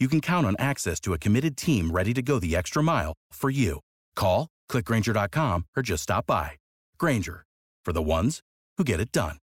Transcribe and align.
you 0.00 0.08
can 0.08 0.22
count 0.22 0.46
on 0.46 0.56
access 0.58 0.98
to 1.00 1.12
a 1.12 1.18
committed 1.18 1.56
team 1.56 1.90
ready 1.90 2.14
to 2.14 2.22
go 2.22 2.38
the 2.38 2.56
extra 2.56 2.82
mile 2.82 3.12
for 3.32 3.50
you. 3.50 3.80
Call, 4.16 4.48
clickgrainger.com, 4.70 5.66
or 5.76 5.82
just 5.82 6.04
stop 6.04 6.26
by. 6.26 6.52
Grainger, 6.98 7.44
for 7.84 7.92
the 7.92 8.02
ones 8.02 8.40
who 8.78 8.84
get 8.84 8.98
it 9.00 9.12
done. 9.12 9.36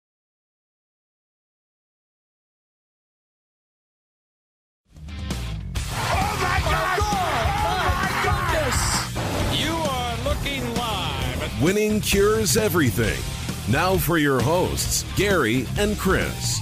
Oh 5.08 6.38
my 6.40 6.60
God! 6.70 6.98
Oh 7.02 7.76
my 7.84 8.10
goodness! 8.24 9.60
You 9.60 9.74
are 9.74 10.16
looking 10.24 10.74
live 10.74 11.62
Winning 11.62 12.00
cures 12.00 12.56
everything. 12.56 13.22
Now 13.70 13.96
for 13.96 14.18
your 14.18 14.40
hosts, 14.40 15.04
Gary 15.16 15.66
and 15.78 15.98
Chris. 15.98 16.60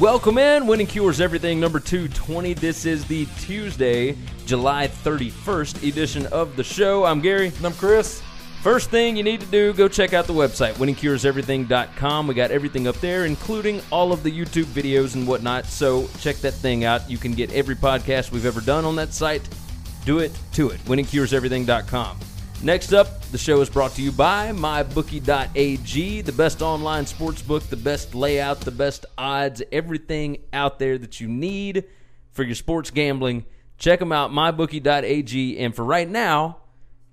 Welcome 0.00 0.38
in, 0.38 0.68
Winning 0.68 0.86
Cures 0.86 1.20
Everything 1.20 1.58
number 1.58 1.80
220. 1.80 2.54
This 2.54 2.86
is 2.86 3.04
the 3.06 3.26
Tuesday, 3.40 4.16
July 4.46 4.86
31st 4.86 5.88
edition 5.88 6.26
of 6.26 6.54
the 6.54 6.62
show. 6.62 7.04
I'm 7.04 7.20
Gary. 7.20 7.48
And 7.48 7.66
I'm 7.66 7.72
Chris. 7.72 8.22
First 8.62 8.90
thing 8.90 9.16
you 9.16 9.24
need 9.24 9.40
to 9.40 9.46
do, 9.46 9.72
go 9.72 9.88
check 9.88 10.12
out 10.12 10.28
the 10.28 10.32
website, 10.32 10.74
winningcureseverything.com. 10.74 12.28
We 12.28 12.34
got 12.34 12.52
everything 12.52 12.86
up 12.86 12.94
there, 13.00 13.24
including 13.24 13.82
all 13.90 14.12
of 14.12 14.22
the 14.22 14.30
YouTube 14.30 14.66
videos 14.66 15.16
and 15.16 15.26
whatnot. 15.26 15.66
So 15.66 16.06
check 16.20 16.36
that 16.36 16.54
thing 16.54 16.84
out. 16.84 17.10
You 17.10 17.18
can 17.18 17.32
get 17.32 17.52
every 17.52 17.74
podcast 17.74 18.30
we've 18.30 18.46
ever 18.46 18.60
done 18.60 18.84
on 18.84 18.94
that 18.96 19.12
site. 19.12 19.48
Do 20.04 20.20
it 20.20 20.30
to 20.52 20.68
it, 20.68 20.78
winningcureseverything.com. 20.84 22.27
Next 22.60 22.92
up, 22.92 23.22
the 23.26 23.38
show 23.38 23.60
is 23.60 23.70
brought 23.70 23.92
to 23.92 24.02
you 24.02 24.10
by 24.10 24.50
MyBookie.ag, 24.50 26.20
the 26.22 26.32
best 26.32 26.60
online 26.60 27.06
sports 27.06 27.40
book, 27.40 27.62
the 27.62 27.76
best 27.76 28.16
layout, 28.16 28.60
the 28.60 28.72
best 28.72 29.06
odds, 29.16 29.62
everything 29.70 30.38
out 30.52 30.80
there 30.80 30.98
that 30.98 31.20
you 31.20 31.28
need 31.28 31.84
for 32.32 32.42
your 32.42 32.56
sports 32.56 32.90
gambling. 32.90 33.44
Check 33.78 34.00
them 34.00 34.10
out, 34.10 34.32
MyBookie.ag. 34.32 35.56
And 35.56 35.72
for 35.72 35.84
right 35.84 36.08
now, 36.08 36.58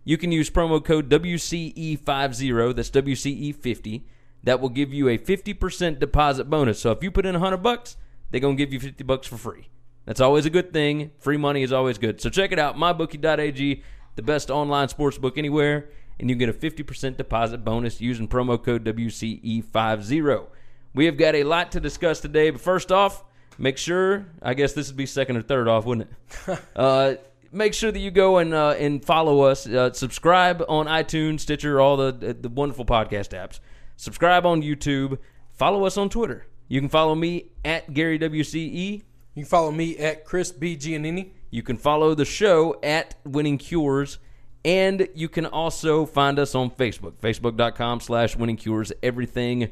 you 0.04 0.18
can 0.18 0.32
use 0.32 0.50
promo 0.50 0.84
code 0.84 1.10
WCE50, 1.10 2.76
that's 2.76 2.90
WCE50. 2.90 4.04
That 4.44 4.60
will 4.60 4.70
give 4.70 4.92
you 4.92 5.10
a 5.10 5.20
50% 5.20 6.00
deposit 6.00 6.50
bonus. 6.50 6.80
So 6.80 6.90
if 6.90 7.04
you 7.04 7.12
put 7.12 7.28
in 7.28 7.34
100 7.34 7.58
bucks, 7.58 7.98
they're 8.32 8.42
going 8.42 8.58
to 8.58 8.66
give 8.66 8.74
you 8.74 8.80
50 8.80 9.04
bucks 9.04 9.28
for 9.28 9.38
free. 9.38 9.70
That's 10.06 10.22
always 10.22 10.48
a 10.48 10.52
good 10.52 10.74
thing. 10.74 11.12
Free 11.20 11.38
money 11.38 11.62
is 11.62 11.72
always 11.72 12.00
good. 12.00 12.20
So 12.20 12.32
check 12.32 12.52
it 12.52 12.60
out, 12.60 12.78
mybookie.ag, 12.78 13.84
the 14.16 14.22
best 14.22 14.50
online 14.50 14.90
sports 14.90 15.18
book 15.18 15.38
anywhere, 15.38 15.90
and 16.20 16.30
you 16.30 16.36
get 16.36 16.50
a 16.50 16.54
50% 16.54 17.18
deposit 17.18 17.64
bonus 17.64 18.02
using 18.02 18.28
promo 18.28 18.62
code 18.62 18.84
WCE50. 18.86 20.48
We 20.94 21.06
have 21.06 21.18
got 21.18 21.36
a 21.36 21.44
lot 21.44 21.72
to 21.74 21.80
discuss 21.80 22.22
today, 22.22 22.50
but 22.50 22.62
first 22.62 22.92
off, 22.92 23.24
make 23.58 23.78
sure, 23.78 24.26
I 24.42 24.54
guess 24.54 24.74
this 24.74 24.88
would 24.88 24.98
be 24.98 25.06
second 25.06 25.38
or 25.38 25.42
third 25.42 25.68
off, 25.68 25.86
wouldn't 25.86 26.10
it? 26.48 26.60
uh, 26.76 27.16
make 27.52 27.74
sure 27.74 27.92
that 27.92 28.00
you 28.00 28.12
go 28.12 28.38
and 28.38 28.54
uh, 28.54 28.76
and 28.80 29.04
follow 29.04 29.42
us. 29.42 29.68
Uh, 29.68 29.92
subscribe 29.94 30.64
on 30.70 30.88
iTunes, 30.88 31.42
Stitcher, 31.42 31.82
all 31.82 31.98
the 31.98 32.38
the 32.40 32.50
wonderful 32.50 32.86
podcast 32.86 33.30
apps. 33.30 33.60
Subscribe 33.98 34.46
on 34.46 34.62
YouTube. 34.62 35.18
Follow 35.52 35.86
us 35.86 35.98
on 35.98 36.10
Twitter. 36.10 36.48
You 36.68 36.80
can 36.80 36.90
follow 36.90 37.16
me 37.16 37.52
at 37.64 37.94
Gary 37.94 38.20
WCE. 38.20 39.04
You 39.36 39.44
can 39.44 39.50
follow 39.50 39.72
me 39.72 39.98
at 39.98 40.24
Chris 40.24 40.52
B. 40.54 40.78
Giannini. 40.78 41.32
You 41.52 41.62
can 41.62 41.76
follow 41.76 42.16
the 42.16 42.24
show 42.24 42.80
at 42.82 43.16
Winning 43.26 43.58
Cures. 43.58 44.18
And 44.64 45.10
you 45.14 45.30
can 45.30 45.46
also 45.46 46.06
find 46.06 46.40
us 46.40 46.56
on 46.56 46.72
Facebook, 46.72 47.18
facebook.com 47.22 48.00
slash 48.00 48.36
winning 48.36 48.56
cures 48.56 48.92
everything. 49.04 49.70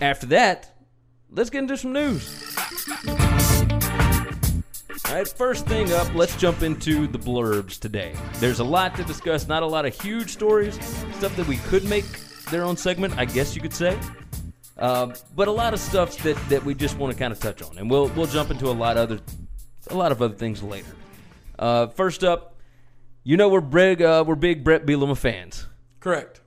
After 0.00 0.26
that, 0.26 0.72
let's 1.30 1.50
get 1.50 1.60
into 1.60 1.76
some 1.76 1.92
news. 1.92 2.56
All 5.06 5.14
right, 5.14 5.26
first 5.26 5.66
thing 5.66 5.92
up, 5.94 6.14
let's 6.14 6.36
jump 6.36 6.62
into 6.62 7.08
the 7.08 7.18
blurbs 7.18 7.80
today. 7.80 8.14
There's 8.34 8.60
a 8.60 8.64
lot 8.64 8.94
to 8.96 9.04
discuss, 9.04 9.48
not 9.48 9.64
a 9.64 9.66
lot 9.66 9.84
of 9.84 10.00
huge 10.00 10.30
stories, 10.30 10.74
stuff 11.16 11.34
that 11.34 11.48
we 11.48 11.56
could 11.56 11.84
make 11.84 12.04
their 12.50 12.62
own 12.62 12.76
segment, 12.76 13.18
I 13.18 13.24
guess 13.24 13.56
you 13.56 13.62
could 13.62 13.74
say. 13.74 13.98
Uh, 14.78 15.12
but 15.34 15.48
a 15.48 15.52
lot 15.52 15.74
of 15.74 15.80
stuff 15.80 16.16
that, 16.18 16.36
that 16.48 16.64
we 16.64 16.74
just 16.74 16.96
want 16.98 17.12
to 17.12 17.18
kind 17.18 17.32
of 17.32 17.40
touch 17.40 17.62
on, 17.62 17.76
and 17.78 17.90
we'll 17.90 18.08
we'll 18.08 18.26
jump 18.26 18.50
into 18.50 18.68
a 18.68 18.72
lot 18.72 18.96
other 18.96 19.18
a 19.88 19.96
lot 19.96 20.12
of 20.12 20.22
other 20.22 20.34
things 20.34 20.62
later. 20.62 20.94
Uh, 21.58 21.88
first 21.88 22.22
up, 22.22 22.56
you 23.24 23.36
know 23.36 23.48
we're 23.48 23.60
big 23.60 24.00
uh, 24.00 24.22
we're 24.26 24.36
big 24.36 24.62
Brett 24.62 24.86
Bielema 24.86 25.16
fans. 25.16 25.66
Correct. 25.98 26.40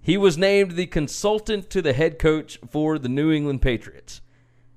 He 0.00 0.16
was 0.16 0.36
named 0.36 0.72
the 0.72 0.86
consultant 0.86 1.70
to 1.70 1.82
the 1.82 1.92
head 1.92 2.18
coach 2.18 2.58
for 2.70 2.98
the 2.98 3.08
New 3.08 3.32
England 3.32 3.62
Patriots. 3.62 4.20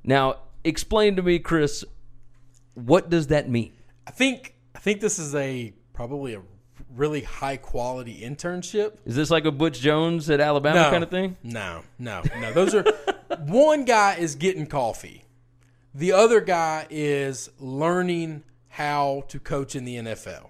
Now, 0.04 0.38
explain 0.64 1.16
to 1.18 1.22
me, 1.22 1.38
Chris, 1.38 1.86
what 2.74 3.10
does 3.10 3.28
that 3.28 3.50
mean? 3.50 3.74
I 4.08 4.12
think 4.12 4.56
I 4.76 4.80
think 4.80 5.02
this 5.02 5.18
is 5.18 5.34
a 5.34 5.74
probably 5.94 6.34
a 6.34 6.42
really 6.96 7.22
high 7.22 7.58
quality 7.58 8.22
internship. 8.22 8.98
Is 9.06 9.16
this 9.16 9.30
like 9.30 9.46
a 9.46 9.52
Butch 9.52 9.80
Jones 9.80 10.30
at 10.30 10.40
Alabama 10.40 10.84
no, 10.84 10.90
kind 10.90 11.04
of 11.04 11.10
thing? 11.10 11.38
No, 11.44 11.84
no, 11.98 12.24
no. 12.40 12.54
Those 12.54 12.76
are 12.76 12.84
one 13.40 13.86
guy 13.86 14.16
is 14.16 14.36
getting 14.36 14.68
coffee. 14.68 15.24
The 15.94 16.12
other 16.12 16.42
guy 16.42 16.88
is 16.90 17.50
learning 17.60 18.44
how 18.68 19.24
to 19.30 19.40
coach 19.40 19.76
in 19.76 19.86
the 19.86 19.96
NFL. 19.96 20.50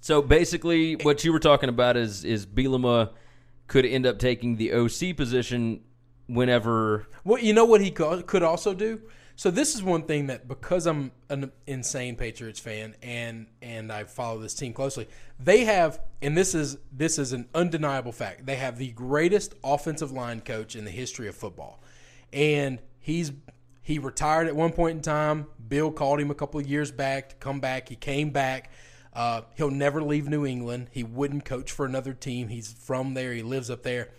So 0.00 0.22
basically, 0.22 0.96
what 0.96 1.24
you 1.24 1.32
were 1.32 1.38
talking 1.38 1.68
about 1.68 1.96
is 1.96 2.24
is 2.24 2.46
Bielema 2.46 3.10
could 3.68 3.86
end 3.86 4.06
up 4.06 4.18
taking 4.18 4.56
the 4.56 4.72
OC 4.72 5.16
position 5.16 5.82
whenever. 6.26 7.06
Well, 7.24 7.42
you 7.42 7.52
know 7.52 7.64
what 7.64 7.80
he 7.80 7.90
could 7.90 8.42
also 8.42 8.74
do. 8.74 9.00
So 9.36 9.50
this 9.50 9.74
is 9.74 9.82
one 9.82 10.02
thing 10.02 10.26
that 10.26 10.46
because 10.46 10.86
I'm 10.86 11.10
an 11.28 11.50
insane 11.66 12.16
Patriots 12.16 12.60
fan 12.60 12.94
and 13.02 13.46
and 13.60 13.90
I 13.90 14.04
follow 14.04 14.38
this 14.38 14.54
team 14.54 14.72
closely, 14.72 15.08
they 15.40 15.64
have 15.64 16.00
and 16.20 16.36
this 16.36 16.54
is 16.54 16.78
this 16.92 17.18
is 17.18 17.32
an 17.32 17.48
undeniable 17.54 18.12
fact. 18.12 18.46
They 18.46 18.56
have 18.56 18.78
the 18.78 18.92
greatest 18.92 19.54
offensive 19.64 20.12
line 20.12 20.40
coach 20.40 20.76
in 20.76 20.84
the 20.84 20.90
history 20.90 21.28
of 21.28 21.34
football. 21.34 21.82
And 22.32 22.78
he's 23.00 23.32
he 23.82 23.98
retired 23.98 24.46
at 24.46 24.54
one 24.54 24.72
point 24.72 24.96
in 24.96 25.02
time. 25.02 25.46
Bill 25.68 25.90
called 25.90 26.20
him 26.20 26.30
a 26.30 26.34
couple 26.34 26.60
of 26.60 26.66
years 26.66 26.92
back 26.92 27.30
to 27.30 27.36
come 27.36 27.58
back. 27.58 27.88
He 27.88 27.96
came 27.96 28.30
back. 28.30 28.70
Uh, 29.12 29.42
he'll 29.56 29.70
never 29.70 30.02
leave 30.02 30.28
New 30.28 30.46
England. 30.46 30.88
He 30.92 31.02
wouldn't 31.02 31.44
coach 31.44 31.70
for 31.70 31.84
another 31.84 32.14
team. 32.14 32.48
He's 32.48 32.72
from 32.72 33.14
there. 33.14 33.32
He 33.32 33.42
lives 33.42 33.70
up 33.70 33.82
there. 33.82 34.10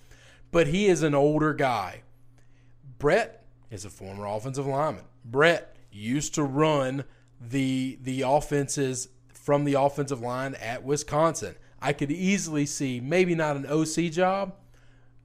But 0.51 0.67
he 0.67 0.85
is 0.87 1.01
an 1.01 1.15
older 1.15 1.53
guy. 1.53 2.03
Brett 2.99 3.45
is 3.71 3.85
a 3.85 3.89
former 3.89 4.25
offensive 4.27 4.67
lineman. 4.67 5.05
Brett 5.25 5.75
used 5.91 6.35
to 6.35 6.43
run 6.43 7.03
the 7.39 7.97
the 8.01 8.21
offenses 8.21 9.09
from 9.33 9.65
the 9.65 9.73
offensive 9.73 10.21
line 10.21 10.55
at 10.55 10.83
Wisconsin. 10.83 11.55
I 11.81 11.91
could 11.93 12.11
easily 12.11 12.65
see 12.65 13.01
maybe 13.01 13.35
not 13.35 13.57
an 13.57 13.65
OC 13.65 14.11
job, 14.11 14.55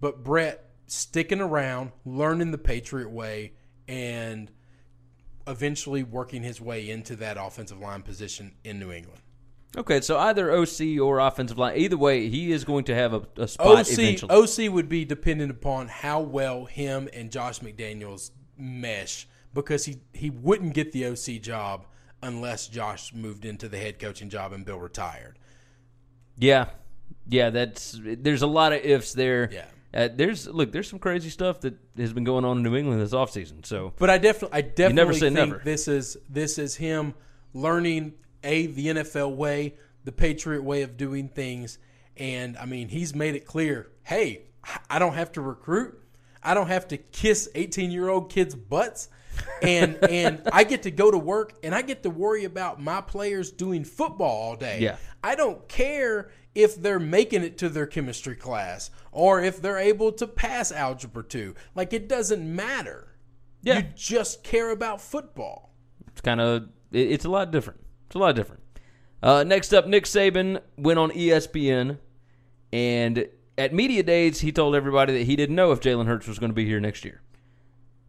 but 0.01 0.25
Brett 0.25 0.71
sticking 0.87 1.41
around, 1.41 1.93
learning 2.05 2.51
the 2.51 2.59
Patriot 2.59 3.11
way, 3.11 3.53
and 3.87 4.51
eventually 5.47 6.03
working 6.03 6.43
his 6.43 6.61
way 6.61 6.91
into 6.91 7.15
that 7.17 7.37
offensive 7.39 7.79
line 7.79 8.03
position 8.03 8.55
in 8.65 8.81
New 8.81 8.91
England. 8.91 9.21
Okay, 9.77 10.01
so 10.01 10.19
either 10.19 10.51
OC 10.51 10.99
or 11.01 11.19
offensive 11.21 11.59
line, 11.59 11.77
either 11.77 11.97
way, 11.97 12.29
he 12.29 12.53
is 12.53 12.65
going 12.65 12.85
to 12.85 12.95
have 12.95 13.13
a, 13.13 13.23
a 13.37 13.47
spot 13.47 13.67
OC 13.67 13.91
eventually. 13.91 14.69
OC 14.69 14.73
would 14.73 14.89
be 14.89 15.05
dependent 15.05 15.51
upon 15.51 15.89
how 15.89 16.21
well 16.21 16.65
him 16.65 17.09
and 17.13 17.31
Josh 17.31 17.61
McDaniels 17.61 18.31
mesh 18.57 19.29
because 19.63 19.85
he 19.85 19.99
he 20.13 20.31
wouldn't 20.31 20.75
get 20.75 20.93
the 20.93 21.07
OC 21.07 21.41
job 21.43 21.87
unless 22.23 22.69
Josh 22.69 23.13
moved 23.15 23.45
into 23.45 23.69
the 23.69 23.79
head 23.79 23.99
coaching 23.99 24.29
job 24.29 24.53
and 24.53 24.65
Bill 24.65 24.79
retired. 24.81 25.39
Yeah, 26.37 26.67
yeah. 27.29 27.51
That's 27.51 27.99
there's 28.03 28.43
a 28.43 28.47
lot 28.47 28.73
of 28.73 28.85
ifs 28.85 29.13
there. 29.13 29.51
Yeah. 29.53 29.65
Uh, 29.95 30.09
there's 30.15 30.47
look, 30.47 30.71
there's 30.71 30.89
some 30.89 30.99
crazy 30.99 31.31
stuff 31.31 31.61
that 31.63 31.75
has 31.97 32.13
been 32.13 32.25
going 32.25 32.45
on 32.45 32.59
in 32.59 32.63
New 32.63 32.77
England 32.77 33.01
this 33.01 33.13
offseason. 33.13 33.65
So 33.65 33.95
But 33.99 34.11
I 34.11 34.19
definitely 34.19 34.59
I 34.59 34.61
definitely 34.61 34.95
never 34.95 35.13
say 35.15 35.21
think 35.31 35.35
never. 35.35 35.63
this 35.65 35.89
is 35.89 36.17
this 36.29 36.59
is 36.59 36.77
him 36.77 37.15
learning 37.55 38.13
a 38.45 38.67
the 38.67 38.89
NFL 38.89 39.35
way, 39.37 39.77
the 40.05 40.13
Patriot 40.13 40.63
way 40.63 40.83
of 40.83 40.97
doing 40.97 41.29
things, 41.29 41.79
and 42.17 42.57
I 42.59 42.67
mean 42.67 42.89
he's 42.89 43.15
made 43.15 43.35
it 43.35 43.47
clear. 43.47 43.91
Hey, 44.05 44.43
I 44.91 44.99
don't 44.99 45.15
have 45.15 45.33
to 45.33 45.41
recruit. 45.41 45.99
I 46.43 46.53
don't 46.55 46.69
have 46.69 46.87
to 46.89 46.99
kiss 46.99 47.49
eighteen 47.55 47.91
year 47.91 48.09
old 48.11 48.31
kids' 48.31 48.55
butts, 48.55 49.09
and 49.63 49.97
and 50.05 50.43
I 50.53 50.65
get 50.65 50.83
to 50.85 50.91
go 50.91 51.11
to 51.11 51.19
work 51.19 51.55
and 51.63 51.75
I 51.75 51.83
get 51.83 52.03
to 52.03 52.11
worry 52.11 52.45
about 52.45 52.81
my 52.81 53.01
players 53.01 53.51
doing 53.51 53.85
football 53.85 54.43
all 54.43 54.57
day. 54.57 54.81
Yeah. 54.81 54.97
I 55.23 55.35
don't 55.35 55.67
care 55.69 56.31
if 56.55 56.77
they're 56.77 57.01
making 57.01 57.43
it 57.43 57.59
to 57.59 57.69
their 57.69 57.87
chemistry 57.87 58.37
class 58.37 58.91
or 59.13 59.43
if 59.43 59.61
they're 59.61 59.79
able 59.79 60.13
to 60.13 60.27
pass 60.27 60.73
algebra 60.73 61.25
two. 61.25 61.55
Like 61.75 61.93
it 61.93 62.09
doesn't 62.09 62.55
matter. 62.55 63.17
Yeah. 63.63 63.79
You 63.79 63.85
just 63.95 64.45
care 64.45 64.71
about 64.71 65.01
football. 65.01 65.75
it's 66.09 66.21
kind 66.21 66.41
of 66.41 66.69
it, 66.93 67.11
it's 67.13 67.25
a 67.25 67.31
lot 67.31 67.51
different. 67.51 67.81
It's 68.07 68.15
a 68.15 68.19
lot 68.19 68.35
different. 68.35 68.63
Uh, 69.23 69.45
next 69.45 69.73
up, 69.75 69.87
Nick 69.87 70.05
Saban 70.05 70.61
went 70.77 70.99
on 70.99 71.11
ESPN, 71.11 71.99
and 72.73 73.27
at 73.59 73.75
media 73.75 74.03
days 74.03 74.41
he 74.41 74.53
told 74.53 74.77
everybody 74.77 75.13
that 75.19 75.25
he 75.25 75.35
didn't 75.35 75.57
know 75.57 75.73
if 75.73 75.81
Jalen 75.81 76.07
Hurts 76.07 76.29
was 76.29 76.39
going 76.39 76.51
to 76.51 76.55
be 76.55 76.65
here 76.65 76.79
next 76.81 77.05
year. 77.05 77.21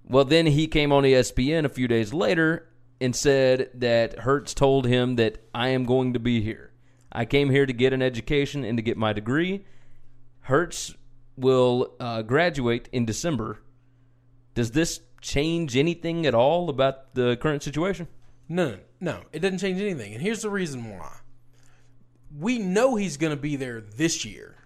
Well, 0.09 0.25
then 0.25 0.47
he 0.47 0.65
came 0.65 0.91
on 0.91 1.03
ESPN 1.03 1.65
a 1.65 1.69
few 1.69 1.87
days 1.87 2.13
later 2.13 2.67
and 2.99 3.15
said 3.15 3.69
that 3.75 4.19
Hurts 4.19 4.55
told 4.55 4.87
him 4.87 5.17
that 5.17 5.37
I 5.53 5.69
am 5.69 5.85
going 5.85 6.13
to 6.13 6.19
be 6.19 6.41
here. 6.41 6.71
I 7.11 7.25
came 7.25 7.51
here 7.51 7.67
to 7.67 7.73
get 7.73 7.93
an 7.93 8.01
education 8.01 8.63
and 8.63 8.77
to 8.77 8.81
get 8.81 8.97
my 8.97 9.13
degree. 9.13 9.65
Hurts 10.41 10.95
will 11.37 11.93
uh, 11.99 12.23
graduate 12.23 12.89
in 12.91 13.05
December. 13.05 13.61
Does 14.55 14.71
this 14.71 14.99
change 15.21 15.77
anything 15.77 16.25
at 16.25 16.33
all 16.33 16.69
about 16.69 17.13
the 17.13 17.37
current 17.37 17.61
situation? 17.61 18.07
No, 18.47 18.79
no. 18.99 19.21
It 19.31 19.39
doesn't 19.39 19.59
change 19.59 19.79
anything. 19.79 20.13
And 20.13 20.23
here's 20.23 20.41
the 20.41 20.49
reason 20.49 20.89
why. 20.89 21.17
We 22.35 22.57
know 22.57 22.95
he's 22.95 23.17
going 23.17 23.35
to 23.35 23.41
be 23.41 23.55
there 23.55 23.79
this 23.79 24.25
year 24.25 24.58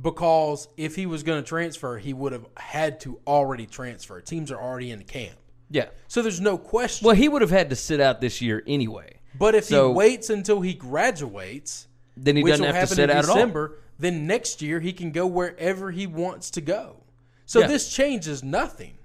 because 0.00 0.68
if 0.76 0.94
he 0.96 1.06
was 1.06 1.22
going 1.22 1.42
to 1.42 1.48
transfer, 1.48 1.98
he 1.98 2.12
would 2.12 2.32
have 2.32 2.46
had 2.56 3.00
to 3.00 3.18
already 3.26 3.66
transfer. 3.66 4.20
Teams 4.20 4.50
are 4.50 4.60
already 4.60 4.90
in 4.90 4.98
the 4.98 5.04
camp. 5.04 5.36
Yeah. 5.70 5.86
So 6.08 6.22
there's 6.22 6.40
no 6.40 6.58
question. 6.58 7.06
Well, 7.06 7.16
he 7.16 7.28
would 7.28 7.42
have 7.42 7.50
had 7.50 7.70
to 7.70 7.76
sit 7.76 8.00
out 8.00 8.20
this 8.20 8.40
year 8.40 8.62
anyway. 8.66 9.20
but 9.38 9.54
if 9.54 9.64
so- 9.64 9.88
he 9.88 9.94
waits 9.94 10.30
until 10.30 10.60
he 10.60 10.74
graduates, 10.74 11.88
Then 12.16 12.36
he 12.36 12.42
which 12.42 12.52
doesn't 12.52 12.66
will 12.66 12.72
have 12.72 12.88
to 12.88 12.94
sit 12.94 13.10
in 13.10 13.16
out 13.16 13.24
at 13.24 13.28
all. 13.28 13.34
December, 13.34 13.78
then 13.98 14.26
next 14.26 14.62
year 14.62 14.80
he 14.80 14.92
can 14.92 15.10
go 15.10 15.26
wherever 15.26 15.90
he 15.90 16.06
wants 16.06 16.50
to 16.52 16.60
go. 16.60 17.02
So 17.46 17.60
Yeah. 17.60 17.66
this 17.66 17.92
changes 17.92 18.42
nothing. 18.42 18.98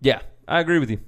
Yeah, 0.00 0.20
I 0.46 0.60
agree 0.60 0.78
with 0.78 0.90
you. 0.90 1.00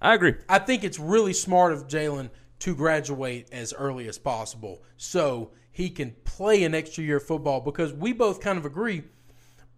I 0.00 0.14
agree. 0.14 0.34
I 0.48 0.58
think 0.60 0.84
it's 0.84 0.98
really 0.98 1.32
smart 1.32 1.72
of 1.72 1.88
Jalen 1.88 2.30
to 2.60 2.74
graduate 2.74 3.48
as 3.52 3.72
early 3.72 4.08
as 4.08 4.18
possible 4.18 4.82
so 4.96 5.50
he 5.78 5.88
can 5.90 6.10
play 6.24 6.64
an 6.64 6.74
extra 6.74 7.04
year 7.04 7.18
of 7.18 7.22
football 7.22 7.60
because 7.60 7.92
we 7.92 8.12
both 8.12 8.40
kind 8.40 8.58
of 8.58 8.64
agree 8.66 9.04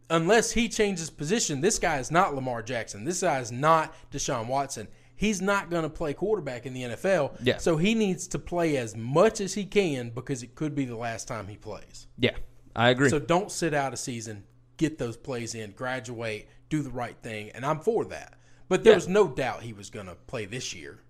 unless 0.09 0.51
he 0.53 0.67
changes 0.67 1.11
position, 1.11 1.61
this 1.61 1.79
guy 1.79 1.99
is 1.99 2.11
not 2.11 2.35
Lamar 2.35 2.63
Jackson. 2.63 3.05
This 3.05 3.21
guy 3.21 3.39
is 3.39 3.53
not 3.53 3.95
Deshaun 4.11 4.47
Watson. 4.47 4.89
He's 5.15 5.43
not 5.43 5.69
going 5.69 5.83
to 5.83 5.91
play 5.91 6.15
quarterback 6.15 6.65
in 6.65 6.73
the 6.73 6.83
NFL. 6.85 7.37
Yeah. 7.43 7.59
So 7.59 7.77
he 7.77 7.95
needs 7.95 8.27
to 8.29 8.39
play 8.39 8.79
as 8.79 8.97
much 8.97 9.43
as 9.43 9.53
he 9.53 9.67
can 9.67 10.09
because 10.09 10.43
it 10.43 10.55
could 10.55 10.75
be 10.75 10.87
the 10.87 10.97
last 10.97 11.29
time 11.29 11.47
he 11.49 11.57
plays. 11.57 12.07
Yeah, 12.19 12.37
I 12.75 12.89
agree. 12.89 13.11
So 13.11 13.19
don't 13.19 13.53
sit 13.53 13.75
out 13.75 13.93
a 13.93 13.99
season, 13.99 14.45
get 14.79 14.97
those 14.97 15.19
plays 15.19 15.55
in, 15.55 15.73
graduate, 15.73 16.49
do 16.71 16.81
the 16.81 16.91
right 16.91 17.17
thing, 17.23 17.51
and 17.51 17.67
I'm 17.67 17.81
for 17.81 18.07
that. 18.07 18.39
But 18.71 18.85
there 18.85 18.93
Yeah. 18.93 18.97
was 18.97 19.09
no 19.09 19.29
doubt 19.29 19.63
he 19.63 19.75
was 19.75 19.91
going 19.91 20.07
to 20.07 20.15
play 20.15 20.47
this 20.47 20.75
year. 20.75 21.01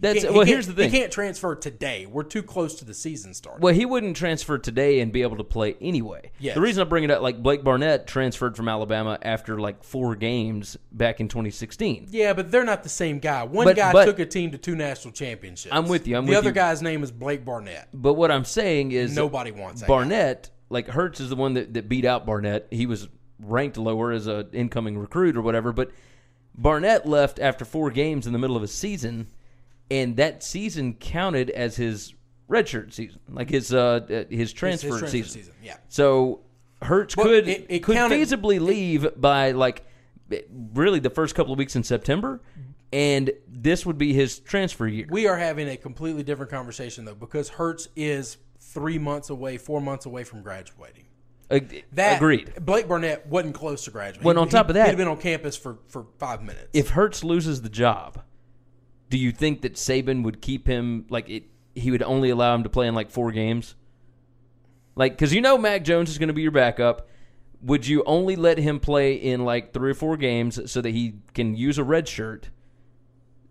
That's 0.00 0.24
well. 0.24 0.44
Here's 0.44 0.66
the 0.68 0.72
thing. 0.74 0.90
He 0.90 0.98
can't 0.98 1.10
transfer 1.12 1.56
today. 1.56 2.06
We're 2.06 2.22
too 2.22 2.42
close 2.44 2.76
to 2.76 2.84
the 2.84 2.94
season 2.94 3.34
start. 3.34 3.60
Well, 3.60 3.74
he 3.74 3.84
wouldn't 3.84 4.16
transfer 4.16 4.56
today 4.56 5.00
and 5.00 5.12
be 5.12 5.22
able 5.22 5.36
to 5.38 5.44
play 5.44 5.76
anyway. 5.80 6.30
Yes. 6.38 6.54
The 6.54 6.60
reason 6.60 6.82
I 6.82 6.84
bring 6.84 7.02
it 7.02 7.10
up, 7.10 7.20
like 7.20 7.42
Blake 7.42 7.64
Barnett 7.64 8.06
transferred 8.06 8.56
from 8.56 8.68
Alabama 8.68 9.18
after 9.22 9.58
like 9.58 9.82
four 9.82 10.14
games 10.14 10.76
back 10.92 11.18
in 11.20 11.26
2016. 11.26 12.08
yeah, 12.10 12.32
but 12.32 12.52
they're 12.52 12.64
not 12.64 12.84
the 12.84 12.88
same 12.88 13.18
guy. 13.18 13.42
One 13.42 13.64
But- 13.64 13.74
guy 13.76 13.92
but- 13.92 14.04
took 14.04 14.20
a 14.20 14.26
team 14.26 14.52
to 14.52 14.58
two 14.58 14.76
national 14.76 15.12
championships. 15.12 15.74
I'm 15.74 15.88
with 15.88 16.06
you, 16.06 16.16
I'm 16.16 16.26
the 16.26 16.30
with 16.30 16.38
other 16.38 16.50
you. 16.50 16.54
guy's 16.54 16.80
name 16.80 17.02
is 17.02 17.10
Blake 17.10 17.44
Barnett. 17.44 17.88
But 17.92 18.14
what 18.14 18.30
I'm 18.30 18.44
saying 18.44 18.92
is 18.92 19.16
Nobody 19.16 19.50
wants 19.50 19.80
that 19.80 19.88
Barnett. 19.88 20.50
Like 20.70 20.86
Hurts 20.88 21.18
is 21.18 21.28
the 21.30 21.36
one 21.36 21.54
that, 21.54 21.74
that 21.74 21.88
beat 21.88 22.04
out 22.04 22.24
Barnett. 22.24 22.68
He 22.70 22.86
was 22.86 23.08
ranked 23.40 23.76
lower 23.78 24.12
as 24.12 24.26
an 24.28 24.48
incoming 24.52 24.96
recruit 24.96 25.36
or 25.36 25.40
whatever. 25.42 25.72
But 25.72 25.90
Barnett 26.54 27.06
left 27.08 27.38
after 27.40 27.64
four 27.64 27.90
games 27.90 28.26
in 28.26 28.32
the 28.32 28.38
middle 28.38 28.56
of 28.56 28.62
a 28.62 28.68
season, 28.68 29.28
and 29.90 30.16
that 30.16 30.42
season 30.42 30.94
counted 30.94 31.50
as 31.50 31.76
his 31.76 32.14
redshirt 32.48 32.92
season, 32.92 33.20
like 33.28 33.50
his 33.50 33.72
uh 33.72 34.00
uh, 34.10 34.24
his 34.30 34.52
transfer, 34.52 34.88
transfer 34.88 35.06
season. 35.08 35.32
season, 35.42 35.54
yeah. 35.62 35.76
So 35.88 36.40
Hurts 36.82 37.16
Well, 37.16 37.26
could 37.26 37.48
it- 37.48 37.66
it 37.68 37.78
could 37.82 37.96
counted- 37.96 38.18
feasibly 38.20 38.60
leave 38.60 39.06
by 39.20 39.50
like 39.52 39.84
really 40.74 41.00
the 41.00 41.10
first 41.10 41.34
couple 41.34 41.52
of 41.52 41.58
weeks 41.58 41.74
in 41.76 41.82
September, 41.82 42.40
and 42.92 43.30
this 43.48 43.84
would 43.86 43.98
be 43.98 44.12
his 44.12 44.38
transfer 44.38 44.86
year. 44.86 45.06
We 45.10 45.26
are 45.26 45.36
having 45.36 45.68
a 45.68 45.76
completely 45.76 46.22
different 46.22 46.50
conversation 46.50 47.04
though, 47.04 47.14
because 47.14 47.48
Hurts 47.48 47.88
is 47.96 48.36
three 48.60 48.98
months 48.98 49.30
away, 49.30 49.56
four 49.56 49.80
months 49.80 50.06
away 50.06 50.24
from 50.24 50.42
graduating. 50.42 51.04
Ag- 51.50 51.84
That 51.92 52.16
Agreed. 52.18 52.52
Blake 52.60 52.86
Barnett 52.86 53.26
wasn't 53.26 53.54
close 53.54 53.84
to 53.84 53.90
graduating. 53.90 54.22
Well, 54.24 54.38
on 54.38 54.48
top 54.50 54.68
of 54.68 54.74
that- 54.74 54.84
he'd 54.84 54.90
have 54.90 54.98
been 54.98 55.08
on 55.08 55.16
campus 55.16 55.56
for, 55.56 55.78
for 55.88 56.06
five 56.18 56.42
minutes. 56.42 56.68
if 56.74 56.90
Hurts 56.90 57.24
loses 57.24 57.62
the 57.62 57.70
job, 57.70 58.22
do 59.10 59.18
you 59.18 59.32
think 59.32 59.62
that 59.62 59.74
Saban 59.74 60.22
would 60.24 60.40
keep 60.40 60.66
him 60.66 61.06
like 61.08 61.28
it? 61.28 61.44
He 61.74 61.90
would 61.90 62.02
only 62.02 62.30
allow 62.30 62.54
him 62.54 62.62
to 62.64 62.68
play 62.68 62.86
in 62.86 62.94
like 62.94 63.10
four 63.10 63.32
games. 63.32 63.74
Like, 64.96 65.12
because 65.12 65.32
you 65.32 65.40
know 65.40 65.56
Mac 65.56 65.84
Jones 65.84 66.10
is 66.10 66.18
going 66.18 66.28
to 66.28 66.34
be 66.34 66.42
your 66.42 66.50
backup. 66.50 67.08
Would 67.62 67.86
you 67.86 68.02
only 68.04 68.36
let 68.36 68.58
him 68.58 68.80
play 68.80 69.14
in 69.14 69.44
like 69.44 69.72
three 69.72 69.90
or 69.90 69.94
four 69.94 70.16
games 70.16 70.70
so 70.70 70.80
that 70.80 70.90
he 70.90 71.14
can 71.34 71.54
use 71.56 71.78
a 71.78 71.84
red 71.84 72.08
shirt? 72.08 72.50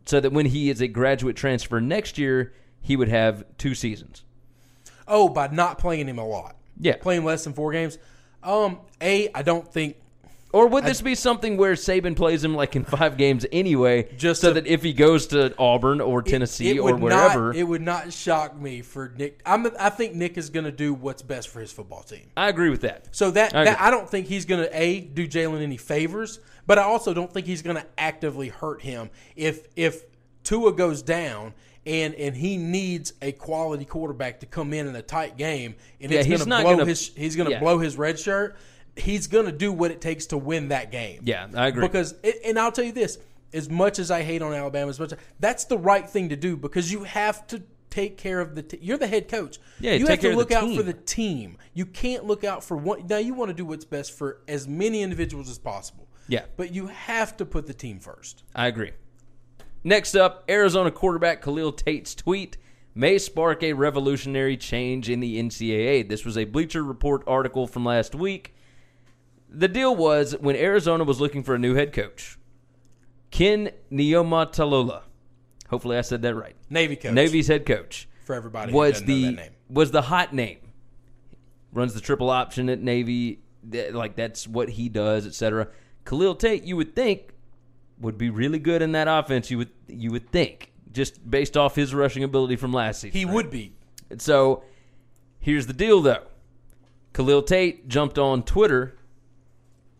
So 0.06 0.20
that 0.20 0.32
when 0.32 0.48
he 0.48 0.70
is 0.70 0.82
a 0.82 0.88
graduate 0.88 1.36
transfer 1.36 1.82
next 1.82 2.18
year, 2.18 2.54
he 2.82 2.96
would 2.96 3.10
have 3.10 3.44
two 3.58 3.76
seasons. 3.76 4.24
Oh, 5.08 5.30
by 5.30 5.48
not 5.48 5.80
playing 5.80 6.08
him 6.08 6.20
a 6.20 6.26
lot. 6.26 6.58
Yeah. 6.80 6.98
Playing 6.98 7.26
less 7.26 7.44
than 7.44 7.54
four 7.54 7.72
games. 7.72 7.98
Um, 8.44 8.80
A, 9.02 9.30
I 9.34 9.42
don't 9.42 9.72
think 9.72 9.98
Or 10.54 10.68
would 10.68 10.86
this 10.86 11.02
be 11.02 11.14
something 11.14 11.58
where 11.58 11.74
Saban 11.74 12.16
plays 12.16 12.44
him 12.44 12.56
like 12.56 12.76
in 12.76 12.86
five 12.86 13.18
games 13.18 13.46
anyway, 13.52 14.10
Just 14.18 14.42
so 14.42 14.48
to- 14.50 14.54
that 14.62 14.66
if 14.68 14.82
he 14.82 14.94
goes 14.94 15.28
to 15.28 15.54
Auburn 15.58 16.00
or 16.00 16.22
Tennessee 16.22 16.70
it 16.70 16.80
or 16.80 16.94
would 16.94 17.02
wherever, 17.04 17.48
Not, 17.48 17.56
it 17.58 17.64
would 17.64 17.82
not 17.82 18.14
shock 18.14 18.58
me 18.60 18.82
for 18.82 19.14
Nick. 19.18 19.42
I'm, 19.46 19.68
I 19.80 19.90
think 19.90 20.16
Nick 20.16 20.38
is 20.38 20.50
going 20.50 20.64
to 20.64 20.72
do 20.72 20.94
what's 20.94 21.22
best 21.22 21.50
for 21.50 21.60
his 21.60 21.72
football 21.72 22.02
team. 22.02 22.30
I 22.38 22.48
agree 22.48 22.70
with 22.70 22.82
that. 22.82 23.08
So 23.16 23.30
that 23.32 23.54
I 23.56 23.66
that. 23.66 23.82
I 23.82 23.92
don't 23.92 24.10
think 24.10 24.28
he's 24.28 24.46
going 24.46 24.64
to 24.64 24.78
a 24.82 25.02
do 25.02 25.28
Jalen 25.28 25.62
any 25.62 25.78
favors, 25.78 26.40
but 26.66 26.80
I 26.80 26.84
also 26.84 27.14
don't 27.14 27.32
think 27.32 27.46
he's 27.46 27.62
going 27.62 27.76
to 27.76 27.86
actively 27.98 28.48
hurt 28.50 28.82
him 28.82 29.10
if 29.36 29.68
if 29.76 30.04
Tua 30.44 30.72
goes 30.74 31.02
down 31.02 31.54
and 31.86 32.14
and 32.16 32.36
he 32.38 32.56
needs 32.56 33.12
a 33.22 33.34
quality 33.34 33.84
quarterback 33.86 34.40
to 34.40 34.46
come 34.46 34.74
in 34.74 34.88
in 34.88 34.96
a 34.96 35.02
tight 35.02 35.38
game 35.38 35.76
and 36.00 36.10
Yeah, 36.10 36.20
it's 36.20 36.28
he's 36.28 36.46
going 36.46 36.58
to 36.58 36.64
blow 36.64 36.74
gonna- 36.78 36.86
his 36.86 37.12
he's 37.16 37.36
going 37.36 37.48
to 37.48 37.52
yeah. 37.54 37.60
blow 37.60 37.80
his 37.80 37.98
red 37.98 38.18
shirt. 38.18 38.56
He's 38.98 39.28
going 39.28 39.46
to 39.46 39.52
do 39.52 39.72
what 39.72 39.92
it 39.92 40.02
takes 40.02 40.28
to 40.28 40.38
win 40.38 40.70
that 40.70 40.92
game. 40.92 41.22
Yeah, 41.24 41.48
I 41.56 41.68
agree. 41.68 41.88
Because 41.88 42.16
it, 42.24 42.38
and 42.46 42.58
I'll 42.58 42.72
tell 42.72 42.86
you 42.86 42.92
this: 42.92 43.18
as 43.54 43.70
much 43.70 44.00
as 44.00 44.12
I 44.12 44.24
hate 44.24 44.42
on 44.42 44.54
Alabama, 44.54 44.90
as 44.90 45.00
much 45.00 45.14
that's 45.40 45.66
the 45.66 45.78
right 45.78 46.08
thing 46.10 46.30
to 46.30 46.36
do 46.36 46.58
because 46.58 46.92
you 46.92 47.04
have 47.04 47.46
to 47.48 47.64
take 47.90 48.18
care 48.18 48.40
of 48.40 48.56
the. 48.56 48.64
T- 48.64 48.80
you're 48.82 48.98
the 48.98 49.08
head 49.08 49.30
coach. 49.30 49.60
Yeah, 49.80 49.94
you 49.94 50.08
have 50.08 50.20
to 50.20 50.36
look 50.36 50.52
out 50.52 50.76
for 50.76 50.84
the 50.84 50.94
team. 50.94 51.58
You 51.74 51.86
can't 51.86 52.26
look 52.26 52.44
out 52.44 52.64
for 52.64 52.78
one. 52.78 53.08
Now 53.08 53.18
you 53.18 53.34
want 53.34 53.50
to 53.50 53.54
do 53.54 53.66
what's 53.66 53.86
best 53.86 54.12
for 54.12 54.42
as 54.48 54.68
many 54.68 55.02
individuals 55.02 55.50
as 55.50 55.58
possible. 55.58 56.08
Yeah. 56.30 56.44
but 56.58 56.74
you 56.74 56.88
have 56.88 57.38
to 57.38 57.46
put 57.46 57.68
the 57.68 57.74
team 57.74 58.00
first. 58.00 58.44
I 58.54 58.68
agree. 58.68 58.92
Next 59.84 60.16
up, 60.16 60.44
Arizona 60.50 60.92
quarterback 60.92 61.42
Khalil 61.42 61.72
Tate's 61.72 62.14
tweet 62.14 62.58
may 62.94 63.18
spark 63.18 63.64
a 63.64 63.74
revolutionary 63.74 64.58
change 64.58 65.10
in 65.10 65.20
the 65.20 65.42
NCAA. 65.42 66.10
This 66.10 66.26
was 66.26 66.38
a 66.38 66.44
Bleacher 66.44 66.84
Report 66.84 67.24
article 67.28 67.68
from 67.68 67.86
last 67.86 68.16
week. 68.16 68.54
The 69.50 69.68
deal 69.68 69.96
was 69.96 70.36
when 70.40 70.56
Arizona 70.56 71.04
was 71.04 71.22
looking 71.22 71.44
for 71.44 71.56
a 71.56 71.60
new 71.60 71.76
head 71.76 71.94
coach, 71.94 72.38
Ken 73.32 73.72
Niumatalolo, 73.92 75.04
hopefully 75.70 75.98
I 75.98 76.02
said 76.02 76.22
that 76.24 76.36
right, 76.36 76.56
Navy 76.70 76.96
coach. 76.96 77.14
Navy's 77.14 77.48
head 77.48 77.66
coach, 77.66 78.08
for 78.26 78.36
everybody. 78.36 78.74
was 78.74 79.04
the 79.04 79.26
that 79.26 79.32
name. 79.32 79.52
was 79.70 79.92
the 79.92 80.04
hot 80.04 80.34
name. 80.34 80.60
Runs 81.72 81.94
the 81.94 82.02
triple 82.02 82.30
option 82.30 82.70
at 82.70 82.82
Navy, 82.82 83.42
like 83.92 84.16
that's 84.16 84.48
what 84.48 84.70
he 84.70 84.90
does, 84.90 85.28
etc. 85.28 85.68
Khalil 86.06 86.36
Tate, 86.36 86.64
you 86.64 86.76
would 86.78 86.96
think, 86.96 87.34
would 88.00 88.18
be 88.18 88.30
really 88.30 88.60
good 88.60 88.82
in 88.82 88.94
that 88.94 89.08
offense. 89.08 89.52
You 89.52 89.60
would 89.60 89.72
you 89.88 90.12
would 90.12 90.30
think 90.32 90.72
just 90.92 91.30
based 91.30 91.56
off 91.56 91.76
his 91.76 91.94
rushing 91.94 92.24
ability 92.24 92.56
from 92.56 92.74
last 92.74 93.02
season. 93.02 93.18
He 93.18 93.26
right? 93.26 93.34
would 93.34 93.50
be. 93.52 93.74
And 94.10 94.22
so 94.22 94.64
here's 95.40 95.68
the 95.68 95.74
deal, 95.74 96.02
though. 96.02 96.24
Khalil 97.14 97.44
Tate 97.44 97.88
jumped 97.88 98.18
on 98.18 98.44
Twitter 98.44 98.97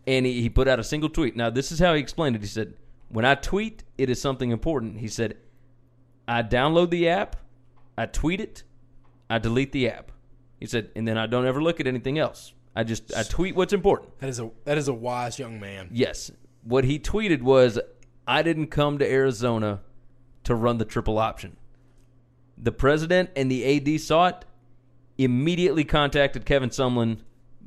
and 0.08 0.24
he, 0.24 0.40
he 0.40 0.48
put 0.48 0.66
out 0.66 0.80
a 0.80 0.84
single 0.84 1.10
tweet. 1.10 1.36
Now, 1.36 1.50
this 1.50 1.70
is 1.70 1.78
how 1.78 1.92
he 1.92 2.00
explained 2.00 2.34
it. 2.34 2.40
He 2.40 2.48
said, 2.48 2.74
When 3.10 3.26
I 3.26 3.34
tweet, 3.34 3.84
it 3.98 4.08
is 4.08 4.20
something 4.20 4.50
important. 4.50 4.98
He 4.98 5.08
said, 5.08 5.36
I 6.26 6.42
download 6.42 6.90
the 6.90 7.10
app, 7.10 7.36
I 7.96 8.06
tweet 8.06 8.40
it, 8.40 8.62
I 9.28 9.38
delete 9.38 9.72
the 9.72 9.90
app. 9.90 10.10
He 10.58 10.66
said, 10.66 10.90
and 10.96 11.06
then 11.06 11.16
I 11.18 11.26
don't 11.26 11.46
ever 11.46 11.62
look 11.62 11.78
at 11.78 11.86
anything 11.86 12.18
else. 12.18 12.54
I 12.74 12.84
just 12.84 13.14
I 13.14 13.22
tweet 13.22 13.54
what's 13.54 13.72
important. 13.72 14.18
That 14.20 14.28
is 14.28 14.40
a 14.40 14.50
that 14.64 14.78
is 14.78 14.88
a 14.88 14.94
wise 14.94 15.38
young 15.38 15.60
man. 15.60 15.88
Yes. 15.92 16.30
What 16.64 16.84
he 16.84 16.98
tweeted 16.98 17.42
was, 17.42 17.78
I 18.26 18.42
didn't 18.42 18.68
come 18.68 18.98
to 18.98 19.10
Arizona 19.10 19.80
to 20.44 20.54
run 20.54 20.78
the 20.78 20.84
triple 20.84 21.18
option. 21.18 21.56
The 22.56 22.72
president 22.72 23.30
and 23.36 23.50
the 23.50 23.94
AD 23.94 24.00
saw 24.00 24.28
it, 24.28 24.44
immediately 25.16 25.84
contacted 25.84 26.44
Kevin 26.44 26.70
Sumlin, 26.70 27.18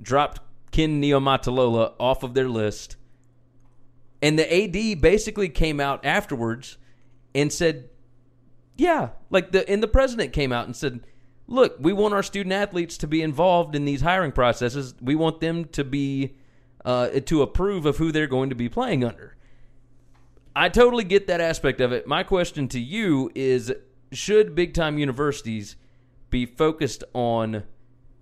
dropped 0.01 0.41
Ken 0.71 1.01
Niumatalolo 1.01 1.93
off 1.99 2.23
of 2.23 2.33
their 2.33 2.49
list, 2.49 2.95
and 4.21 4.37
the 4.37 4.53
AD 4.53 5.01
basically 5.01 5.49
came 5.49 5.79
out 5.79 6.05
afterwards 6.05 6.77
and 7.35 7.51
said, 7.51 7.89
"Yeah, 8.77 9.09
like 9.29 9.51
the 9.51 9.67
and 9.69 9.83
the 9.83 9.87
president 9.87 10.33
came 10.33 10.51
out 10.51 10.65
and 10.65 10.75
said, 10.75 11.01
"Look, 11.47 11.77
we 11.79 11.93
want 11.93 12.13
our 12.13 12.23
student 12.23 12.53
athletes 12.53 12.97
to 12.99 13.07
be 13.07 13.21
involved 13.21 13.75
in 13.75 13.85
these 13.85 14.01
hiring 14.01 14.31
processes. 14.31 14.95
We 15.01 15.15
want 15.15 15.41
them 15.41 15.65
to 15.65 15.83
be 15.83 16.35
uh, 16.85 17.09
to 17.09 17.41
approve 17.41 17.85
of 17.85 17.97
who 17.97 18.11
they're 18.11 18.27
going 18.27 18.49
to 18.49 18.55
be 18.55 18.69
playing 18.69 19.03
under." 19.03 19.35
I 20.55 20.69
totally 20.69 21.05
get 21.05 21.27
that 21.27 21.39
aspect 21.39 21.79
of 21.79 21.91
it. 21.93 22.07
My 22.07 22.23
question 22.23 22.67
to 22.69 22.79
you 22.79 23.31
is 23.35 23.73
should 24.11 24.53
big 24.53 24.73
time 24.73 24.97
universities 24.97 25.75
be 26.29 26.45
focused 26.45 27.03
on 27.13 27.63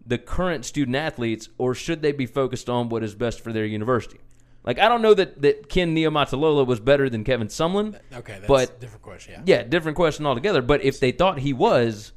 the 0.06 0.18
current 0.18 0.66
student 0.66 0.96
athletes 0.96 1.50
or 1.58 1.74
should 1.74 2.02
they 2.02 2.12
be 2.12 2.26
focused 2.26 2.70
on 2.70 2.90
what 2.90 3.04
is 3.04 3.16
best 3.16 3.42
for 3.42 3.54
their 3.54 3.66
university? 3.66 4.20
Like 4.64 4.80
I 4.80 4.90
don't 4.90 5.02
know 5.02 5.14
that, 5.14 5.42
that 5.42 5.70
Ken 5.70 5.96
Niumatalolo 5.96 6.66
was 6.66 6.80
better 6.80 7.10
than 7.10 7.24
Kevin 7.24 7.48
Sumlin. 7.48 8.00
Okay, 8.14 8.34
that's 8.34 8.48
but 8.48 8.70
a 8.70 8.80
different 8.80 9.04
question. 9.04 9.44
Yeah. 9.46 9.58
yeah, 9.58 9.64
different 9.64 9.96
question 9.96 10.26
altogether. 10.26 10.62
But 10.62 10.84
if 10.84 11.00
they 11.00 11.12
thought 11.12 11.40
he 11.40 11.54
was, 11.54 12.12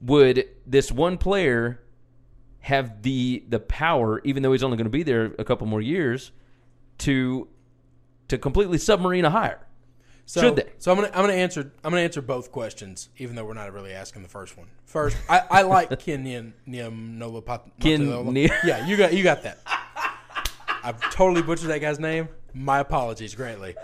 would 0.00 0.48
this 0.66 0.92
one 0.92 1.16
player 1.18 1.80
have 2.60 3.02
the 3.02 3.44
the 3.48 3.60
power, 3.60 4.20
even 4.24 4.42
though 4.42 4.52
he's 4.52 4.62
only 4.62 4.76
going 4.76 4.86
to 4.86 4.90
be 4.90 5.02
there 5.02 5.34
a 5.38 5.44
couple 5.44 5.66
more 5.66 5.80
years, 5.80 6.32
to 6.98 7.48
to 8.28 8.38
completely 8.38 8.78
submarine 8.78 9.24
a 9.24 9.30
hire? 9.30 9.63
So, 10.26 10.40
Should 10.40 10.56
they? 10.56 10.72
So 10.78 10.90
I'm 10.90 10.96
gonna 10.96 11.08
I'm 11.08 11.20
gonna 11.22 11.34
answer 11.34 11.72
I'm 11.84 11.90
gonna 11.90 12.02
answer 12.02 12.22
both 12.22 12.50
questions, 12.50 13.10
even 13.18 13.36
though 13.36 13.44
we're 13.44 13.54
not 13.54 13.72
really 13.72 13.92
asking 13.92 14.22
the 14.22 14.28
first 14.28 14.56
one. 14.56 14.68
First, 14.86 15.16
I, 15.28 15.42
I 15.50 15.62
like 15.62 15.90
Ken 16.00 16.24
Niam 16.24 16.54
Niam 16.66 17.18
Nova 17.18 17.42
Pat- 17.42 17.66
Ken 17.80 18.06
Yeah, 18.64 18.86
you 18.86 18.96
got 18.96 19.12
you 19.12 19.22
got 19.22 19.42
that. 19.42 19.58
I've 20.82 21.00
totally 21.12 21.42
butchered 21.42 21.70
that 21.70 21.80
guy's 21.80 21.98
name. 21.98 22.28
My 22.52 22.78
apologies 22.80 23.34
greatly. 23.34 23.74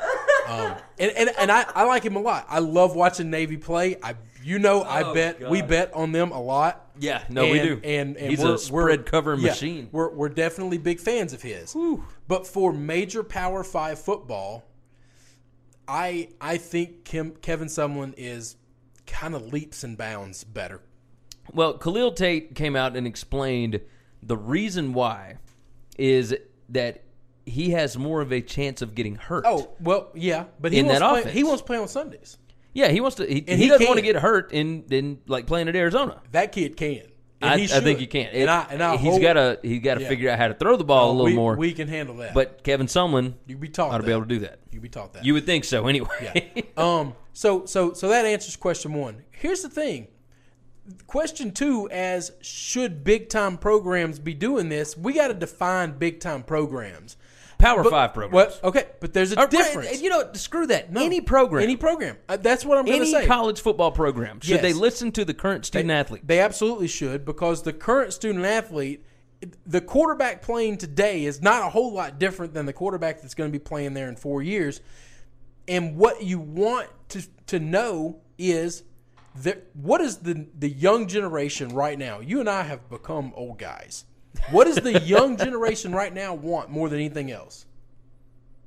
Um, 0.48 0.74
and 0.98 1.12
and, 1.12 1.30
and 1.38 1.50
I, 1.52 1.64
I 1.74 1.84
like 1.84 2.02
him 2.02 2.16
a 2.16 2.20
lot. 2.20 2.46
I 2.48 2.58
love 2.58 2.94
watching 2.96 3.30
Navy 3.30 3.56
play. 3.56 3.96
I 4.02 4.14
you 4.42 4.58
know 4.58 4.82
I 4.82 5.02
Oh, 5.02 5.14
bet 5.14 5.48
we 5.50 5.62
bet 5.62 5.92
on 5.94 6.12
them 6.12 6.32
a 6.32 6.40
lot. 6.40 6.86
Yeah, 6.98 7.22
no, 7.30 7.48
we 7.50 7.60
do. 7.60 7.80
And, 7.84 8.16
and 8.16 8.30
He's 8.30 8.42
a 8.42 8.48
we're, 8.52 8.56
spread 8.58 8.98
we're- 9.00 9.10
cover 9.10 9.34
yeah, 9.34 9.48
machine. 9.50 9.88
We're 9.92 10.10
we're 10.10 10.28
definitely 10.28 10.78
big 10.78 11.00
fans 11.00 11.32
of 11.32 11.42
his. 11.42 11.76
But 12.28 12.46
for 12.46 12.72
major 12.72 13.22
Power 13.22 13.62
Five 13.64 13.98
football, 13.98 14.64
I 15.90 16.28
I 16.40 16.56
think 16.56 17.04
Kim, 17.04 17.32
Kevin 17.42 17.66
Sumlin 17.68 18.14
is 18.16 18.56
kind 19.06 19.34
of 19.34 19.52
leaps 19.52 19.82
and 19.82 19.98
bounds 19.98 20.44
better. 20.44 20.80
Well, 21.52 21.74
Khalil 21.78 22.12
Tate 22.12 22.54
came 22.54 22.76
out 22.76 22.96
and 22.96 23.06
explained 23.08 23.80
the 24.22 24.36
reason 24.36 24.92
why 24.92 25.38
is 25.98 26.34
that 26.68 27.02
he 27.44 27.70
has 27.70 27.98
more 27.98 28.20
of 28.20 28.32
a 28.32 28.40
chance 28.40 28.82
of 28.82 28.94
getting 28.94 29.16
hurt. 29.16 29.44
Oh 29.46 29.72
well, 29.80 30.10
yeah, 30.14 30.44
but 30.60 30.70
he 30.72 30.78
In 30.78 30.86
wants 30.86 31.00
that 31.00 31.06
to 31.06 31.12
play, 31.12 31.20
offense. 31.22 31.34
he 31.34 31.42
wants 31.44 31.62
to 31.62 31.66
play 31.66 31.76
on 31.78 31.88
Sundays. 31.88 32.38
yeah, 32.72 32.88
he 32.88 33.00
wants 33.00 33.16
to. 33.16 33.26
He, 33.26 33.44
he, 33.46 33.56
he 33.56 33.68
doesn't 33.68 33.84
want 33.86 33.98
to 33.98 34.04
get 34.04 34.14
hurt 34.16 34.52
in 34.52 34.84
in 34.90 35.18
like 35.26 35.48
playing 35.48 35.68
at 35.68 35.74
Arizona. 35.74 36.20
That 36.30 36.52
kid 36.52 36.76
can. 36.76 37.02
I, 37.42 37.54
I 37.54 37.56
think 37.66 37.70
should. 37.70 37.98
he 38.00 38.06
can. 38.06 38.26
And 38.32 38.50
I 38.50 38.66
and 38.70 38.82
I 38.82 38.96
he's 38.96 39.18
got 39.18 39.32
to 39.34 39.58
he's 39.62 39.80
got 39.80 39.94
to 39.94 40.02
Yeah. 40.02 40.08
figure 40.08 40.30
out 40.30 40.38
how 40.38 40.48
to 40.48 40.54
throw 40.54 40.76
the 40.76 40.84
ball 40.84 41.10
a 41.10 41.12
little 41.12 41.24
we, 41.26 41.34
more. 41.34 41.56
We 41.56 41.72
can 41.72 41.88
handle 41.88 42.16
that. 42.16 42.34
but 42.34 42.62
Kevin 42.64 42.86
Sumlin 42.86 43.34
you 43.46 43.56
be 43.56 43.68
taught 43.68 43.90
ought 43.92 43.98
to 43.98 44.02
that. 44.02 44.06
be 44.06 44.12
able 44.12 44.22
to 44.22 44.28
do 44.28 44.38
that. 44.40 44.58
You 44.70 44.80
be 44.80 44.88
taught 44.88 45.12
that. 45.14 45.24
You 45.24 45.34
would 45.34 45.46
think 45.46 45.64
so, 45.64 45.86
anyway. 45.88 46.50
Yeah. 46.54 46.62
um. 46.76 47.14
So 47.32 47.64
so 47.66 47.92
so 47.94 48.08
that 48.08 48.24
answers 48.26 48.56
question 48.56 48.92
one. 48.94 49.22
Here's 49.30 49.62
the 49.62 49.68
thing. 49.70 50.08
Question 51.06 51.52
two, 51.52 51.88
as 51.90 52.32
should 52.40 53.04
big 53.04 53.28
time 53.28 53.58
programs 53.58 54.18
be 54.18 54.34
doing 54.34 54.68
this? 54.68 54.96
We 54.96 55.12
got 55.12 55.28
to 55.28 55.34
define 55.34 55.92
big 55.98 56.18
time 56.20 56.42
programs. 56.42 57.16
Power 57.60 57.82
But- 57.82 57.90
five 57.90 58.14
programs. 58.14 58.32
What? 58.34 58.60
Okay, 58.64 58.86
but 59.00 59.12
there's 59.12 59.32
a 59.32 59.40
Or- 59.40 59.46
difference. 59.46 60.00
You 60.02 60.10
know, 60.10 60.30
screw 60.34 60.66
that. 60.68 60.92
No, 60.92 61.04
any 61.04 61.20
program, 61.20 61.62
any 61.62 61.76
program. 61.76 62.16
Uh, 62.28 62.36
that's 62.36 62.64
what 62.64 62.78
I'm 62.78 62.84
going 62.86 62.98
to 63.00 63.02
any 63.04 63.12
say. 63.12 63.26
college 63.26 63.60
football 63.60 63.92
program, 63.92 64.40
should 64.40 64.50
Yes. 64.50 64.62
they 64.62 64.72
listen 64.72 65.12
to 65.12 65.24
the 65.24 65.34
current 65.34 65.64
student 65.66 65.88
they, 65.88 65.94
athlete? 65.94 66.26
They 66.26 66.40
absolutely 66.40 66.88
should 66.88 67.24
because 67.24 67.62
the 67.62 67.72
current 67.72 68.12
student 68.12 68.44
athlete, 68.44 69.04
the 69.66 69.80
quarterback 69.80 70.42
playing 70.42 70.76
today 70.78 71.24
is 71.24 71.40
not 71.40 71.62
a 71.66 71.70
whole 71.70 71.92
lot 71.92 72.18
different 72.18 72.52
than 72.54 72.66
the 72.66 72.72
quarterback 72.72 73.22
that's 73.22 73.34
going 73.34 73.50
to 73.50 73.52
be 73.52 73.62
playing 73.62 73.94
there 73.94 74.08
in 74.08 74.16
four 74.16 74.42
years. 74.42 74.80
And 75.68 75.96
what 75.96 76.22
you 76.22 76.38
want 76.38 76.88
to 77.10 77.22
to 77.46 77.58
know 77.60 78.18
is 78.38 78.82
that 79.42 79.64
what 79.74 80.00
is 80.00 80.18
the 80.18 80.46
the 80.58 80.68
young 80.68 81.06
generation 81.06 81.68
right 81.70 81.98
now? 81.98 82.20
You 82.20 82.40
and 82.40 82.48
I 82.50 82.62
have 82.62 82.88
become 82.90 83.32
old 83.36 83.58
guys. 83.58 84.04
What 84.50 84.64
does 84.64 84.76
the 84.76 85.00
young 85.00 85.36
generation 85.36 85.92
right 85.92 86.12
now 86.12 86.34
want 86.34 86.70
more 86.70 86.88
than 86.88 86.98
anything 86.98 87.30
else? 87.30 87.66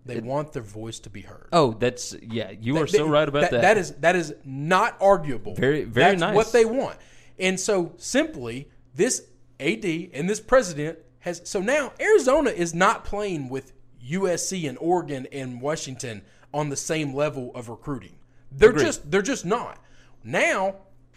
They 0.05 0.20
want 0.20 0.51
their 0.51 0.63
voice 0.63 1.00
to 1.00 1.10
be 1.10 1.22
heard. 1.22 1.48
oh, 1.53 1.72
that's 1.74 2.13
yeah. 2.22 2.51
You 2.51 2.77
are 2.77 2.88
so 2.88 3.08
right 3.08 3.27
about 3.27 3.51
that. 3.51 3.62
That 3.62 3.77
is 3.77 3.91
that 3.96 4.15
is 4.15 4.36
not 4.43 4.98
arguable. 5.00 5.55
Very- 5.55 5.86
very 5.86 6.12
That's 6.12 6.20
nice. 6.20 6.36
What 6.36 6.51
they 6.51 6.65
want, 6.65 6.98
and 7.39 7.58
so 7.58 7.93
simply 7.98 8.67
this 8.93 9.27
AD 9.62 9.86
and 10.13 10.29
this 10.29 10.41
president 10.41 11.00
has. 11.20 11.41
So 11.46 11.62
now 11.62 11.93
Arizona 12.01 12.50
is 12.50 12.74
not 12.74 13.05
playing 13.05 13.48
with 13.48 13.72
USC 14.05 14.67
and 14.67 14.77
Oregon 14.79 15.25
and 15.32 15.62
Washington 15.62 16.24
on 16.53 16.70
the 16.70 16.75
same 16.75 17.13
level 17.13 17.51
of 17.55 17.70
recruiting. 17.70 18.15
They're 18.51 18.72
Agreed. 18.72 18.84
just 18.84 19.10
they're 19.10 19.22
just 19.22 19.46
not. 19.46 19.79
Now, 20.24 20.75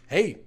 hey, 0.09 0.39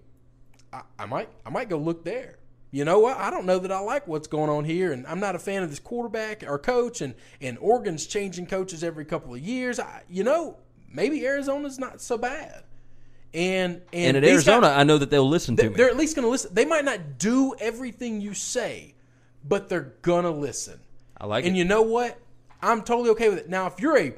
I, 0.71 0.83
I 0.97 1.05
might 1.05 1.29
I 1.45 1.49
might 1.49 1.67
go 1.67 1.77
look 1.77 2.05
there. 2.05 2.38
You 2.71 2.85
know 2.85 2.99
what? 2.99 3.17
I 3.17 3.31
don't 3.31 3.45
know 3.45 3.57
that 3.59 3.71
I 3.71 3.79
like 3.79 4.07
what's 4.07 4.27
going 4.27 4.49
on 4.49 4.63
here, 4.63 4.91
and 4.91 5.07
I'm 5.07 5.19
not 5.19 5.35
a 5.35 5.39
fan 5.39 5.63
of 5.63 5.69
this 5.69 5.79
quarterback 5.79 6.43
or 6.47 6.59
coach. 6.59 7.01
And 7.01 7.15
and 7.41 7.57
Oregon's 7.59 8.05
changing 8.05 8.45
coaches 8.45 8.83
every 8.83 9.05
couple 9.05 9.33
of 9.33 9.39
years. 9.39 9.79
I, 9.79 10.03
you 10.09 10.23
know, 10.23 10.57
maybe 10.91 11.25
Arizona's 11.25 11.79
not 11.79 11.99
so 12.01 12.17
bad. 12.17 12.63
And 13.33 13.81
and, 13.93 14.15
and 14.15 14.17
at 14.17 14.23
Arizona, 14.23 14.67
guys- 14.67 14.77
I 14.77 14.83
know 14.83 14.97
that 14.99 15.09
they'll 15.09 15.27
listen 15.27 15.55
to 15.57 15.69
me. 15.69 15.75
they're 15.75 15.89
at 15.89 15.97
least 15.97 16.15
going 16.15 16.25
to 16.25 16.29
listen. 16.29 16.53
They 16.53 16.65
might 16.65 16.85
not 16.85 17.17
do 17.17 17.55
everything 17.59 18.21
you 18.21 18.33
say, 18.35 18.93
but 19.43 19.69
they're 19.69 19.93
gonna 20.01 20.31
listen. 20.31 20.79
I 21.17 21.25
like 21.25 21.45
and 21.45 21.47
it. 21.47 21.49
And 21.49 21.57
you 21.57 21.65
know 21.65 21.81
what? 21.81 22.19
I'm 22.61 22.83
totally 22.83 23.09
okay 23.11 23.29
with 23.29 23.39
it. 23.39 23.49
Now, 23.49 23.67
if 23.67 23.79
you're 23.79 23.97
a 23.97 24.13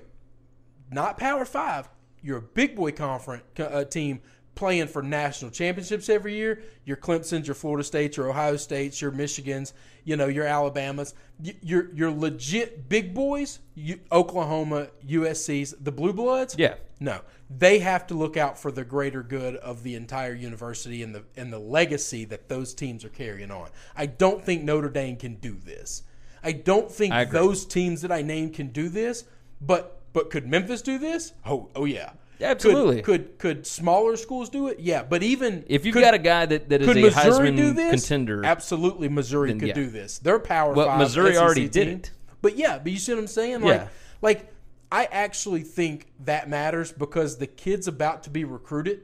not 0.91 1.17
Power 1.17 1.45
Five, 1.45 1.89
you're 2.21 2.37
a 2.37 2.41
big 2.41 2.75
boy 2.75 2.91
conference 2.91 3.43
uh, 3.59 3.85
team 3.85 4.21
playing 4.61 4.85
for 4.87 5.01
national 5.01 5.49
championships 5.49 6.07
every 6.07 6.35
year. 6.35 6.61
Your 6.85 6.95
Clemson's, 6.95 7.47
your 7.47 7.55
Florida 7.55 7.83
States, 7.83 8.15
your 8.15 8.29
Ohio 8.29 8.57
States, 8.57 9.01
your 9.01 9.11
Michigans, 9.11 9.73
you 10.03 10.15
know, 10.15 10.27
your 10.27 10.45
Alabamas. 10.45 11.15
Y- 11.43 11.55
You're 11.63 11.91
you're 11.95 12.11
legit 12.11 12.87
big 12.87 13.15
boys. 13.15 13.57
You, 13.73 13.99
Oklahoma, 14.11 14.89
USC's, 15.03 15.73
the 15.81 15.91
Blue 15.91 16.13
Bloods. 16.13 16.55
Yeah. 16.59 16.75
No, 16.99 17.21
they 17.49 17.79
have 17.79 18.05
to 18.07 18.13
look 18.13 18.37
out 18.37 18.55
for 18.59 18.71
the 18.71 18.85
greater 18.85 19.23
good 19.23 19.55
of 19.55 19.81
the 19.81 19.95
entire 19.95 20.35
university 20.35 21.01
and 21.01 21.15
the 21.15 21.23
and 21.35 21.51
the 21.51 21.57
legacy 21.57 22.23
that 22.25 22.47
those 22.47 22.75
teams 22.75 23.03
are 23.03 23.09
carrying 23.09 23.49
on. 23.49 23.69
I 23.97 24.05
don't 24.05 24.43
think 24.45 24.61
Notre 24.63 24.89
Dame 24.89 25.15
can 25.17 25.37
do 25.37 25.55
this. 25.55 26.03
I 26.43 26.51
don't 26.51 26.91
think 26.91 27.13
I 27.15 27.25
those 27.25 27.65
teams 27.65 28.03
that 28.03 28.11
I 28.11 28.21
named 28.21 28.53
can 28.53 28.67
do 28.67 28.89
this. 28.89 29.25
But 29.59 29.97
but 30.13 30.29
could 30.29 30.45
Memphis 30.47 30.83
do 30.83 30.99
this? 30.99 31.33
Oh 31.47 31.69
oh 31.75 31.85
yeah, 31.85 32.11
Absolutely. 32.41 33.01
Could 33.01 33.37
could, 33.37 33.39
could 33.39 33.67
smaller 33.67 34.15
schools 34.17 34.49
do 34.49 34.67
it? 34.67 34.79
Yeah, 34.79 35.03
but 35.03 35.23
even 35.23 35.63
if 35.67 35.85
you've 35.85 35.93
could, 35.93 36.01
got 36.01 36.13
a 36.13 36.19
guy 36.19 36.45
that, 36.45 36.69
that 36.69 36.81
is 36.81 36.87
could 36.87 36.97
a 36.97 37.01
Missouri 37.01 37.49
Heisman 37.51 37.55
do 37.57 37.73
this? 37.73 37.91
contender, 38.07 38.45
Absolutely, 38.45 39.09
Missouri 39.09 39.49
then 39.49 39.59
could 39.59 39.67
yeah. 39.69 39.73
do 39.73 39.89
this. 39.89 40.19
They're 40.19 40.39
power 40.39 40.73
Well, 40.73 40.87
five. 40.87 40.99
Missouri 40.99 41.33
SEC 41.33 41.41
already 41.43 41.69
did 41.69 41.85
team. 41.85 41.97
it. 41.97 42.11
But 42.41 42.57
yeah, 42.57 42.79
but 42.79 42.91
you 42.91 42.97
see 42.97 43.13
what 43.13 43.19
I'm 43.19 43.27
saying? 43.27 43.61
Like, 43.61 43.81
Yeah. 43.81 43.87
like 44.21 44.51
I 44.91 45.05
actually 45.11 45.61
think 45.63 46.07
that 46.25 46.49
matters 46.49 46.91
because 46.91 47.37
the 47.37 47.47
kids 47.47 47.87
about 47.87 48.23
to 48.23 48.29
be 48.29 48.43
recruited 48.43 49.01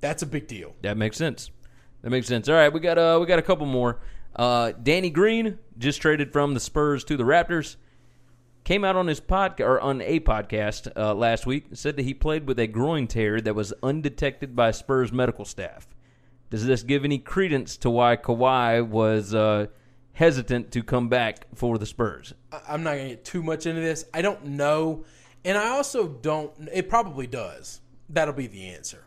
That's 0.00 0.22
a 0.22 0.26
big 0.26 0.46
deal. 0.48 0.74
That 0.82 0.96
makes 0.96 1.16
sense. 1.16 1.50
That 2.02 2.10
makes 2.10 2.26
sense. 2.26 2.48
All 2.48 2.54
right, 2.56 2.72
we 2.72 2.80
got 2.80 2.98
uh 2.98 3.18
we 3.20 3.26
got 3.26 3.38
a 3.38 3.42
couple 3.42 3.66
more. 3.66 4.00
Uh, 4.34 4.72
Danny 4.82 5.10
Green 5.10 5.58
just 5.78 6.00
traded 6.00 6.32
from 6.32 6.54
the 6.54 6.60
Spurs 6.60 7.04
to 7.04 7.16
the 7.16 7.24
Raptors. 7.24 7.76
Came 8.64 8.84
out 8.84 8.94
on 8.94 9.08
his 9.08 9.20
podcast 9.20 9.60
or 9.60 9.80
on 9.80 10.00
a 10.02 10.20
podcast 10.20 10.90
uh, 10.96 11.14
last 11.14 11.46
week. 11.46 11.66
Said 11.72 11.96
that 11.96 12.02
he 12.04 12.14
played 12.14 12.46
with 12.46 12.60
a 12.60 12.66
groin 12.68 13.08
tear 13.08 13.40
that 13.40 13.54
was 13.56 13.72
undetected 13.82 14.54
by 14.54 14.70
Spurs 14.70 15.12
medical 15.12 15.44
staff. 15.44 15.88
Does 16.50 16.64
this 16.64 16.82
give 16.84 17.04
any 17.04 17.18
credence 17.18 17.76
to 17.78 17.90
why 17.90 18.16
Kawhi 18.16 18.86
was 18.86 19.34
uh, 19.34 19.66
hesitant 20.12 20.70
to 20.72 20.82
come 20.84 21.08
back 21.08 21.46
for 21.56 21.76
the 21.76 21.86
Spurs? 21.86 22.34
I'm 22.68 22.84
not 22.84 22.92
going 22.94 23.04
to 23.08 23.14
get 23.16 23.24
too 23.24 23.42
much 23.42 23.66
into 23.66 23.80
this. 23.80 24.04
I 24.14 24.22
don't 24.22 24.44
know. 24.44 25.04
And 25.44 25.58
I 25.58 25.70
also 25.70 26.06
don't. 26.06 26.52
It 26.72 26.88
probably 26.88 27.26
does. 27.26 27.80
That'll 28.10 28.34
be 28.34 28.46
the 28.46 28.68
answer. 28.68 29.06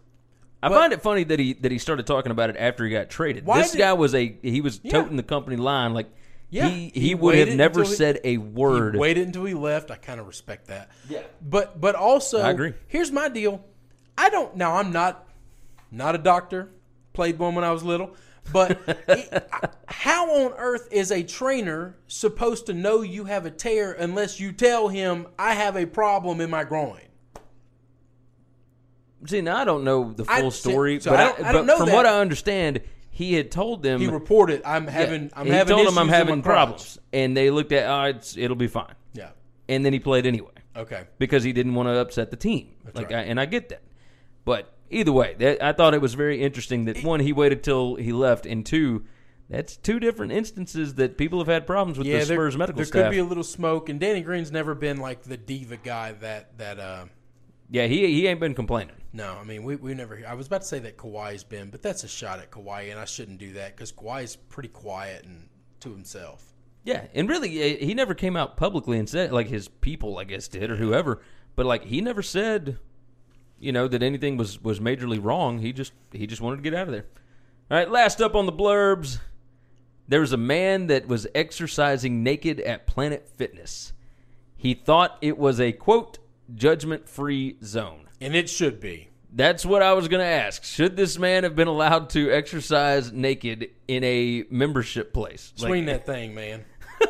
I 0.62 0.68
But- 0.68 0.76
find 0.80 0.92
it 0.94 1.02
funny 1.02 1.24
that 1.24 1.40
he 1.40 1.54
that 1.54 1.72
he 1.72 1.78
started 1.78 2.06
talking 2.08 2.32
about 2.34 2.50
it 2.50 2.58
after 2.58 2.84
he 2.84 2.92
got 2.92 3.10
traded. 3.10 3.46
This 3.46 3.72
did- 3.72 3.78
guy 3.78 3.94
was 3.94 4.14
a 4.14 4.36
he 4.42 4.60
was 4.60 4.82
Yeah. 4.84 4.92
toting 4.94 5.16
the 5.16 5.24
company 5.24 5.56
line 5.56 5.94
like 5.94 6.08
Yeah, 6.56 6.70
he 6.70 6.90
he 6.94 7.00
he, 7.10 7.16
would 7.16 7.36
have 7.36 7.50
never 7.56 7.84
he- 7.84 7.90
said 7.90 8.20
a 8.24 8.38
word. 8.38 8.96
Waited 8.96 9.28
until 9.28 9.44
he 9.46 9.54
left. 9.54 9.92
I 9.92 9.96
kind 9.98 10.20
of 10.22 10.28
respect 10.28 10.68
that. 10.68 10.90
Yeah. 11.10 11.24
But 11.42 11.82
but 11.82 11.96
also, 11.96 12.40
I 12.42 12.52
agree. 12.52 12.74
Here's 12.88 13.12
my 13.12 13.28
deal. 13.30 13.64
I 14.18 14.30
don't. 14.30 14.56
Now 14.56 14.78
I'm 14.78 14.92
not 14.94 15.28
not 15.92 16.16
a 16.16 16.18
doctor. 16.18 16.70
Played 17.14 17.40
one 17.40 17.56
when 17.56 17.64
I 17.66 17.72
was 17.72 17.84
little. 17.84 18.16
But 18.54 18.80
it, 19.10 19.50
how 19.88 20.30
on 20.46 20.54
earth 20.58 20.88
is 20.92 21.12
a 21.12 21.24
trainer 21.24 21.98
supposed 22.08 22.68
to 22.68 22.74
know 22.74 23.02
you 23.02 23.26
have 23.26 23.46
a 23.46 23.52
tear 23.52 23.92
unless 23.92 24.40
you 24.40 24.52
tell 24.54 24.88
him 24.88 25.28
I 25.38 25.56
have 25.56 25.76
a 25.76 25.86
problem 25.86 26.40
in 26.40 26.50
my 26.50 26.64
groin? 26.64 27.02
See, 29.28 29.42
now 29.42 29.58
I 29.58 29.66
don't 29.66 29.84
know 29.84 30.14
the 30.14 30.24
full 30.26 30.52
see, 30.52 30.70
story, 30.70 31.00
so 31.00 31.10
but, 31.12 31.20
I 31.20 31.24
I 31.24 31.26
don't- 31.28 31.40
I 31.40 31.44
but 31.44 31.52
don't 31.54 31.66
know 31.66 31.78
from 31.78 31.86
that. 31.88 31.96
what 31.96 32.06
I 32.06 32.20
understand, 32.20 32.82
he 33.16 33.34
had 33.34 33.50
told 33.50 33.82
them 33.82 34.02
He 34.02 34.08
reported 34.08 34.62
I'm 34.66 34.84
yeah, 34.86 34.92
having 34.92 35.32
I'm 35.34 35.46
he 35.46 35.52
having 35.54 35.72
told 35.76 35.82
issues 35.88 35.96
them 35.96 36.02
I'm 36.04 36.10
having 36.10 36.42
crotch." 36.42 36.54
problems, 36.54 37.00
and 37.14 37.36
they 37.36 37.50
looked 37.50 37.72
at 37.72 37.90
oh, 37.90 38.10
it's, 38.10 38.36
it'll 38.36 38.58
be 38.58 38.68
fine, 38.68 38.94
Yeah. 39.14 39.30
and 39.70 39.86
then 39.86 39.94
he 39.94 40.00
played 40.00 40.26
anyway 40.26 40.52
Okay. 40.76 41.06
because 41.18 41.44
he 41.44 41.54
didn't 41.54 41.76
want 41.76 41.88
to 41.88 41.98
upset 41.98 42.30
the 42.30 42.36
team. 42.38 42.72
like, 42.94 43.10
right. 43.12 43.20
I, 43.20 43.22
and 43.22 43.40
I 43.40 43.46
get 43.46 43.70
that, 43.70 43.84
but 44.44 44.74
either 44.90 45.14
way, 45.14 45.34
that, 45.40 45.64
I 45.64 45.72
thought 45.72 45.94
it 45.94 46.02
was 46.02 46.14
very 46.14 46.44
interesting 46.44 46.86
that 46.86 47.04
one 47.06 47.22
he 47.22 47.32
waited 47.32 47.64
till 47.64 47.96
he 47.96 48.12
left, 48.12 48.46
and 48.46 48.66
two. 48.66 49.06
That's 49.48 49.78
two 49.78 50.00
different 50.00 50.32
instances 50.32 50.96
that 50.96 51.18
people 51.20 51.38
have 51.38 51.48
had 51.48 51.68
problems 51.68 52.00
with 52.00 52.08
Yeah, 52.08 52.20
the 52.22 52.26
there, 52.26 52.36
Spurs 52.36 52.58
medical 52.58 52.78
there 52.78 52.86
staff. 52.86 52.94
There 52.96 53.04
could 53.06 53.12
be 53.12 53.20
a 53.20 53.24
little 53.24 53.44
smoke, 53.44 53.90
and 53.90 54.00
Danny 54.00 54.22
Green's 54.22 54.52
never 54.52 54.74
been 54.74 54.98
like 54.98 55.22
the 55.22 55.38
diva 55.38 55.78
guy 55.78 56.14
that 56.14 56.58
that. 56.58 56.80
uh 56.80 57.06
yeah, 57.70 57.88
he 57.88 58.08
he 58.08 58.28
ain't 58.28 58.40
been 58.40 58.54
complaining. 58.54 58.96
No, 59.14 59.38
I 59.40 59.44
mean 59.44 59.64
we 59.64 59.76
we 59.76 59.94
never. 59.94 60.22
I 60.28 60.34
was 60.34 60.48
about 60.48 60.62
to 60.62 60.68
say 60.68 60.80
that 60.80 60.98
Kawhi's 60.98 61.44
been, 61.44 61.70
but 61.70 61.82
that's 61.82 62.04
a 62.04 62.08
shot 62.08 62.40
at 62.40 62.52
Kawhi, 62.52 62.92
and 62.92 63.00
I 63.00 63.06
shouldn't 63.06 63.40
do 63.40 63.54
that 63.54 63.76
because 63.76 63.92
Kawhi's 63.92 64.36
pretty 64.36 64.70
quiet 64.70 65.26
and 65.26 65.50
to 65.82 65.92
himself. 65.92 66.54
Yeah, 66.84 67.06
and 67.16 67.28
really, 67.28 67.62
eh, 67.62 67.86
he 67.86 67.94
never 67.94 68.14
came 68.14 68.36
out 68.36 68.58
publicly 68.58 69.00
and 69.00 69.10
said 69.10 69.32
like 69.32 69.48
his 69.48 69.68
people, 69.68 70.20
I 70.20 70.24
guess, 70.24 70.48
did 70.48 70.70
or 70.70 70.76
whoever. 70.76 71.22
But 71.56 71.66
like, 71.66 71.86
he 71.86 72.02
never 72.02 72.22
said, 72.22 72.78
you 73.60 73.72
know, 73.72 73.88
that 73.88 74.04
anything 74.04 74.38
was 74.38 74.62
was 74.62 74.80
majorly 74.80 75.20
wrong. 75.22 75.60
He 75.60 75.74
just 75.74 75.94
he 76.12 76.28
just 76.28 76.42
wanted 76.42 76.58
to 76.58 76.62
get 76.62 76.76
out 76.76 76.88
of 76.88 76.94
there. 76.94 77.06
All 77.72 77.78
right, 77.78 77.90
last 77.90 78.22
up 78.22 78.36
on 78.36 78.46
the 78.46 78.54
blurbs, 78.54 79.20
there 80.08 80.20
was 80.20 80.34
a 80.34 80.38
man 80.38 80.88
that 80.88 81.08
was 81.08 81.26
exercising 81.34 82.22
naked 82.22 82.60
at 82.60 82.86
Planet 82.86 83.28
Fitness. 83.28 83.94
He 84.56 84.76
thought 84.76 85.18
it 85.22 85.38
was 85.38 85.60
a 85.60 85.72
quote 85.72 86.20
judgment 86.54 87.08
free 87.10 87.58
zone. 87.64 88.08
And 88.22 88.36
it 88.36 88.50
should 88.50 88.80
be. 88.80 89.10
That's 89.34 89.66
what 89.66 89.82
I 89.82 89.94
was 89.94 90.08
going 90.08 90.22
to 90.22 90.26
ask. 90.30 90.64
Should 90.64 90.96
this 90.96 91.20
man 91.20 91.44
have 91.44 91.56
been 91.56 91.68
allowed 91.68 92.10
to 92.12 92.32
exercise 92.32 93.12
naked 93.12 93.70
in 93.88 94.04
a 94.04 94.46
membership 94.50 95.14
place? 95.14 95.52
Like- 95.60 95.70
Swing 95.70 95.86
that 95.86 96.06
thing, 96.06 96.34
man. 96.34 96.64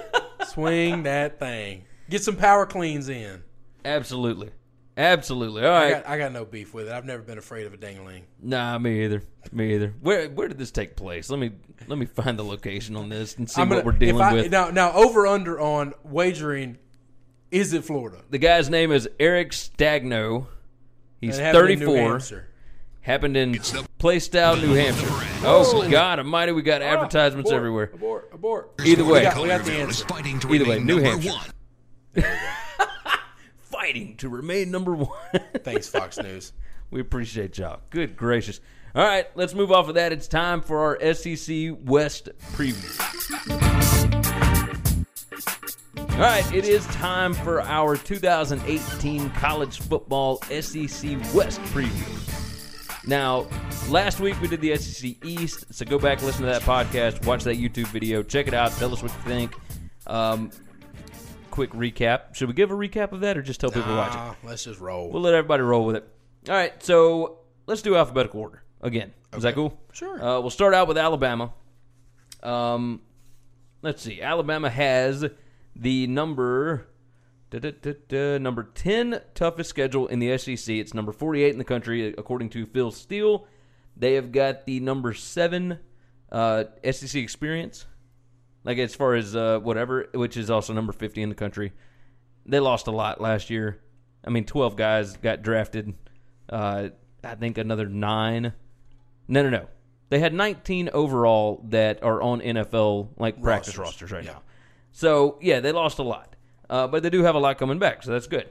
Swing 0.48 1.03
that 1.03 1.38
thing. 1.40 1.86
Get 2.10 2.24
some 2.24 2.36
power 2.36 2.66
cleans 2.66 3.10
in. 3.10 3.44
Absolutely. 3.83 4.50
Absolutely. 4.98 5.64
All 5.64 5.70
right. 5.72 5.88
I 5.88 5.92
got, 5.92 6.07
I 6.07 6.18
got 6.18 6.31
no 6.31 6.46
beef 6.46 6.74
with 6.74 6.88
it. 6.88 6.94
I've 6.94 7.05
never 7.05 7.22
been 7.22 7.38
afraid 7.38 7.68
of 7.68 7.74
a 7.74 7.77
dangling. 7.77 8.24
Nah, 8.42 8.77
me 8.79 9.03
either. 9.03 9.22
Me 9.51 9.75
either. 9.75 9.94
Where 10.01 10.29
where 10.29 10.48
did 10.48 10.57
this 10.57 10.72
take 10.72 10.96
place? 10.96 11.29
Let 11.29 11.38
me 11.40 11.51
let 11.88 12.00
me 12.00 12.05
find 12.05 12.40
the 12.40 12.46
location 12.46 12.96
on 12.96 13.10
this 13.10 13.36
and 13.36 13.50
see 13.50 13.62
I'm 13.62 13.68
what 13.70 13.75
gonna- 13.75 13.86
we're 13.88 13.92
dealing 14.00 14.16
if 14.16 14.22
I, 14.22 14.33
with. 14.33 14.51
Now, 14.51 14.70
now 14.70 14.94
over 14.94 15.27
under 15.27 15.60
on 15.60 15.94
wagering. 16.05 16.77
Is 17.51 17.74
it 17.74 17.84
Florida? 17.84 18.22
the 18.29 18.38
guy's 18.38 18.70
name 18.70 18.92
is 18.92 19.08
Eric 19.20 19.51
Stagno. 19.51 20.48
He's 21.22 21.38
happened 21.38 21.79
34. 21.79 21.96
Hampshire. 21.98 22.48
Happened 23.01 23.38
in 23.38 23.53
Plaistow, 23.53 24.60
New 24.60 24.74
Hampshire. 24.74 25.08
Oh 25.44 25.88
God 25.90 26.20
Almighty, 26.20 26.51
we 26.51 26.64
got 26.64 26.81
oh, 26.81 26.86
advertisements 26.86 27.51
Abort, 27.51 27.58
everywhere. 27.58 27.92
Abort, 27.94 28.29
abort. 28.34 28.72
Either 28.84 29.05
way, 29.05 29.20
we 29.20 29.24
got, 29.25 29.42
we 29.42 29.48
got 29.48 29.64
the 29.64 29.74
answer. 29.74 30.05
Fighting 30.08 30.40
to 30.40 30.53
Either 30.53 30.66
way, 30.66 30.79
New 30.79 30.98
Hampshire. 31.00 31.29
one. 31.29 32.25
fighting 33.60 34.18
to 34.18 34.29
remain 34.29 34.72
number 34.72 34.96
one. 34.96 35.10
Thanks, 35.64 35.88
Fox 35.88 36.18
News. 36.24 36.53
We 36.90 37.00
appreciate 37.00 37.58
y'all. 37.60 37.81
Good 37.92 38.18
gracious. 38.18 38.60
All 38.96 39.05
right, 39.05 39.27
let's 39.36 39.53
move 39.53 39.72
off 39.72 39.88
of 39.88 39.96
that. 39.96 40.12
It's 40.12 40.27
time 40.27 40.62
for 40.62 40.79
our 40.79 41.14
SEC 41.14 41.75
West 41.84 42.29
preview. 42.53 44.15
All 46.16 46.22
right, 46.22 46.50
it 46.54 46.64
is 46.64 46.86
time 46.88 47.34
for 47.34 47.62
our 47.62 47.98
2018 47.98 49.30
college 49.32 49.82
football 49.82 50.38
SEC 50.44 51.12
West 51.34 51.60
preview. 51.74 53.06
Now, 53.06 53.48
last 53.90 54.22
week 54.22 54.40
we 54.40 54.48
did 54.48 54.62
the 54.62 54.78
SEC 54.78 55.18
East, 55.25 55.66
so 55.74 55.84
go 55.84 56.00
back, 56.00 56.22
listen 56.24 56.44
to 56.44 56.48
that 56.48 56.62
podcast, 56.62 57.25
watch 57.25 57.44
that 57.44 57.58
YouTube 57.58 57.88
video, 57.88 58.24
check 58.24 58.48
it 58.48 58.54
out, 58.54 58.72
tell 58.72 58.94
us 58.94 59.04
what 59.04 59.12
you 59.12 59.20
think. 59.24 59.56
Um, 60.08 60.51
quick 61.51 61.72
recap. 61.72 62.34
Should 62.34 62.48
we 62.48 62.54
give 62.54 62.72
a 62.72 62.75
recap 62.75 63.12
of 63.12 63.20
that 63.20 63.38
or 63.38 63.42
just 63.42 63.60
tell 63.60 63.70
people 63.70 63.90
to 63.90 63.98
watch 63.98 64.16
it? 64.16 64.48
Let's 64.48 64.64
just 64.64 64.80
roll. 64.80 65.12
We'll 65.12 65.22
let 65.22 65.34
everybody 65.34 65.64
roll 65.64 65.86
with 65.86 65.98
it. 65.98 66.08
All 66.48 66.56
right, 66.56 66.82
so 66.82 67.40
let's 67.68 67.82
do 67.82 67.98
alphabetical 67.98 68.40
order 68.40 68.64
again. 68.82 69.12
Is 69.36 69.44
that 69.44 69.54
cool? 69.54 69.78
Sure. 69.92 70.16
Uh, 70.24 70.40
we'll 70.40 70.50
start 70.50 70.74
out 70.74 70.88
with 70.88 70.98
Alabama. 70.98 71.51
Um, 72.42 73.01
let's 73.82 74.01
see. 74.01 74.22
Alabama 74.22 74.70
has 74.70 75.25
the 75.75 76.07
number 76.07 76.88
da, 77.50 77.59
da, 77.59 77.94
da, 78.07 78.38
number 78.38 78.64
ten 78.64 79.22
toughest 79.33 79.70
schedule 79.70 80.07
in 80.07 80.20
the 80.20 80.38
SEC. 80.38 80.75
It's 80.75 80.94
number 80.94 81.11
forty-eight 81.11 81.51
in 81.53 81.57
the 81.57 81.64
country, 81.64 82.14
according 82.18 82.50
to 82.51 82.66
Phil 82.66 82.92
Steele. 82.92 83.48
They 83.98 84.14
have 84.16 84.31
got 84.31 84.66
the 84.66 84.79
number 84.79 85.14
seven 85.14 85.79
uh, 86.31 86.66
SEC 86.90 87.16
experience, 87.22 87.85
like 88.64 88.77
as 88.77 88.94
far 88.96 89.16
as 89.16 89.35
uh, 89.35 89.59
whatever, 89.59 90.07
which 90.14 90.38
is 90.38 90.50
also 90.50 90.74
number 90.74 90.92
fifty 90.94 91.22
in 91.22 91.29
the 91.29 91.35
country. 91.35 91.74
They 92.46 92.59
lost 92.59 92.88
a 92.88 92.92
lot 92.92 93.20
last 93.22 93.50
year. 93.50 93.81
I 94.25 94.29
mean, 94.29 94.46
twelve 94.46 94.75
guys 94.75 95.18
got 95.18 95.42
drafted. 95.42 95.94
Uh, 96.50 96.90
I 97.24 97.35
think 97.35 97.57
another 97.57 97.88
nine. 97.88 98.53
No, 99.27 99.42
no, 99.44 99.50
no. 99.50 99.68
They 100.09 100.20
had 100.20 100.35
19 100.35 100.92
overall 100.94 101.66
that 101.70 102.03
are 102.03 102.22
on 102.22 102.40
NFL 102.40 103.09
like 103.18 103.42
practice 103.42 103.75
Rosters. 103.75 104.11
rosters 104.11 104.11
right 104.11 104.24
Yeah. 104.24 104.33
now. 104.33 104.42
So 104.96 105.38
yeah, 105.42 105.60
they 105.60 105.74
lost 105.74 106.00
a 106.00 106.03
lot, 106.03 106.38
uh, 106.70 106.88
but 106.88 107.03
they 107.03 107.10
do 107.10 107.24
have 107.24 107.36
a 107.36 107.40
lot 107.40 107.58
coming 107.58 107.79
back, 107.79 108.01
so 108.01 108.12
that's 108.12 108.27
good. 108.27 108.48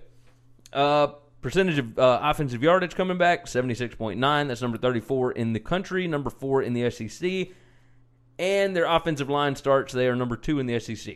Uh, 0.75 1.07
percentage 1.41 1.79
of 1.79 1.99
uh, 1.99 2.21
offensive 2.23 2.63
yardage 2.63 2.95
coming 2.95 3.17
back 3.17 3.47
76.9. 3.47 4.49
That's 4.49 4.61
number 4.61 4.77
34 4.77 5.33
in 5.33 5.55
the 5.55 5.61
country, 5.61 6.07
number 6.07 6.29
four 6.29 6.61
in 6.61 6.75
the 6.75 6.91
SEC, 6.91 7.49
and 8.39 8.77
their 8.77 8.85
offensive 8.85 9.31
line 9.31 9.57
starts. 9.57 9.95
They 9.95 10.07
are 10.07 10.15
number 10.15 10.37
two 10.37 10.59
in 10.59 10.67
the 10.67 10.79
SEC, 10.81 11.15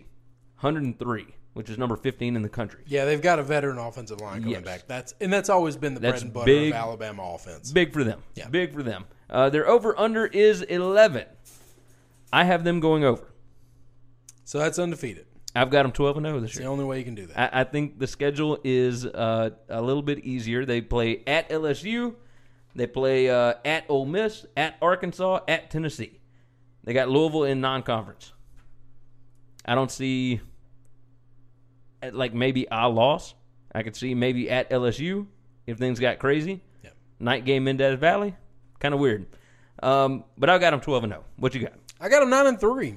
103, 0.60 1.26
which 1.52 1.68
is 1.68 1.76
number 1.76 1.96
15 1.96 2.34
in 2.34 2.40
the 2.40 2.48
country. 2.48 2.80
Yeah, 2.86 3.04
they've 3.04 3.20
got 3.20 3.38
a 3.38 3.42
veteran 3.42 3.76
offensive 3.76 4.22
line 4.22 4.38
coming 4.40 4.52
Yes. 4.54 4.64
back. 4.64 4.84
That's 4.88 5.14
and 5.20 5.30
that's 5.30 5.50
always 5.50 5.76
been 5.76 5.92
the 5.92 6.00
That's 6.00 6.22
bread 6.22 6.24
and 6.24 6.32
butter 6.32 6.46
big. 6.46 6.70
of 6.70 6.76
Alabama 6.78 7.34
offense. 7.34 7.70
Big 7.70 7.92
for 7.92 8.02
them. 8.02 8.22
Yeah. 8.34 8.48
Big 8.48 8.72
for 8.72 8.82
them. 8.82 9.04
Uh, 9.28 9.50
their 9.50 9.68
over 9.68 9.98
under 10.00 10.24
is 10.24 10.62
11. 10.62 11.26
I 12.32 12.44
have 12.44 12.64
them 12.64 12.80
going 12.80 13.04
over. 13.04 13.28
So 14.48 14.58
that's 14.58 14.78
undefeated. 14.78 15.26
I've 15.54 15.68
got 15.68 15.82
them 15.82 15.92
12 15.92 16.16
and 16.16 16.26
0 16.26 16.40
this 16.40 16.52
It's 16.52 16.60
the 16.60 16.64
only 16.64 16.86
way 16.86 16.98
you 16.98 17.04
can 17.04 17.14
do 17.14 17.26
that. 17.26 17.54
I, 17.54 17.60
I 17.60 17.64
think 17.64 17.98
the 17.98 18.06
schedule 18.06 18.58
is 18.64 19.04
uh, 19.04 19.50
a 19.68 19.82
little 19.82 20.00
bit 20.00 20.20
easier. 20.20 20.64
They 20.64 20.80
play 20.80 21.22
at 21.26 21.50
LSU, 21.50 22.14
they 22.74 22.86
play 22.86 23.28
uh, 23.28 23.54
at 23.66 23.84
Ole 23.90 24.06
Miss, 24.06 24.46
at 24.56 24.76
Arkansas, 24.80 25.40
at 25.46 25.70
Tennessee. 25.70 26.18
They 26.82 26.94
got 26.94 27.10
Louisville 27.10 27.44
in 27.44 27.60
non-conference. 27.60 28.32
I 29.66 29.74
don't 29.74 29.90
see 29.90 30.40
uh, 32.02 32.08
like 32.14 32.32
maybe 32.32 32.66
a 32.72 32.88
loss. 32.88 33.34
I 33.74 33.82
could 33.82 33.96
see 33.96 34.14
maybe 34.14 34.48
at 34.48 34.70
LSU 34.70 35.26
if 35.66 35.76
things 35.76 36.00
got 36.00 36.18
crazy. 36.18 36.62
Yeah. 36.82 36.90
Night 37.20 37.44
game 37.44 37.68
in 37.68 37.76
Death 37.76 37.98
Valley, 37.98 38.34
kind 38.80 38.94
of 38.94 39.00
weird. 39.00 39.26
Um, 39.82 40.24
but 40.38 40.48
I've 40.48 40.62
got 40.62 40.70
them 40.70 40.80
12 40.80 41.04
and 41.04 41.12
0. 41.12 41.24
What 41.36 41.54
you 41.54 41.60
got? 41.60 41.74
I 42.00 42.08
got 42.08 42.20
them 42.20 42.30
nine 42.30 42.46
and 42.46 42.58
three. 42.58 42.96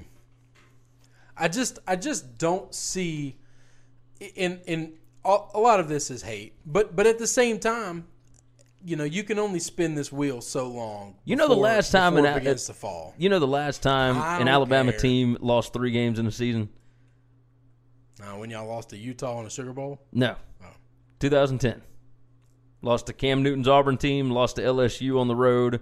I 1.37 1.47
just 1.47 1.79
I 1.87 1.95
just 1.95 2.37
don't 2.37 2.73
see 2.73 3.37
in 4.35 4.61
in 4.65 4.93
a 5.23 5.59
lot 5.59 5.79
of 5.79 5.87
this 5.87 6.09
is 6.09 6.21
hate, 6.23 6.53
but 6.65 6.95
but 6.95 7.05
at 7.07 7.19
the 7.19 7.27
same 7.27 7.59
time, 7.59 8.07
you 8.83 8.95
know 8.95 9.03
you 9.03 9.23
can 9.23 9.39
only 9.39 9.59
spin 9.59 9.95
this 9.95 10.11
wheel 10.11 10.41
so 10.41 10.67
long. 10.67 11.15
You 11.25 11.35
know 11.35 11.47
the 11.47 11.55
last 11.55 11.91
time 11.91 12.17
an 12.17 12.25
it 12.25 12.35
begins 12.35 12.65
to 12.65 12.73
fall. 12.73 13.13
You 13.17 13.29
know 13.29 13.39
the 13.39 13.47
last 13.47 13.83
time 13.83 14.17
an 14.41 14.47
Alabama 14.47 14.91
care. 14.91 14.99
team 14.99 15.37
lost 15.39 15.73
three 15.73 15.91
games 15.91 16.19
in 16.19 16.27
a 16.27 16.31
season? 16.31 16.69
Uh, 18.21 18.37
when 18.37 18.49
y'all 18.51 18.67
lost 18.67 18.89
to 18.89 18.97
Utah 18.97 19.39
in 19.39 19.45
the 19.45 19.49
Sugar 19.49 19.73
Bowl, 19.73 19.99
No. 20.11 20.35
Oh. 20.63 20.67
2010. 21.19 21.81
Lost 22.83 23.07
to 23.07 23.13
Cam 23.13 23.41
Newton's 23.43 23.67
Auburn 23.67 23.97
team, 23.97 24.29
lost 24.31 24.55
to 24.57 24.61
LSU 24.61 25.19
on 25.19 25.27
the 25.27 25.35
road, 25.35 25.81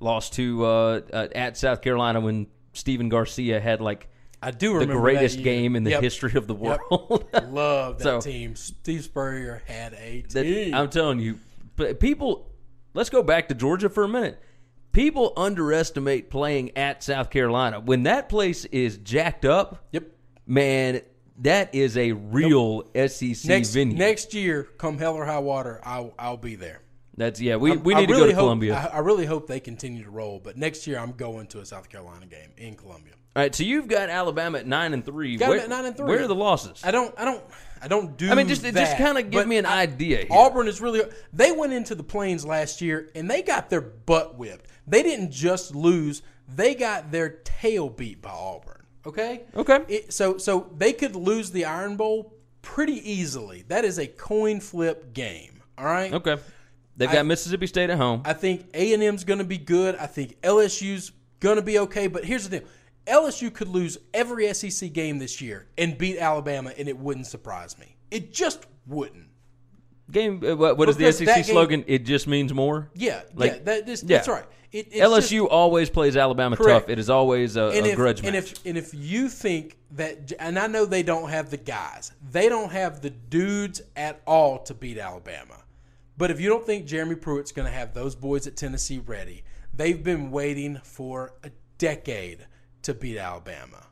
lost 0.00 0.32
to 0.34 0.64
uh, 0.64 1.00
uh, 1.12 1.28
at 1.34 1.56
South 1.56 1.82
Carolina 1.82 2.20
when 2.20 2.46
Stephen 2.72 3.08
Garcia 3.08 3.60
had 3.60 3.80
like 3.80 4.08
I 4.46 4.50
do 4.52 4.68
the 4.68 4.74
remember 4.74 4.94
that 4.94 5.00
greatest 5.00 5.42
game 5.42 5.74
in 5.74 5.82
the 5.84 5.90
Yep. 5.90 6.02
history 6.02 6.32
of 6.36 6.46
the 6.46 6.54
Yep. 6.54 6.80
world. 6.90 7.24
Love 7.50 7.98
that 7.98 8.04
So- 8.04 8.20
team. 8.20 8.54
Steve 8.54 9.02
Spurrier 9.04 9.62
had 9.66 9.94
a 9.94 10.22
That- 10.30 10.42
team. 10.44 10.74
I'm 10.74 10.88
telling 10.88 11.18
you, 11.18 11.40
but 11.76 11.98
people. 12.00 12.50
Let's 12.94 13.10
go 13.10 13.22
back 13.22 13.48
to 13.48 13.54
Georgia 13.54 13.88
for 13.90 14.04
a 14.04 14.08
minute. 14.08 14.40
People 14.92 15.34
underestimate 15.36 16.30
playing 16.30 16.70
at 16.78 17.02
South 17.02 17.28
Carolina 17.28 17.80
when 17.80 18.04
that 18.04 18.28
place 18.30 18.64
is 18.66 18.96
jacked 18.98 19.44
up. 19.44 19.84
yep. 19.92 20.04
Man, 20.46 21.00
that 21.40 21.74
is 21.74 21.96
a 21.98 22.12
real 22.12 22.84
SEC 22.94 23.48
Next 23.48 23.74
venue. 23.74 23.98
next 23.98 24.32
year, 24.32 24.62
come 24.78 24.96
hell 24.96 25.14
or 25.14 25.26
high 25.26 25.40
water, 25.40 25.80
I'll 25.84 26.14
I'll 26.18 26.36
be 26.38 26.54
there. 26.54 26.80
That's 27.18 27.40
yeah. 27.40 27.56
We, 27.56 27.76
we 27.76 27.94
I 27.94 28.00
need 28.00 28.06
to 28.06 28.12
really 28.12 28.24
go 28.26 28.30
to 28.30 28.34
hope- 28.36 28.42
Columbia. 28.44 28.90
I, 28.92 28.96
I 28.96 28.98
really 29.00 29.26
hope 29.26 29.46
they 29.48 29.58
continue 29.60 30.04
to 30.04 30.10
roll, 30.10 30.38
but 30.42 30.56
next 30.56 30.86
year 30.86 30.98
I'm 30.98 31.12
going 31.12 31.48
to 31.48 31.58
a 31.60 31.66
South 31.66 31.88
Carolina 31.90 32.26
game 32.26 32.50
in 32.56 32.74
Columbia. 32.76 33.14
All 33.36 33.42
right, 33.42 33.54
so 33.54 33.64
you've 33.64 33.86
got 33.86 34.08
Alabama 34.08 34.56
at 34.56 34.66
nine 34.66 34.94
and 34.94 35.04
three. 35.04 35.36
Got 35.36 35.50
where, 35.50 35.60
at 35.60 35.68
9 35.68 35.84
and 35.84 35.94
three. 35.94 36.06
Where 36.06 36.22
are 36.22 36.26
the 36.26 36.34
losses? 36.34 36.80
I 36.82 36.90
don't 36.90 37.14
I 37.18 37.26
don't 37.26 37.44
I 37.82 37.86
don't 37.86 38.16
do. 38.16 38.30
I 38.30 38.34
mean, 38.34 38.48
just 38.48 38.62
just 38.62 38.96
kind 38.96 39.18
of 39.18 39.30
give 39.30 39.46
me 39.46 39.58
an 39.58 39.66
I- 39.66 39.82
idea. 39.82 40.20
Here. 40.20 40.26
Auburn 40.30 40.68
is 40.68 40.80
really. 40.80 41.02
They 41.34 41.52
went 41.52 41.74
into 41.74 41.94
the 41.94 42.02
Plains 42.02 42.46
last 42.46 42.80
year 42.80 43.10
and 43.14 43.30
they 43.30 43.42
got 43.42 43.68
their 43.68 43.82
butt 43.82 44.38
whipped. 44.38 44.70
They 44.86 45.02
didn't 45.02 45.32
just 45.32 45.74
lose; 45.74 46.22
they 46.48 46.74
got 46.74 47.12
their 47.12 47.28
tail 47.44 47.90
beat 47.90 48.22
by 48.22 48.30
Auburn. 48.30 48.86
Okay. 49.04 49.42
Okay. 49.54 49.80
It, 49.86 50.14
so 50.14 50.38
so 50.38 50.72
they 50.74 50.94
could 50.94 51.14
lose 51.14 51.50
the 51.50 51.66
Iron 51.66 51.96
Bowl 51.96 52.32
pretty 52.62 53.12
easily. 53.12 53.64
That 53.68 53.84
is 53.84 53.98
a 53.98 54.06
coin 54.06 54.60
flip 54.60 55.12
game. 55.12 55.62
All 55.76 55.84
right. 55.84 56.10
Okay, 56.10 56.38
they've 56.96 57.12
got 57.12 57.26
Mississippi 57.26 57.66
State 57.66 57.90
at 57.90 57.98
home. 57.98 58.22
I 58.24 58.32
think 58.32 58.68
A 58.72 58.94
and 58.94 59.02
M's 59.02 59.24
going 59.24 59.40
to 59.40 59.44
be 59.44 59.58
good. 59.58 59.94
I 59.96 60.06
think 60.06 60.40
LSU's 60.40 61.12
going 61.40 61.56
to 61.56 61.62
be 61.62 61.78
okay. 61.80 62.06
But 62.06 62.24
here's 62.24 62.48
the 62.48 62.58
thing: 62.58 62.68
LSU 63.06 63.52
could 63.52 63.68
lose 63.68 63.98
every 64.12 64.52
SEC 64.52 64.92
game 64.92 65.18
this 65.18 65.40
year 65.40 65.66
and 65.78 65.96
beat 65.96 66.18
Alabama, 66.18 66.72
and 66.76 66.88
it 66.88 66.98
wouldn't 66.98 67.26
surprise 67.26 67.78
me. 67.78 67.96
It 68.10 68.32
just 68.32 68.66
wouldn't. 68.86 69.28
Game. 70.10 70.42
uh, 70.44 70.54
What, 70.56 70.76
what 70.78 70.88
is 70.88 70.96
the 70.96 71.10
SEC 71.12 71.26
game- 71.26 71.44
slogan? 71.44 71.84
It 71.86 72.04
just 72.04 72.26
means 72.26 72.52
more. 72.54 72.90
Yeah, 72.94 73.22
Like- 73.34 73.52
yeah, 73.52 73.58
that, 73.64 73.86
this, 73.86 74.02
yeah. 74.02 74.16
that's 74.18 74.28
right. 74.28 74.44
It, 74.72 74.92
LSU 74.92 75.40
just- 75.42 75.50
always 75.50 75.90
plays 75.90 76.16
Alabama 76.16 76.56
Correct. 76.56 76.86
tough. 76.86 76.90
It 76.90 76.98
is 76.98 77.08
always 77.08 77.56
a, 77.56 77.68
and 77.68 77.86
a 77.86 77.90
if, 77.90 77.96
grudge 77.96 78.20
and 78.24 78.32
match. 78.32 78.52
if 78.52 78.66
and 78.66 78.76
if 78.76 78.92
you 78.92 79.28
think 79.28 79.78
that, 79.92 80.32
and 80.38 80.58
I 80.58 80.66
know 80.66 80.84
they 80.84 81.02
don't 81.02 81.30
have 81.30 81.50
the 81.50 81.56
guys, 81.56 82.12
they 82.30 82.48
don't 82.48 82.70
have 82.72 83.00
the 83.00 83.10
dudes 83.10 83.80
at 83.96 84.20
all 84.26 84.58
to 84.64 84.74
beat 84.74 84.98
Alabama. 84.98 85.62
But 86.18 86.30
if 86.30 86.40
you 86.40 86.48
don't 86.48 86.64
think 86.66 86.86
Jeremy 86.86 87.14
Pruitt's 87.14 87.52
going 87.52 87.66
to 87.66 87.72
have 87.72 87.94
those 87.94 88.14
boys 88.14 88.46
at 88.46 88.56
Tennessee 88.56 88.98
ready, 88.98 89.44
they've 89.74 90.02
been 90.02 90.30
waiting 90.30 90.80
for 90.82 91.34
a 91.44 91.50
decade 91.78 92.46
to 92.86 92.94
beat 92.94 93.18
Alabama. 93.18 93.86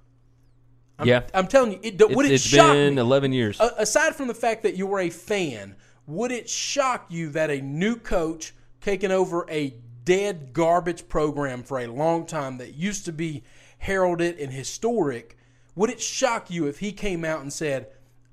I'm, 0.98 1.06
yeah, 1.06 1.22
I'm 1.34 1.46
telling 1.46 1.72
you, 1.72 1.80
it, 1.82 2.00
would 2.14 2.26
it's, 2.26 2.30
it 2.30 2.32
it's 2.34 2.44
shock 2.44 2.72
been 2.72 2.94
me? 2.94 3.00
eleven 3.00 3.32
years. 3.32 3.60
Aside 3.60 4.14
from 4.14 4.28
the 4.28 4.34
fact 4.34 4.62
that 4.62 4.76
you 4.76 4.86
were 4.86 5.00
a 5.00 5.10
fan, 5.10 5.76
would 6.06 6.30
it 6.32 6.48
shock 6.48 7.06
you 7.08 7.30
that 7.30 7.50
a 7.50 7.60
new 7.60 7.96
coach 7.96 8.54
taking 8.80 9.10
over 9.10 9.44
a 9.50 9.74
dead 10.04 10.52
garbage 10.52 11.08
program 11.08 11.62
for 11.62 11.80
a 11.80 11.86
long 11.86 12.26
time 12.26 12.58
that 12.58 12.74
used 12.74 13.04
to 13.06 13.12
be 13.12 13.42
heralded 13.78 14.38
and 14.38 14.52
historic, 14.52 15.36
would 15.74 15.90
it 15.90 16.00
shock 16.00 16.50
you 16.50 16.66
if 16.66 16.78
he 16.78 16.92
came 16.92 17.24
out 17.24 17.40
and 17.40 17.52
said, 17.52 17.88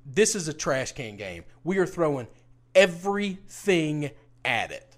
This 0.06 0.36
is 0.36 0.47
a 0.47 0.54
trash 0.54 0.91
can 0.91 1.15
game? 1.17 1.43
We 1.63 1.78
are 1.78 1.88
throwing 1.88 2.28
everything 2.76 4.12
at 4.45 4.71
it. 4.71 4.97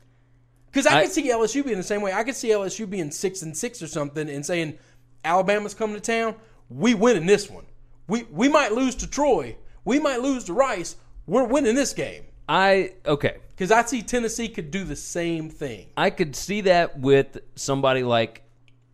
Because 0.65 0.88
I, 0.88 0.99
I- 0.99 1.02
could 1.04 1.12
see 1.12 1.30
LSU 1.30 1.63
being 1.63 1.78
the 1.78 1.84
same 1.84 2.02
way. 2.02 2.12
I 2.12 2.23
could 2.23 2.36
see 2.36 2.49
LSU 2.49 2.89
being 2.89 3.12
six 3.12 3.41
and 3.41 3.56
six 3.56 3.82
or 3.82 3.88
something 3.88 4.30
and 4.30 4.45
saying, 4.45 4.78
Alabama's 5.23 5.73
coming 5.73 5.95
to 5.95 6.01
town. 6.01 6.36
We 6.69 6.93
winning 6.93 7.25
this 7.25 7.49
one. 7.49 7.65
We 8.07 8.23
we 8.31 8.49
might 8.49 8.71
lose 8.73 8.95
to 8.95 9.07
Troy. 9.09 9.55
We 9.86 9.99
might 9.99 10.21
lose 10.21 10.43
to 10.45 10.53
Rice. 10.53 10.95
We're 11.25 11.45
winning 11.45 11.75
this 11.75 11.93
game. 11.93 12.23
I 12.49 12.93
okay. 13.05 13.38
Because 13.49 13.71
I 13.71 13.83
see 13.86 14.01
Tennessee 14.01 14.49
could 14.49 14.71
do 14.71 14.83
the 14.83 14.95
same 14.95 15.49
thing. 15.49 15.88
I 15.95 16.09
could 16.09 16.36
see 16.36 16.62
that 16.62 16.99
with 16.99 17.38
somebody 17.55 18.03
like, 18.03 18.43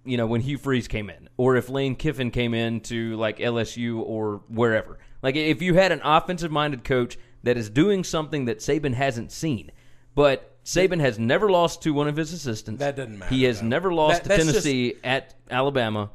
you 0.04 0.18
know, 0.18 0.28
when 0.28 0.42
Hugh 0.42 0.58
Freeze 0.58 0.88
came 0.88 1.10
in, 1.10 1.30
or 1.38 1.56
if 1.56 1.70
Lane 1.70 1.96
Kiffin 1.96 2.30
came 2.32 2.54
in 2.54 2.82
to 2.82 3.16
like 3.16 3.40
LSU 3.40 4.02
or 4.02 4.42
wherever. 4.50 5.00
Like 5.24 5.36
if 5.36 5.62
you 5.62 5.74
had 5.76 5.92
an 5.92 6.02
offensive 6.04 6.52
minded 6.52 6.84
coach 6.84 7.18
that 7.44 7.58
is 7.58 7.70
doing 7.70 8.04
something 8.04 8.46
that 8.46 8.60
Saban 8.60 8.94
hasn't 8.94 9.32
seen, 9.32 9.72
but 10.14 10.58
Saban 10.66 11.00
has 11.00 11.18
never 11.18 11.50
lost 11.50 11.82
to 11.84 11.94
one 11.94 12.08
of 12.08 12.16
his 12.18 12.32
assistants. 12.34 12.80
That 12.80 12.96
doesn't 12.96 13.18
matter, 13.18 13.34
He 13.34 13.44
has 13.46 13.62
though. 13.62 13.68
never 13.68 13.94
lost 13.94 14.26
That- 14.26 14.38
to 14.40 14.46
Tennessee 14.46 14.96
at 15.04 15.34
Alabama. 15.50 16.12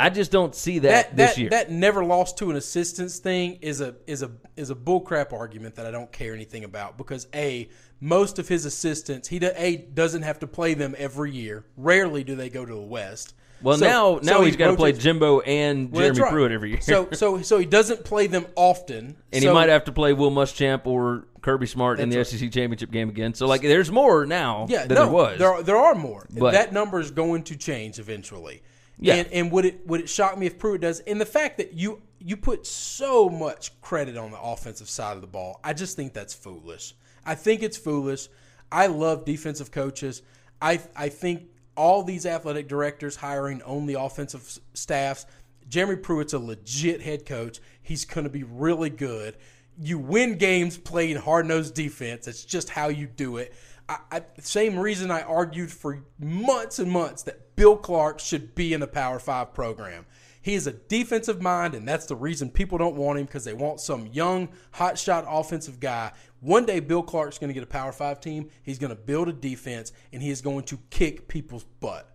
I 0.00 0.10
just 0.10 0.30
don't 0.30 0.54
see 0.54 0.78
that, 0.78 0.88
That 0.88 1.16
this 1.16 1.30
that, 1.34 1.40
year. 1.40 1.50
that 1.50 1.70
never 1.72 2.04
lost 2.04 2.38
to 2.38 2.50
an 2.50 2.56
assistance 2.56 3.18
thing 3.18 3.58
is 3.60 3.80
a 3.80 3.96
is 4.06 4.22
a 4.22 4.30
is 4.56 4.70
a 4.70 4.74
bullcrap 4.76 5.32
argument 5.32 5.74
that 5.74 5.86
I 5.86 5.90
don't 5.90 6.10
care 6.12 6.32
anything 6.32 6.62
about 6.64 6.96
because 6.96 7.26
a 7.34 7.68
most 8.00 8.38
of 8.38 8.46
his 8.46 8.64
assistants 8.64 9.26
he 9.26 9.40
do, 9.40 9.50
a 9.56 9.76
doesn't 9.76 10.22
have 10.22 10.38
to 10.38 10.46
play 10.46 10.74
them 10.74 10.94
every 10.96 11.32
year. 11.32 11.64
Rarely 11.76 12.22
do 12.22 12.36
they 12.36 12.48
go 12.48 12.64
to 12.64 12.72
the 12.72 12.80
West. 12.80 13.34
well, 13.60 13.76
So- 13.76 13.86
now 13.86 14.20
now 14.22 14.38
so 14.38 14.42
he's 14.44 14.54
he 14.54 14.58
got 14.58 14.70
to 14.70 14.76
play 14.76 14.92
Jimbo 14.92 15.40
and 15.40 15.90
Well, 15.90 16.02
Jeremy 16.02 16.20
right. 16.20 16.32
Pruitt 16.32 16.52
every 16.52 16.70
year. 16.70 16.80
So 16.80 17.08
so 17.12 17.42
so 17.42 17.58
he 17.58 17.66
doesn't 17.66 18.04
play 18.04 18.28
them 18.28 18.46
often, 18.54 19.16
and 19.32 19.42
So- 19.42 19.48
he 19.48 19.54
might 19.54 19.68
have 19.68 19.82
to 19.86 19.92
play 19.92 20.12
Will 20.12 20.30
Muschamp 20.30 20.86
or 20.86 21.24
Kirby 21.42 21.66
Smart 21.66 21.98
in 21.98 22.08
the 22.08 22.18
right. 22.18 22.26
SEC 22.26 22.50
championship 22.52 22.92
game 22.92 23.08
again. 23.08 23.34
So 23.34 23.46
like, 23.48 23.62
there's 23.62 23.90
more 23.90 24.26
now 24.26 24.66
Yeah, 24.68 24.86
than 24.86 24.94
no, 24.94 25.04
there 25.06 25.12
was. 25.12 25.38
There 25.38 25.52
are, 25.52 25.62
there 25.64 25.76
are 25.76 25.94
more. 25.96 26.26
But- 26.30 26.52
that 26.52 26.72
number 26.72 27.00
is 27.00 27.10
going 27.10 27.42
to 27.44 27.56
change 27.56 27.98
eventually. 27.98 28.62
Yeah. 29.00 29.14
And, 29.14 29.32
and 29.32 29.52
would 29.52 29.64
it 29.64 29.86
would 29.86 30.00
it 30.00 30.08
shock 30.08 30.36
me 30.38 30.46
if 30.46 30.58
Pruitt 30.58 30.80
does? 30.80 31.00
And 31.00 31.20
the 31.20 31.26
fact 31.26 31.58
that 31.58 31.74
you 31.74 32.02
you 32.18 32.36
put 32.36 32.66
so 32.66 33.28
much 33.28 33.80
credit 33.80 34.16
on 34.16 34.30
the 34.30 34.40
offensive 34.40 34.88
side 34.88 35.14
of 35.14 35.20
the 35.20 35.28
ball, 35.28 35.60
I 35.62 35.72
just 35.72 35.96
think 35.96 36.14
that's 36.14 36.34
foolish. 36.34 36.94
I 37.24 37.34
think 37.34 37.62
it's 37.62 37.76
foolish. 37.76 38.28
I 38.72 38.86
love 38.88 39.24
defensive 39.24 39.70
coaches. 39.70 40.22
I 40.60 40.80
I 40.96 41.08
think 41.08 41.44
all 41.76 42.02
these 42.02 42.26
athletic 42.26 42.68
directors 42.68 43.16
hiring 43.16 43.62
only 43.62 43.94
offensive 43.94 44.58
staffs. 44.74 45.26
Jeremy 45.68 45.96
Pruitt's 45.96 46.32
a 46.32 46.38
legit 46.38 47.00
head 47.02 47.24
coach. 47.24 47.60
He's 47.80 48.04
going 48.04 48.24
to 48.24 48.30
be 48.30 48.42
really 48.42 48.90
good. 48.90 49.36
You 49.80 49.98
win 49.98 50.38
games 50.38 50.76
playing 50.76 51.16
hard 51.16 51.46
nosed 51.46 51.74
defense. 51.74 52.26
That's 52.26 52.44
just 52.44 52.68
how 52.70 52.88
you 52.88 53.06
do 53.06 53.36
it. 53.36 53.54
I, 53.88 53.98
I, 54.10 54.22
same 54.40 54.78
reason 54.78 55.10
I 55.10 55.22
argued 55.22 55.72
for 55.72 56.02
months 56.18 56.78
and 56.78 56.90
months 56.90 57.22
that 57.24 57.56
Bill 57.56 57.76
Clark 57.76 58.20
should 58.20 58.54
be 58.54 58.72
in 58.72 58.80
the 58.80 58.86
Power 58.86 59.18
Five 59.18 59.54
program. 59.54 60.06
He 60.40 60.54
is 60.54 60.66
a 60.66 60.72
defensive 60.72 61.42
mind, 61.42 61.74
and 61.74 61.86
that's 61.86 62.06
the 62.06 62.16
reason 62.16 62.50
people 62.50 62.78
don't 62.78 62.96
want 62.96 63.18
him 63.18 63.26
because 63.26 63.44
they 63.44 63.54
want 63.54 63.80
some 63.80 64.06
young, 64.06 64.48
hotshot 64.74 65.24
offensive 65.28 65.80
guy. 65.80 66.12
One 66.40 66.64
day, 66.64 66.80
Bill 66.80 67.02
Clark's 67.02 67.38
going 67.38 67.48
to 67.48 67.54
get 67.54 67.62
a 67.62 67.66
Power 67.66 67.92
Five 67.92 68.20
team. 68.20 68.50
He's 68.62 68.78
going 68.78 68.90
to 68.90 68.96
build 68.96 69.28
a 69.28 69.32
defense, 69.32 69.92
and 70.12 70.22
he 70.22 70.30
is 70.30 70.40
going 70.40 70.64
to 70.64 70.78
kick 70.90 71.28
people's 71.28 71.64
butt. 71.64 72.14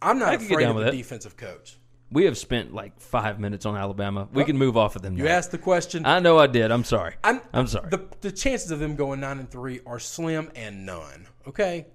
I'm 0.00 0.18
not 0.18 0.28
I 0.28 0.36
could 0.36 0.48
get 0.48 0.60
afraid 0.60 0.68
of 0.68 0.76
a 0.76 0.90
defensive 0.90 1.36
coach. 1.36 1.77
We 2.10 2.24
have 2.24 2.38
spent 2.38 2.72
like 2.72 3.00
five 3.00 3.38
minutes 3.38 3.66
on 3.66 3.76
Alabama. 3.76 4.28
We 4.32 4.44
can 4.44 4.56
move 4.56 4.76
off 4.76 4.96
of 4.96 5.02
them. 5.02 5.16
You 5.16 5.24
now. 5.24 5.30
asked 5.30 5.50
the 5.50 5.58
question. 5.58 6.06
I 6.06 6.20
know 6.20 6.38
I 6.38 6.46
did. 6.46 6.70
I'm 6.70 6.84
sorry. 6.84 7.14
I'm, 7.22 7.40
I'm 7.52 7.66
sorry. 7.66 7.90
The, 7.90 8.06
the 8.20 8.32
chances 8.32 8.70
of 8.70 8.78
them 8.78 8.96
going 8.96 9.20
nine 9.20 9.38
and 9.38 9.50
three 9.50 9.80
are 9.86 9.98
slim 9.98 10.50
and 10.54 10.86
none. 10.86 11.26
Okay, 11.46 11.86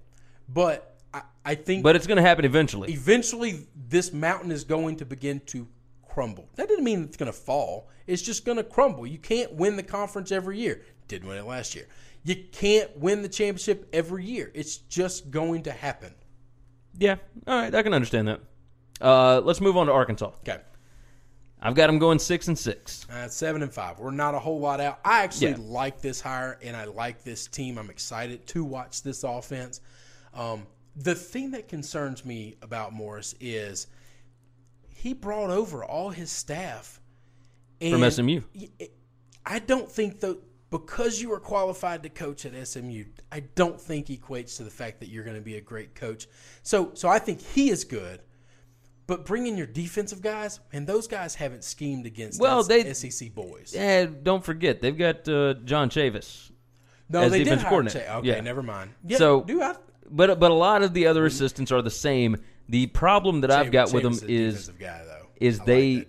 but 0.48 0.98
I, 1.14 1.22
I 1.44 1.56
think 1.56 1.84
but 1.84 1.96
it's 1.96 2.08
going 2.08 2.18
to 2.18 2.24
happen 2.24 2.46
eventually. 2.46 2.92
eventually 2.94 3.68
this 3.90 4.14
mountain 4.14 4.52
is 4.52 4.64
going 4.64 4.98
to 4.98 5.06
begin 5.06 5.40
to 5.48 5.68
crumble. 6.08 6.48
That 6.56 6.70
doesn't 6.70 6.84
mean 6.84 7.04
it's 7.04 7.18
going 7.18 7.32
to 7.32 7.38
fall. 7.38 7.90
It's 8.06 8.22
just 8.22 8.46
going 8.46 8.58
to 8.58 8.64
crumble. 8.64 9.08
You 9.08 9.18
can't 9.18 9.54
win 9.54 9.78
the 9.78 9.84
conference 9.84 10.32
every 10.32 10.60
year. 10.60 10.84
Didn't 11.08 11.28
win 11.28 11.38
it 11.38 11.46
last 11.46 11.76
year. 11.76 11.88
You 12.24 12.36
can't 12.52 12.98
win 12.98 13.22
the 13.22 13.30
championship 13.30 13.90
every 13.92 14.26
year. 14.26 14.52
It's 14.54 14.78
just 14.78 15.32
going 15.32 15.64
to 15.64 15.72
happen. 15.72 16.14
Yeah. 16.98 17.16
All 17.48 17.60
right. 17.60 17.74
I 17.74 17.82
can 17.82 17.94
understand 17.94 18.28
that. 18.28 18.42
Uh, 19.02 19.42
let's 19.42 19.62
move 19.62 19.78
on 19.78 19.88
to 19.88 19.92
Arkansas. 19.94 20.32
Okay. 20.48 20.60
I've 21.62 21.76
got 21.76 21.88
them 21.88 21.98
going 21.98 22.20
six 22.20 22.50
and 22.50 22.60
six. 22.60 23.08
Uh, 23.10 23.28
seven 23.30 23.62
and 23.64 23.74
five. 23.74 23.98
We're 23.98 24.12
not 24.12 24.36
a 24.36 24.40
whole 24.40 24.60
lot 24.60 24.82
out. 24.82 25.00
I 25.06 25.24
actually 25.24 25.52
Yeah. 25.52 25.58
like 25.60 26.02
this 26.02 26.20
hire 26.20 26.60
and 26.62 26.76
I 26.76 26.86
like 26.86 27.24
this 27.24 27.48
team. 27.48 27.78
I'm 27.78 27.90
excited 27.90 28.46
to 28.48 28.66
watch 28.66 29.02
this 29.02 29.24
offense. 29.24 29.80
Um, 30.34 30.68
the 30.96 31.16
thing 31.16 31.52
that 31.52 31.70
concerns 31.70 32.26
me 32.26 32.58
about 32.62 32.92
Morris 32.92 33.34
is 33.40 33.88
he 34.90 35.14
brought 35.14 35.50
over 35.50 35.84
all 35.86 36.10
his 36.10 36.32
staff 36.32 37.00
From 37.80 38.10
SMU. 38.10 38.42
I 39.46 39.60
don't 39.60 39.90
think 39.92 40.20
the 40.20 40.40
because 40.70 41.22
you 41.22 41.32
are 41.32 41.40
qualified 41.40 42.02
to 42.04 42.10
coach 42.10 42.46
at 42.48 42.68
SMU, 42.68 43.06
I 43.32 43.42
don't 43.42 43.80
think 43.80 44.08
equates 44.08 44.58
to 44.58 44.64
the 44.64 44.72
fact 44.72 45.00
that 45.02 45.08
you're 45.10 45.24
going 45.24 45.36
to 45.36 45.42
be 45.42 45.58
a 45.58 45.62
great 45.62 45.94
coach. 45.94 46.28
So, 46.64 46.92
so 46.96 47.08
I 47.08 47.20
think 47.20 47.42
he 47.42 47.70
is 47.70 47.84
good. 47.84 48.22
But 49.06 49.26
bring 49.26 49.48
in 49.48 49.58
your 49.58 49.68
defensive 49.68 50.22
guys, 50.22 50.60
and 50.72 50.88
those 50.88 51.08
guys 51.08 51.36
haven't 51.36 51.64
schemed 51.64 52.06
against 52.06 52.40
Well, 52.40 52.64
they- 52.64 52.94
SEC 52.94 53.34
boys. 53.36 53.74
Yeah, 53.76 54.06
don't 54.06 54.44
forget 54.44 54.82
they've 54.82 54.98
got 54.98 55.28
uh, 55.28 55.56
John 55.66 55.90
Chavis. 55.90 56.52
no, 57.10 57.28
they 57.30 57.44
did 57.44 57.60
hire. 57.60 57.84
Cha- 57.84 58.18
Okay, 58.20 58.28
Yeah. 58.30 58.40
never 58.42 58.64
mind. 58.64 58.92
Yeah, 59.06 59.18
So- 59.18 59.44
do 59.44 59.62
I? 59.62 59.76
But 60.10 60.40
but 60.40 60.52
a 60.52 60.56
lot 60.56 60.84
of 60.84 60.94
the 60.94 61.08
other 61.08 61.26
assistants 61.26 61.72
are 61.72 61.82
the 61.82 61.90
same. 61.92 62.38
The 62.70 62.88
problem 62.88 63.42
that 63.42 63.52
I've 63.52 63.72
got 63.72 63.92
with 63.92 64.04
them 64.04 64.14
Chavis 64.14 64.24
a 64.30 64.32
is 64.32 64.70
guy, 64.80 65.02
is 65.40 65.56
I 65.60 65.62
like 65.62 65.66
they 65.66 65.96
that 65.96 66.08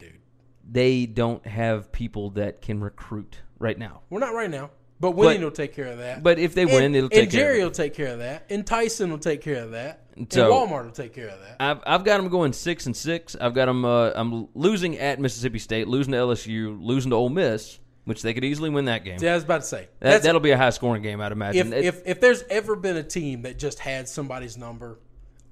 they 0.70 1.06
don't 1.06 1.44
have 1.46 1.90
people 1.92 2.30
that 2.30 2.60
can 2.62 2.80
recruit 2.80 3.40
right 3.58 3.78
now. 3.78 4.02
We're 4.10 4.20
not 4.20 4.34
right 4.34 4.50
now, 4.50 4.70
but 5.00 5.12
winning 5.12 5.42
will 5.42 5.50
take 5.50 5.74
care 5.74 5.86
of 5.86 5.98
that. 5.98 6.22
but 6.22 6.38
if 6.38 6.54
they 6.54 6.62
And- 6.62 6.72
win, 6.72 6.94
it'll 6.94 7.08
take 7.10 7.22
and 7.24 7.30
care 7.32 7.40
of 7.40 7.46
that. 7.46 7.50
And 7.50 7.54
Jerry 7.56 7.64
will 7.64 7.70
take 7.70 7.94
care 7.94 8.12
of 8.12 8.18
that, 8.20 8.44
and 8.50 8.66
Tyson 8.66 9.10
will 9.10 9.18
take 9.18 9.40
care 9.42 9.62
of 9.62 9.72
that, 9.72 10.00
and 10.16 10.28
Walmart 10.28 10.84
will 10.84 10.90
take 10.92 11.12
care 11.14 11.28
of 11.28 11.38
that. 11.40 11.56
I've 11.60 11.80
I've 11.86 12.04
got 12.04 12.18
them 12.18 12.28
going 12.28 12.52
six 12.52 12.86
and 12.86 12.96
six. 12.96 13.36
I've 13.40 13.54
got 13.54 13.66
them. 13.66 13.84
Uh, 13.84 14.10
I'm 14.14 14.48
losing 14.54 14.98
at 14.98 15.20
Mississippi 15.20 15.58
State, 15.58 15.88
losing 15.88 16.12
to 16.12 16.18
LSU, 16.18 16.78
losing 16.80 17.10
to 17.10 17.16
Ole 17.16 17.28
Miss, 17.30 17.78
which 18.04 18.22
they 18.22 18.32
could 18.34 18.44
easily 18.44 18.70
win 18.70 18.84
that 18.86 19.04
game. 19.04 19.18
Yeah, 19.20 19.32
I 19.32 19.34
was 19.34 19.44
about 19.44 19.62
to 19.62 19.66
say 19.66 19.88
that, 20.00 20.22
that'll 20.22 20.40
be 20.40 20.50
a 20.52 20.56
high 20.56 20.70
scoring 20.70 21.02
game, 21.02 21.20
I'd 21.20 21.32
imagine. 21.32 21.72
if, 21.72 21.78
It- 21.78 21.84
if 21.86 22.02
if 22.06 22.20
there's 22.20 22.44
ever 22.50 22.76
been 22.76 22.96
a 22.96 23.02
team 23.02 23.42
that 23.42 23.58
just 23.58 23.80
had 23.80 24.08
somebody's 24.08 24.56
number, 24.56 24.98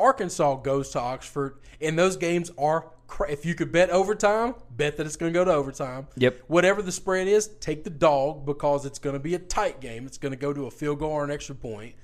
Arkansas 0.00 0.57
goes 0.57 0.90
to 0.90 1.00
Oxford, 1.00 1.57
and 1.81 1.98
those 1.98 2.16
games 2.16 2.50
are. 2.59 2.87
If 3.29 3.44
you 3.46 3.55
could 3.55 3.70
bet 3.72 3.90
overtime, 3.90 4.55
bet 4.77 4.96
that 4.96 5.07
it's 5.07 5.16
going 5.16 5.33
to 5.33 5.38
go 5.38 5.44
to 5.44 5.53
overtime. 5.53 6.07
Yep. 6.16 6.42
Whatever 6.48 6.83
the 6.83 6.92
spread 6.92 7.29
is, 7.29 7.48
take 7.61 7.85
the 7.85 7.90
dog 7.90 8.46
because 8.46 8.87
it's 8.87 8.98
going 8.98 9.14
to 9.14 9.20
be 9.20 9.35
a 9.35 9.38
tight 9.38 9.81
game. 9.81 10.07
It's 10.07 10.18
going 10.18 10.33
to 10.33 10.38
go 10.38 10.53
to 10.53 10.66
a 10.66 10.70
field 10.70 10.98
goal 11.01 11.11
or 11.12 11.25
an 11.25 11.31
extra 11.31 11.55
point, 11.55 11.94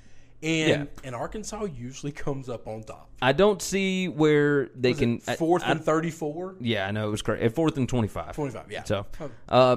and 0.43 0.69
Yeah. 0.69 0.85
and 1.05 1.15
Arkansas 1.15 1.65
usually 1.65 2.13
comes 2.13 2.49
up 2.49 2.67
on 2.69 2.83
top. 2.83 3.09
I 3.23 3.33
don't 3.33 3.61
see 3.63 4.09
where 4.09 4.67
they 4.75 4.91
Was 4.91 4.99
can 4.99 5.19
fourth 5.21 5.63
I- 5.65 5.73
and 5.73 5.85
thirty-four. 5.85 6.57
Yeah, 6.61 6.87
I 6.87 6.91
know 6.91 7.09
it 7.09 7.11
was 7.11 7.23
crazy. 7.23 7.45
At 7.45 7.55
fourth 7.55 7.77
and 7.77 7.89
twenty-five. 7.89 8.35
25, 8.35 8.71
yeah. 8.71 8.85
So, 8.85 9.07
uh, 9.49 9.77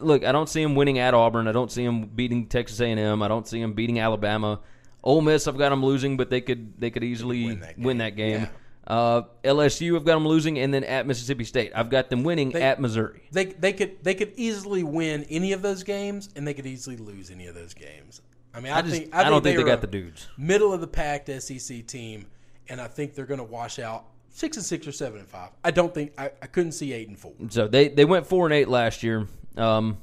look, 0.00 0.24
I 0.24 0.32
don't 0.32 0.48
see 0.48 0.62
them 0.62 0.74
winning 0.74 0.98
at 0.98 1.14
Auburn. 1.14 1.48
I 1.48 1.52
don't 1.52 1.72
see 1.72 1.84
them 1.84 2.06
beating 2.06 2.46
Texas 2.46 2.80
A&M. 2.80 3.22
I 3.22 3.28
don't 3.28 3.46
see 3.48 3.60
them 3.60 3.72
beating 3.72 3.98
Alabama. 4.00 4.60
Ole 5.02 5.20
Miss, 5.22 5.46
I've 5.48 5.56
got 5.58 5.70
them 5.70 5.84
losing, 5.84 6.16
but 6.16 6.28
they 6.30 6.40
could 6.40 6.78
they 6.80 6.90
could 6.90 7.04
easily 7.04 7.58
win 7.76 7.98
that 7.98 8.16
game. 8.16 8.42
Yeah. 8.42 8.48
Uh, 8.88 9.22
LSU, 9.44 9.96
I've 9.96 10.04
got 10.06 10.14
them 10.14 10.26
losing, 10.26 10.58
and 10.58 10.72
then 10.72 10.82
at 10.82 11.06
Mississippi 11.06 11.44
State, 11.44 11.72
I've 11.74 11.90
got 11.90 12.08
them 12.08 12.24
winning 12.24 12.54
at 12.54 12.80
Missouri. 12.80 13.20
They 13.30 13.44
they 13.44 13.74
could 13.74 14.02
they 14.02 14.14
could 14.14 14.32
easily 14.36 14.82
win 14.82 15.26
any 15.28 15.52
of 15.52 15.60
those 15.60 15.82
games, 15.82 16.30
and 16.34 16.48
they 16.48 16.54
could 16.54 16.64
easily 16.64 16.96
lose 16.96 17.30
any 17.30 17.46
of 17.48 17.54
those 17.54 17.74
games. 17.74 18.22
I 18.54 18.60
mean, 18.60 18.72
I, 18.72 18.78
I 18.78 18.82
just 18.82 18.94
think 18.94 19.14
I, 19.14 19.28
don't 19.28 19.42
think 19.42 19.58
they 19.58 19.62
are 19.62 19.66
got 19.66 19.82
the 19.82 19.86
dudes. 19.86 20.26
middle 20.38 20.72
of 20.72 20.80
the 20.80 20.86
packed 20.86 21.30
SEC 21.42 21.86
team, 21.86 22.26
and 22.70 22.80
I 22.80 22.88
think 22.88 23.14
they're 23.14 23.26
going 23.26 23.38
to 23.38 23.44
wash 23.44 23.78
out 23.78 24.06
six 24.30 24.56
and 24.56 24.64
six 24.64 24.86
or 24.86 24.92
seven 24.92 25.18
and 25.20 25.28
five. 25.28 25.50
I 25.62 25.70
don't 25.70 25.92
think 25.92 26.12
I, 26.16 26.30
I 26.40 26.46
couldn't 26.46 26.72
see 26.72 26.94
eight 26.94 27.08
and 27.08 27.18
four. 27.18 27.34
So 27.50 27.68
they 27.68 27.88
they 27.88 28.06
went 28.06 28.26
four 28.26 28.46
and 28.46 28.54
eight 28.54 28.68
last 28.68 29.02
year. 29.02 29.26
Um, 29.58 29.98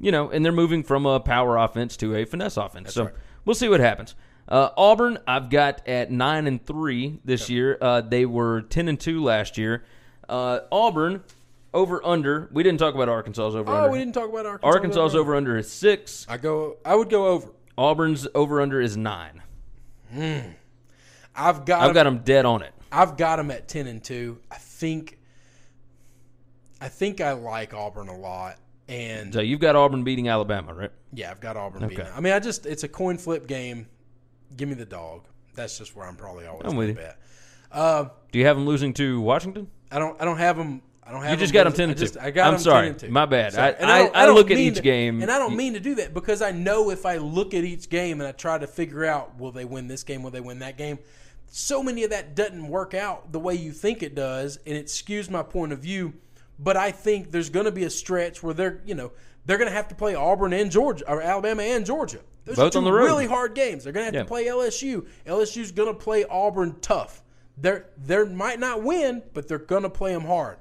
you 0.00 0.10
know, 0.10 0.30
and 0.30 0.44
they're 0.44 0.50
moving 0.50 0.82
from 0.82 1.06
a 1.06 1.20
power 1.20 1.56
offense 1.56 1.96
to 1.98 2.16
a 2.16 2.24
finesse 2.24 2.56
offense. 2.56 2.92
so 2.92 3.04
right. 3.04 3.14
we'll 3.44 3.54
see 3.54 3.68
what 3.68 3.78
happens. 3.78 4.16
Uh, 4.48 4.70
Auburn, 4.76 5.18
I've 5.26 5.50
got 5.50 5.86
at 5.88 6.10
nine 6.10 6.46
and 6.46 6.64
three 6.64 7.18
this 7.24 7.50
year. 7.50 7.76
Uh, 7.80 8.00
they 8.00 8.26
were 8.26 8.62
ten 8.62 8.88
and 8.88 8.98
two 8.98 9.22
last 9.22 9.58
year. 9.58 9.84
Uh, 10.28 10.60
Auburn 10.70 11.22
over 11.74 12.04
under. 12.06 12.48
We 12.52 12.62
didn't 12.62 12.78
talk 12.78 12.94
about 12.94 13.08
Arkansas's 13.08 13.56
over 13.56 13.70
Oh, 13.72 13.76
under. 13.76 13.90
we 13.90 13.98
didn't 13.98 14.14
talk 14.14 14.28
about 14.30 14.46
Arkansas. 14.46 14.66
Arkansas's 14.68 15.14
over 15.16 15.34
under 15.34 15.56
is 15.56 15.70
six. 15.70 16.26
I 16.28 16.36
go. 16.36 16.76
I 16.84 16.94
would 16.94 17.10
go 17.10 17.26
over. 17.28 17.48
Auburn's 17.76 18.26
over 18.34 18.60
under 18.62 18.80
is 18.80 18.96
nine. 18.96 19.42
I've 20.14 21.64
got. 21.66 21.80
I've 21.80 21.88
them, 21.88 21.94
got 21.94 22.04
them 22.04 22.18
dead 22.18 22.46
on 22.46 22.62
it. 22.62 22.72
I've 22.92 23.16
got 23.16 23.36
them 23.36 23.50
at 23.50 23.68
ten 23.68 23.86
and 23.86 24.02
two. 24.02 24.38
I 24.50 24.56
think. 24.56 25.18
I 26.80 26.88
think 26.88 27.20
I 27.20 27.32
like 27.32 27.72
Auburn 27.74 28.08
a 28.08 28.16
lot, 28.16 28.58
and 28.86 29.32
So 29.32 29.40
you've 29.40 29.60
got 29.60 29.76
Auburn 29.76 30.04
beating 30.04 30.28
Alabama, 30.28 30.74
right? 30.74 30.92
Yeah, 31.12 31.30
I've 31.30 31.40
got 31.40 31.56
Auburn 31.56 31.84
Okay. 31.84 31.96
beating. 31.96 32.12
I 32.14 32.20
mean, 32.20 32.32
I 32.34 32.38
just 32.38 32.66
it's 32.66 32.84
a 32.84 32.88
coin 32.88 33.16
flip 33.18 33.46
game. 33.46 33.86
Give 34.56 34.68
me 34.68 34.74
the 34.74 34.84
dog. 34.86 35.22
That's 35.54 35.78
just 35.78 35.96
where 35.96 36.06
I'm 36.06 36.16
probably 36.16 36.46
always 36.46 36.66
I'm 36.70 36.76
with 36.76 36.88
you. 36.90 36.94
bet. 36.94 37.18
Uh, 37.72 38.08
Do 38.32 38.38
you 38.38 38.46
have 38.46 38.56
them 38.56 38.66
losing 38.66 38.92
to 38.94 39.20
Washington? 39.20 39.68
I 39.90 39.98
don't. 39.98 40.20
I 40.20 40.24
don't 40.24 40.38
have 40.38 40.56
them. 40.56 40.82
I 41.06 41.12
don't 41.12 41.22
have. 41.22 41.30
You 41.32 41.36
just 41.36 41.52
got 41.52 41.64
them 41.64 41.72
got 41.72 41.74
'em 41.74 41.76
10 41.76 41.88
I 41.88 41.90
and 41.92 41.98
just- 42.00 42.14
two. 42.14 42.20
I 42.20 42.30
got 42.30 42.52
I'm 42.54 42.58
sorry. 42.58 42.92
10. 42.94 43.10
My 43.12 43.26
bad. 43.26 43.52
Sorry. 43.52 43.68
I- 43.68 43.70
And 43.78 43.90
I- 43.90 43.98
don't- 44.02 44.16
I 44.16 44.28
look 44.30 44.50
at 44.50 44.56
each 44.58 44.76
to- 44.76 44.82
game. 44.82 45.22
and 45.22 45.30
I 45.30 45.38
don't 45.38 45.56
mean 45.56 45.74
to 45.74 45.80
do 45.80 45.94
that 45.96 46.12
because 46.12 46.42
I 46.42 46.50
know 46.50 46.90
if 46.90 47.06
I 47.06 47.16
look 47.18 47.54
at 47.54 47.62
each 47.64 47.88
game 47.88 48.20
and 48.20 48.26
I 48.28 48.32
try 48.32 48.58
to 48.58 48.66
figure 48.66 49.04
out 49.04 49.38
will 49.38 49.52
they 49.52 49.64
win 49.64 49.86
this 49.88 50.02
game, 50.02 50.22
will 50.22 50.32
they 50.32 50.40
win 50.40 50.58
that 50.60 50.76
game. 50.76 50.98
So 51.48 51.80
many 51.82 52.02
of 52.02 52.10
that 52.10 52.34
doesn't 52.34 52.66
work 52.68 52.92
out 52.92 53.30
the 53.32 53.38
way 53.38 53.54
you 53.54 53.70
think 53.72 54.02
it 54.02 54.14
does, 54.16 54.58
and 54.66 54.76
it 54.76 54.86
skews 54.86 55.30
my 55.30 55.42
point 55.44 55.72
of 55.72 55.78
view. 55.78 56.14
But 56.58 56.76
I 56.76 56.90
think 56.90 57.30
there's 57.30 57.50
going 57.50 57.66
to 57.66 57.72
be 57.72 57.84
a 57.84 57.90
stretch 57.90 58.42
where 58.42 58.52
they're, 58.54 58.80
you 58.84 58.94
know, 58.96 59.12
they're 59.44 59.58
going 59.58 59.70
to 59.70 59.74
have 59.76 59.86
to 59.88 59.94
play 59.94 60.16
Auburn 60.16 60.52
and 60.52 60.72
Georgia, 60.72 61.08
or 61.08 61.22
Alabama 61.22 61.62
and 61.62 61.86
Georgia. 61.86 62.18
Those 62.46 62.56
Both 62.56 62.66
are 62.68 62.70
two 62.72 62.78
on 62.78 62.84
the 62.84 62.92
road. 62.92 63.04
really 63.04 63.26
hard 63.26 63.54
games. 63.54 63.84
They're 63.84 63.92
going 63.92 64.02
to 64.02 64.06
have 64.06 64.14
Yeah. 64.14 64.22
to 64.22 64.26
play 64.28 64.46
LSU. 64.46 65.06
LSU's 65.26 65.72
going 65.72 65.88
to 65.92 65.98
play 65.98 66.24
Auburn 66.24 66.76
tough. 66.80 67.22
They're 67.58 67.86
they 68.02 68.24
might 68.24 68.58
not 68.60 68.82
win, 68.82 69.22
but 69.34 69.48
they're 69.48 69.58
going 69.58 69.82
to 69.82 69.90
play 69.90 70.12
them 70.14 70.24
hard. 70.24 70.56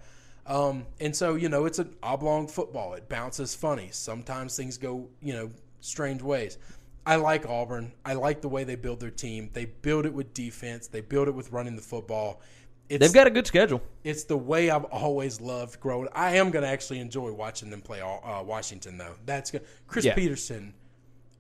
Um, 0.48 0.86
and 1.00 1.16
so 1.16 1.36
you 1.36 1.50
know 1.50 1.66
it's 1.66 1.80
an 1.80 1.96
oblong 2.04 2.48
football. 2.48 2.94
It 2.96 3.08
bounces 3.10 3.56
funny. 3.56 3.90
Sometimes 3.92 4.56
things 4.58 4.78
go 4.78 5.08
you 5.22 5.34
know 5.34 5.52
strange 5.80 6.22
ways. 6.22 6.58
I 7.06 7.18
like 7.18 7.46
Auburn. 7.48 7.92
I 8.04 8.14
like 8.14 8.42
the 8.42 8.50
way 8.50 8.64
they 8.64 8.76
build 8.76 9.00
their 9.00 9.12
team. 9.12 9.50
They 9.54 9.66
build 9.66 10.06
it 10.08 10.14
with 10.14 10.34
defense. 10.34 10.88
They 10.88 11.02
build 11.02 11.28
it 11.28 11.36
with 11.36 11.52
running 11.52 11.76
the 11.76 11.82
football. 11.84 12.42
It's, 12.90 13.00
They've 13.00 13.14
got 13.14 13.26
a 13.28 13.32
good 13.32 13.46
schedule. 13.48 13.82
it's 14.04 14.24
the 14.26 14.38
way 14.38 14.70
I've 14.70 14.84
always 14.86 15.42
loved 15.42 15.80
growing. 15.80 16.08
I 16.14 16.38
am 16.38 16.50
going 16.52 16.62
to 16.64 16.70
actually 16.70 17.00
enjoy 17.00 17.32
watching 17.32 17.70
them 17.72 17.82
play 17.82 18.00
uh, 18.02 18.42
Washington 18.44 18.98
though. 18.98 19.14
That's 19.26 19.50
good. 19.52 19.64
Chris 19.88 20.06
Yeah. 20.06 20.14
Peterson 20.16 20.74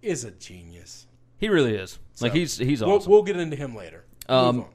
is 0.05 0.23
a 0.23 0.31
genius. 0.31 1.07
He 1.37 1.49
really 1.49 1.75
is. 1.75 1.99
Like 2.21 2.31
So, 2.31 2.37
he's 2.37 2.57
he's 2.57 2.81
we'll, 2.81 2.95
awesome. 2.95 3.11
we'll 3.11 3.23
get 3.23 3.37
into 3.37 3.55
him 3.55 3.75
later. 3.75 4.05
Um. 4.29 4.65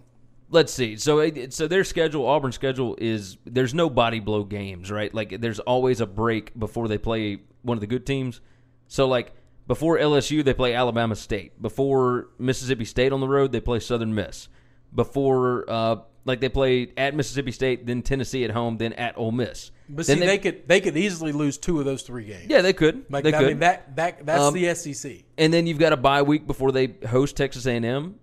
Let's 0.52 0.72
see. 0.74 0.96
So 0.96 1.20
it- 1.20 1.52
so 1.52 1.68
their 1.68 1.84
schedule, 1.84 2.26
Auburn's 2.26 2.56
schedule 2.56 2.96
is 3.00 3.36
there's 3.46 3.72
no 3.72 3.88
body 3.88 4.18
blow 4.18 4.42
games, 4.42 4.90
right? 4.90 5.14
Like 5.14 5.40
there's 5.40 5.60
always 5.60 6.00
a 6.00 6.06
break 6.06 6.58
before 6.58 6.88
they 6.88 6.98
play 6.98 7.38
one 7.62 7.76
of 7.76 7.80
the 7.80 7.86
good 7.86 8.04
teams. 8.04 8.40
So 8.88 9.06
like 9.06 9.32
before 9.68 9.96
LSU 9.98 10.44
they 10.44 10.52
play 10.52 10.74
Alabama 10.74 11.14
State. 11.14 11.62
Before 11.62 12.30
Mississippi 12.38 12.84
State 12.84 13.12
on 13.12 13.20
the 13.20 13.28
road 13.28 13.52
they 13.52 13.60
play 13.60 13.78
Southern 13.78 14.12
Miss. 14.12 14.48
Before 14.92 15.64
uh 15.70 15.96
like 16.24 16.40
they 16.40 16.48
play 16.48 16.92
at 16.96 17.14
Mississippi 17.14 17.52
State, 17.52 17.86
then 17.86 18.02
Tennessee 18.02 18.44
at 18.44 18.50
home, 18.50 18.76
then 18.78 18.92
at 18.94 19.16
Ole 19.18 19.32
Miss. 19.32 19.70
But 19.88 20.06
Then 20.06 20.18
see, 20.18 20.26
they, 20.26 20.38
could 20.38 20.68
they 20.68 20.80
could 20.80 20.96
easily 20.96 21.32
lose 21.32 21.58
two 21.58 21.78
of 21.80 21.84
those 21.84 22.02
three 22.02 22.24
games. 22.24 22.46
yeah, 22.48 22.62
they 22.62 22.72
could. 22.72 23.04
like 23.10 23.24
they 23.24 23.34
I 23.34 23.38
could. 23.38 23.48
mean 23.48 23.58
that 23.60 23.96
that 23.96 24.24
that's 24.26 24.40
Um, 24.42 24.54
the 24.54 24.72
SEC. 24.74 25.24
and 25.38 25.52
then 25.52 25.66
you've 25.66 25.78
got 25.80 25.92
a 25.92 25.96
bye 25.96 26.22
week 26.22 26.46
before 26.46 26.70
they 26.72 26.94
host 27.08 27.36
Texas 27.36 27.66
A&M. 27.66 28.16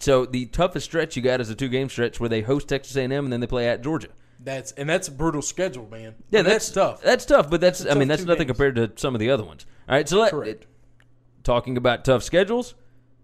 So 0.00 0.26
the 0.26 0.46
toughest 0.46 0.84
stretch 0.84 1.16
you 1.16 1.22
got 1.22 1.40
is 1.40 1.48
a 1.50 1.54
two 1.54 1.68
game 1.68 1.88
stretch 1.88 2.20
where 2.20 2.28
they 2.28 2.42
host 2.42 2.68
Texas 2.68 2.94
A&M 2.96 3.10
and 3.12 3.32
then 3.32 3.40
they 3.40 3.46
play 3.46 3.68
at 3.68 3.82
Georgia. 3.82 4.08
That's 4.38 4.72
and 4.72 4.88
that's 4.88 5.08
a 5.08 5.12
brutal 5.12 5.42
schedule, 5.42 5.88
man. 5.90 6.14
Yeah, 6.30 6.40
I 6.40 6.42
mean, 6.42 6.52
that's, 6.52 6.70
tough. 6.70 7.02
That's 7.02 7.24
tough, 7.26 7.50
but 7.50 7.60
that's, 7.60 7.80
That's 7.80 7.90
a 7.92 7.96
I 7.96 7.98
mean 7.98 8.08
that's 8.08 8.22
nothing 8.24 8.46
games. 8.46 8.56
compared 8.58 8.76
to 8.76 8.92
some 8.96 9.14
of 9.14 9.18
the 9.20 9.30
other 9.30 9.44
ones. 9.44 9.66
All 9.88 9.96
right, 9.96 10.08
so 10.08 10.18
let, 10.20 10.30
Correct. 10.30 10.66
talking 11.42 11.76
about 11.76 12.04
tough 12.04 12.22
schedules, 12.22 12.74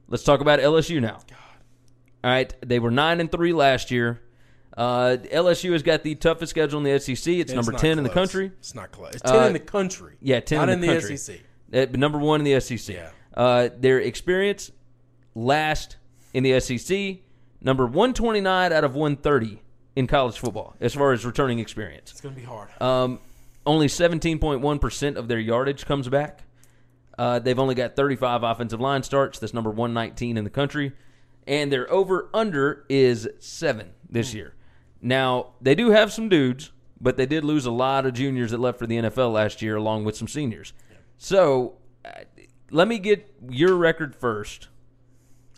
let's 0.08 0.24
talk 0.24 0.40
about 0.40 0.58
LSU 0.60 1.00
now. 1.00 1.20
All 2.24 2.30
right, 2.30 2.52
they 2.66 2.78
were 2.78 2.90
nine 2.90 3.20
and 3.20 3.30
three 3.30 3.52
last 3.52 3.90
year. 3.90 4.20
Uh, 4.76 5.16
LSU 5.32 5.72
has 5.72 5.82
got 5.82 6.02
the 6.02 6.14
toughest 6.14 6.50
schedule 6.50 6.78
in 6.78 6.84
the 6.84 6.98
SEC. 7.00 7.32
It's 7.34 7.52
number 7.52 7.72
ten 7.72 7.98
in 7.98 8.04
the 8.04 8.10
country. 8.10 8.52
It's 8.58 8.74
not 8.74 8.92
close. 8.92 9.14
It's 9.14 9.22
ten 9.22 9.42
Uh, 9.42 9.46
in 9.46 9.52
the 9.52 9.58
country. 9.58 10.16
Yeah, 10.20 10.40
ten 10.40 10.58
not 10.58 10.68
in 10.68 10.80
the, 10.80 10.88
in 10.92 11.00
country. 11.00 11.16
SEC. 11.16 11.40
Uh, 11.72 11.86
number 11.92 12.18
one 12.18 12.40
in 12.40 12.44
the 12.44 12.60
SEC. 12.60 12.94
Yeah. 12.94 13.10
Uh, 13.34 13.68
their 13.78 14.00
experience 14.00 14.70
last 15.34 15.96
in 16.34 16.42
the 16.42 16.58
SEC, 16.60 17.18
number 17.60 17.86
one 17.86 18.12
twenty 18.12 18.40
nine 18.40 18.72
out 18.72 18.84
of 18.84 18.94
one 18.94 19.16
thirty 19.16 19.62
in 19.94 20.06
college 20.06 20.38
football 20.38 20.74
as 20.80 20.94
far 20.94 21.12
as 21.12 21.24
returning 21.24 21.58
experience. 21.58 22.10
It's 22.10 22.20
gonna 22.20 22.34
be 22.34 22.42
hard. 22.42 22.68
Um, 22.80 23.20
only 23.64 23.88
17.1% 23.88 25.16
of 25.16 25.26
their 25.26 25.40
yardage 25.40 25.86
comes 25.86 26.08
back. 26.08 26.40
Uh, 27.18 27.40
they've 27.40 27.58
only 27.58 27.74
got 27.74 27.96
35 27.96 28.44
offensive 28.44 28.80
line 28.80 29.02
starts. 29.02 29.40
That's 29.40 29.52
number 29.52 29.70
119 29.70 30.36
in 30.36 30.44
the 30.44 30.50
country. 30.50 30.92
And 31.46 31.70
their 31.72 31.90
over 31.92 32.28
under 32.34 32.84
is 32.88 33.28
seven 33.38 33.92
this 34.08 34.34
year. 34.34 34.54
Now, 35.00 35.52
they 35.60 35.74
do 35.74 35.90
have 35.90 36.12
some 36.12 36.28
dudes, 36.28 36.72
but 37.00 37.16
they 37.16 37.26
did 37.26 37.44
lose 37.44 37.66
a 37.66 37.70
lot 37.70 38.06
of 38.06 38.14
juniors 38.14 38.50
that 38.50 38.58
left 38.58 38.78
for 38.78 38.86
the 38.86 38.96
NFL 38.96 39.32
last 39.32 39.62
year, 39.62 39.76
along 39.76 40.04
with 40.04 40.16
some 40.16 40.26
seniors. 40.26 40.72
So 41.18 41.76
uh, 42.04 42.10
let 42.70 42.88
me 42.88 42.98
get 42.98 43.32
your 43.48 43.76
record 43.76 44.14
first, 44.14 44.68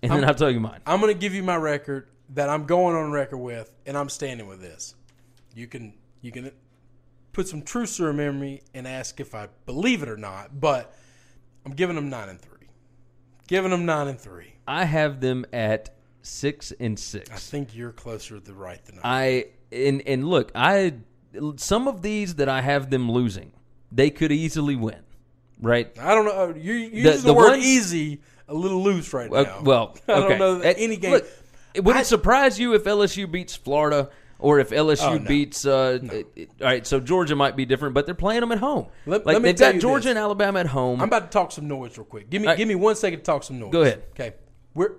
and 0.03 0.13
then 0.13 0.25
I'll 0.25 0.35
tell 0.35 0.51
you 0.51 0.61
mine. 0.61 0.81
I'm 0.87 1.01
gonna 1.01 1.15
give 1.15 1.35
you 1.35 1.43
my 1.43 1.57
record 1.57 2.09
that 2.31 2.49
I'm 2.49 2.67
going 2.67 2.95
on 2.95 3.11
record 3.11 3.39
with, 3.39 3.75
and 3.87 3.97
I'm 3.97 4.09
standing 4.09 4.47
with 4.47 4.61
this. 4.61 4.95
You 5.55 5.67
can 5.67 5.95
you 6.21 6.31
can 6.31 6.51
put 7.33 7.49
some 7.49 7.63
truth 7.63 7.97
to 7.97 8.05
your 8.05 8.13
memory 8.13 8.63
and 8.75 8.87
ask 8.87 9.21
if 9.21 9.35
I 9.35 9.49
believe 9.67 10.03
it 10.03 10.09
or 10.09 10.17
not, 10.17 10.61
but 10.61 10.95
I'm 11.65 11.73
giving 11.73 11.97
them 11.97 12.11
nine 12.11 12.29
and 12.29 12.41
three. 12.41 12.58
Giving 13.49 13.71
them 13.73 13.85
nine 13.87 14.07
and 14.09 14.21
three. 14.21 14.53
I 14.67 14.85
have 14.85 15.21
them 15.21 15.45
at 15.53 15.91
six 16.23 16.73
and 16.79 16.99
six. 16.99 17.31
I 17.31 17.37
think 17.37 17.75
you're 17.75 17.93
closer 17.93 18.35
to 18.37 18.41
the 18.41 18.55
right 18.55 18.83
than 18.85 19.01
I. 19.03 19.25
I 19.27 19.45
and 19.73 20.03
and 20.07 20.29
look, 20.29 20.53
I 20.55 20.95
some 21.57 21.89
of 21.89 22.03
these 22.03 22.37
that 22.37 22.49
I 22.49 22.61
have 22.61 22.91
them 22.91 23.11
losing, 23.11 23.53
they 23.91 24.11
could 24.11 24.31
easily 24.33 24.77
win, 24.77 25.01
right? 25.61 25.91
I 26.01 26.15
don't 26.15 26.25
know. 26.27 26.55
You 26.59 26.75
you 26.75 27.03
The- 27.03 27.11
use 27.13 27.23
the, 27.23 27.29
the 27.29 27.35
word 27.35 27.51
ones- 27.53 27.65
easy 27.67 28.21
a 28.49 28.55
little 28.55 28.83
loose 28.83 29.13
right 29.13 29.31
Uh, 29.33 29.43
now. 29.43 29.61
well, 29.63 29.97
I 30.09 30.21
don't 30.21 30.39
know 30.39 30.57
Uh, 30.61 30.75
any 30.77 30.97
game. 30.97 31.13
Look, 31.13 31.27
would 31.83 31.97
I- 31.97 32.01
it 32.01 32.07
surprise 32.07 32.59
you 32.59 32.75
if 32.75 32.85
LSU 32.85 33.31
beats 33.31 33.55
Florida 33.57 34.11
or 34.39 34.59
if 34.61 34.71
LSU 34.71 35.03
Oh, 35.05 35.19
no. 35.19 35.29
beats? 35.29 35.67
Uh, 35.67 35.99
it- 36.03 36.51
all 36.61 36.67
right, 36.67 36.87
so 36.87 37.01
Georgia 37.01 37.35
might 37.37 37.57
be 37.57 37.65
different, 37.65 37.95
but 37.95 38.07
they're 38.07 38.15
playing 38.15 38.41
them 38.41 38.53
at 38.53 38.59
home. 38.59 38.87
Let- 39.07 39.27
like 39.27 39.35
let 39.35 39.43
me 39.43 39.49
they've 39.51 39.57
tell 39.57 39.69
got 39.69 39.75
you 39.77 39.81
Georgia 39.81 40.05
this. 40.05 40.11
and 40.11 40.19
Alabama 40.19 40.61
at 40.61 40.67
home. 40.67 41.01
I'm 41.01 41.09
about 41.09 41.31
to 41.31 41.35
talk 41.37 41.53
some 41.53 41.67
noise 41.69 41.97
real 41.99 42.05
quick. 42.05 42.31
Give 42.31 42.41
me 42.43 42.49
right. 42.49 42.57
give 42.57 42.69
me 42.69 42.75
one 42.75 42.95
second 42.97 43.21
to 43.21 43.25
talk 43.25 43.43
some 43.43 43.59
noise. 43.59 43.73
Go 43.73 43.83
ahead. 43.83 44.05
Okay, 44.11 44.35
we're 44.75 44.93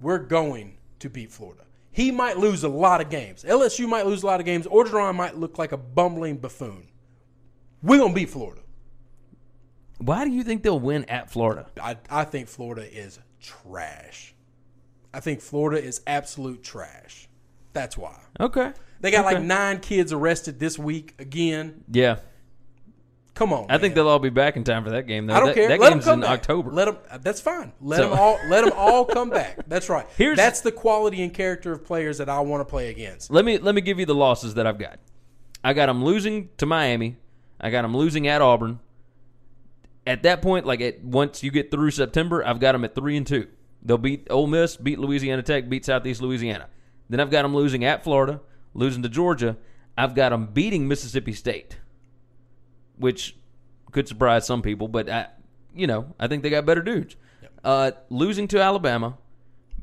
we're 0.00 0.18
going 0.18 0.78
to 0.98 1.08
beat 1.10 1.30
Florida. 1.30 1.62
He 1.92 2.10
might 2.10 2.38
lose 2.38 2.64
a 2.64 2.68
lot 2.68 3.00
of 3.00 3.08
games. 3.08 3.44
LSU 3.44 3.86
might 3.86 4.04
lose 4.06 4.24
a 4.24 4.26
lot 4.26 4.40
of 4.40 4.46
games. 4.46 4.66
Orgeron 4.66 5.14
might 5.14 5.36
look 5.36 5.58
like 5.58 5.70
a 5.70 5.76
bumbling 5.76 6.38
buffoon. 6.38 6.88
We're 7.82 7.98
gonna 7.98 8.12
beat 8.12 8.30
Florida. 8.30 8.62
Why 9.98 10.24
do 10.24 10.30
you 10.32 10.42
think 10.42 10.62
they'll 10.64 10.80
win 10.80 11.04
at 11.04 11.30
Florida? 11.30 11.66
I 11.80 11.96
I 12.10 12.24
think 12.24 12.48
Florida 12.48 12.82
is 12.92 13.20
trash. 13.40 14.34
I 15.12 15.20
think 15.20 15.40
Florida 15.40 15.80
is 15.82 16.00
absolute 16.06 16.64
trash. 16.64 17.28
That's 17.74 17.98
why. 17.98 18.18
Okay, 18.40 18.72
They 19.00 19.10
got 19.10 19.24
like 19.26 19.42
nine 19.42 19.80
kids 19.80 20.12
arrested 20.12 20.58
this 20.58 20.78
week 20.78 21.14
again. 21.18 21.84
yeah. 21.90 22.16
Come 23.34 23.52
on. 23.52 23.66
I 23.68 23.78
think 23.78 23.96
they'll 23.96 24.06
all 24.06 24.20
be 24.20 24.30
back 24.30 24.56
in 24.56 24.62
time 24.62 24.84
for 24.84 24.90
that 24.90 25.08
game. 25.08 25.26
Though. 25.26 25.34
I 25.34 25.38
don't 25.40 25.48
that, 25.48 25.54
care. 25.56 25.66
That 25.68 25.80
let 25.80 25.90
game's 25.92 26.06
in 26.06 26.20
back. 26.20 26.30
October. 26.30 26.70
Let 26.70 26.84
them. 26.84 26.98
Uh, 27.10 27.18
that's 27.18 27.40
fine. 27.40 27.72
Let 27.80 27.96
So- 27.96 28.10
them 28.10 28.18
all. 28.20 28.38
Let 28.48 28.64
them 28.64 28.72
all 28.76 29.04
come 29.04 29.28
back. 29.28 29.58
That's 29.66 29.88
right. 29.88 30.06
Here's- 30.16 30.36
that's 30.36 30.60
the 30.60 30.70
quality 30.70 31.20
and 31.20 31.34
character 31.34 31.72
of 31.72 31.84
players 31.84 32.18
that 32.18 32.28
I 32.28 32.38
want 32.40 32.60
to 32.60 32.64
play 32.64 32.90
against. 32.90 33.32
Let 33.32 33.44
me 33.44 33.58
let 33.58 33.74
me 33.74 33.80
give 33.80 33.98
you 33.98 34.06
the 34.06 34.14
losses 34.14 34.54
that 34.54 34.68
I've 34.68 34.78
got. 34.78 35.00
I 35.64 35.72
got 35.72 35.86
them 35.86 36.04
losing 36.04 36.50
to 36.58 36.66
Miami. 36.66 37.16
I 37.60 37.70
got 37.70 37.82
them 37.82 37.96
losing 37.96 38.28
at 38.28 38.40
Auburn. 38.40 38.78
At 40.06 40.22
that 40.22 40.40
point, 40.40 40.64
like 40.64 40.80
at 40.80 41.02
once 41.02 41.42
you 41.42 41.50
get 41.50 41.72
through 41.72 41.90
September, 41.90 42.46
I've 42.46 42.60
got 42.60 42.70
them 42.72 42.84
at 42.84 42.94
three 42.94 43.16
and 43.16 43.26
two. 43.26 43.48
They'll 43.82 43.98
beat 43.98 44.28
Ole 44.30 44.46
Miss, 44.46 44.76
beat 44.76 45.00
Louisiana 45.00 45.42
Tech, 45.42 45.68
beat 45.68 45.84
Southeast 45.84 46.22
Louisiana. 46.22 46.68
Then 47.08 47.20
I've 47.20 47.30
got 47.30 47.42
them 47.42 47.54
losing 47.54 47.84
at 47.84 48.02
Florida, 48.02 48.40
losing 48.72 49.02
to 49.02 49.08
Georgia. 49.08 49.56
I've 49.96 50.14
got 50.14 50.30
them 50.30 50.46
beating 50.46 50.88
Mississippi 50.88 51.32
State, 51.32 51.78
which 52.96 53.36
could 53.92 54.08
surprise 54.08 54.46
some 54.46 54.62
people, 54.62 54.88
but 54.88 55.08
I, 55.08 55.28
you 55.74 55.86
know, 55.86 56.14
I 56.18 56.26
think 56.26 56.42
they 56.42 56.50
got 56.50 56.66
better 56.66 56.82
dudes. 56.82 57.16
Uh, 57.62 57.92
losing 58.10 58.48
to 58.48 58.60
Alabama, 58.60 59.16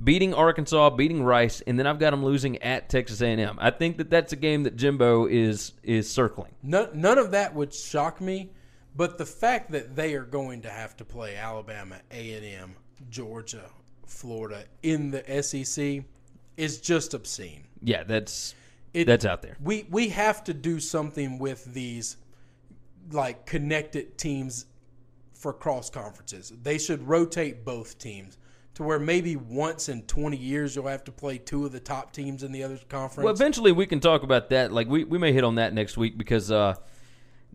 beating 0.04 0.34
Arkansas, 0.34 0.90
beating 0.92 1.24
Rice, 1.24 1.62
and 1.62 1.80
then 1.80 1.88
I've 1.88 2.00
got 2.00 2.12
them 2.12 2.24
losing 2.24 2.62
at 2.62 2.90
Texas 2.90 3.22
A&M. 3.22 3.58
I 3.60 3.72
think 3.72 3.98
that 3.98 4.10
that's 4.10 4.34
a 4.34 4.36
game 4.36 4.64
that 4.64 4.76
Jimbo 4.76 5.28
is 5.28 5.74
is 5.84 6.10
circling. 6.10 6.52
None, 6.62 6.90
none 6.94 7.18
of 7.18 7.32
that 7.32 7.56
would 7.56 7.74
shock 7.74 8.20
me, 8.20 8.52
but 8.96 9.18
the 9.18 9.26
fact 9.26 9.72
that 9.72 9.96
they 9.96 10.14
are 10.16 10.26
going 10.26 10.62
to 10.62 10.70
have 10.70 10.98
to 10.98 11.06
play 11.06 11.36
Alabama, 11.36 12.02
A 12.12 12.34
and 12.34 12.46
M, 12.46 12.76
Georgia, 13.10 13.70
Florida 14.06 14.66
in 14.84 15.12
the 15.12 15.42
SEC 15.42 16.04
is 16.62 16.80
just 16.80 17.14
obscene. 17.14 17.64
Yeah, 17.82 18.04
that's 18.04 18.54
It- 18.94 19.08
that's 19.08 19.26
out 19.26 19.42
there. 19.42 19.58
We 19.64 19.88
we 19.90 20.10
have 20.10 20.44
to 20.46 20.54
do 20.54 20.80
something 20.80 21.40
with 21.40 21.66
these 21.74 22.18
like 23.12 23.46
connected 23.46 24.18
teams 24.18 24.68
for 25.34 25.54
cross 25.54 25.90
conferences. 25.90 26.54
They 26.62 26.78
should 26.78 27.08
rotate 27.08 27.66
both 27.66 27.98
teams 27.98 28.38
to 28.76 28.84
where 28.84 29.00
maybe 29.00 29.36
once 29.36 29.90
in 29.90 30.04
20 30.04 30.38
years 30.38 30.76
you'll 30.76 30.88
have 30.88 31.04
to 31.06 31.12
play 31.12 31.38
two 31.40 31.66
of 31.66 31.72
the 31.72 31.80
top 31.80 32.14
teams 32.14 32.44
in 32.44 32.52
the 32.52 32.64
other 32.64 32.80
conference. 32.90 33.26
Well, 33.26 33.34
eventually 33.34 33.72
we 33.72 33.86
can 33.88 34.00
talk 34.00 34.24
about 34.24 34.50
that. 34.52 34.72
Like 34.72 34.88
we, 34.88 35.04
we 35.04 35.18
may 35.18 35.34
hit 35.34 35.44
on 35.44 35.56
that 35.56 35.74
next 35.74 35.98
week 35.98 36.18
because 36.18 36.52
uh, 36.52 36.76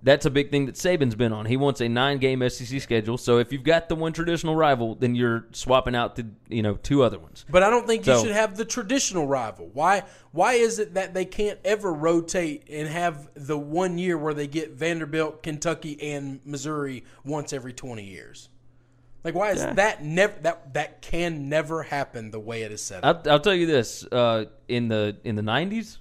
that's 0.03 0.27
a 0.27 0.31
big 0.31 0.51
thing 0.51 0.67
that 0.67 0.75
Saban's 0.75 1.15
been 1.15 1.33
on. 1.33 1.47
He 1.47 1.57
wants 1.57 1.81
a 1.81 1.89
nine 1.89 2.19
game 2.19 2.47
SEC 2.49 2.81
schedule. 2.81 3.19
So 3.19 3.39
if 3.39 3.53
you've 3.53 3.65
got 3.65 3.89
the 3.89 3.95
one 3.95 4.13
traditional 4.13 4.55
rival, 4.55 4.95
then 4.95 5.15
you're 5.15 5.47
swapping 5.53 5.95
out 5.95 6.17
the 6.17 6.27
you 6.49 6.63
know 6.63 6.75
two 6.77 7.03
other 7.03 7.19
ones. 7.19 7.45
But 7.49 7.63
I 7.63 7.71
don't 7.71 7.87
think 7.87 8.07
you 8.07 8.19
should 8.21 8.33
have 8.33 8.57
the 8.57 8.65
traditional 8.65 9.27
rival. 9.27 9.71
Why? 9.73 10.05
Why 10.33 10.55
is 10.55 10.79
it 10.79 10.95
that 10.95 11.15
they 11.15 11.25
can't 11.25 11.59
ever 11.65 11.93
rotate 11.93 12.65
and 12.71 12.89
have 12.89 13.31
the 13.35 13.59
one 13.59 13.99
year 13.99 14.19
where 14.19 14.35
they 14.35 14.47
get 14.47 14.73
Vanderbilt, 14.73 15.43
Kentucky, 15.43 16.01
and 16.01 16.41
Missouri 16.45 17.05
once 17.25 17.53
every 17.53 17.73
twenty 17.73 18.05
years? 18.05 18.49
Like, 19.25 19.35
why 19.35 19.51
is 19.51 19.65
that 19.65 20.05
never 20.05 20.35
that 20.43 20.75
that 20.75 21.03
can 21.03 21.49
never 21.49 21.83
happen 21.83 22.31
the 22.31 22.39
way 22.39 22.63
it 22.63 22.71
is 22.71 22.83
set 22.83 23.03
up? 23.03 23.23
I'll, 23.27 23.33
I'll 23.33 23.41
tell 23.41 23.55
you 23.55 23.67
this: 23.67 24.05
uh, 24.05 24.45
in 24.69 24.89
the 24.89 25.17
in 25.25 25.35
the 25.35 25.43
'90s 25.43 25.99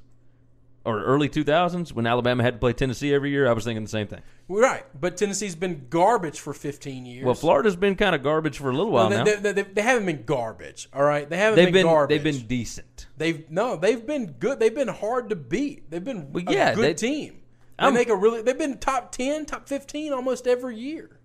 or 0.86 1.04
early 1.04 1.28
2000s, 1.30 1.91
when 1.93 2.06
Alabama 2.08 2.43
had 2.43 2.54
to 2.56 2.60
play 2.60 2.74
Tennessee 2.74 3.13
every 3.13 3.32
year, 3.32 3.48
I 3.48 3.54
was 3.54 3.63
thinking 3.63 3.84
the 3.84 3.89
same 3.89 4.08
thing. 4.08 4.21
right, 4.48 4.84
but 5.00 5.17
Tennessee's 5.17 5.56
been 5.56 5.88
garbage 5.89 6.39
for 6.39 6.54
fifteen 6.54 7.06
years. 7.06 7.26
Well, 7.26 7.34
Florida's 7.34 7.76
been 7.76 7.95
kind 7.95 8.13
of 8.15 8.21
garbage 8.24 8.58
for 8.60 8.69
a 8.69 8.74
little 8.74 8.91
while 8.91 9.10
they, 9.10 9.17
now. 9.17 9.24
they, 9.24 9.52
they, 9.52 9.62
they 9.63 9.82
haven't 9.82 10.06
been 10.06 10.24
garbage. 10.24 10.88
All 10.93 11.04
right, 11.04 11.28
they 11.30 11.38
haven't 11.38 11.56
They've 11.58 11.65
been, 11.67 11.74
been 11.74 11.86
garbage. 11.88 12.21
they've 12.24 12.34
been 12.36 12.48
decent. 12.48 13.08
They've 13.17 13.50
no, 13.50 13.76
they've 13.76 14.06
been 14.06 14.34
good. 14.34 14.60
They've 14.60 14.74
been 14.76 14.88
hard 14.88 15.30
to 15.30 15.36
beat. 15.36 15.89
They've 15.89 16.04
been 16.04 16.32
Well, 16.32 16.43
a 16.48 16.52
yeah, 16.52 16.76
good 16.76 16.84
they- 16.84 16.93
team. 16.93 17.41
They 17.80 17.84
I'm- 17.86 17.93
make 17.93 18.10
a 18.10 18.15
really. 18.15 18.41
They've 18.41 18.58
been 18.58 18.78
top 18.78 19.12
ten, 19.12 19.45
top 19.45 19.67
fifteen 19.67 20.13
almost 20.13 20.45
every 20.48 20.78
year. 20.78 21.19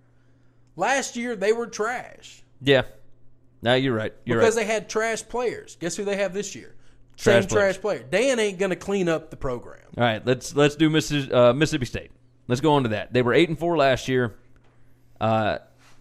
Last 0.76 1.16
year 1.16 1.36
they 1.36 1.52
were 1.52 1.66
trash 1.66 2.42
Yeah. 2.62 2.82
No, 3.62 3.74
you're 3.74 3.94
right. 3.94 4.14
You're 4.24 4.38
because 4.38 4.56
right. 4.56 4.66
they 4.66 4.72
had 4.72 4.88
trash 4.88 5.22
players. 5.28 5.76
Guess 5.76 5.96
who 5.96 6.04
they 6.04 6.16
have 6.16 6.32
this 6.32 6.54
year? 6.54 6.74
Trash 7.20 7.42
Same 7.42 7.48
players. 7.48 7.74
trash 7.76 7.80
player. 7.82 8.02
Dan 8.08 8.38
ain't 8.38 8.58
gonna 8.58 8.76
clean 8.76 9.08
up 9.08 9.30
the 9.30 9.36
program. 9.36 9.80
All 9.96 10.04
right, 10.04 10.24
let's 10.26 10.54
let's 10.56 10.74
do 10.76 10.88
Missis- 10.88 11.30
uh, 11.30 11.52
Mississippi 11.52 11.84
State. 11.86 12.10
Let's 12.48 12.60
go 12.60 12.72
on 12.72 12.82
to 12.84 12.88
that. 12.90 13.12
They 13.12 13.22
were 13.22 13.34
eight 13.34 13.48
and 13.48 13.58
four 13.58 13.76
last 13.76 14.08
year. 14.08 14.36
Uh, 15.20 15.58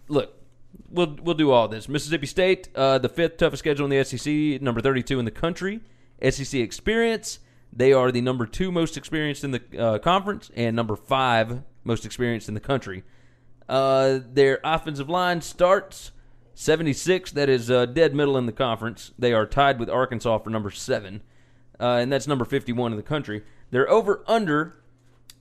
look, 0.08 0.32
we'll 0.88 1.16
we'll 1.22 1.34
do 1.34 1.50
all 1.50 1.68
this. 1.68 1.88
Mississippi 1.88 2.26
State, 2.26 2.68
uh, 2.74 2.98
the 2.98 3.08
fifth 3.08 3.36
toughest 3.36 3.60
schedule 3.60 3.84
in 3.84 3.90
the 3.90 4.02
SEC, 4.04 4.62
number 4.62 4.80
thirty-two 4.80 5.18
in 5.18 5.24
the 5.24 5.30
country. 5.30 5.80
SEC 6.28 6.58
experience, 6.60 7.38
they 7.72 7.92
are 7.92 8.10
the 8.10 8.20
number 8.20 8.46
two 8.46 8.72
most 8.72 8.96
experienced 8.96 9.44
in 9.44 9.50
the 9.50 9.62
uh, 9.78 9.98
conference 9.98 10.50
and 10.56 10.74
number 10.74 10.96
five 10.96 11.62
most 11.84 12.04
experienced 12.06 12.48
in 12.48 12.54
the 12.54 12.60
country. 12.60 13.04
Uh, 13.68 14.18
their 14.32 14.58
offensive 14.64 15.08
line 15.08 15.40
starts 15.40 16.12
76. 16.60 17.32
That 17.32 17.48
is 17.48 17.70
uh, 17.70 17.86
dead 17.86 18.14
middle 18.14 18.36
in 18.36 18.44
the 18.44 18.52
conference. 18.52 19.12
They 19.18 19.32
are 19.32 19.46
tied 19.46 19.80
with 19.80 19.88
Arkansas 19.88 20.38
for 20.40 20.50
number 20.50 20.70
seven, 20.70 21.22
uh, 21.80 21.96
and 22.02 22.12
that's 22.12 22.26
number 22.26 22.44
51 22.44 22.92
in 22.92 22.96
the 22.98 23.02
country. 23.02 23.42
Their 23.70 23.88
over 23.88 24.22
under 24.26 24.76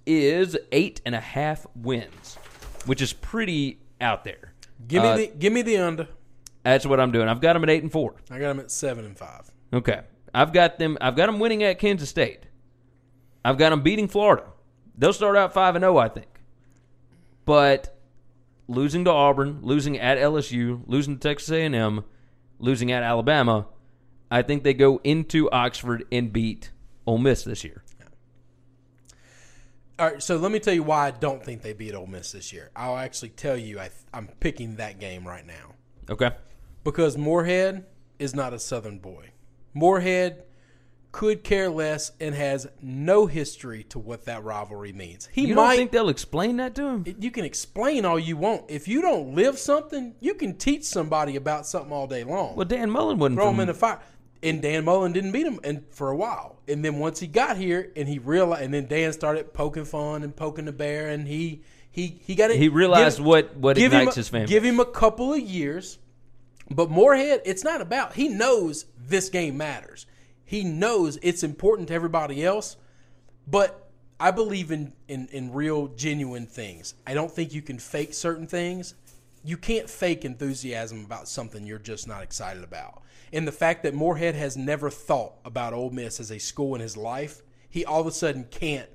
is 0.05 0.57
eight 0.71 1.01
and 1.05 1.13
a 1.13 1.19
half 1.19 1.67
wins, 1.75 2.37
which 2.85 3.01
is 3.01 3.11
pretty 3.11 3.81
out 3.99 4.23
there. 4.23 4.53
Give 4.87 5.03
me 5.03 5.09
Uh, 5.09 5.17
the 5.17 5.27
give 5.27 5.51
me 5.51 5.61
the 5.61 5.77
under. 5.77 6.07
That's 6.63 6.85
what 6.85 7.01
I'm 7.01 7.11
doing. 7.11 7.27
I've 7.27 7.41
got 7.41 7.51
them 7.51 7.63
at 7.63 7.69
eight 7.69 7.83
and 7.83 7.91
four. 7.91 8.15
I 8.31 8.39
got 8.39 8.47
them 8.47 8.61
at 8.61 8.71
seven 8.71 9.03
and 9.03 9.17
five. 9.17 9.51
Okay, 9.73 9.99
I've 10.33 10.53
got 10.53 10.79
them. 10.79 10.97
I've 11.01 11.17
got 11.17 11.25
them 11.25 11.39
winning 11.39 11.63
at 11.63 11.79
Kansas 11.79 12.07
State. 12.09 12.43
I've 13.43 13.57
got 13.57 13.71
them 13.71 13.81
beating 13.81 14.07
Florida. 14.07 14.45
They'll 14.97 15.11
start 15.11 15.35
out 15.35 15.51
five 15.53 15.75
and 15.75 15.83
zero, 15.83 15.97
I 15.97 16.07
think. 16.07 16.27
But 17.43 17.98
losing 18.69 19.03
to 19.05 19.11
Auburn, 19.11 19.59
losing 19.61 19.97
at 19.99 20.17
LSU, 20.17 20.83
losing 20.85 21.17
to 21.17 21.27
Texas 21.27 21.51
A&M, 21.51 22.05
losing 22.59 22.91
at 22.91 23.03
Alabama, 23.03 23.67
I 24.31 24.43
think 24.43 24.63
they 24.63 24.75
go 24.75 25.01
into 25.03 25.49
Oxford 25.49 26.05
and 26.11 26.31
beat 26.31 26.71
Ole 27.07 27.17
Miss 27.17 27.43
this 27.43 27.63
year. 27.63 27.83
All 29.97 30.07
right, 30.07 30.23
so 30.23 30.37
let 30.37 30.51
me 30.51 30.59
tell 30.59 30.73
you 30.73 30.83
why 30.83 31.07
I 31.07 31.11
don't 31.11 31.43
think 31.43 31.61
they 31.61 31.73
beat 31.73 31.93
Ole 31.93 32.07
Miss 32.07 32.31
this 32.31 32.53
year. 32.53 32.69
I'll 32.75 32.95
actually 32.97 33.29
tell 33.29 33.57
you 33.57 33.79
I, 33.79 33.89
I'm 34.13 34.27
picking 34.39 34.77
that 34.77 34.99
game 34.99 35.27
right 35.27 35.45
now. 35.45 35.73
Okay. 36.09 36.31
because 36.83 37.17
Moorhead 37.17 37.85
is 38.17 38.33
not 38.33 38.53
a 38.53 38.59
Southern 38.59 38.99
boy. 38.99 39.31
Moorhead 39.73 40.43
could 41.11 41.43
care 41.43 41.69
less 41.69 42.11
and 42.19 42.35
has 42.35 42.67
no 42.81 43.25
history 43.25 43.83
to 43.83 43.97
what 43.97 44.25
that 44.25 44.43
rivalry 44.43 44.93
means. 44.93 45.27
He 45.31 45.47
You 45.47 45.55
might. 45.55 45.69
don't 45.69 45.77
think 45.77 45.91
they'll 45.91 46.09
explain 46.09 46.57
that 46.57 46.75
to 46.75 46.87
him? 46.87 47.15
you 47.19 47.31
can 47.31 47.45
explain 47.45 48.05
all 48.05 48.19
you 48.19 48.37
want. 48.37 48.65
If 48.67 48.87
you 48.87 49.01
don't 49.01 49.33
live 49.33 49.57
something, 49.57 50.13
you 50.19 50.35
can 50.35 50.55
teach 50.55 50.83
somebody 50.85 51.35
about 51.35 51.65
something 51.65 51.91
all 51.91 52.05
day 52.05 52.23
long. 52.23 52.55
Well, 52.55 52.65
Dan 52.67 52.91
Mullen 52.91 53.17
wouldn't 53.17 53.39
Throw 53.39 53.49
him 53.49 53.59
in 53.59 53.67
the 53.67 53.73
fire. 53.73 53.99
And 54.43 54.61
Dan 54.61 54.85
Mullen 54.85 55.11
didn't 55.11 55.31
beat 55.33 55.45
him 55.47 55.59
and 55.63 55.83
for 55.89 56.11
a 56.11 56.15
while. 56.15 56.57
And 56.67 56.85
then 56.85 56.99
once 56.99 57.19
he 57.19 57.27
got 57.27 57.57
here 57.57 57.91
and 57.95 58.07
he 58.07 58.19
realized, 58.19 58.63
and 58.63 58.73
then 58.73 58.85
Dan 58.87 59.11
started 59.11 59.51
poking 59.53 59.85
fun 59.85 60.23
and 60.23 60.33
poking 60.35 60.65
the 60.65 60.71
bear, 60.71 61.09
and 61.09 61.27
he 61.27 61.61
he 61.91 62.21
he 62.23 62.35
got 62.35 62.51
it. 62.51 62.57
He 62.57 62.69
realized 62.69 63.19
what- 63.19 63.57
what 63.57 63.77
ignites 63.77 64.15
a- 64.15 64.19
his 64.19 64.29
fan 64.29 64.45
Give 64.45 64.63
him 64.63 64.79
a 64.79 64.85
couple 64.85 65.33
of 65.33 65.39
years, 65.41 65.97
but 66.69 66.89
Moorhead, 66.91 67.41
it's 67.45 67.63
not 67.63 67.81
about. 67.81 68.13
He 68.13 68.29
knows 68.29 68.85
this 68.97 69.27
game 69.29 69.57
matters. 69.57 70.05
He 70.49 70.63
knows 70.63 71.19
it's 71.21 71.43
important 71.43 71.89
to 71.89 71.93
everybody 71.93 72.43
else, 72.43 72.75
but 73.45 73.87
I 74.19 74.31
believe 74.31 74.71
in, 74.71 74.93
in, 75.07 75.27
in 75.31 75.53
real, 75.53 75.89
genuine 75.89 76.47
things. 76.47 76.95
I 77.05 77.13
don't 77.13 77.29
think 77.31 77.53
you 77.53 77.61
can 77.61 77.77
fake 77.77 78.13
certain 78.15 78.47
things. 78.47 78.95
you 79.43 79.57
can't 79.57 79.87
fake 79.87 80.25
enthusiasm 80.25 81.05
about 81.05 81.27
something 81.27 81.67
you're 81.67 81.77
just 81.77 82.07
not 82.07 82.23
excited 82.23 82.63
about. 82.63 83.03
And 83.31 83.47
the 83.47 83.51
fact 83.51 83.83
that 83.83 83.93
Moorhead 83.93 84.33
has 84.35 84.57
never 84.57 84.89
thought 84.89 85.33
about 85.45 85.73
Ole 85.73 85.91
Miss 85.91 86.19
as 86.19 86.31
a 86.31 86.39
school 86.39 86.73
in 86.73 86.81
his 86.81 86.97
life, 86.97 87.43
he 87.69 87.85
all 87.85 88.01
of 88.01 88.07
a 88.07 88.11
sudden 88.11 88.45
can't 88.49 88.89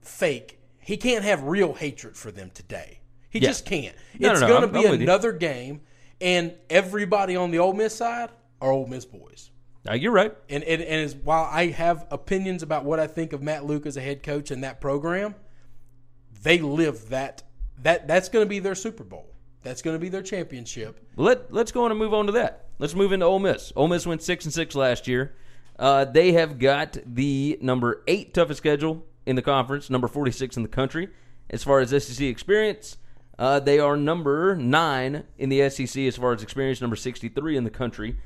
fake. 0.00 0.58
He 0.80 0.96
can't 0.96 1.24
have 1.24 1.42
real 1.44 1.74
hatred 1.74 2.16
for 2.16 2.30
them 2.32 2.50
today. 2.54 3.00
He 3.28 3.38
Yeah. 3.38 3.48
just 3.50 3.64
can't. 3.66 3.94
No, 4.18 4.32
it's 4.32 4.40
no, 4.40 4.46
no, 4.48 4.66
going 4.66 4.72
to 4.72 4.96
be 4.98 5.02
another 5.04 5.32
game, 5.32 5.82
and 6.20 6.54
everybody 6.70 7.36
on 7.36 7.50
the 7.50 7.58
Ole 7.58 7.74
Miss 7.74 7.94
side 7.94 8.30
are 8.60 8.72
Ole 8.72 8.86
Miss 8.86 9.04
boys. 9.04 9.49
Now, 9.84 9.94
you're 9.94 10.12
right. 10.12 10.36
And 10.48 10.62
and, 10.64 10.82
and 10.82 11.00
as, 11.00 11.14
while 11.14 11.48
I 11.50 11.66
have 11.68 12.06
opinions 12.10 12.62
about 12.62 12.84
what 12.84 13.00
I 13.00 13.06
think 13.06 13.32
of 13.32 13.42
Matt 13.42 13.64
Luke 13.64 13.86
as 13.86 13.96
a 13.96 14.00
head 14.00 14.22
coach 14.22 14.50
and 14.50 14.62
that 14.64 14.80
program, 14.80 15.34
they 16.42 16.58
live 16.58 17.08
that 17.08 17.42
that 17.82 18.06
that's 18.06 18.28
going 18.28 18.44
to 18.44 18.48
be 18.48 18.58
their 18.58 18.74
Super 18.74 19.04
Bowl. 19.04 19.26
That's 19.62 19.82
going 19.82 19.94
to 19.94 20.00
be 20.00 20.08
their 20.08 20.22
championship. 20.22 21.06
Let 21.16 21.52
let's 21.52 21.72
go 21.72 21.84
on 21.84 21.90
and 21.90 21.98
move 21.98 22.14
on 22.14 22.26
to 22.26 22.32
that. 22.32 22.68
Let's 22.78 22.94
move 22.94 23.12
into 23.12 23.26
Ole 23.26 23.38
Miss. 23.38 23.72
Ole 23.76 23.88
Miss 23.88 24.06
went 24.06 24.22
six 24.22 24.44
and 24.44 24.52
six 24.52 24.74
last 24.74 25.06
year. 25.06 25.34
Uh, 25.78 26.04
they 26.04 26.32
have 26.32 26.58
got 26.58 26.98
the 27.06 27.58
number 27.62 28.02
eight 28.06 28.34
toughest 28.34 28.58
schedule 28.58 29.06
in 29.26 29.36
the 29.36 29.42
conference, 29.42 29.88
number 29.88 30.08
forty 30.08 30.30
six 30.30 30.56
in 30.56 30.62
the 30.62 30.68
country. 30.68 31.08
As 31.48 31.64
far 31.64 31.80
as 31.80 31.90
SEC 31.90 32.20
experience, 32.26 32.96
uh, 33.38 33.60
they 33.60 33.78
are 33.78 33.96
number 33.96 34.54
nine 34.54 35.24
in 35.36 35.48
the 35.48 35.68
SEC 35.70 36.04
as 36.04 36.16
far 36.16 36.32
as 36.32 36.42
experience, 36.42 36.80
number 36.80 36.96
sixty 36.96 37.28
three 37.28 37.56
in 37.56 37.64
the 37.64 37.70
country. 37.70 38.16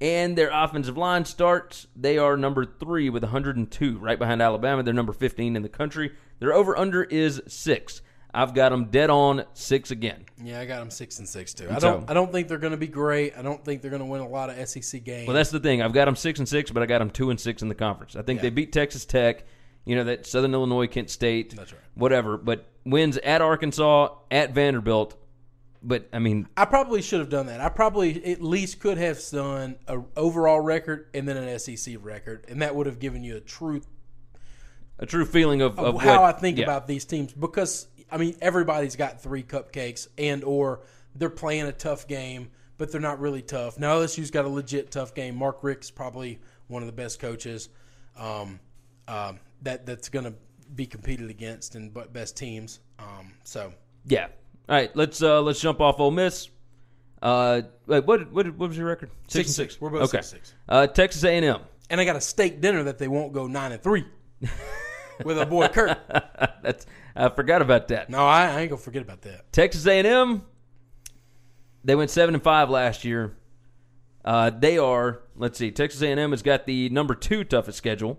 And 0.00 0.36
their 0.36 0.50
offensive 0.50 0.96
line 0.96 1.24
starts, 1.24 1.86
they 1.96 2.18
are 2.18 2.36
number 2.36 2.64
three 2.64 3.10
with 3.10 3.22
102, 3.22 3.98
right 3.98 4.18
behind 4.18 4.42
Alabama. 4.42 4.82
They're 4.82 4.92
number 4.92 5.12
15 5.12 5.56
in 5.56 5.62
the 5.62 5.68
country. 5.68 6.12
Their 6.40 6.52
over 6.52 6.76
under 6.76 7.04
is 7.04 7.40
six. 7.46 8.02
I've 8.34 8.52
got 8.52 8.70
them 8.70 8.86
dead 8.86 9.10
on 9.10 9.44
six 9.54 9.92
again. 9.92 10.26
Yeah, 10.42 10.60
I 10.60 10.66
got 10.66 10.80
them 10.80 10.90
six 10.90 11.20
and 11.20 11.28
six 11.28 11.54
too. 11.54 11.68
I 11.70 11.78
don't 11.78 12.10
I 12.10 12.14
don't 12.14 12.32
think 12.32 12.48
they're 12.48 12.58
going 12.58 12.72
to 12.72 12.76
be 12.76 12.88
great. 12.88 13.38
I 13.38 13.42
don't 13.42 13.64
think 13.64 13.80
they're 13.80 13.92
going 13.92 14.00
to 14.02 14.06
win 14.06 14.22
a 14.22 14.28
lot 14.28 14.50
of 14.50 14.68
SEC 14.68 15.04
games. 15.04 15.28
Well, 15.28 15.36
that's 15.36 15.50
the 15.50 15.60
thing. 15.60 15.80
I've 15.80 15.92
got 15.92 16.06
them 16.06 16.16
six 16.16 16.40
and 16.40 16.48
six, 16.48 16.72
but 16.72 16.82
I 16.82 16.86
got 16.86 16.98
them 16.98 17.10
two 17.10 17.30
and 17.30 17.38
six 17.38 17.62
in 17.62 17.68
the 17.68 17.76
conference. 17.76 18.16
I 18.16 18.22
think 18.22 18.40
they 18.40 18.50
beat 18.50 18.72
Texas 18.72 19.04
Tech. 19.04 19.44
You 19.84 19.94
know 19.94 20.04
that 20.04 20.26
Southern 20.26 20.52
Illinois, 20.52 20.88
Kent 20.88 21.10
State, 21.10 21.54
That's 21.54 21.72
right. 21.72 21.80
whatever. 21.94 22.36
But 22.36 22.66
wins 22.84 23.18
at 23.18 23.40
Arkansas, 23.40 24.14
at 24.32 24.52
Vanderbilt. 24.52 25.16
But 25.86 26.08
I 26.12 26.18
mean, 26.18 26.48
I 26.56 26.64
probably 26.64 27.02
should 27.02 27.20
have 27.20 27.28
done 27.28 27.46
that. 27.46 27.60
I 27.60 27.68
probably 27.68 28.24
at 28.24 28.42
least 28.42 28.80
could 28.80 28.96
have 28.96 29.20
done 29.30 29.76
a 29.86 30.00
overall 30.16 30.60
record 30.60 31.08
and 31.12 31.28
then 31.28 31.36
an 31.36 31.58
SEC 31.58 31.96
record, 32.00 32.46
and 32.48 32.62
that 32.62 32.74
would 32.74 32.86
have 32.86 32.98
given 32.98 33.22
you 33.22 33.36
a 33.36 33.40
true 33.40 33.82
a 34.98 35.06
true 35.06 35.24
feeling 35.24 35.60
of, 35.60 35.78
of 35.78 36.00
how 36.00 36.22
what- 36.22 36.34
I 36.36 36.38
think 36.38 36.58
yeah. 36.58 36.64
about 36.64 36.86
these 36.86 37.04
teams 37.04 37.32
because 37.32 37.88
I 38.10 38.16
mean 38.16 38.36
everybody's 38.40 38.96
got 38.96 39.20
three 39.20 39.42
cupcakes 39.42 40.08
and 40.16 40.42
or 40.44 40.80
they're 41.14 41.30
playing 41.30 41.66
a 41.66 41.72
tough 41.72 42.06
game 42.06 42.50
but 42.76 42.90
they're 42.90 43.00
not 43.00 43.20
really 43.20 43.42
tough. 43.42 43.78
Now 43.78 43.98
LSU's 43.98 44.30
got 44.30 44.44
a 44.44 44.48
legit 44.48 44.90
tough 44.90 45.14
game. 45.14 45.36
Mark 45.36 45.62
Richt's 45.62 45.90
probably 45.90 46.40
one 46.66 46.82
of 46.82 46.86
the 46.86 46.92
best 46.92 47.20
coaches 47.20 47.68
um, 48.16 48.58
um, 49.06 49.38
that 49.62 49.86
that's 49.86 50.08
going 50.08 50.24
to 50.24 50.34
be 50.74 50.86
competed 50.86 51.30
against 51.30 51.74
and 51.74 51.92
but 51.92 52.12
best 52.12 52.36
teams. 52.36 52.80
Um, 52.98 53.32
so 53.44 53.72
Yeah. 54.06 54.28
All 54.68 54.76
right. 54.76 54.94
Let's 54.96 55.22
uh 55.22 55.42
let's 55.42 55.60
jump 55.60 55.80
off 55.80 56.00
Ole 56.00 56.10
Miss. 56.10 56.48
Uh, 57.24 57.62
wait, 57.86 58.04
what 58.04 58.30
what 58.32 58.46
what 58.56 58.68
was 58.68 58.76
your 58.76 58.86
record? 58.86 59.10
Six 59.28 59.48
and 59.48 59.54
six. 59.54 59.80
We're 59.80 59.88
both 59.88 60.02
okay. 60.02 60.18
six 60.18 60.32
and 60.32 60.40
six. 60.42 60.54
Uh, 60.68 60.86
Texas 60.86 61.24
A 61.24 61.30
and 61.30 61.44
M. 61.44 61.60
and 61.88 61.98
I 61.98 62.04
got 62.04 62.16
a 62.16 62.20
steak 62.20 62.60
dinner 62.60 62.82
that 62.84 62.98
they 62.98 63.08
won't 63.08 63.32
go 63.32 63.46
nine 63.46 63.72
and 63.72 63.82
three 63.82 64.04
with 65.24 65.38
a 65.38 65.46
boy 65.46 65.68
Kurt. 65.68 65.98
That's 66.62 66.86
I 67.16 67.30
forgot 67.30 67.62
about 67.62 67.88
that. 67.88 68.10
No, 68.10 68.26
I, 68.26 68.48
I 68.48 68.60
ain't 68.60 68.70
gonna 68.70 68.80
forget 68.80 69.00
about 69.00 69.22
that. 69.22 69.50
Texas 69.52 69.86
A&M. 69.86 70.42
They 71.82 71.94
went 71.94 72.10
seven 72.10 72.34
and 72.34 72.44
five 72.44 72.68
last 72.68 73.04
year. 73.04 73.36
Uh, 74.22 74.50
they 74.50 74.76
are. 74.76 75.22
Let's 75.34 75.58
see. 75.58 75.70
Texas 75.70 76.02
A&M 76.02 76.30
has 76.30 76.42
got 76.42 76.66
the 76.66 76.90
number 76.90 77.14
two 77.14 77.44
toughest 77.44 77.78
schedule. 77.78 78.18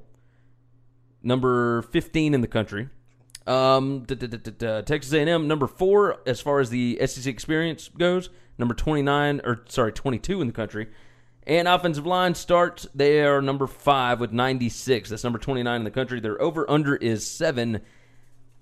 Number 1.22 1.84
fifteen 1.84 2.34
in 2.34 2.42
the 2.42 2.48
country. 2.48 2.90
Um. 3.48 4.06
Texas 4.06 5.14
A&M 5.14 5.48
number 5.48 5.68
four 5.68 6.18
as 6.26 6.42
far 6.42 6.60
as 6.60 6.70
the 6.70 7.00
SEC 7.06 7.28
experience 7.28 7.90
goes. 7.90 8.30
Number 8.58 8.74
twenty 8.74 9.02
nine 9.02 9.42
or 9.44 9.64
sorry 9.68 9.92
twenty 9.92 10.20
two 10.20 10.42
in 10.42 10.48
the 10.48 10.54
country. 10.54 10.88
And 11.48 11.68
offensive 11.68 12.08
line 12.08 12.34
starts. 12.34 12.88
They 12.96 13.22
are 13.22 13.42
number 13.42 13.68
five 13.68 14.20
with 14.20 14.32
ninety 14.32 14.70
six. 14.70 15.10
That's 15.10 15.24
number 15.24 15.40
twenty 15.40 15.62
nine 15.62 15.82
in 15.82 15.84
the 15.84 15.92
country. 15.92 16.20
Their 16.20 16.42
over 16.42 16.70
under 16.70 16.96
is 16.96 17.28
seven. 17.28 17.82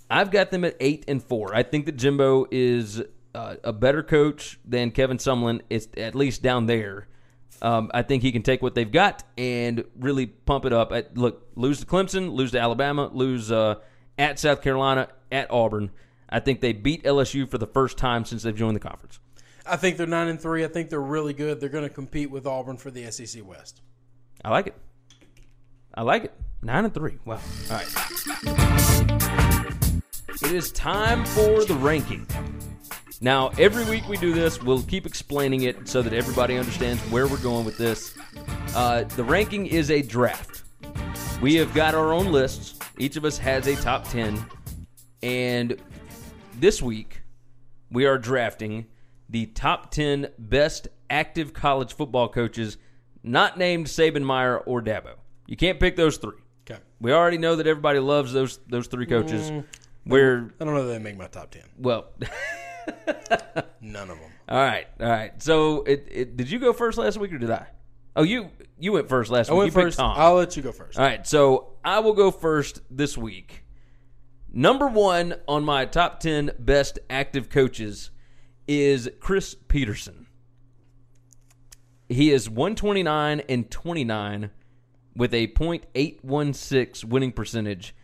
I've 0.10 0.32
got 0.32 0.52
them 0.52 0.66
at 0.66 0.76
eight 0.80 1.06
and 1.08 1.24
four. 1.24 1.56
I 1.56 1.64
think 1.64 1.86
that 1.86 1.96
Jimbo 1.96 2.48
is 2.52 3.02
uh, 3.34 3.56
a 3.64 3.72
better 3.72 4.04
coach 4.04 4.60
than 4.66 4.92
Kevin 4.92 5.18
Sumlin. 5.18 5.62
It's 5.70 5.88
at 5.98 6.16
least 6.16 6.42
down 6.42 6.66
there. 6.66 7.08
Um, 7.62 7.90
I 7.94 8.02
think 8.02 8.24
he 8.24 8.32
can 8.32 8.42
take 8.42 8.62
what 8.62 8.76
they've 8.76 8.92
got 8.92 9.24
and 9.38 9.86
really 9.98 10.26
pump 10.26 10.66
it 10.66 10.74
up. 10.74 10.92
At, 10.92 11.18
look, 11.18 11.48
lose 11.56 11.80
to 11.80 11.86
Clemson, 11.86 12.34
lose 12.34 12.52
to 12.52 12.60
Alabama, 12.60 13.10
lose 13.14 13.52
uh, 13.52 13.76
at 14.18 14.39
South 14.39 14.61
Carolina, 14.61 15.09
at 15.32 15.49
Auburn. 15.51 15.91
I 16.30 16.39
think 16.39 16.61
they 16.61 16.74
beat 16.74 17.03
LSU 17.03 17.47
for 17.47 17.57
the 17.57 17.68
first 17.68 17.97
time 17.97 18.26
since 18.26 18.43
they've 18.43 18.55
joined 18.55 18.76
the 18.76 18.80
conference. 18.80 19.20
I 19.66 19.78
think 19.78 19.97
they're 19.97 20.07
nine 20.07 20.28
and 20.28 20.41
three. 20.41 20.64
I 20.64 20.68
think 20.68 20.89
they're 20.89 20.99
really 20.99 21.34
good. 21.34 21.59
They're 21.59 21.70
going 21.70 21.88
to 21.88 21.93
compete 21.93 22.30
with 22.30 22.45
Auburn 22.45 22.78
for 22.78 22.91
the 22.91 23.09
SEC 23.11 23.45
West. 23.45 23.82
I 24.43 24.49
like 24.49 24.68
it. 24.68 24.76
I 25.93 26.01
like 26.01 26.26
it. 26.26 26.34
Nine 26.61 26.86
and 26.86 26.93
three. 26.93 27.18
Wow. 27.26 27.39
All 27.70 27.78
right. 27.78 27.88
It 30.41 30.51
is 30.51 30.72
time 30.72 31.24
for 31.26 31.64
the 31.66 31.76
ranking. 31.76 32.28
Now, 33.22 33.49
every 33.57 33.86
week 33.86 34.09
we 34.09 34.18
do 34.18 34.34
this, 34.34 34.61
we'll 34.61 34.84
keep 34.84 35.05
explaining 35.05 35.61
it 35.61 35.88
so 35.88 36.01
that 36.01 36.11
everybody 36.11 36.57
understands 36.57 37.01
where 37.03 37.28
we're 37.28 37.38
going 37.38 37.64
with 37.64 37.78
this. 37.78 38.14
Uh, 38.76 39.03
the 39.03 39.24
ranking 39.24 39.68
is 39.68 39.91
a 39.91 40.01
draft. 40.01 40.64
We 41.41 41.55
have 41.55 41.74
got 41.74 41.95
our 41.95 42.11
own 42.11 42.32
lists. 42.34 42.73
Each 42.98 43.16
of 43.16 43.26
us 43.26 43.38
has 43.39 43.68
a 43.68 43.76
top 43.76 44.08
10. 44.10 44.46
And 45.22 45.78
this 46.60 46.82
week, 46.82 47.22
we 47.91 48.06
are 48.06 48.18
drafting 48.18 48.86
the 49.30 49.48
top 49.48 49.91
10 49.91 50.28
best 50.38 50.88
active 51.10 51.54
college 51.54 51.94
football 51.94 52.30
coaches 52.30 52.78
not 53.24 53.58
named 53.58 53.88
Saban 53.88 54.24
Meyer 54.24 54.58
or 54.58 54.82
Dabo. 54.82 55.14
You 55.48 55.56
can't 55.56 55.80
pick 55.80 55.96
those 55.96 56.18
three. 56.18 56.38
Okay. 56.70 56.80
We 57.00 57.12
already 57.14 57.38
know 57.38 57.56
that 57.56 57.68
everybody 57.68 58.00
loves 58.00 58.34
those 58.34 58.60
those 58.68 58.88
three 58.88 59.06
coaches. 59.06 59.50
Mm. 59.50 59.66
We're 60.06 60.54
I 60.60 60.66
don't 60.66 60.74
know 60.74 60.86
that 60.86 60.94
they 60.94 61.00
make 61.00 61.18
my 61.18 61.28
top 61.28 61.52
ten. 61.52 61.64
well, 61.78 62.08
None 63.82 64.10
of 64.10 64.20
them. 64.20 64.32
all 64.50 64.58
right, 64.58 64.88
all 65.00 65.10
right. 65.10 65.41
So, 65.41 65.84
it, 65.84 66.08
it 66.12 66.38
did 66.38 66.50
you 66.52 66.60
go 66.60 66.74
first 66.74 66.98
last 66.98 67.18
week 67.18 67.32
or 67.34 67.38
did 67.38 67.52
I? 67.52 67.68
Oh, 68.16 68.24
you 68.24 68.50
you 68.78 68.91
went 68.91 69.08
first 69.10 69.32
last 69.32 69.50
I 69.50 69.54
week. 69.54 69.58
went 69.60 69.68
you 69.68 69.76
picked 69.76 69.86
first. 69.86 69.98
Tom. 70.00 70.16
I'll 70.18 70.36
let 70.36 70.56
you 70.58 70.64
go 70.64 70.72
first. 70.72 70.98
All 70.98 71.06
right, 71.06 71.26
so 71.26 71.73
I 71.84 72.00
will 72.00 72.14
go 72.14 72.32
first 72.32 72.82
this 72.90 73.18
week. 73.18 73.66
Number 74.52 74.88
one 74.88 75.36
on 75.48 75.66
my 75.66 75.86
top 75.86 76.20
10 76.20 76.52
best 76.60 77.00
active 77.10 77.50
coaches 77.50 78.12
is 78.68 79.10
Chris 79.20 79.56
Petersen. 79.68 80.28
He 82.08 82.32
is 82.32 82.50
129 82.50 83.42
and 83.50 83.70
29 83.70 84.52
with 85.16 85.34
a 85.34 85.48
.816 85.48 87.06
winning 87.06 87.32
percentage. 87.32 87.96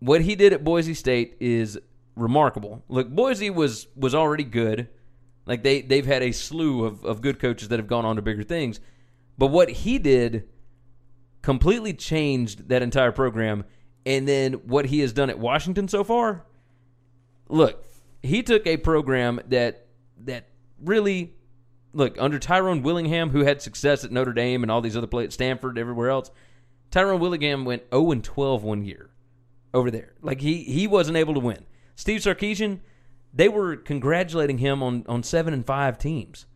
What 0.00 0.22
he 0.22 0.34
did 0.34 0.52
at 0.52 0.64
Boise 0.64 0.94
State 0.94 1.36
is 1.40 1.78
remarkable. 2.16 2.84
Look, 2.88 3.08
Boise 3.08 3.50
was 3.50 3.86
was 3.96 4.14
already 4.14 4.44
good. 4.44 4.88
Like 5.46 5.62
they 5.62 5.80
they've 5.80 6.06
had 6.06 6.22
a 6.22 6.32
slew 6.32 6.84
of, 6.84 7.04
of 7.04 7.22
good 7.22 7.38
coaches 7.38 7.68
that 7.68 7.78
have 7.78 7.86
gone 7.86 8.04
on 8.04 8.16
to 8.16 8.22
bigger 8.22 8.42
things. 8.42 8.80
But 9.38 9.48
what 9.48 9.70
he 9.70 9.98
did 9.98 10.48
completely 11.42 11.92
changed 11.92 12.68
that 12.68 12.82
entire 12.82 13.12
program. 13.12 13.64
And 14.06 14.26
then 14.26 14.54
what 14.54 14.86
he 14.86 15.00
has 15.00 15.12
done 15.12 15.30
at 15.30 15.38
Washington 15.38 15.88
so 15.88 16.02
far, 16.02 16.44
look, 17.48 17.84
he 18.22 18.42
took 18.42 18.66
a 18.66 18.76
program 18.76 19.40
that 19.48 19.86
that 20.24 20.48
really 20.80 21.34
look 21.92 22.16
under 22.18 22.38
Tyrone 22.38 22.82
Willingham, 22.82 23.30
who 23.30 23.44
had 23.44 23.60
success 23.60 24.04
at 24.04 24.12
Notre 24.12 24.32
Dame 24.32 24.62
and 24.62 24.70
all 24.70 24.80
these 24.80 24.96
other 24.96 25.06
places, 25.06 25.28
at 25.28 25.32
Stanford, 25.34 25.78
everywhere 25.78 26.10
else. 26.10 26.30
Tyrone 26.90 27.20
Willingham 27.20 27.64
went 27.64 27.82
0 27.92 28.12
and 28.12 28.24
12 28.24 28.62
one 28.62 28.84
year 28.84 29.10
over 29.74 29.90
there. 29.90 30.14
Like 30.20 30.40
he 30.40 30.62
he 30.64 30.86
wasn't 30.86 31.16
able 31.16 31.34
to 31.34 31.40
win. 31.40 31.64
Steve 31.94 32.20
Sarkisian, 32.20 32.80
they 33.32 33.48
were 33.48 33.76
congratulating 33.76 34.58
him 34.58 34.82
on 34.82 35.04
on 35.08 35.22
seven 35.22 35.54
and 35.54 35.66
five 35.66 35.98
teams. 35.98 36.46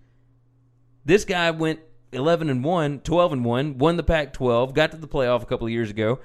This 1.04 1.24
guy 1.24 1.50
went 1.50 1.80
11 2.16 2.50
and 2.50 2.64
1, 2.64 3.00
12 3.00 3.32
and 3.32 3.44
1, 3.44 3.78
won 3.78 3.96
the 3.96 4.02
Pac 4.02 4.32
12, 4.32 4.74
got 4.74 4.90
to 4.90 4.96
the 4.96 5.08
playoff 5.08 5.42
a 5.42 5.46
couple 5.46 5.66
of 5.66 5.72
years 5.72 5.90
ago, 5.90 6.18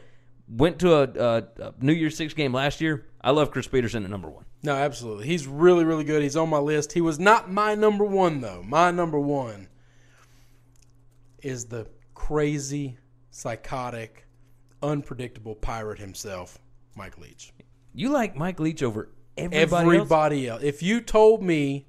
went 0.48 0.80
to 0.80 0.94
a, 0.94 1.04
a, 1.04 1.68
a 1.68 1.74
New 1.80 1.94
Year's 1.94 2.16
Six 2.16 2.34
game 2.34 2.54
last 2.54 2.82
year. 2.82 3.06
I 3.22 3.32
love 3.32 3.52
Chris 3.52 3.68
Petersen 3.68 4.04
at 4.04 4.10
number 4.10 4.30
one. 4.30 4.46
No, 4.64 4.74
absolutely. 4.76 5.28
He's 5.28 5.48
really, 5.48 5.84
really 5.84 6.04
good. 6.04 6.22
He's 6.24 6.36
on 6.36 6.50
my 6.50 6.58
list. 6.58 6.94
He 6.94 7.02
was 7.02 7.20
not 7.20 7.52
my 7.52 7.76
number 7.76 8.06
one 8.06 8.42
though. 8.42 8.64
My 8.64 8.92
number 8.92 9.20
one 9.20 9.68
is 11.42 11.66
the 11.66 11.88
crazy, 12.14 12.98
psychotic, 13.32 14.28
unpredictable 14.84 15.56
pirate 15.56 16.00
himself, 16.00 16.60
Mike 16.96 17.18
Leach. 17.18 17.54
You 17.94 18.10
like 18.10 18.36
Mike 18.36 18.60
Leach 18.60 18.84
over 18.84 19.10
everybody, 19.38 19.86
else? 19.86 19.96
Everybody 19.96 20.48
else. 20.48 20.64
If 20.64 20.84
you 20.84 21.02
told 21.02 21.42
me, 21.44 21.88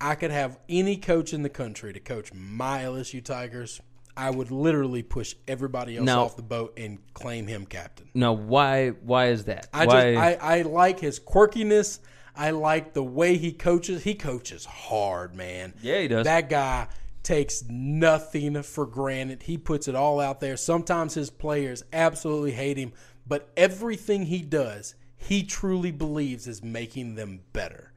I 0.00 0.14
could 0.14 0.30
have 0.30 0.58
any 0.68 0.96
coach 0.96 1.32
in 1.32 1.42
the 1.42 1.48
country 1.48 1.92
to 1.92 2.00
coach 2.00 2.32
my 2.34 2.80
LSU 2.80 3.24
Tigers, 3.24 3.80
I 4.16 4.30
would 4.30 4.50
literally 4.50 5.02
push 5.02 5.34
everybody 5.46 5.96
else 5.96 6.06
Now- 6.06 6.24
off 6.24 6.36
the 6.36 6.42
boat 6.42 6.74
and 6.76 6.98
claim 7.12 7.46
him 7.46 7.66
captain. 7.66 8.08
Now, 8.14 8.32
why 8.32 8.90
why 8.90 9.28
is 9.28 9.44
that? 9.44 9.68
I 9.72 9.86
why, 9.86 10.14
just 10.14 10.42
I, 10.42 10.58
I 10.58 10.62
like 10.62 11.00
his 11.00 11.20
quirkiness. 11.20 11.98
I 12.34 12.50
like 12.50 12.92
the 12.92 13.02
way 13.02 13.36
he 13.36 13.52
coaches. 13.52 14.04
He 14.04 14.14
coaches 14.14 14.64
hard, 14.64 15.34
man. 15.34 15.74
Yeah, 15.80 16.00
he 16.00 16.08
does. 16.08 16.24
That 16.24 16.50
guy 16.50 16.88
takes 17.22 17.64
nothing 17.68 18.62
for 18.62 18.86
granted. 18.86 19.42
He 19.42 19.58
puts 19.58 19.88
it 19.88 19.94
all 19.94 20.20
out 20.20 20.40
there. 20.40 20.56
Sometimes 20.56 21.14
his 21.14 21.30
players 21.30 21.82
absolutely 21.92 22.52
hate 22.52 22.76
him, 22.76 22.92
but 23.26 23.50
everything 23.56 24.26
he 24.26 24.42
does, 24.42 24.94
he 25.16 25.42
truly 25.42 25.90
believes 25.90 26.46
is 26.46 26.62
making 26.62 27.16
them 27.16 27.40
better. 27.52 27.92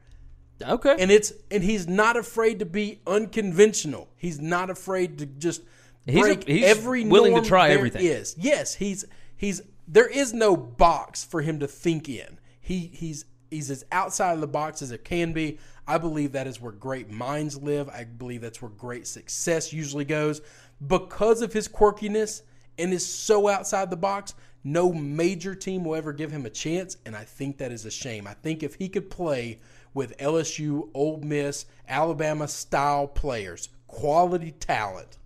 Okay. 0.62 0.96
And 0.98 1.10
it's 1.10 1.32
and 1.50 1.62
he's 1.62 1.86
not 1.88 2.16
afraid 2.16 2.58
to 2.60 2.66
be 2.66 3.00
unconventional. 3.06 4.08
He's 4.16 4.40
not 4.40 4.70
afraid 4.70 5.18
to 5.18 5.26
just 5.26 5.62
He's 6.06 6.16
a- 6.16 6.20
break 6.20 6.46
he's 6.46 6.64
every 6.64 7.04
willing 7.06 7.34
to 7.40 7.46
try 7.48 7.68
there 7.68 7.78
everything. 7.78 8.04
is. 8.04 8.34
Yes, 8.38 8.74
he's 8.74 9.04
he's 9.36 9.62
there 9.86 10.08
is 10.08 10.32
no 10.32 10.56
box 10.56 11.24
for 11.24 11.42
him 11.42 11.60
to 11.60 11.66
think 11.68 12.08
in. 12.08 12.38
He 12.60 12.90
he's 12.92 13.24
he's 13.50 13.70
as 13.70 13.84
outside 13.92 14.32
of 14.34 14.40
the 14.40 14.46
box 14.46 14.82
as 14.82 14.92
it 14.92 15.04
can 15.04 15.32
be. 15.32 15.58
I 15.86 15.98
believe 15.98 16.32
that 16.32 16.46
is 16.46 16.60
where 16.60 16.72
great 16.72 17.10
minds 17.10 17.60
live. 17.60 17.88
I 17.88 18.04
believe 18.04 18.40
that's 18.40 18.62
where 18.62 18.70
great 18.70 19.06
success 19.06 19.72
usually 19.72 20.04
goes. 20.04 20.40
Because 20.86 21.42
of 21.42 21.52
his 21.52 21.66
quirkiness 21.68 22.42
and 22.78 22.92
is 22.92 23.04
so 23.04 23.48
outside 23.48 23.90
the 23.90 23.96
box, 23.96 24.34
no 24.62 24.92
major 24.92 25.54
team 25.54 25.84
will 25.84 25.96
ever 25.96 26.12
give 26.12 26.30
him 26.30 26.46
a 26.46 26.50
chance, 26.50 26.96
and 27.04 27.16
I 27.16 27.24
think 27.24 27.58
that 27.58 27.72
is 27.72 27.84
a 27.86 27.90
shame. 27.90 28.26
I 28.26 28.34
think 28.34 28.62
if 28.62 28.74
he 28.76 28.88
could 28.88 29.10
play 29.10 29.58
with 29.94 30.16
LSU, 30.18 30.88
Ole 30.94 31.18
Miss, 31.18 31.66
Alabama 31.88 32.46
style 32.48 33.06
players, 33.06 33.68
quality 33.86 34.52
talent, 34.52 35.18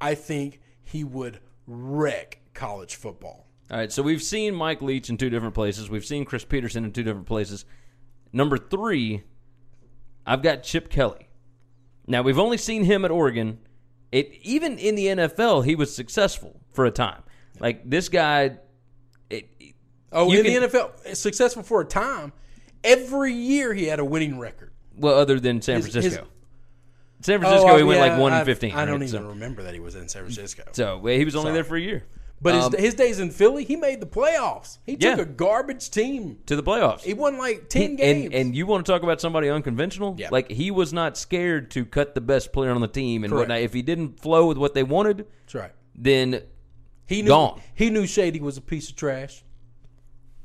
I 0.00 0.14
think 0.14 0.60
he 0.82 1.04
would 1.04 1.40
wreck 1.66 2.40
college 2.54 2.96
football. 2.96 3.46
All 3.70 3.76
right, 3.78 3.92
so 3.92 4.02
we've 4.02 4.22
seen 4.22 4.54
Mike 4.54 4.80
Leach 4.80 5.10
in 5.10 5.16
two 5.18 5.28
different 5.30 5.54
places. 5.54 5.90
We've 5.90 6.04
seen 6.04 6.24
Chris 6.24 6.44
Petersen 6.44 6.84
in 6.84 6.92
two 6.92 7.02
different 7.02 7.26
places. 7.26 7.64
Number 8.32 8.56
three, 8.58 9.22
I've 10.26 10.42
got 10.42 10.62
Chip 10.62 10.88
Kelly. 10.88 11.28
Now 12.06 12.22
we've 12.22 12.38
only 12.38 12.56
seen 12.56 12.84
him 12.84 13.04
at 13.04 13.10
Oregon. 13.10 13.58
It 14.10 14.32
even 14.42 14.78
in 14.78 14.94
the 14.94 15.06
NFL, 15.06 15.64
he 15.66 15.74
was 15.74 15.94
successful 15.94 16.58
for 16.72 16.86
a 16.86 16.90
time. 16.90 17.22
Like 17.60 17.88
this 17.88 18.08
guy, 18.08 18.58
it, 19.28 19.50
Oh, 20.10 20.32
in 20.32 20.42
can- 20.44 20.62
the 20.62 20.68
NFL, 20.68 21.14
successful 21.16 21.62
for 21.62 21.82
a 21.82 21.84
time. 21.84 22.32
Every 22.84 23.32
year 23.32 23.74
he 23.74 23.86
had 23.86 23.98
a 23.98 24.04
winning 24.04 24.38
record. 24.38 24.72
well, 24.96 25.14
other 25.18 25.38
than 25.40 25.60
San 25.62 25.76
His- 25.76 25.86
his- 25.86 25.94
Francisco. 25.94 26.26
San 27.20 27.40
Francisco, 27.40 27.68
Oh, 27.70 27.76
he 27.76 27.82
went 27.82 27.98
yeah, 28.00 28.06
like 28.12 28.20
one 28.20 28.32
I- 28.32 28.38
and 28.38 28.46
fifteen. 28.46 28.72
I 28.72 28.84
don't 28.84 29.00
right? 29.00 29.08
even 29.08 29.22
So, 29.22 29.28
remember 29.28 29.64
that 29.64 29.74
he 29.74 29.80
was 29.80 29.96
in 29.96 30.08
San 30.08 30.22
Francisco. 30.22 30.62
so 30.72 30.98
well, 30.98 31.16
he 31.16 31.24
was 31.24 31.34
only 31.34 31.52
there 31.52 31.64
for 31.64 31.76
a 31.76 31.80
year. 31.80 32.04
But 32.40 32.54
Um, 32.54 32.70
his, 32.72 32.80
his 32.80 32.94
days 32.94 33.18
in 33.18 33.30
Philly, 33.32 33.64
he 33.64 33.74
made 33.74 34.00
the 34.00 34.06
playoffs. 34.06 34.78
He 34.86 34.92
took 34.96 35.16
Yeah. 35.16 35.22
a 35.22 35.26
garbage 35.26 35.90
team. 35.90 36.38
to 36.46 36.54
the 36.54 36.62
playoffs. 36.62 37.00
He 37.00 37.12
won 37.12 37.36
like 37.36 37.68
ten 37.68 37.96
games. 37.96 38.26
And, 38.26 38.34
and 38.34 38.54
you 38.56 38.64
want 38.64 38.86
to 38.86 38.92
talk 38.92 39.02
about 39.02 39.20
somebody 39.20 39.48
unconventional? 39.48 40.14
Yeah. 40.16 40.28
Like 40.30 40.48
he 40.52 40.70
was 40.70 40.92
not 40.92 41.16
scared 41.18 41.72
to 41.72 41.84
cut 41.84 42.14
the 42.14 42.20
best 42.20 42.52
player 42.52 42.70
on 42.70 42.80
the 42.80 42.86
team 42.86 43.24
and 43.24 43.32
Correct. 43.32 43.48
whatnot. 43.48 43.62
If 43.62 43.72
he 43.72 43.82
didn't 43.82 44.20
flow 44.20 44.46
with 44.46 44.56
what 44.56 44.74
they 44.74 44.84
wanted, 44.84 45.26
That's 45.46 45.54
right. 45.56 45.72
then 45.96 46.42
He 47.06 47.22
knew, 47.22 47.28
Gone. 47.30 47.60
He 47.74 47.90
knew 47.90 48.06
Shady 48.06 48.38
was 48.40 48.56
a 48.56 48.60
piece 48.60 48.88
of 48.90 48.94
trash. 48.94 49.42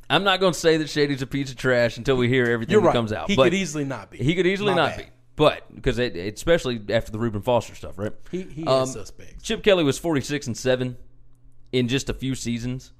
I'm 0.09 0.23
not 0.23 0.39
going 0.39 0.53
to 0.53 0.59
say 0.59 0.77
that 0.77 0.89
Shady's 0.89 1.21
a 1.21 1.27
piece 1.27 1.49
of 1.51 1.57
trash 1.57 1.97
until 1.97 2.15
we 2.17 2.27
hear 2.27 2.45
everything 2.45 2.73
You're 2.73 2.81
that 2.81 2.87
right. 2.87 2.93
comes 2.93 3.13
out. 3.13 3.29
He 3.29 3.35
but 3.35 3.43
could 3.45 3.53
easily 3.53 3.85
not 3.85 4.11
be. 4.11 4.17
He 4.17 4.35
could 4.35 4.45
easily 4.45 4.75
not 4.75 4.97
be. 4.97 5.05
But 5.35 5.73
because 5.73 5.97
it, 5.97 6.15
especially 6.15 6.79
after 6.89 7.11
the 7.11 7.17
Reuben 7.17 7.41
Foster 7.41 7.73
stuff, 7.73 7.97
right? 7.97 8.11
He 8.31 8.43
he 8.43 8.65
Um, 8.65 8.83
is 8.83 8.91
suspect. 8.93 9.41
Chip 9.43 9.63
Kelly 9.63 9.83
was 9.83 9.97
46 9.97 10.45
and 10.47 10.55
seven 10.57 10.97
in 11.71 11.87
just 11.87 12.09
a 12.09 12.13
few 12.13 12.35
seasons 12.35 12.91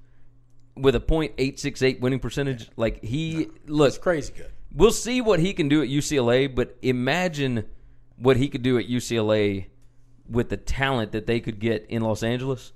with 0.75 0.95
a 0.95 0.99
.868 0.99 1.99
winning 1.99 2.19
percentage. 2.19 2.69
Like 2.75 3.03
he 3.03 3.49
look, 3.67 3.89
It's 3.89 3.97
crazy 3.99 4.33
good. 4.35 4.51
we'll 4.73 4.91
see 4.91 5.21
what 5.21 5.39
he 5.39 5.53
can 5.53 5.69
do 5.69 5.83
at 5.83 5.89
UCLA, 5.89 6.47
but 6.53 6.75
imagine 6.81 7.65
what 8.17 8.37
he 8.37 8.47
could 8.49 8.63
do 8.63 8.79
at 8.79 8.87
UCLA 8.87 9.67
with 10.27 10.49
the 10.49 10.57
talent 10.57 11.11
that 11.11 11.27
they 11.27 11.39
could 11.39 11.59
get 11.59 11.85
in 11.89 12.01
Los 12.01 12.23
Angeles. 12.23 12.73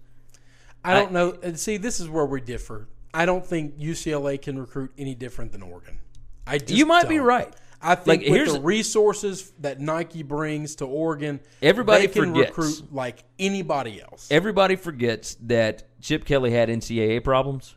I 0.84 0.94
don't 0.94 1.12
know. 1.12 1.36
And 1.42 1.60
see, 1.60 1.78
this 1.78 2.00
is 2.00 2.08
where 2.08 2.26
we 2.26 2.42
differ. 2.42 2.88
I 3.14 3.26
don't 3.26 3.46
think 3.46 3.78
UCLA 3.78 4.42
can 4.42 4.60
recruit 4.60 4.92
any 4.98 5.16
different 5.16 5.52
than 5.52 5.62
Oregon. 5.62 6.00
I 6.46 6.60
You 6.68 6.86
might 6.86 7.10
be 7.10 7.18
don't. 7.18 7.26
right. 7.26 7.54
I 7.82 7.94
think 7.96 8.08
Like, 8.08 8.20
with 8.22 8.30
here's- 8.30 8.54
the 8.54 8.60
resources 8.62 9.52
that 9.60 9.80
Nike 9.80 10.24
brings 10.24 10.76
to 10.78 10.86
Oregon, 10.86 11.40
Everybody 11.62 12.08
they 12.08 12.14
can 12.14 12.34
forgets. 12.34 12.50
recruit 12.58 12.94
like 12.94 13.24
anybody 13.38 14.02
else. 14.02 14.28
Everybody 14.32 14.76
forgets 14.76 15.36
that 15.42 15.84
Chip 16.02 16.26
Kelly 16.26 16.52
had 16.52 16.70
NCAA 16.70 17.20
problems 17.24 17.76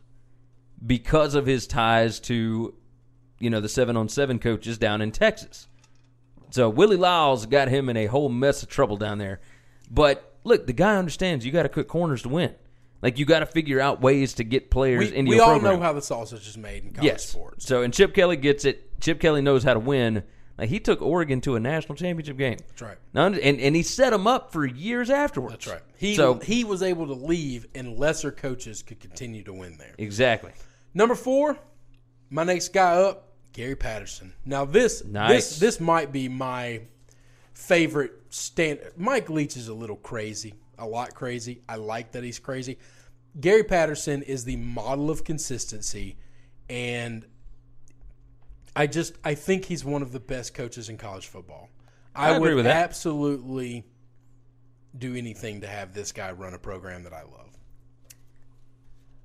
because 0.85 1.35
of 1.35 1.45
his 1.45 1.67
ties 1.67 2.19
to, 2.21 2.73
you 3.39 3.49
know, 3.49 3.59
the 3.61 3.69
seven 3.69 3.95
on 3.95 4.09
seven 4.09 4.39
coaches 4.39 4.77
down 4.79 5.01
in 5.01 5.11
Texas. 5.11 5.67
So 6.49 6.67
Willie 6.69 6.97
Lyles 6.97 7.45
got 7.45 7.67
him 7.69 7.87
in 7.87 7.95
a 7.95 8.07
whole 8.07 8.29
mess 8.29 8.63
of 8.63 8.69
trouble 8.69 8.97
down 8.97 9.19
there. 9.19 9.39
But 9.89 10.35
look, 10.43 10.65
the 10.65 10.73
guy 10.73 10.97
understands 10.97 11.45
you 11.45 11.51
got 11.51 11.63
to 11.63 11.69
cut 11.69 11.87
corners 11.87 12.23
to 12.23 12.29
win. 12.29 12.55
Like 13.01 13.17
you 13.17 13.25
got 13.25 13.39
to 13.39 13.45
figure 13.45 13.79
out 13.79 14.01
ways 14.01 14.33
to 14.35 14.43
get 14.43 14.69
players 14.69 15.11
we 15.11 15.17
into 15.17 15.29
we 15.29 15.35
your 15.37 15.45
all 15.45 15.59
know 15.59 15.79
how 15.79 15.93
the 15.93 16.01
sausage 16.01 16.47
is 16.47 16.57
made 16.57 16.83
in 16.83 16.93
college 16.93 17.05
yes. 17.05 17.25
sports. 17.29 17.65
So 17.65 17.81
and 17.81 17.93
Chip 17.93 18.13
Kelly 18.13 18.37
gets 18.37 18.65
it. 18.65 18.99
Chip 19.01 19.19
Kelly 19.19 19.41
knows 19.41 19.63
how 19.63 19.73
to 19.73 19.79
win. 19.79 20.23
Like 20.57 20.69
he 20.69 20.79
took 20.79 21.01
Oregon 21.01 21.41
to 21.41 21.55
a 21.55 21.59
national 21.59 21.95
championship 21.95 22.37
game. 22.37 22.57
That's 22.67 22.81
right. 22.83 22.97
Now, 23.13 23.25
and 23.25 23.37
and 23.37 23.75
he 23.75 23.81
set 23.81 24.11
them 24.11 24.27
up 24.27 24.51
for 24.51 24.65
years 24.65 25.09
afterwards. 25.09 25.65
That's 25.65 25.67
right. 25.67 25.81
He 25.97 26.15
so 26.15 26.35
he 26.35 26.63
was 26.63 26.83
able 26.83 27.07
to 27.07 27.13
leave, 27.13 27.65
and 27.73 27.97
lesser 27.97 28.31
coaches 28.31 28.83
could 28.83 28.99
continue 28.99 29.43
to 29.43 29.53
win 29.53 29.77
there. 29.77 29.95
exactly. 29.97 30.51
Number 30.93 31.15
four, 31.15 31.57
my 32.29 32.43
next 32.43 32.69
guy 32.73 32.93
up, 32.97 33.29
Gary 33.53 33.75
Patterson. 33.75 34.33
Now 34.45 34.65
this 34.65 35.03
Nice. 35.03 35.49
this 35.49 35.59
this 35.59 35.79
might 35.79 36.11
be 36.11 36.29
my 36.29 36.81
favorite 37.53 38.13
stand. 38.29 38.79
Mike 38.97 39.29
Leach 39.29 39.57
is 39.57 39.67
a 39.67 39.73
little 39.73 39.95
crazy, 39.95 40.53
a 40.81 40.85
lot 40.85 41.13
crazy. 41.13 41.61
I 41.69 41.75
like 41.75 42.11
that 42.11 42.23
he's 42.23 42.39
crazy. 42.39 42.77
Gary 43.39 43.63
Patterson 43.63 44.23
is 44.23 44.43
the 44.43 44.57
model 44.57 45.09
of 45.09 45.23
consistency, 45.23 46.17
and 46.69 47.25
I 48.75 48.87
just 48.87 49.13
I 49.23 49.35
think 49.35 49.65
he's 49.65 49.85
one 49.85 50.01
of 50.01 50.11
the 50.11 50.19
best 50.19 50.53
coaches 50.53 50.89
in 50.89 50.97
college 50.97 51.27
football. 51.27 51.69
I, 52.13 52.33
I 52.33 52.39
would 52.39 52.65
absolutely 52.65 53.85
do 54.97 55.15
anything 55.15 55.61
to 55.61 55.67
have 55.67 55.93
this 55.93 56.11
guy 56.11 56.31
run 56.31 56.53
a 56.53 56.59
program 56.59 57.03
that 57.03 57.13
I 57.13 57.21
love. 57.21 57.57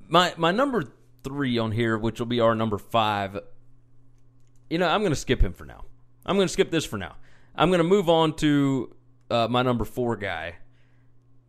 My 0.08 0.34
my 0.36 0.52
number 0.52 0.84
three 1.24 1.58
on 1.58 1.72
here, 1.72 1.98
which 1.98 2.20
will 2.20 2.26
be 2.26 2.38
our 2.38 2.54
number 2.54 2.78
five. 2.78 3.38
You 4.70 4.78
know, 4.78 4.88
I'm 4.88 5.00
going 5.00 5.12
to 5.12 5.16
skip 5.16 5.40
him 5.40 5.52
for 5.52 5.64
now. 5.64 5.84
I'm 6.24 6.36
going 6.36 6.46
to 6.46 6.52
skip 6.52 6.70
this 6.70 6.84
for 6.84 6.98
now. 6.98 7.16
I'm 7.54 7.70
going 7.70 7.78
to 7.78 7.84
move 7.84 8.08
on 8.08 8.34
to 8.36 8.94
uh, 9.30 9.48
my 9.48 9.62
number 9.62 9.84
four 9.84 10.16
guy, 10.16 10.56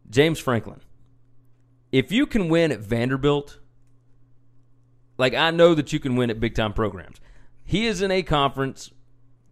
James 0.10 0.40
Franklin. 0.40 0.82
If 1.92 2.12
you 2.12 2.26
can 2.26 2.50
win 2.50 2.72
at 2.72 2.80
Vanderbilt, 2.80 3.60
like 5.18 5.34
I 5.34 5.52
know 5.52 5.74
that 5.74 5.94
you 5.94 6.00
can 6.00 6.16
win 6.16 6.30
at 6.30 6.40
big 6.40 6.56
time 6.56 6.74
programs. 6.74 7.20
He 7.64 7.86
is 7.86 8.02
in 8.02 8.12
a 8.12 8.24
conference, 8.24 8.92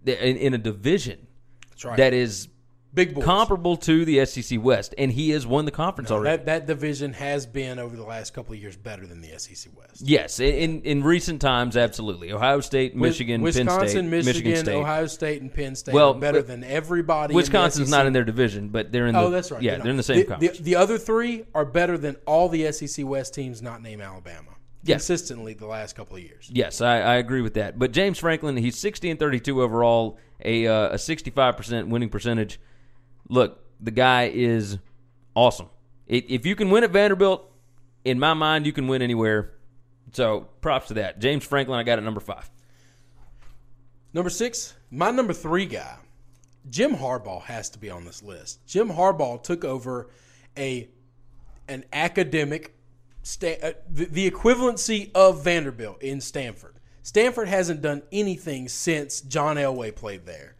in, 0.05 0.37
in 0.37 0.53
a 0.53 0.57
division 0.57 1.27
right. 1.83 1.97
that 1.97 2.13
is 2.13 2.47
Big 2.95 3.13
boys. 3.13 3.25
comparable 3.25 3.75
to 3.77 4.05
the 4.05 4.25
SEC 4.25 4.57
West, 4.63 4.95
and 4.97 5.11
he 5.11 5.31
has 5.31 5.45
won 5.45 5.65
the 5.65 5.71
conference 5.71 6.09
already. 6.09 6.37
That 6.37 6.45
that 6.45 6.65
division 6.65 7.13
has 7.13 7.45
been 7.45 7.77
over 7.77 7.95
the 7.95 8.03
last 8.05 8.33
couple 8.33 8.53
of 8.53 8.59
years 8.61 8.77
better 8.77 9.05
than 9.05 9.19
the 9.21 9.37
SEC 9.37 9.71
West. 9.77 10.01
Yes, 10.01 10.39
in 10.39 10.81
in 10.83 11.03
recent 11.03 11.41
times, 11.41 11.75
absolutely. 11.75 12.31
Ohio 12.31 12.61
State, 12.61 12.95
Michigan, 12.95 13.41
Wisconsin, 13.41 14.09
Penn 14.09 14.23
State, 14.23 14.25
Michigan, 14.25 14.55
State. 14.63 14.75
Ohio 14.75 15.05
State, 15.07 15.41
and 15.41 15.53
Penn 15.53 15.75
State 15.75 15.93
Well, 15.93 16.13
are 16.13 16.19
better 16.19 16.39
but- 16.39 16.47
than 16.47 16.63
everybody. 16.63 17.31
in 17.31 17.35
the 17.35 17.35
Wisconsin's 17.35 17.89
SEC. 17.89 17.97
not 17.99 18.07
in 18.07 18.13
their 18.13 18.23
division, 18.23 18.69
but 18.69 18.91
they're 18.91 19.07
in 19.07 19.13
the. 19.13 19.19
Oh, 19.19 19.29
that's 19.29 19.51
right. 19.51 19.61
Yeah, 19.61 19.77
They're 19.77 19.91
in 19.91 19.97
the 19.97 20.03
same 20.03 20.19
the, 20.19 20.23
conference. 20.23 20.57
The, 20.57 20.63
the 20.63 20.75
other 20.77 20.97
three 20.97 21.43
are 21.53 21.65
better 21.65 21.97
than 21.97 22.15
all 22.25 22.47
the 22.49 22.71
SEC 22.71 23.05
West 23.05 23.33
teams 23.33 23.61
not 23.61 23.81
named 23.81 24.01
Alabama. 24.01 24.51
Yeah. 24.83 24.95
Consistently 24.95 25.53
the 25.55 25.65
last 25.65 25.95
couple 25.95 26.15
of 26.15 26.21
years. 26.21 26.49
yes, 26.53 26.79
I, 26.79 26.99
I 26.99 27.15
agree 27.15 27.41
with 27.41 27.55
that. 27.55 27.77
But 27.77 27.91
James 27.91 28.19
Franklin, 28.19 28.55
he's 28.55 28.77
sixty 28.77 29.09
and 29.09 29.19
thirty-two 29.19 29.61
overall, 29.61 30.17
a 30.43 30.67
uh, 30.67 30.89
a 30.93 30.97
sixty-five 30.97 31.57
percent 31.57 31.89
winning 31.89 32.09
percentage. 32.09 32.59
Look, 33.27 33.63
the 33.79 33.91
guy 33.91 34.31
is 34.33 34.77
awesome. 35.35 35.69
If 36.07 36.45
you 36.45 36.55
can 36.55 36.69
win 36.69 36.83
at 36.83 36.91
Vanderbilt, 36.91 37.51
in 38.03 38.19
my 38.19 38.33
mind, 38.33 38.65
you 38.65 38.71
can 38.71 38.87
win 38.87 39.01
anywhere. 39.01 39.53
So 40.13 40.47
props 40.61 40.89
to 40.89 40.95
that. 40.95 41.19
James 41.19 41.43
Franklin, 41.43 41.79
I 41.79 41.83
got 41.83 41.97
at 41.97 42.03
number 42.03 42.19
five. 42.19 42.49
Number 44.13 44.29
six, 44.29 44.75
my 44.91 45.11
number 45.11 45.33
three 45.33 45.65
guy, 45.65 45.97
Jim 46.69 46.95
Harbaugh 46.95 47.41
has 47.43 47.69
to 47.71 47.79
be 47.79 47.89
on 47.89 48.05
this 48.05 48.23
list. 48.23 48.65
Jim 48.65 48.89
Harbaugh 48.89 49.41
took 49.43 49.65
over 49.65 50.09
a 50.57 50.89
an 51.67 51.83
academic 51.91 52.75
sta- 53.23 53.59
uh, 53.61 53.73
the, 53.89 54.05
the 54.05 54.29
equivalency 54.29 55.11
of 55.13 55.43
Vanderbilt 55.43 56.01
in 56.01 56.21
Stanford. 56.21 56.75
Stanford 57.01 57.47
hasn't 57.47 57.81
done 57.81 58.03
anything 58.11 58.67
since 58.67 59.21
John 59.21 59.57
Elway 59.57 59.93
played 59.93 60.25
there. 60.25 60.54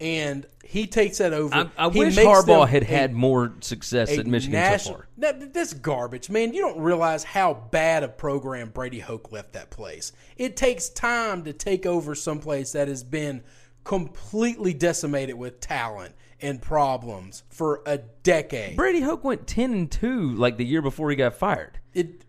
And 0.00 0.46
he 0.64 0.86
takes 0.86 1.18
that 1.18 1.32
over. 1.32 1.54
I, 1.54 1.70
I 1.78 1.86
wish 1.86 2.16
Harbaugh 2.16 2.68
had 2.68 2.82
a- 2.82 2.86
had 2.86 3.14
more 3.14 3.54
success 3.60 4.16
at 4.18 4.26
Michigan 4.26 4.78
so 4.78 4.92
far. 4.92 5.08
That, 5.18 5.54
that's 5.54 5.72
garbage, 5.72 6.28
man. 6.28 6.52
You 6.52 6.60
don't 6.62 6.80
realize 6.80 7.24
how 7.24 7.54
bad 7.54 8.02
a 8.02 8.08
program 8.08 8.70
Brady 8.70 9.00
Hoke 9.00 9.32
left 9.32 9.52
that 9.54 9.70
place. 9.70 10.12
It 10.36 10.56
takes 10.56 10.88
time 10.88 11.44
to 11.44 11.52
take 11.52 11.86
over 11.86 12.14
some 12.14 12.40
place 12.40 12.72
that 12.72 12.88
has 12.88 13.02
been 13.02 13.42
completely 13.84 14.74
decimated 14.74 15.36
with 15.36 15.60
talent 15.60 16.14
and 16.42 16.60
problems 16.60 17.44
for 17.48 17.82
a 17.86 17.98
decade. 18.22 18.76
Brady 18.76 19.00
Hoke 19.00 19.24
went 19.24 19.46
ten 19.46 19.72
and 19.72 19.90
two 19.90 20.34
like 20.34 20.58
the 20.58 20.66
year 20.66 20.82
before 20.82 21.08
he 21.10 21.16
got 21.16 21.34
fired. 21.34 21.78
It, 21.94 22.25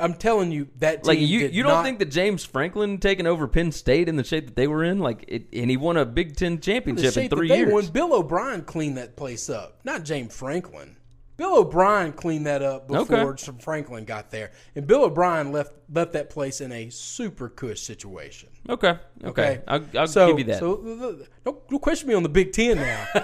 I'm 0.00 0.14
telling 0.14 0.50
you 0.50 0.68
that 0.78 1.04
team 1.04 1.08
Like 1.08 1.18
you, 1.20 1.40
you 1.48 1.62
don't 1.62 1.72
not- 1.72 1.84
think 1.84 1.98
that 2.00 2.10
James 2.10 2.44
Franklin 2.44 2.98
taking 2.98 3.26
over 3.26 3.46
Penn 3.46 3.70
State 3.72 4.08
in 4.08 4.16
the 4.16 4.24
shape 4.24 4.46
that 4.46 4.56
they 4.56 4.66
were 4.66 4.82
in, 4.82 4.98
like, 4.98 5.24
it, 5.28 5.46
and 5.52 5.70
he 5.70 5.76
won 5.76 5.96
a 5.96 6.04
Big 6.04 6.36
Ten 6.36 6.60
championship 6.60 7.16
in 7.16 7.28
three 7.28 7.48
they 7.48 7.58
years. 7.58 7.72
won, 7.72 7.86
Bill 7.86 8.14
O'Brien 8.14 8.62
cleaned 8.62 8.96
that 8.96 9.14
place 9.16 9.48
up, 9.48 9.78
not 9.84 10.04
James 10.04 10.34
Franklin. 10.34 10.96
Bill 11.36 11.58
O'Brien 11.58 12.12
cleaned 12.12 12.46
that 12.46 12.62
up 12.62 12.88
before 12.88 13.34
Okay. 13.34 13.52
Franklin 13.60 14.04
got 14.04 14.32
there, 14.32 14.50
and 14.74 14.88
Bill 14.88 15.04
O'Brien 15.04 15.52
left 15.52 15.72
left 15.88 16.12
that 16.14 16.30
place 16.30 16.60
in 16.60 16.72
a 16.72 16.90
super 16.90 17.48
cush 17.48 17.78
situation. 17.80 18.48
Okay, 18.68 18.98
okay, 19.22 19.60
I'll, 19.68 19.84
I'll 19.96 20.06
so, 20.08 20.26
give 20.26 20.40
you 20.40 20.44
that. 20.46 20.58
So 20.58 21.24
don't, 21.44 21.68
don't 21.68 21.80
question 21.80 22.08
me 22.08 22.14
on 22.14 22.24
the 22.24 22.28
Big 22.28 22.52
Ten 22.52 22.78
now. 22.78 23.06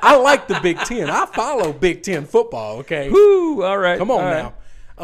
I 0.00 0.14
like 0.14 0.46
the 0.46 0.60
Big 0.62 0.78
Ten. 0.78 1.10
I 1.10 1.26
follow 1.26 1.72
Big 1.72 2.04
Ten 2.04 2.24
football. 2.24 2.78
Okay, 2.78 3.10
Woo! 3.10 3.64
All 3.64 3.76
right, 3.78 3.98
come 3.98 4.12
on 4.12 4.20
all 4.20 4.24
right. 4.30 4.42
now. 4.44 4.54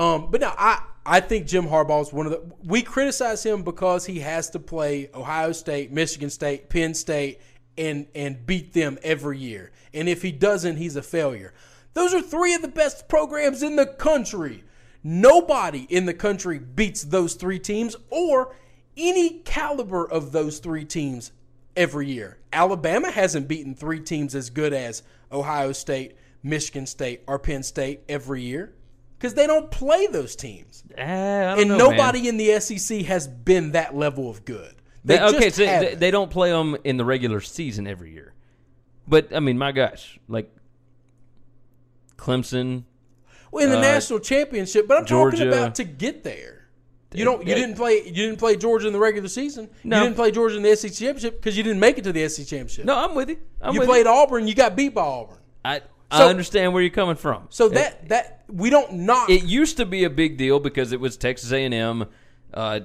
Um, 0.00 0.30
but 0.30 0.40
now 0.40 0.54
I 0.56 0.80
I 1.04 1.20
think 1.20 1.46
Jim 1.46 1.66
Harbaugh 1.66 2.02
is 2.02 2.12
one 2.12 2.26
of 2.26 2.32
the. 2.32 2.42
We 2.64 2.82
criticize 2.82 3.42
him 3.42 3.62
because 3.62 4.06
he 4.06 4.20
has 4.20 4.50
to 4.50 4.60
play 4.60 5.10
Ohio 5.14 5.52
State, 5.52 5.90
Michigan 5.90 6.30
State, 6.30 6.68
Penn 6.68 6.94
State, 6.94 7.40
and 7.76 8.06
and 8.14 8.46
beat 8.46 8.72
them 8.72 8.98
every 9.02 9.38
year. 9.38 9.72
And 9.92 10.08
if 10.08 10.22
he 10.22 10.30
doesn't, 10.30 10.76
he's 10.76 10.96
a 10.96 11.02
failure. 11.02 11.52
Those 11.94 12.14
are 12.14 12.22
three 12.22 12.54
of 12.54 12.62
the 12.62 12.68
best 12.68 13.08
programs 13.08 13.62
in 13.62 13.76
the 13.76 13.86
country. 13.86 14.64
Nobody 15.02 15.86
in 15.90 16.06
the 16.06 16.14
country 16.14 16.58
beats 16.58 17.02
those 17.02 17.34
three 17.34 17.58
teams 17.58 17.96
or 18.08 18.54
any 18.96 19.40
caliber 19.40 20.08
of 20.08 20.30
those 20.30 20.60
three 20.60 20.84
teams 20.84 21.32
every 21.76 22.08
year. 22.08 22.38
Alabama 22.52 23.10
hasn't 23.10 23.48
beaten 23.48 23.74
three 23.74 24.00
teams 24.00 24.34
as 24.34 24.50
good 24.50 24.72
as 24.72 25.02
Ohio 25.32 25.72
State, 25.72 26.16
Michigan 26.42 26.86
State, 26.86 27.22
or 27.26 27.38
Penn 27.38 27.64
State 27.64 28.02
every 28.08 28.42
year 28.42 28.74
because 29.22 29.34
they 29.34 29.46
don't 29.46 29.70
play 29.70 30.08
those 30.08 30.34
teams. 30.34 30.82
Don't 30.82 30.98
And 30.98 31.68
know, 31.68 31.76
nobody 31.78 32.22
man. 32.22 32.30
in 32.30 32.36
the 32.38 32.58
SEC 32.58 33.02
has 33.02 33.28
been 33.28 33.70
that 33.70 33.94
level 33.94 34.28
of 34.28 34.44
good. 34.44 34.74
They, 35.04 35.16
They 35.18 35.22
okay, 35.22 35.50
so 35.50 35.62
they, 35.62 35.68
haven't. 35.68 36.00
they 36.00 36.10
don't 36.10 36.28
play 36.28 36.50
them 36.50 36.76
in 36.82 36.96
the 36.96 37.04
regular 37.04 37.40
season 37.40 37.86
every 37.86 38.12
year. 38.12 38.34
But 39.06 39.32
I 39.32 39.38
mean, 39.38 39.58
my 39.58 39.70
gosh, 39.70 40.18
like 40.26 40.52
Clemson. 42.16 42.82
well, 43.52 43.64
in 43.64 43.70
the 43.70 43.78
uh, 43.78 43.80
national 43.80 44.18
championship, 44.18 44.88
but 44.88 44.96
I'm 44.98 45.04
talking 45.06 45.46
about 45.46 45.76
to 45.76 45.84
get 45.84 46.24
there. 46.24 46.68
You 47.14 47.24
don't. 47.24 47.46
You 47.46 47.54
didn't 47.54 47.76
play. 47.76 47.98
You 48.04 48.12
didn't 48.12 48.38
play 48.38 48.56
Georgia 48.56 48.86
in 48.86 48.92
the 48.92 48.98
regular 48.98 49.28
season. 49.28 49.68
No. 49.84 49.98
You 49.98 50.04
didn't 50.04 50.16
play 50.16 50.30
Georgia 50.32 50.56
in 50.56 50.62
the 50.62 50.74
SEC 50.74 50.92
championship 50.92 51.36
because 51.40 51.56
you 51.56 51.62
didn't 51.62 51.80
make 51.80 51.98
it 51.98 52.04
to 52.04 52.12
the 52.12 52.26
SEC 52.28 52.46
championship. 52.46 52.86
No, 52.86 52.96
I'm 52.96 53.14
with 53.14 53.28
you. 53.28 53.38
I'm 53.60 53.74
you 53.74 53.80
with 53.80 53.88
played 53.88 54.06
Auburn. 54.06 54.48
You 54.48 54.54
got 54.54 54.74
beat 54.74 54.94
by 54.94 55.02
Auburn. 55.02 55.38
I 55.64 55.82
I 56.10 56.18
So- 56.18 56.28
understand 56.28 56.72
where 56.72 56.82
you're 56.82 56.90
coming 56.90 57.16
from. 57.16 57.46
So 57.50 57.68
that 57.70 58.08
that 58.08 58.41
we 58.52 58.70
don't 58.70 58.92
knock. 58.92 59.30
it 59.30 59.44
used 59.44 59.76
to 59.78 59.86
be 59.86 60.04
a 60.04 60.10
big 60.10 60.36
deal 60.36 60.60
because 60.60 60.92
it 60.92 61.00
was 61.00 61.16
Texas 61.16 61.52
A&M, 61.52 62.06
uh, 62.54 62.80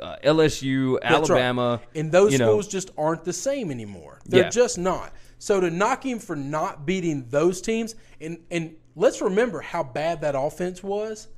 uh, 0.00 0.16
LSU, 0.24 0.98
That's 1.00 1.30
right. 1.30 1.40
Alabama, 1.40 1.80
And 1.94 2.10
those 2.10 2.32
you 2.32 2.38
know, 2.38 2.46
schools 2.48 2.68
just 2.68 2.90
aren't 2.98 3.24
the 3.24 3.32
same 3.32 3.70
anymore. 3.70 4.20
They're 4.26 4.44
Yeah. 4.44 4.50
just 4.50 4.76
not. 4.78 5.12
So 5.38 5.60
to 5.60 5.70
knock 5.70 6.04
him 6.04 6.18
for 6.18 6.34
not 6.36 6.84
beating 6.86 7.26
those 7.30 7.60
teams, 7.60 7.94
and 8.20 8.38
and 8.50 8.74
let's 8.96 9.20
remember 9.20 9.60
how 9.60 9.82
bad 9.84 10.20
that 10.22 10.34
offense 10.36 10.82
was. 10.82 11.28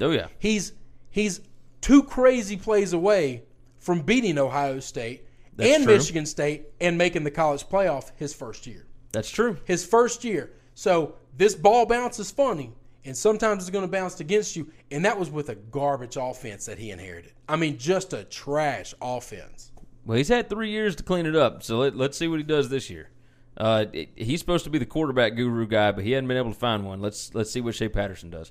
Oh 0.00 0.10
yeah, 0.10 0.26
He's 0.38 0.72
he's 1.10 1.40
two 1.80 2.02
crazy 2.02 2.56
plays 2.56 2.92
away 2.92 3.44
from 3.78 4.00
beating 4.02 4.36
Ohio 4.38 4.80
State 4.80 5.26
That's 5.56 5.74
and 5.74 5.84
true. 5.84 5.94
Michigan 5.94 6.26
State 6.26 6.66
and 6.80 6.98
making 6.98 7.24
the 7.24 7.30
college 7.30 7.64
playoff 7.68 8.10
his 8.16 8.34
first 8.34 8.66
year. 8.66 8.86
that's 9.12 9.30
true. 9.30 9.56
His 9.64 9.84
first 9.84 10.24
year. 10.24 10.50
So 10.74 11.14
this 11.36 11.54
ball 11.54 11.86
bounce 11.86 12.18
is 12.18 12.30
funny, 12.30 12.72
and 13.04 13.16
sometimes 13.16 13.62
it's 13.62 13.70
going 13.70 13.84
to 13.84 13.90
bounce 13.90 14.20
against 14.20 14.54
you. 14.56 14.70
And 14.90 15.04
that 15.04 15.18
was 15.18 15.30
with 15.30 15.48
a 15.48 15.54
garbage 15.54 16.16
offense 16.16 16.66
that 16.66 16.78
he 16.78 16.90
inherited. 16.90 17.32
I 17.48 17.56
mean, 17.56 17.78
just 17.78 18.12
a 18.12 18.24
trash 18.24 18.94
offense. 19.00 19.72
Well, 20.04 20.18
he's 20.18 20.28
had 20.28 20.48
three 20.50 20.70
years 20.70 20.96
to 20.96 21.02
clean 21.02 21.26
it 21.26 21.36
up, 21.36 21.62
so 21.62 21.78
let, 21.78 21.96
let's 21.96 22.18
see 22.18 22.28
what 22.28 22.38
he 22.38 22.44
does 22.44 22.68
this 22.68 22.90
year. 22.90 23.10
Uh, 23.56 23.84
it- 23.92 24.10
he's 24.16 24.40
supposed 24.40 24.64
to 24.64 24.70
be 24.70 24.78
the 24.78 24.86
quarterback 24.86 25.36
guru 25.36 25.66
guy, 25.66 25.92
but 25.92 26.04
he 26.04 26.12
hadn't 26.12 26.28
been 26.28 26.36
able 26.36 26.52
to 26.52 26.58
find 26.58 26.84
one. 26.84 27.00
Let's 27.00 27.34
let's 27.34 27.50
see 27.50 27.60
what 27.60 27.74
Shea 27.74 27.88
Patterson 27.88 28.30
does. 28.30 28.50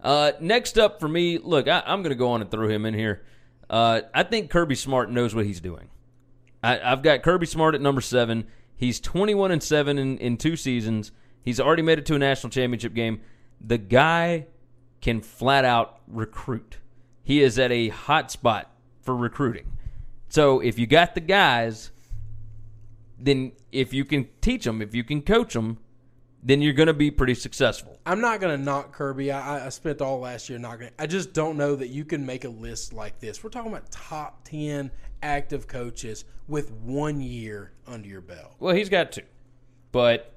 Uh, 0.00 0.32
next 0.40 0.78
up 0.78 1.00
for 1.00 1.08
me, 1.08 1.38
look, 1.38 1.68
I, 1.68 1.82
I'm 1.86 2.02
going 2.02 2.10
to 2.10 2.16
go 2.16 2.30
on 2.30 2.40
and 2.40 2.50
throw 2.50 2.68
him 2.68 2.86
in 2.86 2.94
here. 2.94 3.24
Uh, 3.68 4.02
I 4.14 4.22
think 4.22 4.50
Kirby 4.50 4.74
Smart 4.76 5.10
knows 5.10 5.34
what 5.34 5.44
he's 5.44 5.60
doing. 5.60 5.88
I, 6.62 6.80
I've 6.80 7.02
got 7.02 7.22
Kirby 7.22 7.46
Smart 7.46 7.74
at 7.74 7.80
number 7.80 8.00
seven. 8.00 8.46
He's 8.74 9.00
21 9.00 9.50
and 9.50 9.62
seven 9.62 9.98
in, 9.98 10.18
in 10.18 10.36
two 10.36 10.56
seasons. 10.56 11.12
He's 11.42 11.60
already 11.60 11.82
made 11.82 11.98
it 11.98 12.06
to 12.06 12.14
a 12.14 12.18
national 12.18 12.50
championship 12.50 12.94
game. 12.94 13.20
The 13.60 13.78
guy 13.78 14.46
can 15.00 15.20
flat 15.20 15.64
out 15.64 16.00
recruit. 16.06 16.78
He 17.22 17.42
is 17.42 17.58
at 17.58 17.70
a 17.70 17.88
hot 17.88 18.30
spot 18.30 18.70
for 19.02 19.14
recruiting. 19.14 19.72
So 20.28 20.60
if 20.60 20.78
you 20.78 20.86
got 20.86 21.14
the 21.14 21.20
guys, 21.20 21.90
then 23.18 23.52
if 23.72 23.92
you 23.92 24.04
can 24.04 24.28
teach 24.40 24.64
them, 24.64 24.80
if 24.82 24.94
you 24.94 25.04
can 25.04 25.22
coach 25.22 25.54
them, 25.54 25.78
then 26.42 26.62
you're 26.62 26.72
going 26.72 26.86
to 26.86 26.94
be 26.94 27.10
pretty 27.10 27.34
successful. 27.34 27.98
I'm 28.06 28.20
not 28.20 28.40
going 28.40 28.56
to 28.56 28.64
knock 28.64 28.92
Kirby. 28.92 29.32
I, 29.32 29.66
I 29.66 29.68
spent 29.70 30.00
all 30.00 30.20
last 30.20 30.48
year 30.48 30.58
knocking. 30.58 30.90
I 30.98 31.06
just 31.06 31.32
don't 31.32 31.56
know 31.56 31.74
that 31.74 31.88
you 31.88 32.04
can 32.04 32.24
make 32.24 32.44
a 32.44 32.48
list 32.48 32.92
like 32.92 33.18
this. 33.18 33.42
We're 33.42 33.50
talking 33.50 33.72
about 33.72 33.90
top 33.90 34.44
ten 34.44 34.90
active 35.22 35.66
coaches 35.66 36.24
with 36.46 36.70
one 36.70 37.20
year 37.20 37.72
under 37.86 38.08
your 38.08 38.20
belt. 38.20 38.54
Well, 38.60 38.74
he's 38.74 38.88
got 38.88 39.10
two, 39.12 39.22
but 39.90 40.32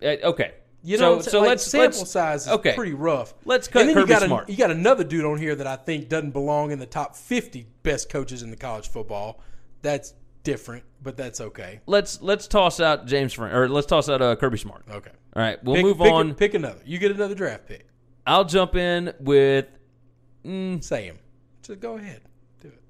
uh, 0.00 0.16
okay. 0.22 0.54
You 0.84 0.98
know, 0.98 1.16
what 1.16 1.24
so 1.24 1.40
Like, 1.40 1.48
let's 1.50 1.64
sample 1.64 1.98
let's, 2.00 2.10
size 2.10 2.42
is 2.46 2.52
okay. 2.54 2.74
pretty 2.74 2.92
rough. 2.94 3.34
Let's 3.44 3.68
cut 3.68 3.80
and 3.82 3.90
then 3.90 3.94
Kirby 3.96 4.12
you 4.12 4.18
got 4.18 4.26
Smart. 4.26 4.48
A, 4.48 4.52
you 4.52 4.58
got 4.58 4.70
another 4.72 5.04
dude 5.04 5.24
on 5.24 5.38
here 5.38 5.54
that 5.54 5.66
I 5.66 5.76
think 5.76 6.08
doesn't 6.08 6.32
belong 6.32 6.72
in 6.72 6.78
the 6.80 6.86
top 6.86 7.14
50 7.14 7.66
best 7.84 8.08
coaches 8.08 8.42
in 8.42 8.50
the 8.50 8.56
college 8.56 8.88
football. 8.88 9.40
That's 9.82 10.14
different, 10.42 10.82
but 11.02 11.16
that's 11.16 11.40
okay. 11.40 11.80
Let's 11.86 12.20
let's 12.20 12.48
toss 12.48 12.80
out 12.80 13.06
James 13.06 13.32
Frank 13.32 13.54
or 13.54 13.68
let's 13.68 13.86
toss 13.86 14.08
out 14.08 14.20
uh, 14.22 14.34
Kirby 14.34 14.58
Smart. 14.58 14.82
Okay. 14.90 15.10
All 15.36 15.42
right, 15.42 15.62
we'll 15.62 15.76
Pick- 15.76 15.84
move 15.84 15.98
pick- 15.98 16.12
on. 16.12 16.34
Pick 16.34 16.54
another. 16.54 16.80
You 16.84 16.98
get 16.98 17.12
another 17.12 17.34
draft 17.34 17.66
pick. 17.66 17.86
I'll 18.26 18.44
jump 18.44 18.74
in 18.74 19.14
with. 19.20 19.66
Mm, 20.44 20.84
him. 21.00 21.18
Just 21.62 21.78
go 21.78 21.96
ahead. 21.96 22.22
Do 22.60 22.68
it. 22.68 22.80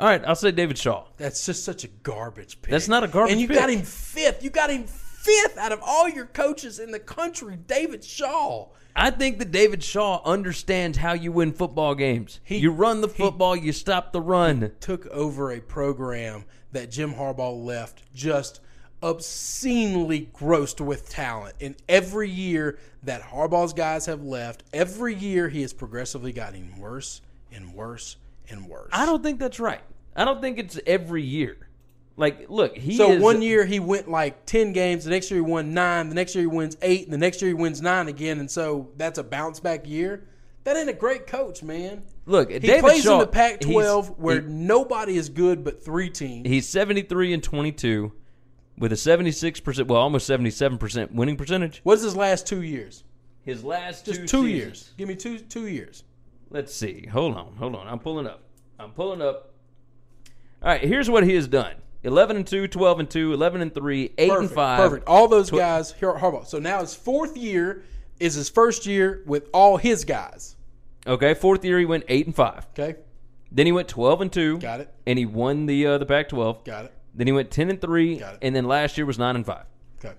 all 0.00 0.08
right, 0.08 0.24
I'll 0.26 0.34
say 0.34 0.50
David 0.50 0.76
Shaw. 0.76 1.06
That's 1.16 1.46
just 1.46 1.64
such 1.64 1.84
a 1.84 1.88
garbage 1.88 2.60
pick. 2.62 2.72
That's 2.72 2.88
not 2.88 3.04
a 3.04 3.08
garbage 3.08 3.32
And 3.32 3.40
you 3.40 3.46
pick. 3.46 3.58
got 3.58 3.70
him 3.70 3.82
fifth. 3.82 4.42
You 4.42 4.50
got 4.50 4.70
him 4.70 4.82
fifth 4.84 5.03
out 5.58 5.72
of 5.72 5.80
all 5.82 6.08
your 6.08 6.26
coaches 6.26 6.78
in 6.78 6.90
the 6.90 6.98
country, 6.98 7.56
David 7.56 8.04
Shaw. 8.04 8.68
I 8.96 9.10
think 9.10 9.38
that 9.38 9.50
David 9.50 9.82
Shaw 9.82 10.22
understands 10.24 10.98
how 10.98 11.14
you 11.14 11.32
win 11.32 11.52
football 11.52 11.94
games. 11.94 12.40
He- 12.44 12.58
you 12.58 12.70
run 12.70 13.00
the 13.00 13.08
he- 13.08 13.22
football, 13.22 13.56
you 13.56 13.72
stop 13.72 14.12
the 14.12 14.20
run. 14.20 14.72
Took 14.80 15.06
over 15.08 15.50
a 15.50 15.60
program 15.60 16.44
that 16.72 16.90
Jim 16.90 17.14
Harbaugh 17.14 17.64
left 17.64 18.02
just 18.14 18.60
obscenely 19.02 20.30
grossed 20.34 20.80
with 20.80 21.08
talent. 21.08 21.54
And 21.60 21.76
every 21.88 22.30
year 22.30 22.78
that 23.02 23.22
Harbaugh's 23.22 23.72
guys 23.72 24.06
have 24.06 24.22
left, 24.22 24.62
every 24.72 25.14
year 25.14 25.48
he 25.48 25.62
has 25.62 25.72
progressively 25.72 26.32
gotten 26.32 26.78
worse 26.78 27.20
and 27.52 27.74
worse 27.74 28.16
and 28.48 28.68
worse. 28.68 28.90
I 28.92 29.06
don't 29.06 29.22
think 29.22 29.38
that's 29.40 29.60
right. 29.60 29.82
I 30.16 30.24
don't 30.24 30.40
think 30.40 30.58
it's 30.58 30.78
every 30.86 31.22
year. 31.22 31.56
Like, 32.16 32.46
look, 32.48 32.76
he 32.76 32.96
So 32.96 33.12
is, 33.12 33.22
one 33.22 33.42
year 33.42 33.64
he 33.64 33.80
went 33.80 34.08
like 34.08 34.46
ten 34.46 34.72
games. 34.72 35.04
The 35.04 35.10
next 35.10 35.30
year 35.30 35.38
he 35.38 35.50
won 35.50 35.74
nine. 35.74 36.08
The 36.08 36.14
next 36.14 36.34
year 36.34 36.42
he 36.42 36.46
wins 36.46 36.76
eight. 36.80 37.04
And 37.04 37.12
the 37.12 37.18
next 37.18 37.42
year 37.42 37.48
he 37.48 37.54
wins 37.54 37.82
nine 37.82 38.06
again. 38.08 38.38
And 38.38 38.50
so 38.50 38.90
that's 38.96 39.18
a 39.18 39.24
bounce 39.24 39.58
back 39.60 39.88
year. 39.88 40.28
That 40.62 40.76
ain't 40.76 40.88
a 40.88 40.94
great 40.94 41.26
coach, 41.26 41.62
man. 41.62 42.04
Look, 42.24 42.50
he 42.50 42.58
David 42.60 42.80
plays 42.84 43.02
Shaw, 43.02 43.14
in 43.14 43.18
the 43.18 43.26
Pac-12 43.26 44.18
where 44.18 44.40
he- 44.40 44.46
nobody 44.46 45.16
is 45.16 45.28
good 45.28 45.62
but 45.64 45.84
three 45.84 46.08
teams. 46.08 46.48
He's 46.48 46.66
73 46.68 47.34
and 47.34 47.42
22 47.42 48.12
with 48.78 48.92
a 48.92 48.96
76%, 48.96 49.86
well, 49.88 50.00
almost 50.00 50.28
77% 50.28 51.12
winning 51.12 51.36
percentage. 51.36 51.80
What's 51.82 52.02
his 52.02 52.16
last 52.16 52.46
two 52.46 52.62
years? 52.62 53.04
His 53.42 53.62
last 53.62 54.06
Just 54.06 54.20
two, 54.22 54.26
two, 54.26 54.46
years. 54.46 54.90
Give 54.96 55.06
me 55.06 55.16
two 55.16 55.38
two 55.38 55.66
years. 55.66 56.04
Let's 56.48 56.74
see. 56.74 57.06
Hold 57.12 57.36
on. 57.36 57.56
Hold 57.56 57.74
on. 57.74 57.86
I'm 57.86 57.98
pulling 57.98 58.26
up. 58.26 58.42
I'm 58.78 58.92
pulling 58.92 59.20
up. 59.20 59.52
All 60.62 60.68
right, 60.70 60.80
here's 60.80 61.10
what 61.10 61.24
he 61.24 61.34
has 61.34 61.46
done. 61.46 61.74
11 62.04 62.36
and 62.36 62.46
2, 62.46 62.68
12 62.68 63.00
and 63.00 63.10
2, 63.10 63.32
11 63.32 63.60
and 63.62 63.74
3, 63.74 64.12
8 64.16 64.30
and 64.32 64.50
5. 64.50 64.78
Perfect. 64.90 65.08
All 65.08 65.26
those 65.26 65.48
Tw- 65.50 65.54
guys 65.56 65.92
here 65.92 66.10
at 66.10 66.20
Harbaugh. 66.22 66.46
So 66.46 66.58
now 66.58 66.80
his 66.80 66.94
fourth 66.94 67.36
year 67.36 67.82
is 68.20 68.34
his 68.34 68.48
first 68.48 68.86
year 68.86 69.22
with 69.26 69.48
all 69.52 69.76
his 69.78 70.04
guys. 70.04 70.54
Okay, 71.06 71.34
fourth 71.34 71.64
year 71.64 71.78
he 71.78 71.84
went 71.84 72.04
8 72.08 72.26
and 72.26 72.34
5. 72.36 72.66
Okay, 72.78 72.98
Then 73.50 73.66
he 73.66 73.72
went 73.72 73.88
12 73.88 74.20
and 74.20 74.32
2. 74.32 74.58
Got 74.58 74.80
it. 74.80 74.94
And 75.06 75.18
he 75.18 75.26
won 75.26 75.66
the 75.66 75.86
uh, 75.86 75.98
the 75.98 76.06
Pac-12. 76.06 76.64
got 76.64 76.84
it. 76.86 76.92
Then 77.16 77.26
he 77.28 77.32
went 77.32 77.50
ten 77.52 77.70
and 77.70 77.80
three, 77.80 78.16
Got 78.16 78.34
it. 78.34 78.38
and 78.42 78.56
then 78.56 78.64
last 78.64 78.98
year 78.98 79.06
was 79.06 79.18
nine 79.20 79.36
and 79.36 79.46
five. 79.46 79.66
Okay. 80.04 80.14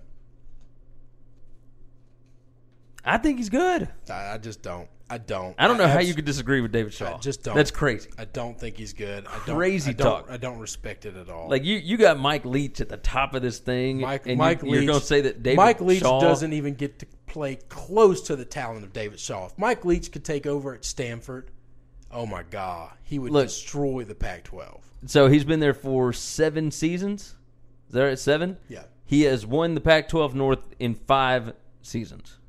I 3.04 3.18
think 3.18 3.38
he's 3.38 3.50
good. 3.50 3.90
I, 4.10 4.34
I 4.34 4.38
just 4.38 4.62
don't. 4.62 4.88
I 5.10 5.20
don't. 5.20 5.56
I 5.60 5.68
don't 5.68 5.78
know 5.78 5.88
how 5.88 6.00
abs- 6.00 6.08
you 6.08 6.16
could 6.16 6.26
disagree 6.26 6.62
with 6.62 6.72
David 6.72 6.94
Shaw. 6.94 7.16
I 7.16 7.18
just 7.20 7.44
don't. 7.44 7.56
That's 7.56 7.70
crazy. 7.70 8.10
I 8.18 8.26
don't 8.26 8.60
think 8.60 8.78
he's 8.78 8.94
good. 8.94 9.28
I 9.28 9.40
don't, 9.46 9.56
Crazy 9.56 9.92
I 9.92 9.94
don't, 9.94 10.08
talk. 10.08 10.32
I 10.32 10.38
don't 10.38 10.58
respect 10.58 11.06
it 11.06 11.16
at 11.16 11.30
all. 11.30 11.48
Like 11.48 11.64
you, 11.64 11.78
you 11.78 11.98
got 11.98 12.20
Mike 12.20 12.44
Leach 12.44 12.82
at 12.82 12.90
the 12.90 12.98
top 12.98 13.36
of 13.36 13.44
this 13.44 13.60
thing, 13.60 14.02
Mike, 14.02 14.26
and 14.26 14.38
Mike 14.38 14.64
you, 14.64 14.72
Leach, 14.72 14.84
are 14.84 14.88
going 14.88 15.00
to 15.00 15.06
say 15.06 15.22
that 15.22 15.44
David 15.44 15.58
Mike 15.58 15.80
Leach 15.80 16.00
Shaw 16.02 16.20
doesn't 16.20 16.54
even 16.54 16.74
get 16.74 17.00
to 17.00 17.06
play 17.28 17.58
close 17.70 18.22
to 18.24 18.36
the 18.36 18.46
talent 18.46 18.84
of 18.84 18.94
David 18.94 19.20
Shaw. 19.20 19.46
If 19.46 19.58
Mike 19.60 19.86
Leach 19.86 20.12
could 20.12 20.26
take 20.26 20.48
over 20.48 20.74
at 20.74 20.84
Stanford, 20.84 21.52
oh 22.12 22.26
my 22.26 22.42
God, 22.44 22.92
he 23.04 23.20
would 23.20 23.32
Look. 23.32 23.48
destroy 23.48 24.06
the 24.06 24.16
Pac-12. 24.16 24.80
So 25.06 25.28
he's 25.28 25.44
been 25.44 25.60
there 25.60 25.76
for 25.76 26.14
seven 26.14 26.72
seasons. 26.72 27.36
Is 27.90 27.94
that 27.94 28.04
right? 28.04 28.18
Seven. 28.18 28.58
Yeah. 28.70 28.84
He 29.06 29.24
has 29.24 29.46
won 29.46 29.76
the 29.76 29.82
Pac-12 29.82 30.34
North 30.34 30.66
in 30.80 30.96
five 30.96 31.54
seasons. 31.84 32.40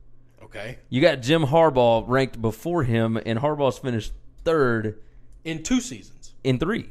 Okay, 0.47 0.79
You 0.89 1.01
got 1.01 1.21
Jim 1.23 1.43
Harbaugh 1.45 2.05
ranked 2.07 2.41
before 2.41 2.85
him, 2.85 3.17
and 3.27 3.39
Harbaugh's 3.39 3.79
finished 3.79 4.13
third 4.45 4.99
in 5.45 5.63
two 5.63 5.81
seasons. 5.81 6.35
in 6.45 6.59
three, 6.59 6.91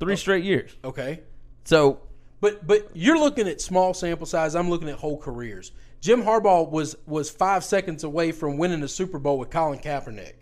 three 0.00 0.12
Oh. 0.12 0.16
straight 0.16 0.44
years. 0.44 0.74
Okay, 0.84 1.20
So 1.64 2.00
but 2.40 2.66
but 2.66 2.90
you're 2.94 3.18
looking 3.18 3.48
at 3.48 3.60
small 3.60 3.94
sample 3.94 4.26
size. 4.26 4.54
I'm 4.54 4.68
looking 4.68 4.88
at 4.88 4.96
whole 4.96 5.16
careers. 5.18 5.72
Jim 6.00 6.22
Harbaugh 6.24 6.68
was 6.70 6.96
was 7.06 7.30
five 7.30 7.64
seconds 7.64 8.04
away 8.04 8.32
from 8.32 8.58
winning 8.58 8.80
the 8.80 8.88
Super 8.88 9.18
Bowl 9.18 9.38
with 9.38 9.48
Colin 9.50 9.78
Kaepernick. 9.78 10.34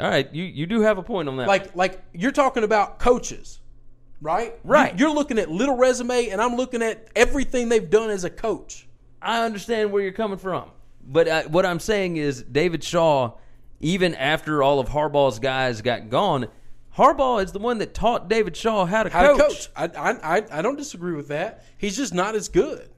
all 0.00 0.08
right, 0.08 0.32
you 0.32 0.44
you 0.44 0.66
do 0.66 0.80
have 0.82 0.96
a 0.98 1.02
point 1.02 1.28
on 1.28 1.36
that. 1.38 1.48
Like 1.48 1.74
like 1.76 2.00
you're 2.12 2.32
talking 2.32 2.62
about 2.64 2.98
coaches, 3.00 3.60
right? 4.22 4.54
Right. 4.64 4.98
You're 4.98 5.12
looking 5.14 5.38
at 5.38 5.50
little 5.50 5.76
resume, 5.76 6.28
and 6.28 6.40
I'm 6.40 6.54
looking 6.56 6.82
at 6.82 7.08
everything 7.16 7.68
they've 7.68 7.90
done 7.90 8.10
as 8.10 8.22
a 8.24 8.30
coach. 8.30 8.86
I 9.20 9.44
understand 9.44 9.90
where 9.92 10.02
you're 10.02 10.12
coming 10.12 10.38
from, 10.38 10.70
but 11.06 11.28
uh, 11.28 11.42
what 11.44 11.66
I'm 11.66 11.80
saying 11.80 12.16
is 12.16 12.42
David 12.42 12.82
Shaw, 12.84 13.32
even 13.80 14.14
after 14.14 14.62
all 14.62 14.80
of 14.80 14.88
Harbaugh's 14.88 15.38
guys 15.38 15.82
got 15.82 16.08
gone, 16.10 16.48
Harbaugh 16.96 17.42
is 17.44 17.52
the 17.52 17.58
one 17.58 17.78
that 17.78 17.92
taught 17.94 18.28
David 18.28 18.56
Shaw 18.56 18.86
how 18.86 19.02
to 19.02 19.10
How 19.10 19.36
coach. 19.36 19.64
to 19.66 19.70
coach? 19.88 19.96
I, 19.96 20.36
I 20.38 20.58
I 20.58 20.62
don't 20.62 20.76
disagree 20.76 21.14
with 21.14 21.28
that. 21.28 21.64
He's 21.76 21.96
just 21.96 22.14
not 22.14 22.34
as 22.34 22.48
good. 22.48 22.88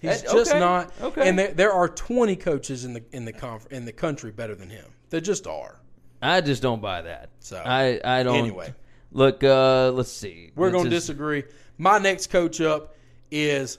He's 0.00 0.24
Uh, 0.24 0.32
just 0.32 0.50
okay, 0.50 0.60
not. 0.60 0.92
okay. 1.00 1.28
And 1.28 1.38
there, 1.38 1.52
there 1.52 1.72
are 1.72 1.88
20 1.88 2.36
coaches 2.36 2.84
in 2.84 2.94
the 2.94 3.02
in 3.12 3.24
the 3.24 3.32
conf, 3.32 3.66
in 3.70 3.84
the 3.84 3.92
country 3.92 4.30
better 4.32 4.54
than 4.54 4.70
him. 4.70 4.86
There 5.10 5.20
just 5.20 5.46
are. 5.46 5.78
I 6.22 6.40
just 6.40 6.62
don't 6.62 6.80
buy 6.80 7.02
that. 7.02 7.30
So, 7.40 7.56
I 7.64 8.00
I 8.02 8.22
don't. 8.22 8.36
anyway. 8.36 8.74
look. 9.12 9.44
Uh, 9.44 9.90
let's 9.92 10.10
see. 10.10 10.50
We're 10.56 10.70
going 10.70 10.84
to 10.84 10.90
disagree. 10.90 11.44
My 11.76 11.98
next 11.98 12.28
coach 12.30 12.60
up 12.62 12.94
is 13.30 13.78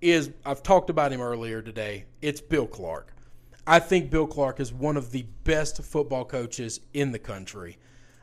is 0.00 0.30
I've 0.44 0.62
talked 0.62 0.90
about 0.90 1.12
him 1.12 1.20
earlier 1.20 1.62
today. 1.62 2.04
It's 2.20 2.40
Bill 2.40 2.66
Clark. 2.66 3.13
I 3.66 3.78
think 3.78 4.10
Bill 4.10 4.26
Clark 4.26 4.60
is 4.60 4.72
one 4.74 4.98
of 4.98 5.10
the 5.10 5.24
best 5.44 5.82
football 5.82 6.26
coaches 6.26 6.80
in 6.92 7.12
the 7.12 7.18
country. 7.18 7.78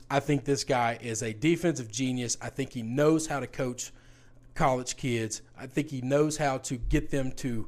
I 0.09 0.19
think 0.19 0.45
this 0.45 0.63
guy 0.63 0.99
is 1.01 1.23
a 1.23 1.33
defensive 1.33 1.91
genius. 1.91 2.37
I 2.41 2.49
think 2.49 2.73
he 2.73 2.83
knows 2.83 3.25
how 3.25 3.39
to 3.39 3.47
coach 3.47 3.91
college 4.53 4.97
kids. 4.97 5.41
I 5.57 5.65
think 5.65 5.89
he 5.89 6.01
knows 6.01 6.37
how 6.37 6.59
to 6.59 6.77
get 6.77 7.09
them 7.09 7.31
to 7.37 7.67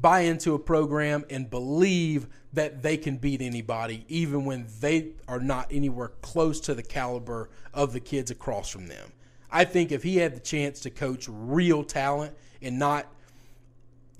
buy 0.00 0.20
into 0.20 0.54
a 0.54 0.58
program 0.58 1.24
and 1.30 1.48
believe 1.48 2.26
that 2.54 2.82
they 2.82 2.96
can 2.96 3.18
beat 3.18 3.40
anybody, 3.40 4.04
even 4.08 4.44
when 4.44 4.66
they 4.80 5.10
are 5.28 5.38
not 5.38 5.68
anywhere 5.70 6.08
close 6.22 6.58
to 6.60 6.74
the 6.74 6.82
caliber 6.82 7.50
of 7.72 7.92
the 7.92 8.00
kids 8.00 8.32
across 8.32 8.68
from 8.68 8.88
them. 8.88 9.12
I 9.48 9.64
think 9.64 9.92
if 9.92 10.02
he 10.02 10.16
had 10.16 10.34
the 10.34 10.40
chance 10.40 10.80
to 10.80 10.90
coach 10.90 11.26
real 11.28 11.84
talent 11.84 12.34
and 12.60 12.80
not 12.80 13.06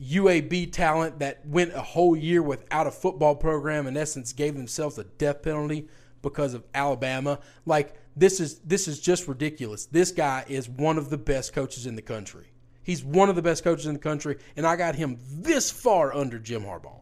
UAB 0.02 0.72
talent 0.72 1.20
that 1.20 1.46
went 1.46 1.72
a 1.72 1.82
whole 1.82 2.16
year 2.16 2.42
without 2.42 2.86
a 2.86 2.90
football 2.90 3.34
program, 3.36 3.86
in 3.86 3.96
essence, 3.96 4.32
gave 4.32 4.56
themselves 4.56 4.98
a 4.98 5.04
death 5.04 5.42
penalty 5.42 5.88
because 6.22 6.54
of 6.54 6.64
Alabama. 6.74 7.38
Like 7.66 7.94
this 8.16 8.40
is 8.40 8.58
this 8.60 8.88
is 8.88 9.00
just 9.00 9.28
ridiculous. 9.28 9.86
This 9.86 10.12
guy 10.12 10.44
is 10.48 10.68
one 10.68 10.98
of 10.98 11.10
the 11.10 11.18
best 11.18 11.52
coaches 11.52 11.86
in 11.86 11.96
the 11.96 12.02
country. 12.02 12.46
He's 12.82 13.04
one 13.04 13.28
of 13.28 13.36
the 13.36 13.42
best 13.42 13.62
coaches 13.62 13.86
in 13.86 13.92
the 13.94 14.00
country, 14.00 14.38
and 14.56 14.66
I 14.66 14.76
got 14.76 14.96
him 14.96 15.18
this 15.30 15.70
far 15.70 16.14
under 16.14 16.38
Jim 16.38 16.62
Harbaugh. 16.62 17.00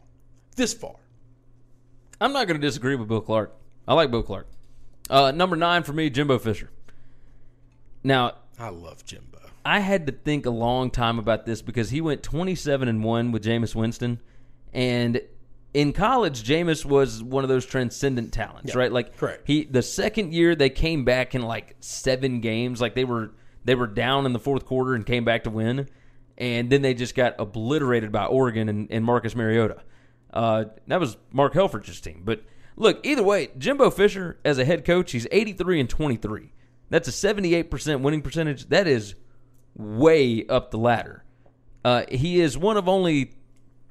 This 0.55 0.73
far. 0.73 0.95
I'm 2.19 2.33
not 2.33 2.47
going 2.47 2.59
to 2.59 2.65
disagree 2.65 2.95
with 2.95 3.07
Bill 3.07 3.21
Clark. 3.21 3.55
I 3.87 3.95
like 3.95 4.11
Bill 4.11 4.21
Clark. 4.21 4.47
Uh, 5.09 5.31
number 5.31 5.55
nine 5.55 5.81
for 5.81 5.93
me, 5.93 6.11
Jimbo 6.11 6.37
Fisher. 6.37 6.69
Now, 8.03 8.35
I 8.59 8.69
love 8.69 9.03
Jimbo. 9.03 9.30
I 9.65 9.79
had 9.79 10.07
to 10.07 10.11
think 10.13 10.45
a 10.45 10.49
long 10.51 10.89
time 10.91 11.19
about 11.19 11.45
this 11.45 11.61
because 11.61 11.89
he 11.89 12.01
went 12.01 12.23
27 12.23 12.87
and 12.87 13.03
1 13.03 13.31
with 13.31 13.43
Jameis 13.43 13.75
Winston. 13.75 14.19
And 14.73 15.21
in 15.73 15.93
college, 15.93 16.43
Jameis 16.43 16.83
was 16.85 17.23
one 17.23 17.43
of 17.43 17.49
those 17.49 17.65
transcendent 17.65 18.33
talents, 18.33 18.73
Yeah, 18.73 18.79
right? 18.79 18.91
Like 18.91 19.17
correct. 19.17 19.43
he 19.45 19.63
the 19.63 19.81
second 19.81 20.33
year 20.33 20.55
they 20.55 20.69
came 20.69 21.05
back 21.05 21.35
in 21.35 21.41
like 21.41 21.75
7 21.79 22.41
games, 22.41 22.81
like 22.81 22.95
they 22.95 23.05
were 23.05 23.31
they 23.63 23.75
were 23.75 23.87
down 23.87 24.25
in 24.25 24.33
the 24.33 24.39
fourth 24.39 24.65
quarter 24.65 24.95
and 24.95 25.05
came 25.05 25.23
back 25.25 25.43
to 25.43 25.49
win. 25.49 25.87
And 26.37 26.69
then 26.71 26.81
they 26.81 26.93
just 26.95 27.13
got 27.13 27.35
obliterated 27.39 28.11
by 28.11 28.25
Oregon 28.25 28.67
and, 28.67 28.87
and 28.91 29.05
Marcus 29.05 29.35
Mariota. 29.35 29.83
Uh, 30.33 30.65
that 30.87 30.99
was 30.99 31.17
Mark 31.31 31.53
Helfrich's 31.53 32.01
team. 32.01 32.23
But 32.25 32.41
look, 32.75 33.05
either 33.05 33.21
way, 33.21 33.49
Jimbo 33.57 33.91
Fisher 33.91 34.39
as 34.43 34.57
a 34.57 34.65
head 34.65 34.83
coach, 34.83 35.11
he's 35.11 35.27
83 35.31 35.81
and 35.81 35.89
23. 35.89 36.51
That's 36.89 37.07
a 37.07 37.11
78% 37.11 38.01
winning 38.01 38.21
percentage. 38.23 38.69
That 38.69 38.87
is 38.87 39.13
way 39.75 40.45
up 40.47 40.71
the 40.71 40.77
ladder. 40.77 41.23
Uh, 41.83 42.03
he 42.09 42.39
is 42.39 42.57
one 42.57 42.77
of 42.77 42.87
only 42.87 43.31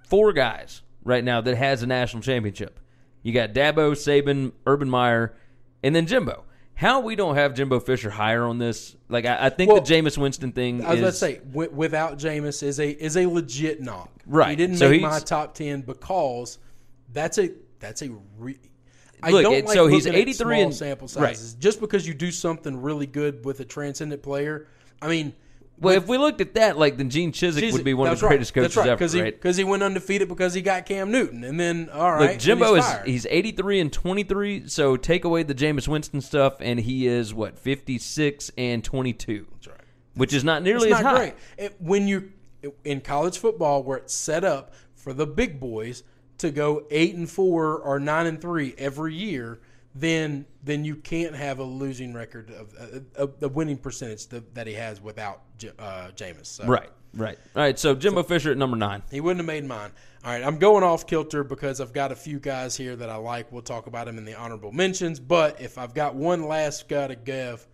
four 0.09 0.33
guys 0.33 0.83
right 1.05 1.25
now 1.25 1.41
that 1.41 1.57
has 1.57 1.83
a 1.83 1.87
national 1.87 2.23
championship. 2.23 2.79
You 3.23 3.33
got 3.33 3.53
Dabo, 3.53 3.93
Saban, 3.93 4.53
Urban 4.67 4.89
Meyer, 4.89 5.35
and 5.83 5.95
then 5.95 6.07
Jimbo. 6.07 6.45
How 6.75 7.01
we 7.01 7.15
don't 7.15 7.35
have 7.35 7.53
Jimbo 7.55 7.81
Fisher 7.81 8.09
higher 8.09 8.45
on 8.45 8.57
this? 8.59 8.97
Like 9.11 9.27
I, 9.27 9.47
I 9.47 9.51
think 9.51 9.71
Well, 9.71 9.83
the 9.83 9.93
Jameis 9.95 10.17
Winston 10.17 10.53
thing. 10.53 10.83
I 10.83 10.91
was 10.91 10.95
is, 10.95 11.01
about 11.01 11.11
to 11.11 11.17
say, 11.17 11.35
wi- 11.53 11.69
without 11.75 12.19
Jameis 12.19 12.63
is 12.63 12.81
a 12.81 12.89
is 12.91 13.19
a 13.19 13.27
legit 13.27 13.83
knock. 13.83 14.11
Right. 14.25 14.51
He 14.51 14.57
didn't 14.57 14.77
So 14.77 14.89
make 14.89 15.03
my 15.03 15.19
top 15.19 15.55
ten 15.55 15.83
because 15.83 16.57
that's 17.13 17.37
a 17.37 17.51
that's 17.81 18.01
a 18.01 18.11
re- 18.39 18.59
I 19.23 19.31
Look, 19.31 19.43
don't 19.43 19.67
like 19.67 19.75
so 19.75 19.87
he's 19.89 20.07
83 20.07 20.33
small 20.33 20.53
and- 20.63 20.75
sample 20.75 21.07
right. 21.21 21.37
sizes. 21.37 21.53
Just 21.55 21.81
because 21.81 22.09
you 22.09 22.15
do 22.15 22.31
something 22.31 22.81
really 22.81 23.07
good 23.07 23.45
with 23.45 23.61
a 23.61 23.67
transcendent 23.67 24.23
player, 24.23 24.67
I 25.03 25.09
mean, 25.09 25.35
Well, 25.81 25.97
if 25.97 26.07
we 26.07 26.19
looked 26.19 26.41
at 26.41 26.55
that, 26.55 26.77
like 26.79 26.97
then 26.99 27.09
Gene 27.11 27.33
Chizik 27.33 27.73
would 27.73 27.85
be 27.85 27.95
one 27.95 28.09
of 28.11 28.21
the 28.21 28.27
right. 28.27 28.31
greatest 28.33 28.53
coaches 28.53 28.77
right. 28.77 28.89
ever, 28.89 28.99
Cause 28.99 29.13
he, 29.15 29.23
right? 29.23 29.35
Because 29.35 29.57
he 29.57 29.65
went 29.65 29.83
undefeated 29.83 30.29
because 30.29 30.53
he 30.53 30.61
got 30.63 30.85
Cam 30.87 31.11
Newton, 31.11 31.43
and 31.43 31.59
then 31.59 31.89
all 31.91 32.13
right, 32.13 32.33
Look, 32.33 32.39
Jimbo 32.39 32.75
then 32.75 32.79
is 32.79 32.85
he's 32.85 32.93
fired. 32.95 33.07
he's 33.09 33.27
83 33.31 33.81
and 33.81 33.93
23, 33.93 34.69
so 34.69 34.97
take 34.97 35.25
away 35.25 35.43
the 35.43 35.55
Jameis 35.55 35.89
Winston 35.89 36.21
stuff, 36.21 36.57
and 36.61 36.81
he 36.81 37.07
is 37.07 37.33
what 37.33 37.59
56 37.59 38.51
and 38.59 38.85
22, 38.85 39.47
That's 39.53 39.67
right. 39.69 39.77
which 40.15 40.35
is 40.35 40.45
not 40.45 40.63
nearly 40.63 40.91
It's 40.91 40.99
as 40.99 41.03
not 41.03 41.13
high. 41.17 41.19
great. 41.19 41.35
It- 41.57 41.77
when 41.81 42.07
you 42.09 42.33
in 42.85 43.01
college 43.01 43.39
football, 43.39 43.83
where 43.83 43.97
it's 43.97 44.13
set 44.15 44.45
up 44.45 44.75
for 44.95 45.15
the 45.15 45.27
big 45.27 45.59
boys 45.59 46.03
to 46.37 46.51
go 46.51 46.85
eight 46.91 47.15
and 47.15 47.29
four 47.31 47.79
or 47.79 47.99
nine 47.99 48.27
and 48.27 48.39
three 48.39 48.75
every 48.77 49.15
year, 49.15 49.61
then 49.95 50.47
then 50.63 50.85
you 50.85 50.97
can't 50.97 51.35
have 51.35 51.59
a 51.59 51.65
losing 51.65 52.13
record 52.15 52.51
of 52.51 52.75
uh, 52.79 53.23
uh, 53.23 53.27
the 53.39 53.49
winning 53.49 53.77
percentage 53.79 54.27
that, 54.29 54.55
that 54.55 54.67
he 54.67 54.75
has 54.75 55.01
without 55.01 55.43
J- 55.59 55.73
uh, 55.79 56.11
Jameis. 56.15 56.47
So 56.47 56.67
Right, 56.67 56.91
right. 57.15 57.39
All 57.57 57.63
right, 57.63 57.79
so 57.79 57.95
Jimbo 57.95 58.23
Fisher 58.23 58.53
at 58.53 58.59
number 58.59 58.77
nine. 58.77 59.03
He 59.11 59.21
wouldn't 59.21 59.39
have 59.41 59.47
made 59.47 59.65
mine. 59.65 59.91
All 60.25 60.33
right, 60.33 60.45
I'm 60.45 60.59
going 60.59 60.85
off 60.85 61.07
kilter 61.07 61.43
because 61.43 61.81
I've 61.81 61.93
got 61.93 62.13
a 62.13 62.17
few 62.17 62.39
guys 62.39 62.77
here 62.77 62.95
that 62.95 63.09
I 63.09 63.17
like. 63.17 63.51
We'll 63.51 63.63
talk 63.63 63.87
about 63.87 64.07
them 64.07 64.19
in 64.19 64.25
the 64.25 64.35
honorable 64.35 64.71
mentions. 64.71 65.19
But 65.19 65.61
if 65.61 65.79
I've 65.79 65.95
got 65.95 66.15
one 66.15 66.47
last 66.47 66.89
guy 66.89 67.07
to 67.09 67.17
give, 67.17 67.67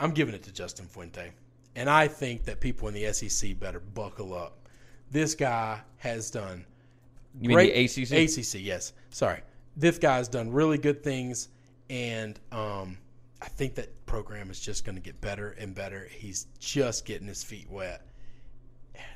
I'm 0.00 0.12
giving 0.12 0.34
it 0.34 0.42
to 0.44 0.52
Justin 0.52 0.86
Fuente. 0.86 1.30
And 1.76 1.88
I 1.88 2.08
think 2.08 2.44
that 2.44 2.58
people 2.60 2.88
in 2.88 2.94
the 2.94 3.12
SEC 3.12 3.58
better 3.60 3.80
buckle 3.80 4.34
up. 4.34 4.68
This 5.10 5.34
guy 5.34 5.80
has 5.98 6.30
done 6.30 6.64
You 7.38 7.48
mean 7.48 7.56
great 7.56 7.74
the 7.74 8.02
ACC? 8.02 8.38
ACC, 8.38 8.60
yes. 8.64 8.92
Sorry, 9.10 9.40
this 9.78 9.98
guy's 9.98 10.28
done 10.28 10.52
really 10.52 10.78
good 10.78 11.02
things, 11.02 11.48
and 11.88 12.38
um, 12.52 12.98
I 13.40 13.46
think 13.46 13.76
that 13.76 14.04
program 14.06 14.50
is 14.50 14.60
just 14.60 14.84
going 14.84 14.96
to 14.96 15.02
get 15.02 15.20
better 15.20 15.50
and 15.58 15.74
better. 15.74 16.08
He's 16.10 16.46
just 16.58 17.04
getting 17.04 17.28
his 17.28 17.44
feet 17.44 17.70
wet. 17.70 18.04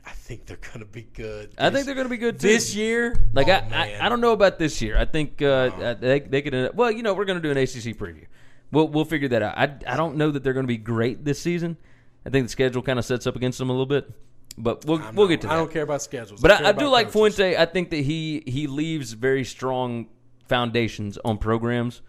I 0.07 0.11
think 0.11 0.47
they're 0.47 0.57
going 0.57 0.79
to 0.79 0.85
be 0.85 1.03
good. 1.03 1.53
I 1.59 1.71
think 1.71 1.87
they're 1.87 1.97
going 1.97 2.07
to 2.07 2.11
be 2.11 2.17
good 2.17 2.39
too. 2.39 2.47
this 2.47 2.75
year. 2.75 3.17
Like 3.33 3.49
oh, 3.49 3.53
I, 3.53 3.97
I. 4.01 4.07
I 4.07 4.09
don't 4.09 4.21
know 4.21 4.33
about 4.33 4.59
this 4.59 4.81
year. 4.81 4.97
I 4.97 5.05
think 5.05 5.43
uh, 5.43 5.47
uh, 5.47 5.95
they 5.95 6.21
they 6.21 6.43
could. 6.43 6.55
End 6.55 6.69
up, 6.69 6.75
well, 6.75 6.91
you 6.91 7.03
know, 7.03 7.15
we're 7.15 7.25
going 7.25 7.41
to 7.41 7.43
do 7.43 7.51
an 7.51 7.57
ACC 7.59 7.97
preview. 7.99 8.27
We'll 8.71 8.89
we'll 8.89 9.05
figure 9.05 9.29
that 9.29 9.43
out. 9.43 9.59
I, 9.59 9.93
I 9.93 9.97
don't 9.97 10.17
know 10.17 10.31
that 10.31 10.45
they're 10.45 10.53
going 10.53 10.65
to 10.65 10.69
be 10.69 10.77
great 10.79 11.25
this 11.25 11.41
season. 11.41 11.77
I 12.25 12.31
think 12.31 12.47
the 12.47 12.51
schedule 12.51 12.83
kind 12.83 12.99
of 12.99 13.05
sets 13.05 13.27
up 13.27 13.35
against 13.35 13.59
them 13.59 13.69
a 13.69 13.73
little 13.73 13.87
bit, 13.87 14.09
but 14.57 14.85
we'll 14.85 14.99
I'm 15.03 15.17
we'll 15.17 15.27
not- 15.27 15.31
get 15.31 15.41
to 15.43 15.47
that. 15.49 15.53
I 15.55 15.57
don't 15.57 15.71
care 15.71 15.83
about 15.83 16.03
schedules, 16.03 16.41
But 16.41 16.57
care 16.57 16.67
I, 16.67 16.71
I 16.71 16.73
do 16.73 16.89
like 16.89 17.11
coaches. 17.13 17.37
Fuente. 17.37 17.57
I 17.57 17.67
think 17.67 17.91
that 17.91 18.05
he 18.05 18.45
he 18.47 18.69
leaves 18.69 19.13
very 19.13 19.45
strong 19.45 20.07
foundations 20.53 21.17
on 21.25 21.39
programs, 21.39 22.03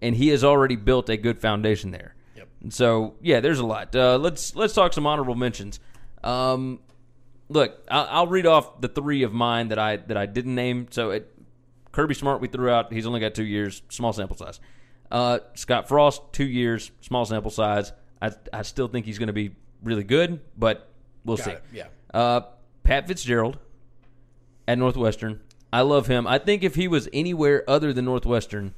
and 0.00 0.14
he 0.14 0.28
has 0.28 0.44
already 0.44 0.76
built 0.76 1.08
a 1.08 1.16
good 1.16 1.40
foundation 1.40 1.90
there. 1.90 2.14
Yep. 2.36 2.48
And 2.62 2.72
so 2.72 3.14
yeah, 3.20 3.40
there's 3.40 3.58
a 3.58 3.66
lot. 3.66 3.96
Uh, 3.96 4.16
let's 4.16 4.54
let's 4.54 4.74
talk 4.74 4.92
some 4.92 5.06
honorable 5.08 5.34
mentions. 5.34 5.80
Um, 6.22 6.78
look, 7.48 7.84
I'll, 7.90 8.06
I'll 8.08 8.26
read 8.28 8.46
off 8.46 8.80
the 8.80 8.86
three 8.86 9.24
of 9.24 9.32
mine 9.32 9.68
that 9.68 9.78
I 9.80 9.96
that 9.96 10.16
I 10.16 10.26
didn't 10.26 10.54
name. 10.54 10.86
So 10.90 11.10
it, 11.10 11.36
Kirby 11.90 12.14
Smart 12.14 12.40
we 12.40 12.46
threw 12.46 12.70
out. 12.70 12.92
He's 12.92 13.06
only 13.06 13.18
got 13.18 13.34
two 13.34 13.44
years, 13.44 13.82
small 13.88 14.12
sample 14.12 14.36
size. 14.36 14.60
Uh, 15.10 15.40
Scott 15.54 15.88
Frost, 15.88 16.22
two 16.30 16.46
years, 16.46 16.92
small 17.00 17.24
sample 17.24 17.50
size. 17.50 17.92
I 18.22 18.30
I 18.52 18.62
still 18.62 18.86
think 18.86 19.04
he's 19.04 19.18
going 19.18 19.26
to 19.26 19.32
be 19.32 19.50
really 19.82 20.04
good, 20.04 20.40
but 20.56 20.88
we'll 21.24 21.38
Got 21.38 21.44
see. 21.44 21.50
it, 21.50 21.62
yeah. 21.72 21.86
Uh, 22.14 22.42
Pat 22.84 23.08
Fitzgerald 23.08 23.58
at 24.68 24.78
Northwestern. 24.78 25.40
I 25.72 25.82
love 25.82 26.06
him. 26.06 26.26
I 26.26 26.38
think 26.38 26.62
if 26.64 26.74
he 26.74 26.88
was 26.88 27.08
anywhere 27.12 27.64
other 27.68 27.92
than 27.92 28.04
Northwestern, 28.04 28.74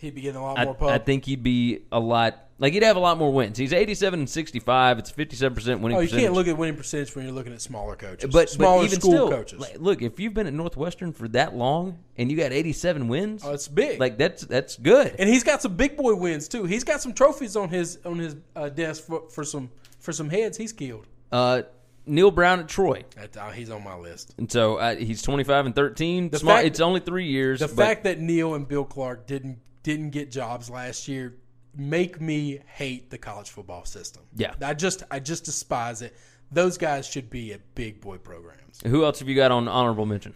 He'd 0.00 0.14
be 0.14 0.22
getting 0.22 0.40
a 0.40 0.42
lot 0.42 0.58
I, 0.58 0.64
more 0.64 0.74
pub. 0.74 0.88
I 0.88 0.98
think 0.98 1.26
he'd 1.26 1.42
be 1.42 1.82
a 1.92 2.00
lot 2.00 2.46
like 2.58 2.72
he'd 2.72 2.82
have 2.82 2.96
a 2.96 3.00
lot 3.00 3.18
more 3.18 3.30
wins. 3.30 3.58
He's 3.58 3.74
eighty-seven 3.74 4.20
and 4.20 4.30
sixty-five. 4.30 4.98
It's 4.98 5.10
fifty-seven 5.10 5.54
percent 5.54 5.82
winning. 5.82 5.98
oh, 5.98 6.00
you 6.00 6.06
percentage. 6.06 6.24
can't 6.24 6.34
look 6.34 6.48
at 6.48 6.56
winning 6.56 6.76
percentage 6.76 7.14
when 7.14 7.26
you're 7.26 7.34
looking 7.34 7.52
at 7.52 7.60
smaller 7.60 7.96
coaches. 7.96 8.30
but 8.32 8.48
smaller 8.48 8.78
but 8.82 8.86
even 8.86 9.00
school 9.00 9.12
still, 9.12 9.30
coaches. 9.30 9.60
like, 9.60 9.78
look, 9.78 10.00
if 10.00 10.18
you've 10.18 10.32
been 10.32 10.46
at 10.46 10.54
Northwestern 10.54 11.12
for 11.12 11.28
that 11.28 11.54
long 11.54 11.98
and 12.16 12.30
you 12.30 12.36
got 12.38 12.50
eighty-seven 12.50 13.08
wins, 13.08 13.42
oh, 13.44 13.52
it's 13.52 13.68
big. 13.68 14.00
like 14.00 14.16
that's 14.16 14.42
that's 14.46 14.76
good. 14.76 15.14
and 15.18 15.28
he's 15.28 15.44
got 15.44 15.60
some 15.60 15.76
big 15.76 15.98
boy 15.98 16.14
wins 16.14 16.48
too. 16.48 16.64
He's 16.64 16.84
got 16.84 17.02
some 17.02 17.12
trophies 17.12 17.54
on 17.54 17.68
his 17.68 17.98
on 18.06 18.18
his 18.18 18.36
uh, 18.56 18.70
desk 18.70 19.04
for, 19.04 19.28
for 19.28 19.44
some 19.44 19.70
for 19.98 20.12
some 20.12 20.30
heads 20.30 20.56
he's 20.56 20.72
killed. 20.72 21.06
Uh, 21.30 21.62
Neal 22.10 22.30
Brown 22.30 22.60
at 22.60 22.68
Troy, 22.68 23.04
uh, 23.38 23.50
he's 23.50 23.70
on 23.70 23.82
my 23.84 23.96
list. 23.96 24.34
and 24.38 24.50
so 24.50 24.76
uh, 24.76 24.96
he's 24.96 25.22
twenty-five 25.22 25.66
and 25.66 25.74
thirteen. 25.74 26.28
The 26.30 26.38
Small, 26.40 26.56
fact- 26.56 26.66
it's 26.66 26.80
only 26.80 27.00
three 27.00 27.26
years. 27.28 27.60
The 27.60 27.68
fact 27.68 28.04
that 28.04 28.20
Neal 28.20 28.54
and 28.54 28.66
Bill 28.68 28.84
Clark 28.84 29.26
didn't 29.26 29.58
didn't 29.82 30.10
get 30.10 30.30
jobs 30.30 30.68
last 30.68 31.08
year 31.08 31.36
make 31.76 32.20
me 32.20 32.58
hate 32.66 33.10
the 33.10 33.16
college 33.18 33.48
football 33.50 33.84
system. 33.84 34.24
Yeah. 34.36 34.54
I 34.60 34.74
just 34.74 35.04
I 35.10 35.20
just 35.20 35.44
despise 35.44 36.02
it. 36.02 36.16
Those 36.52 36.76
guys 36.78 37.06
should 37.06 37.30
be 37.30 37.52
at 37.52 37.74
big 37.76 38.00
boy 38.00 38.18
programs. 38.18 38.80
who 38.84 39.04
else 39.04 39.20
have 39.20 39.28
you 39.28 39.36
got 39.36 39.52
on 39.52 39.68
honorable 39.68 40.04
mention? 40.04 40.34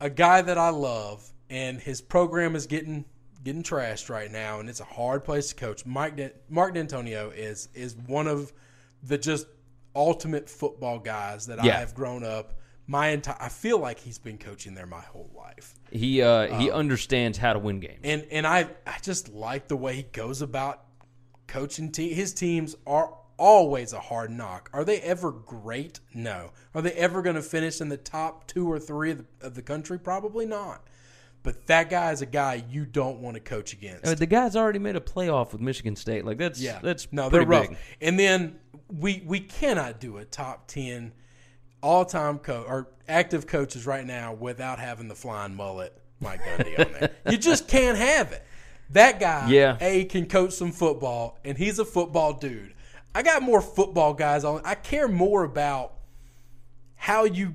A 0.00 0.08
guy 0.08 0.40
that 0.40 0.56
I 0.56 0.70
love 0.70 1.30
and 1.50 1.78
his 1.78 2.00
program 2.00 2.56
is 2.56 2.66
getting 2.66 3.04
getting 3.44 3.62
trashed 3.62 4.08
right 4.08 4.30
now 4.30 4.60
and 4.60 4.68
it's 4.70 4.80
a 4.80 4.84
hard 4.84 5.24
place 5.24 5.50
to 5.50 5.54
coach. 5.54 5.84
Mike 5.84 6.16
De- 6.16 6.32
Mark 6.48 6.74
Dantonio 6.74 7.30
is 7.36 7.68
is 7.74 7.94
one 7.96 8.26
of 8.26 8.52
the 9.02 9.18
just 9.18 9.46
ultimate 9.94 10.48
football 10.48 10.98
guys 10.98 11.46
that 11.46 11.62
Yeah. 11.64 11.76
I 11.76 11.80
have 11.80 11.94
grown 11.94 12.24
up 12.24 12.54
my 12.86 13.08
entire 13.08 13.36
I 13.40 13.48
feel 13.48 13.78
like 13.78 13.98
he's 13.98 14.18
been 14.18 14.38
coaching 14.38 14.74
there 14.74 14.86
my 14.86 15.00
whole 15.00 15.30
life. 15.36 15.74
He 15.90 16.22
uh, 16.22 16.52
Um, 16.54 16.60
he 16.60 16.70
understands 16.70 17.38
how 17.38 17.52
to 17.52 17.58
win 17.58 17.80
games. 17.80 18.00
and 18.04 18.26
and 18.30 18.46
I 18.46 18.68
I 18.86 18.98
just 19.02 19.28
like 19.28 19.68
the 19.68 19.76
way 19.76 19.96
he 19.96 20.02
goes 20.04 20.42
about 20.42 20.84
coaching 21.46 21.90
team. 21.92 22.14
His 22.14 22.32
teams 22.32 22.76
are 22.86 23.14
always 23.36 23.92
a 23.92 24.00
hard 24.00 24.30
knock. 24.30 24.68
Are 24.72 24.84
they 24.84 25.00
ever 25.00 25.32
great? 25.32 26.00
No. 26.14 26.50
Are 26.74 26.82
they 26.82 26.92
ever 26.92 27.22
going 27.22 27.36
to 27.36 27.42
finish 27.42 27.80
in 27.80 27.88
the 27.88 27.96
top 27.96 28.46
two 28.46 28.70
or 28.70 28.78
three 28.78 29.12
of 29.12 29.18
the, 29.18 29.46
of 29.46 29.54
the 29.54 29.62
country? 29.62 29.98
Probably 29.98 30.44
not. 30.46 30.84
But 31.42 31.66
that 31.68 31.88
guy 31.88 32.12
is 32.12 32.20
a 32.20 32.26
guy 32.26 32.62
you 32.70 32.84
don't 32.84 33.20
want 33.20 33.34
to 33.34 33.40
coach 33.40 33.72
against. 33.72 34.06
Uh, 34.06 34.14
the 34.14 34.26
guy's 34.26 34.56
already 34.56 34.78
made 34.78 34.96
a 34.96 35.00
playoff 35.00 35.52
with 35.52 35.60
Michigan 35.62 35.96
State. 35.96 36.24
Like 36.26 36.36
that's 36.38 36.60
yeah, 36.60 36.78
that's 36.82 37.08
no, 37.12 37.30
they're 37.30 37.46
rough. 37.46 37.68
big. 37.68 37.78
And 38.02 38.18
then 38.18 38.58
we 38.88 39.22
we 39.26 39.40
cannot 39.40 40.00
do 40.00 40.18
a 40.18 40.24
top 40.24 40.66
ten 40.68 41.12
all 41.82 42.04
time 42.04 42.38
coach 42.38 42.66
or 42.68 42.88
active 43.08 43.46
coaches 43.46 43.86
right 43.86 44.04
now 44.04 44.34
without 44.34 44.78
having 44.78 45.08
the 45.08 45.14
flying 45.14 45.54
mullet 45.54 45.96
Mike 46.20 46.42
Gundy 46.42 46.78
on 46.78 46.92
there. 46.92 47.10
You 47.30 47.38
just 47.38 47.68
can't 47.68 47.96
have 47.96 48.32
it. 48.32 48.44
That 48.90 49.18
guy, 49.20 49.48
Yeah. 49.48 49.78
a 49.80 50.04
can 50.04 50.26
coach 50.26 50.52
some 50.52 50.72
football, 50.72 51.38
and 51.44 51.56
he's 51.56 51.78
a 51.78 51.84
football 51.84 52.34
dude. 52.34 52.74
I 53.14 53.22
got 53.22 53.42
more 53.42 53.62
football 53.62 54.12
guys 54.14 54.44
on. 54.44 54.60
I 54.64 54.74
care 54.74 55.08
more 55.08 55.44
about 55.44 55.94
how 56.96 57.24
you. 57.24 57.54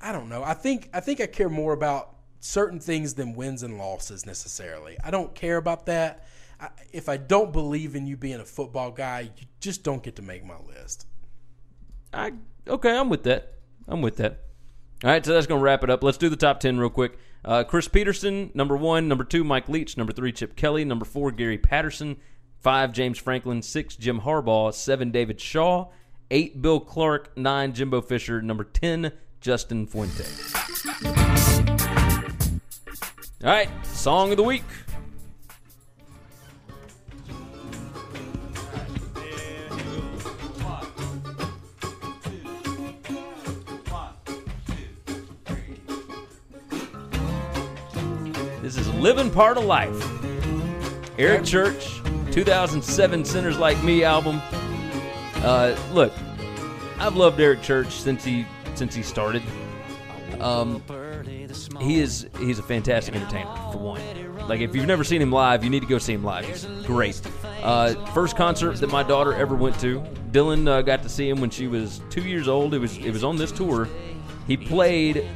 I 0.00 0.12
don't 0.12 0.28
know. 0.28 0.42
I 0.44 0.54
think 0.54 0.88
I 0.94 1.00
think 1.00 1.20
I 1.20 1.26
care 1.26 1.48
more 1.48 1.72
about 1.72 2.14
certain 2.46 2.80
things 2.80 3.14
than 3.14 3.34
wins 3.34 3.62
and 3.62 3.78
losses 3.78 4.24
necessarily. 4.24 4.96
I 5.02 5.10
don't 5.10 5.34
care 5.34 5.56
about 5.56 5.86
that. 5.86 6.26
I, 6.60 6.68
if 6.92 7.08
I 7.08 7.16
don't 7.16 7.52
believe 7.52 7.94
in 7.94 8.06
you 8.06 8.16
being 8.16 8.40
a 8.40 8.44
football 8.44 8.90
guy, 8.90 9.30
you 9.36 9.46
just 9.60 9.82
don't 9.82 10.02
get 10.02 10.16
to 10.16 10.22
make 10.22 10.44
my 10.44 10.58
list. 10.66 11.06
I 12.12 12.32
okay, 12.66 12.96
I'm 12.96 13.08
with 13.08 13.24
that. 13.24 13.54
I'm 13.88 14.00
with 14.00 14.16
that. 14.16 14.44
All 15.04 15.10
right, 15.10 15.24
so 15.24 15.34
that's 15.34 15.46
gonna 15.46 15.60
wrap 15.60 15.84
it 15.84 15.90
up. 15.90 16.02
Let's 16.02 16.18
do 16.18 16.28
the 16.28 16.36
top 16.36 16.60
ten 16.60 16.78
real 16.78 16.88
quick. 16.88 17.18
Uh, 17.44 17.62
Chris 17.64 17.88
Petersen, 17.88 18.50
number 18.54 18.76
one. 18.76 19.08
Number 19.08 19.24
two, 19.24 19.44
Mike 19.44 19.68
Leach. 19.68 19.96
Number 19.96 20.12
three, 20.12 20.32
Chip 20.32 20.56
Kelly. 20.56 20.84
Number 20.84 21.04
four, 21.04 21.30
Gary 21.30 21.58
Patterson. 21.58 22.16
Five, 22.60 22.92
James 22.92 23.18
Franklin. 23.18 23.62
Six, 23.62 23.94
Jim 23.96 24.20
Harbaugh. 24.22 24.72
Seven, 24.72 25.10
David 25.10 25.40
Shaw. 25.40 25.88
Eight, 26.30 26.60
Bill 26.62 26.80
Clark. 26.80 27.36
Nine, 27.36 27.72
Jimbo 27.72 28.00
Fisher. 28.00 28.40
Number 28.40 28.64
ten, 28.64 29.12
Justin 29.40 29.86
Fuente. 29.86 30.24
All 33.46 33.52
right, 33.52 33.68
song 33.86 34.32
of 34.32 34.38
the 34.38 34.42
week. 34.42 34.64
This 48.62 48.76
is 48.76 48.92
Living 48.94 49.30
Part 49.30 49.58
of 49.58 49.64
Life. 49.64 49.94
Eric 51.16 51.44
Church, 51.44 52.00
2007 52.32 53.24
Sinners 53.24 53.58
Like 53.58 53.80
Me 53.84 54.02
album. 54.02 54.42
Uh, 55.36 55.78
look, 55.92 56.12
I've 56.98 57.14
loved 57.14 57.38
Eric 57.38 57.62
Church 57.62 57.92
since 57.92 58.24
he 58.24 58.44
since 58.74 58.92
he 58.92 59.04
started. 59.04 59.44
Um, 60.40 60.82
he 61.86 62.00
is 62.00 62.28
he's 62.38 62.58
a 62.58 62.62
fantastic 62.62 63.14
entertainer 63.14 63.54
for 63.72 63.78
one. 63.78 64.00
Like 64.48 64.60
if 64.60 64.74
you've 64.74 64.86
never 64.86 65.04
seen 65.04 65.22
him 65.22 65.32
live, 65.32 65.64
you 65.64 65.70
need 65.70 65.80
to 65.80 65.86
go 65.86 65.98
see 65.98 66.12
him 66.12 66.24
live. 66.24 66.46
He's 66.46 66.64
great. 66.86 67.20
Uh, 67.62 67.94
first 68.12 68.36
concert 68.36 68.76
that 68.76 68.90
my 68.90 69.02
daughter 69.02 69.32
ever 69.32 69.54
went 69.54 69.78
to. 69.80 70.00
Dylan 70.30 70.68
uh, 70.68 70.82
got 70.82 71.02
to 71.02 71.08
see 71.08 71.28
him 71.28 71.40
when 71.40 71.50
she 71.50 71.66
was 71.66 72.00
two 72.10 72.22
years 72.22 72.48
old. 72.48 72.74
It 72.74 72.78
was 72.78 72.96
it 72.98 73.10
was 73.10 73.24
on 73.24 73.36
this 73.36 73.52
tour. 73.52 73.88
He 74.46 74.56
played 74.56 75.26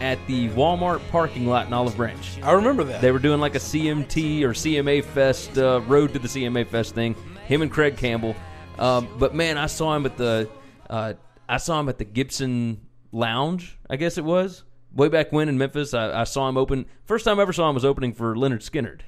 at 0.00 0.18
the 0.26 0.48
Walmart 0.50 1.00
parking 1.10 1.46
lot 1.46 1.66
in 1.66 1.72
Olive 1.72 1.96
Branch. 1.96 2.38
I 2.42 2.52
remember 2.52 2.84
that. 2.84 3.00
They 3.00 3.12
were 3.12 3.18
doing 3.18 3.40
like 3.40 3.54
a 3.54 3.58
CMT 3.58 4.42
or 4.42 4.50
CMA 4.50 5.04
Fest, 5.04 5.58
uh, 5.58 5.82
Road 5.82 6.12
to 6.14 6.18
the 6.18 6.28
CMA 6.28 6.66
Fest 6.66 6.94
thing. 6.94 7.14
Him 7.46 7.62
and 7.62 7.70
Craig 7.70 7.96
Campbell. 7.96 8.34
Um, 8.78 9.08
but 9.18 9.34
man, 9.34 9.58
I 9.58 9.66
saw 9.66 9.94
him 9.94 10.06
at 10.06 10.16
the, 10.16 10.48
uh, 10.88 11.14
I 11.48 11.58
saw 11.58 11.78
him 11.80 11.90
at 11.90 11.98
the 11.98 12.04
Gibson 12.04 12.80
Lounge. 13.12 13.78
I 13.90 13.96
guess 13.96 14.16
it 14.16 14.24
was 14.24 14.64
way 14.94 15.08
back 15.08 15.32
when 15.32 15.48
in 15.48 15.58
Memphis. 15.58 15.94
I, 15.94 16.20
I 16.20 16.24
saw 16.24 16.48
him 16.48 16.56
open. 16.56 16.86
First 17.04 17.24
time 17.24 17.38
I 17.38 17.42
ever 17.42 17.52
saw 17.52 17.68
him 17.68 17.74
was 17.74 17.84
opening 17.84 18.12
for 18.12 18.34
Lynyrd 18.34 18.60
Skynyrd 18.68 19.00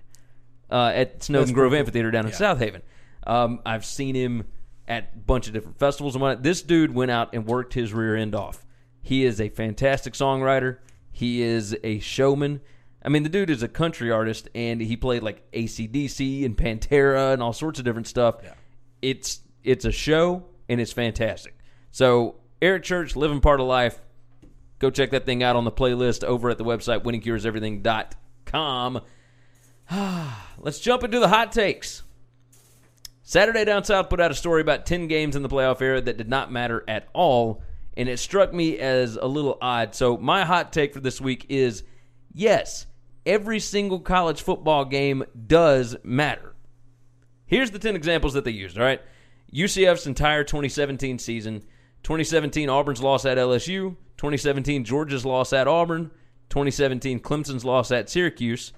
uh, 0.70 0.92
at 0.94 1.22
Snowden 1.22 1.46
That's 1.46 1.54
Grove 1.54 1.70
cool. 1.72 1.78
Amphitheater 1.78 2.10
down 2.10 2.26
in 2.26 2.32
Yeah. 2.32 2.36
Southaven. 2.38 2.82
Um, 3.26 3.60
I've 3.64 3.84
seen 3.84 4.14
him 4.14 4.44
at 4.88 5.10
a 5.14 5.18
bunch 5.18 5.46
of 5.46 5.52
different 5.52 5.78
festivals 5.78 6.14
and 6.14 6.22
whatnot. 6.22 6.42
This 6.42 6.62
dude 6.62 6.94
went 6.94 7.10
out 7.10 7.30
and 7.34 7.46
worked 7.46 7.74
his 7.74 7.92
rear 7.92 8.16
end 8.16 8.34
off. 8.34 8.64
He 9.00 9.24
is 9.24 9.40
a 9.40 9.48
fantastic 9.48 10.14
songwriter. 10.14 10.78
He 11.10 11.42
is 11.42 11.76
a 11.84 11.98
showman. 12.00 12.60
I 13.04 13.08
mean, 13.08 13.22
the 13.24 13.28
dude 13.28 13.50
is 13.50 13.62
a 13.62 13.68
country 13.68 14.10
artist, 14.12 14.48
and 14.54 14.80
he 14.80 14.96
played 14.96 15.22
like 15.22 15.50
ACDC 15.52 16.44
and 16.44 16.56
Pantera 16.56 17.32
and 17.32 17.42
all 17.42 17.52
sorts 17.52 17.78
of 17.78 17.84
different 17.84 18.06
stuff. 18.06 18.36
It's 19.00 19.40
it's 19.64 19.84
a 19.84 19.92
show, 19.92 20.44
and 20.68 20.80
it's 20.80 20.92
fantastic. 20.92 21.56
So, 21.90 22.36
Eric 22.60 22.84
Church, 22.84 23.14
Living 23.16 23.40
Part 23.40 23.60
of 23.60 23.66
Life, 23.66 24.00
go 24.82 24.90
check 24.90 25.10
that 25.12 25.24
thing 25.24 25.42
out 25.44 25.56
on 25.56 25.64
the 25.64 25.72
playlist 25.72 26.24
over 26.24 26.50
at 26.50 26.58
the 26.58 26.64
website 26.64 27.04
winningcureseverything.com. 27.04 29.00
Let's 30.58 30.80
jump 30.80 31.04
into 31.04 31.20
the 31.20 31.28
hot 31.28 31.52
takes. 31.52 32.02
Saturday 33.22 33.64
Down 33.64 33.84
South 33.84 34.10
put 34.10 34.20
out 34.20 34.32
a 34.32 34.34
story 34.34 34.60
about 34.60 34.84
10 34.84 35.06
games 35.06 35.36
in 35.36 35.42
the 35.42 35.48
playoff 35.48 35.80
era 35.80 36.00
that 36.00 36.16
did 36.18 36.28
not 36.28 36.50
matter 36.50 36.82
at 36.88 37.06
all, 37.14 37.62
and 37.96 38.08
it 38.08 38.18
struck 38.18 38.52
me 38.52 38.76
as 38.78 39.14
a 39.14 39.26
little 39.26 39.56
odd. 39.62 39.94
So, 39.94 40.16
my 40.16 40.44
hot 40.44 40.72
take 40.72 40.92
for 40.92 40.98
this 41.00 41.20
week 41.20 41.46
is 41.48 41.84
yes, 42.34 42.86
every 43.24 43.60
single 43.60 44.00
college 44.00 44.42
football 44.42 44.84
game 44.84 45.22
does 45.46 45.94
matter. 46.02 46.56
Here's 47.46 47.70
the 47.70 47.78
10 47.78 47.94
examples 47.94 48.32
that 48.34 48.44
they 48.44 48.50
used, 48.50 48.76
all 48.76 48.84
right? 48.84 49.00
UCF's 49.54 50.08
entire 50.08 50.42
2017 50.42 51.20
season 51.20 51.62
2017 52.02 52.68
Auburn's 52.68 53.02
loss 53.02 53.24
at 53.24 53.38
LSU, 53.38 53.96
2017 54.16 54.84
Georgia's 54.84 55.24
loss 55.24 55.52
at 55.52 55.68
Auburn, 55.68 56.10
2017 56.48 57.20
Clemson's 57.20 57.64
loss 57.64 57.92
at 57.92 58.10
Syracuse, 58.10 58.72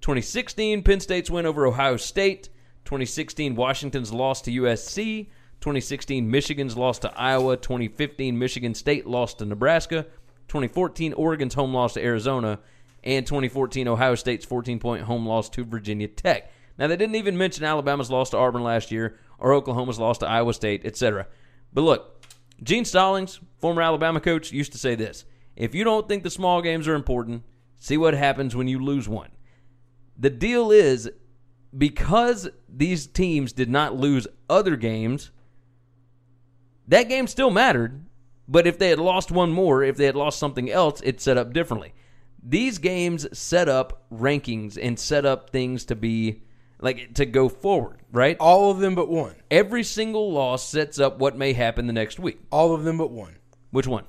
2016 0.00 0.82
Penn 0.82 1.00
State's 1.00 1.30
win 1.30 1.46
over 1.46 1.66
Ohio 1.66 1.96
State, 1.96 2.48
2016 2.86 3.54
Washington's 3.54 4.12
loss 4.12 4.40
to 4.42 4.50
USC, 4.50 5.26
2016 5.60 6.30
Michigan's 6.30 6.76
loss 6.76 6.98
to 7.00 7.12
Iowa, 7.18 7.56
2015 7.56 8.38
Michigan 8.38 8.74
State 8.74 9.06
lost 9.06 9.38
to 9.38 9.44
Nebraska, 9.44 10.04
2014 10.48 11.12
Oregon's 11.12 11.54
home 11.54 11.74
loss 11.74 11.94
to 11.94 12.02
Arizona, 12.02 12.58
and 13.04 13.26
2014 13.26 13.88
Ohio 13.88 14.14
State's 14.14 14.46
14 14.46 14.78
point 14.78 15.02
home 15.02 15.26
loss 15.26 15.48
to 15.50 15.64
Virginia 15.64 16.08
Tech. 16.08 16.50
Now 16.78 16.86
they 16.86 16.96
didn't 16.96 17.16
even 17.16 17.36
mention 17.36 17.64
Alabama's 17.64 18.10
loss 18.10 18.30
to 18.30 18.38
Auburn 18.38 18.62
last 18.62 18.90
year 18.90 19.18
or 19.38 19.52
Oklahoma's 19.52 19.98
loss 19.98 20.18
to 20.18 20.28
Iowa 20.28 20.54
State, 20.54 20.86
etc. 20.86 21.26
But 21.72 21.82
look, 21.82 22.19
Gene 22.62 22.84
Stallings, 22.84 23.40
former 23.58 23.82
Alabama 23.82 24.20
coach, 24.20 24.52
used 24.52 24.72
to 24.72 24.78
say 24.78 24.94
this: 24.94 25.24
If 25.56 25.74
you 25.74 25.84
don't 25.84 26.08
think 26.08 26.22
the 26.22 26.30
small 26.30 26.62
games 26.62 26.86
are 26.88 26.94
important, 26.94 27.44
see 27.76 27.96
what 27.96 28.14
happens 28.14 28.54
when 28.54 28.68
you 28.68 28.78
lose 28.78 29.08
one. 29.08 29.30
The 30.18 30.30
deal 30.30 30.70
is 30.70 31.10
because 31.76 32.48
these 32.68 33.06
teams 33.06 33.52
did 33.52 33.70
not 33.70 33.96
lose 33.96 34.26
other 34.48 34.76
games, 34.76 35.30
that 36.88 37.08
game 37.08 37.26
still 37.26 37.50
mattered. 37.50 38.04
But 38.50 38.66
if 38.66 38.78
they 38.80 38.88
had 38.88 38.98
lost 38.98 39.30
one 39.30 39.52
more, 39.52 39.84
if 39.84 39.96
they 39.96 40.06
had 40.06 40.16
lost 40.16 40.40
something 40.40 40.68
else, 40.68 41.00
it 41.02 41.20
set 41.20 41.38
up 41.38 41.52
differently. 41.52 41.94
These 42.42 42.78
games 42.78 43.38
set 43.38 43.68
up 43.68 44.02
rankings 44.12 44.76
and 44.80 44.98
set 44.98 45.24
up 45.24 45.50
things 45.50 45.84
to 45.84 45.94
be 45.94 46.42
like 46.80 47.14
to 47.14 47.26
go 47.26 47.48
forward, 47.48 48.00
right? 48.12 48.36
All 48.40 48.70
of 48.70 48.78
them 48.78 48.94
but 48.94 49.08
one. 49.08 49.34
Every 49.50 49.82
single 49.84 50.32
loss 50.32 50.66
sets 50.66 50.98
up 50.98 51.18
what 51.18 51.36
may 51.36 51.52
happen 51.52 51.86
the 51.86 51.92
next 51.92 52.18
week. 52.18 52.40
All 52.50 52.74
of 52.74 52.84
them 52.84 52.98
but 52.98 53.10
one. 53.10 53.36
Which 53.70 53.86
one? 53.86 54.04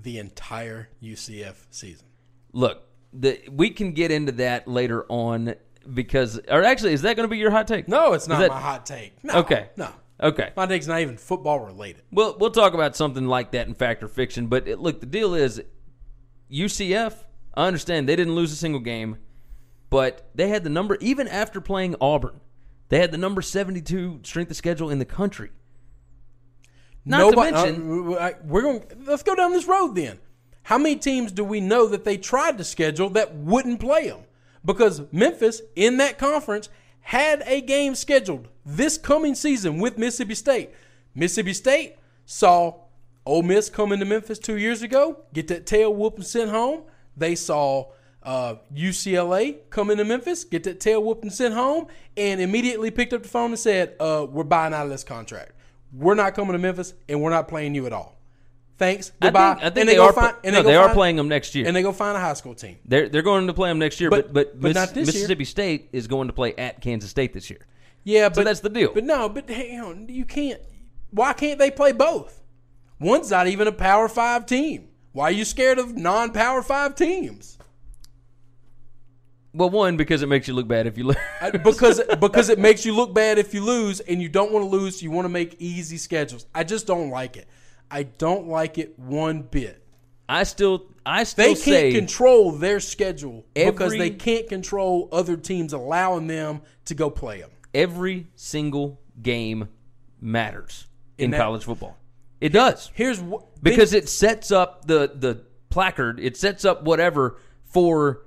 The 0.00 0.18
entire 0.18 0.88
UCF 1.02 1.54
season. 1.70 2.06
Look, 2.52 2.82
the 3.12 3.40
we 3.50 3.70
can 3.70 3.92
get 3.92 4.10
into 4.10 4.32
that 4.32 4.66
later 4.68 5.04
on 5.08 5.54
because, 5.92 6.40
or 6.48 6.64
actually, 6.64 6.92
is 6.92 7.02
that 7.02 7.16
going 7.16 7.28
to 7.28 7.30
be 7.30 7.38
your 7.38 7.50
hot 7.50 7.66
take? 7.68 7.88
No, 7.88 8.12
it's 8.12 8.26
not 8.28 8.40
that- 8.40 8.50
my 8.50 8.60
hot 8.60 8.86
take. 8.86 9.22
No, 9.24 9.34
Okay. 9.40 9.68
No. 9.76 9.90
Okay. 10.18 10.50
My 10.56 10.64
take's 10.64 10.86
not 10.86 11.00
even 11.00 11.18
football 11.18 11.60
related. 11.60 12.02
We'll 12.10 12.36
we'll 12.38 12.50
talk 12.50 12.72
about 12.72 12.96
something 12.96 13.26
like 13.26 13.50
that 13.52 13.68
in 13.68 13.74
fact 13.74 14.02
or 14.02 14.08
fiction. 14.08 14.46
But 14.46 14.66
it, 14.66 14.78
look, 14.78 15.00
the 15.00 15.06
deal 15.06 15.34
is 15.34 15.60
UCF. 16.50 17.12
I 17.54 17.66
understand 17.66 18.08
they 18.08 18.16
didn't 18.16 18.34
lose 18.34 18.52
a 18.52 18.56
single 18.56 18.80
game, 18.80 19.18
but 19.90 20.28
they 20.34 20.48
had 20.48 20.64
the 20.64 20.70
number 20.70 20.96
even 21.00 21.28
after 21.28 21.60
playing 21.60 21.96
Auburn. 22.00 22.40
They 22.88 22.98
had 22.98 23.10
the 23.10 23.18
number 23.18 23.42
seventy-two 23.42 24.20
strength 24.22 24.50
of 24.50 24.56
schedule 24.56 24.90
in 24.90 24.98
the 24.98 25.04
country. 25.04 25.50
Not 27.04 27.18
Nobody, 27.18 27.50
to 27.50 27.62
mention, 27.62 28.14
uh, 28.14 28.30
we're 28.44 28.62
going. 28.62 28.84
Let's 29.04 29.22
go 29.22 29.34
down 29.34 29.52
this 29.52 29.66
road 29.66 29.94
then. 29.94 30.18
How 30.64 30.78
many 30.78 30.96
teams 30.96 31.30
do 31.30 31.44
we 31.44 31.60
know 31.60 31.86
that 31.86 32.04
they 32.04 32.16
tried 32.16 32.58
to 32.58 32.64
schedule 32.64 33.10
that 33.10 33.34
wouldn't 33.34 33.80
play 33.80 34.08
them? 34.08 34.22
Because 34.64 35.02
Memphis 35.12 35.62
in 35.76 35.98
that 35.98 36.18
conference 36.18 36.68
had 37.00 37.44
a 37.46 37.60
game 37.60 37.94
scheduled 37.94 38.48
this 38.64 38.98
coming 38.98 39.36
season 39.36 39.78
with 39.78 39.96
Mississippi 39.96 40.34
State. 40.34 40.70
Mississippi 41.14 41.52
State 41.52 41.96
saw 42.24 42.80
Ole 43.24 43.42
Miss 43.42 43.70
come 43.70 43.92
into 43.92 44.04
Memphis 44.04 44.40
two 44.40 44.56
years 44.56 44.82
ago, 44.82 45.20
get 45.32 45.46
that 45.48 45.66
tail 45.66 45.94
whoop 45.94 46.16
and 46.16 46.26
sent 46.26 46.50
home. 46.50 46.82
They 47.16 47.36
saw 47.36 47.92
uh, 48.26 48.56
UCLA 48.74 49.56
come 49.70 49.90
into 49.90 50.04
Memphis, 50.04 50.44
get 50.44 50.64
that 50.64 50.80
tail 50.80 51.02
whoop 51.02 51.22
and 51.22 51.32
sent 51.32 51.54
home, 51.54 51.86
and 52.16 52.40
immediately 52.40 52.90
picked 52.90 53.12
up 53.12 53.22
the 53.22 53.28
phone 53.28 53.50
and 53.52 53.58
said, 53.58 53.94
uh, 54.00 54.26
"We're 54.28 54.44
buying 54.44 54.74
out 54.74 54.84
of 54.84 54.90
this 54.90 55.04
contract. 55.04 55.52
We're 55.92 56.14
not 56.14 56.34
coming 56.34 56.52
to 56.52 56.58
Memphis, 56.58 56.92
and 57.08 57.22
we're 57.22 57.30
not 57.30 57.48
playing 57.48 57.74
you 57.74 57.86
at 57.86 57.92
all. 57.92 58.18
Thanks, 58.78 59.12
I 59.22 59.26
goodbye." 59.26 59.54
think, 59.54 59.58
I 59.64 59.70
think 59.70 59.76
and 59.78 59.88
they, 59.88 59.94
go 59.96 60.06
are. 60.06 60.12
find, 60.12 60.36
and 60.44 60.52
no, 60.54 60.62
they, 60.62 60.70
they 60.72 60.76
are 60.76 60.86
find- 60.88 60.94
playing 60.96 61.16
them 61.16 61.28
next 61.28 61.54
year. 61.54 61.66
and 61.66 61.74
they 61.74 61.82
go 61.82 61.92
find 61.92 62.16
a 62.16 62.20
high 62.20 62.34
school 62.34 62.54
team. 62.54 62.76
They're 62.84 63.08
they're 63.08 63.22
going 63.22 63.46
to 63.46 63.54
play 63.54 63.70
them 63.70 63.78
next 63.78 64.00
year, 64.00 64.10
but 64.10 64.32
But- 64.34 64.60
but, 64.60 64.60
but 64.60 64.74
Miss- 64.74 64.90
this 64.90 64.96
year. 64.96 65.06
Mississippi 65.06 65.44
State 65.44 65.88
is 65.92 66.06
going 66.08 66.26
to 66.26 66.32
play 66.34 66.54
at 66.56 66.80
Kansas 66.80 67.08
State 67.10 67.32
this 67.32 67.48
year. 67.48 67.60
Yeah, 68.04 68.28
but 68.28 68.44
that's 68.44 68.60
the 68.60 68.68
deal. 68.68 68.92
But 68.92 69.04
no, 69.04 69.28
but 69.28 69.48
hang 69.48 69.80
on, 69.80 70.08
you 70.08 70.24
can't. 70.24 70.60
Why 71.10 71.32
can't 71.32 71.58
they 71.58 71.70
play 71.70 71.92
both? 71.92 72.42
One's 73.00 73.30
not 73.30 73.46
even 73.46 73.68
a 73.68 73.72
Power 73.72 74.08
Five 74.08 74.46
team. 74.46 74.88
Why 75.12 75.24
are 75.24 75.30
you 75.32 75.44
scared 75.44 75.78
of 75.78 75.96
non-Power 75.96 76.62
Five 76.62 76.94
teams? 76.94 77.55
Well, 79.56 79.70
one 79.70 79.96
because 79.96 80.22
it 80.22 80.28
makes 80.28 80.46
you 80.46 80.54
look 80.54 80.68
bad 80.68 80.86
if 80.86 80.98
you 80.98 81.04
lose. 81.04 81.16
Because 81.64 82.00
because 82.20 82.48
it 82.50 82.58
makes 82.58 82.84
you 82.84 82.94
look 82.94 83.14
bad 83.14 83.38
if 83.38 83.54
you 83.54 83.62
lose, 83.64 84.00
and 84.00 84.20
you 84.20 84.28
don't 84.28 84.52
want 84.52 84.64
to 84.64 84.68
lose. 84.68 85.02
You 85.02 85.10
want 85.10 85.24
to 85.24 85.30
make 85.30 85.56
easy 85.58 85.96
schedules. 85.96 86.46
I 86.54 86.62
just 86.64 86.86
don't 86.86 87.10
like 87.10 87.36
it. 87.36 87.48
I 87.90 88.02
don't 88.04 88.48
like 88.48 88.78
it 88.78 88.98
one 88.98 89.42
bit. 89.42 89.82
I 90.28 90.42
still 90.42 90.86
I 91.06 91.22
still 91.24 91.54
They 91.54 91.60
can't 91.60 91.94
control 91.94 92.52
their 92.52 92.80
schedule 92.80 93.46
because 93.54 93.92
they 93.92 94.10
can't 94.10 94.48
control 94.48 95.08
other 95.12 95.36
teams 95.36 95.72
allowing 95.72 96.26
them 96.26 96.62
to 96.86 96.94
go 96.94 97.10
play 97.10 97.40
them. 97.40 97.50
every 97.72 98.26
single 98.34 99.00
game 99.22 99.68
matters 100.20 100.86
in, 101.18 101.26
In 101.26 101.30
that- 101.32 101.40
college 101.40 101.64
football. 101.64 101.96
It 102.40 102.50
does 102.52 102.90
Here's 102.94 103.20
what 103.20 103.62
because 103.62 103.94
it 103.94 104.08
sets 104.08 104.50
up 104.50 104.86
the 104.86 105.10
the 105.14 105.42
placard. 105.70 106.20
It 106.20 106.36
sets 106.36 106.64
up 106.64 106.82
whatever 106.82 107.38
for 107.64 108.22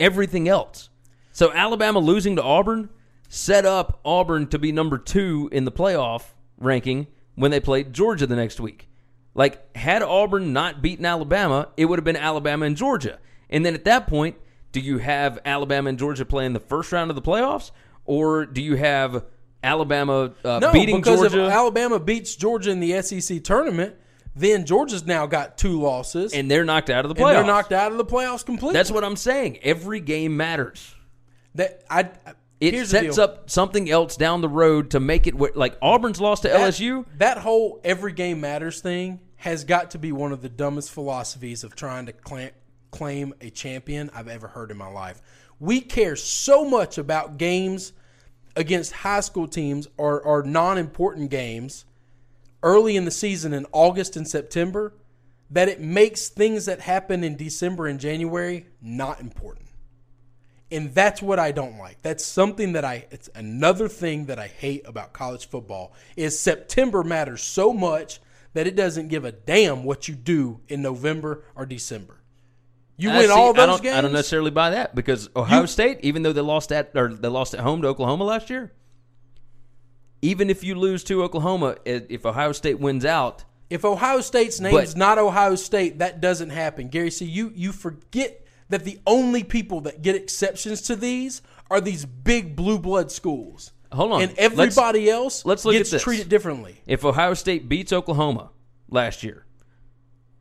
everything 0.00 0.48
else. 0.48 0.88
So 1.32 1.52
Alabama 1.52 2.00
losing 2.00 2.36
to 2.36 2.42
Auburn 2.42 2.88
set 3.28 3.64
up 3.64 4.00
Auburn 4.04 4.48
to 4.48 4.58
be 4.58 4.72
number 4.72 4.98
two 4.98 5.48
in 5.52 5.64
the 5.64 5.70
playoff 5.70 6.24
ranking 6.58 7.06
when 7.36 7.52
they 7.52 7.60
played 7.60 7.92
Georgia 7.92 8.26
the 8.26 8.34
next 8.34 8.58
week. 8.58 8.88
Like 9.34 9.76
had 9.76 10.02
Auburn 10.02 10.52
not 10.52 10.82
beaten 10.82 11.06
Alabama, 11.06 11.68
it 11.76 11.84
would 11.84 11.98
have 11.98 12.04
been 12.04 12.16
Alabama 12.16 12.66
and 12.66 12.76
Georgia. 12.76 13.20
And 13.48 13.64
then 13.64 13.74
at 13.74 13.84
that 13.84 14.08
point, 14.08 14.36
do 14.72 14.80
you 14.80 14.98
have 14.98 15.38
Alabama 15.44 15.88
and 15.90 15.98
Georgia 15.98 16.24
playing 16.24 16.52
the 16.52 16.60
first 16.60 16.90
round 16.92 17.10
of 17.10 17.16
the 17.16 17.22
playoffs, 17.22 17.70
or 18.04 18.46
do 18.46 18.62
you 18.62 18.76
have 18.76 19.24
Alabama 19.62 20.32
uh, 20.44 20.58
No, 20.58 20.72
beating 20.72 20.96
because 20.96 21.20
Georgia? 21.20 21.46
if 21.46 21.52
Alabama 21.52 21.98
beats 21.98 22.34
Georgia 22.34 22.70
in 22.70 22.80
the 22.80 23.00
SEC 23.02 23.42
tournament, 23.42 23.94
then 24.36 24.64
Georgia's 24.66 25.04
now 25.06 25.26
got 25.26 25.58
two 25.58 25.80
losses, 25.80 26.32
and 26.32 26.50
they're 26.50 26.64
knocked 26.64 26.90
out 26.90 27.04
of 27.04 27.14
the 27.14 27.14
and 27.14 27.24
playoffs. 27.24 27.32
they're 27.34 27.44
knocked 27.44 27.72
out 27.72 27.92
of 27.92 27.98
the 27.98 28.04
playoffs 28.04 28.44
completely. 28.44 28.74
That's 28.74 28.90
what 28.90 29.04
I'm 29.04 29.16
saying. 29.16 29.58
Every 29.62 30.00
game 30.00 30.36
matters. 30.36 30.94
that 31.54 31.82
I. 31.90 32.10
It 32.60 32.74
here's 32.74 32.90
the 32.90 32.98
sets 33.00 33.16
deal. 33.16 33.24
up 33.24 33.48
something 33.48 33.90
else 33.90 34.16
down 34.18 34.42
the 34.42 34.48
road 34.48 34.90
to 34.90 35.00
make 35.00 35.26
it 35.26 35.32
wh- 35.34 35.56
like 35.56 35.78
Auburn's 35.80 36.20
lost 36.20 36.42
to 36.42 36.48
That- 36.48 36.60
LSU. 36.74 37.06
That 37.16 37.38
whole 37.38 37.80
every 37.82 38.12
game 38.12 38.40
matters 38.42 38.80
thing 38.82 39.20
has 39.36 39.64
got 39.64 39.92
to 39.92 39.98
be 39.98 40.12
one 40.12 40.30
of 40.30 40.42
the 40.42 40.50
dumbest 40.50 40.90
philosophies 40.90 41.64
of 41.64 41.74
trying 41.74 42.04
to 42.04 42.12
cla- 42.12 42.50
claim 42.90 43.32
a 43.40 43.48
champion 43.48 44.10
I've 44.14 44.28
ever 44.28 44.46
heard 44.46 44.70
in 44.70 44.76
my 44.76 44.88
life. 44.90 45.22
We 45.58 45.80
care 45.80 46.16
so 46.16 46.68
much 46.68 46.98
about 46.98 47.38
games 47.38 47.94
against 48.54 48.92
high 48.92 49.20
school 49.20 49.48
teams 49.48 49.88
or, 49.96 50.20
or 50.20 50.42
non 50.42 50.76
important 50.76 51.30
games 51.30 51.86
early 52.62 52.96
in 52.96 53.04
the 53.04 53.10
season 53.10 53.52
in 53.52 53.66
August 53.72 54.16
and 54.16 54.26
September 54.28 54.94
that 55.50 55.68
it 55.68 55.80
makes 55.80 56.28
things 56.28 56.66
that 56.66 56.80
happen 56.80 57.24
in 57.24 57.36
December 57.36 57.86
and 57.86 57.98
January 57.98 58.66
not 58.80 59.20
important. 59.20 59.66
And 60.72 60.94
that's 60.94 61.20
what 61.20 61.40
I 61.40 61.50
don't 61.50 61.78
like. 61.78 62.00
That's 62.02 62.24
something 62.24 62.72
that 62.74 62.84
I 62.84 63.06
it's 63.10 63.28
another 63.34 63.88
thing 63.88 64.26
that 64.26 64.38
I 64.38 64.46
hate 64.46 64.82
about 64.86 65.12
college 65.12 65.48
football 65.48 65.92
is 66.16 66.38
September 66.38 67.02
matters 67.02 67.42
so 67.42 67.72
much 67.72 68.20
that 68.52 68.66
it 68.68 68.76
doesn't 68.76 69.08
give 69.08 69.24
a 69.24 69.32
damn 69.32 69.82
what 69.84 70.06
you 70.06 70.14
do 70.14 70.60
in 70.68 70.82
November 70.82 71.42
or 71.56 71.66
December. 71.66 72.16
You 72.96 73.10
I 73.10 73.18
win 73.18 73.26
see- 73.26 73.32
all 73.32 73.50
I 73.50 73.52
those 73.52 73.66
don't, 73.66 73.82
games. 73.82 73.96
I 73.96 74.00
don't 74.02 74.12
necessarily 74.12 74.50
buy 74.52 74.70
that 74.70 74.94
because 74.94 75.28
Ohio 75.34 75.62
You- 75.62 75.66
State, 75.66 75.98
even 76.02 76.22
though 76.22 76.32
they 76.32 76.40
lost 76.40 76.70
at 76.70 76.90
or 76.94 77.08
they 77.14 77.28
lost 77.28 77.54
at 77.54 77.60
home 77.60 77.82
to 77.82 77.88
Oklahoma 77.88 78.24
last 78.24 78.48
year, 78.50 78.72
even 80.22 80.50
if 80.50 80.62
you 80.62 80.74
lose 80.74 81.04
to 81.04 81.22
Oklahoma, 81.22 81.76
if 81.84 82.26
Ohio 82.26 82.52
State 82.52 82.78
wins 82.78 83.04
out, 83.04 83.44
If 83.70 83.84
Ohio 83.84 84.20
State's 84.20 84.60
name 84.60 84.76
is 84.76 84.96
not 84.96 85.18
Ohio 85.18 85.54
State, 85.54 86.00
that 86.00 86.20
doesn't 86.20 86.50
happen. 86.50 86.88
Gary, 86.88 87.10
see, 87.10 87.24
you 87.24 87.52
you 87.54 87.72
forget 87.72 88.44
that 88.68 88.84
the 88.84 88.98
only 89.06 89.44
people 89.44 89.80
that 89.82 90.02
get 90.02 90.16
exceptions 90.16 90.82
to 90.82 90.96
these 90.96 91.42
are 91.70 91.80
these 91.80 92.04
big 92.04 92.56
blue 92.56 92.78
blood 92.78 93.10
schools. 93.10 93.72
Hold 93.92 94.12
on. 94.12 94.22
And 94.22 94.38
everybody 94.38 95.10
else 95.10 95.44
let's 95.44 95.64
look 95.64 95.74
at 95.74 95.78
gets 95.78 95.90
this. 95.90 96.02
treated 96.02 96.28
differently. 96.28 96.80
if 96.86 97.04
Ohio 97.04 97.34
State 97.34 97.68
beats 97.68 97.92
Oklahoma 97.92 98.50
last 98.88 99.22
year, 99.22 99.44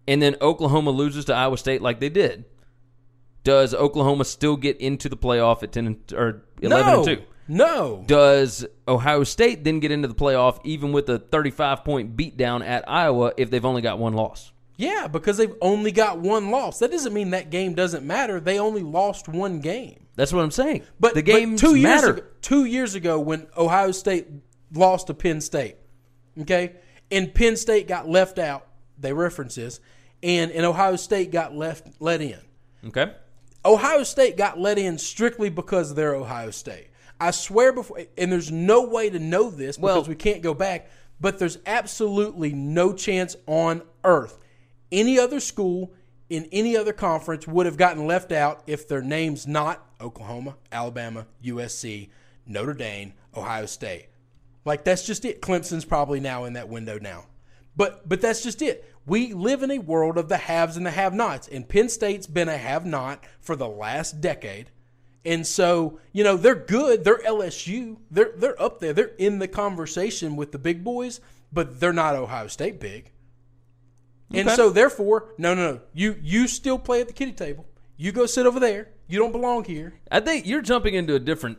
and 0.07 0.21
then 0.21 0.35
Oklahoma 0.41 0.91
loses 0.91 1.25
to 1.25 1.33
Iowa 1.33 1.57
State 1.57 1.81
like 1.81 1.99
they 1.99 2.09
did, 2.09 2.45
does 3.43 3.73
Oklahoma 3.73 4.25
still 4.25 4.57
get 4.57 4.77
into 4.77 5.07
the 5.09 5.17
playoff 5.17 5.63
at 5.63 5.71
ten 5.71 5.87
and, 5.87 6.13
or 6.13 6.43
eleven 6.61 6.87
no, 6.87 6.97
and 6.97 7.05
two? 7.05 7.23
No. 7.49 8.03
Does 8.05 8.65
Ohio 8.87 9.23
State 9.23 9.63
then 9.63 9.79
get 9.79 9.91
into 9.91 10.07
the 10.07 10.13
playoff 10.13 10.59
even 10.63 10.91
with 10.91 11.09
a 11.09 11.17
35 11.17 11.83
point 11.83 12.15
beatdown 12.15 12.63
at 12.65 12.87
Iowa 12.87 13.33
if 13.37 13.49
they've 13.49 13.65
only 13.65 13.81
got 13.81 13.97
one 13.97 14.13
loss? 14.13 14.53
Yeah, 14.77 15.07
because 15.07 15.37
they've 15.37 15.55
only 15.59 15.91
got 15.91 16.19
one 16.19 16.51
loss. 16.51 16.79
That 16.79 16.91
doesn't 16.91 17.11
mean 17.11 17.31
that 17.31 17.49
game 17.49 17.73
doesn't 17.73 18.05
matter. 18.05 18.39
They 18.39 18.59
only 18.59 18.83
lost 18.83 19.27
one 19.27 19.59
game. 19.59 20.05
That's 20.15 20.31
what 20.31 20.41
I'm 20.41 20.51
saying. 20.51 20.83
But 20.99 21.15
the 21.15 21.21
game 21.21 21.57
two 21.57 21.75
years 21.75 22.01
matter. 22.01 22.13
ago, 22.13 22.23
two 22.41 22.65
years 22.65 22.93
ago 22.93 23.19
when 23.19 23.47
Ohio 23.57 23.91
State 23.91 24.27
lost 24.71 25.07
to 25.07 25.13
Penn 25.15 25.41
State, 25.41 25.75
okay, 26.41 26.75
and 27.11 27.33
Penn 27.33 27.57
State 27.57 27.87
got 27.87 28.07
left 28.07 28.37
out. 28.37 28.67
They 28.97 29.11
reference 29.11 29.55
this, 29.55 29.79
and 30.21 30.51
and 30.51 30.65
Ohio 30.65 30.97
State 30.97 31.31
got 31.31 31.55
left 31.55 31.87
let 31.99 32.21
in. 32.21 32.39
Okay. 32.87 33.11
Ohio 33.65 34.03
State 34.03 34.37
got 34.37 34.59
let 34.59 34.77
in 34.77 34.97
strictly 34.97 35.49
because 35.49 35.95
they're 35.95 36.15
Ohio 36.15 36.51
State. 36.51 36.89
I 37.19 37.31
swear 37.31 37.73
before, 37.73 38.01
and 38.17 38.31
there's 38.31 38.51
no 38.51 38.83
way 38.83 39.09
to 39.09 39.19
know 39.19 39.49
this 39.49 39.77
because 39.77 39.95
Well- 39.95 40.03
we 40.05 40.15
can't 40.15 40.41
go 40.41 40.53
back. 40.53 40.89
But 41.21 41.37
there's 41.37 41.57
absolutely 41.65 42.53
no 42.53 42.93
chance 42.93 43.35
on 43.45 43.81
earth 44.05 44.39
any 44.91 45.19
other 45.19 45.39
school 45.39 45.93
in 46.29 46.47
any 46.51 46.77
other 46.77 46.93
conference 46.93 47.47
would 47.47 47.65
have 47.65 47.77
gotten 47.77 48.05
left 48.05 48.31
out 48.31 48.63
if 48.67 48.87
their 48.87 49.01
name's 49.01 49.47
not 49.47 49.85
Oklahoma, 49.99 50.55
Alabama, 50.71 51.27
USC, 51.43 52.09
Notre 52.45 52.73
Dame, 52.73 53.13
Ohio 53.35 53.65
State. 53.65 54.07
Like 54.65 54.83
that's 54.83 55.05
just 55.05 55.25
it. 55.25 55.41
Clemson's 55.41 55.85
probably 55.85 56.19
now 56.19 56.45
in 56.45 56.53
that 56.53 56.69
window 56.69 56.99
now. 56.99 57.25
But 57.75 58.07
but 58.07 58.21
that's 58.21 58.43
just 58.43 58.61
it. 58.61 58.85
We 59.05 59.33
live 59.33 59.63
in 59.63 59.71
a 59.71 59.79
world 59.79 60.17
of 60.17 60.29
the 60.29 60.37
haves 60.37 60.77
and 60.77 60.85
the 60.85 60.91
have-nots, 60.91 61.47
and 61.47 61.67
Penn 61.67 61.89
State's 61.89 62.27
been 62.27 62.49
a 62.49 62.57
have-not 62.57 63.23
for 63.39 63.55
the 63.55 63.67
last 63.67 64.21
decade. 64.21 64.69
And 65.25 65.45
so, 65.45 65.99
you 66.13 66.23
know, 66.23 66.37
they're 66.37 66.55
good. 66.55 67.03
They're 67.03 67.19
LSU. 67.19 67.97
They're 68.09 68.31
they're 68.35 68.61
up 68.61 68.79
there. 68.79 68.93
They're 68.93 69.11
in 69.17 69.39
the 69.39 69.47
conversation 69.47 70.35
with 70.35 70.51
the 70.51 70.57
big 70.59 70.83
boys, 70.83 71.19
but 71.51 71.79
they're 71.79 71.93
not 71.93 72.15
Ohio 72.15 72.47
State 72.47 72.79
big. 72.79 73.11
And 74.33 74.47
Okay. 74.47 74.55
so 74.55 74.69
therefore, 74.69 75.33
no, 75.37 75.53
no, 75.53 75.71
no. 75.73 75.81
You 75.93 76.15
you 76.21 76.47
still 76.47 76.79
play 76.79 77.01
at 77.01 77.07
the 77.07 77.13
kitty 77.13 77.31
table. 77.33 77.65
You 77.97 78.11
go 78.11 78.25
sit 78.25 78.45
over 78.45 78.59
there. 78.59 78.89
You 79.07 79.19
don't 79.19 79.31
belong 79.31 79.65
here. 79.65 79.93
I 80.11 80.19
think 80.21 80.45
you're 80.45 80.61
jumping 80.61 80.93
into 80.93 81.15
a 81.15 81.19
different 81.19 81.57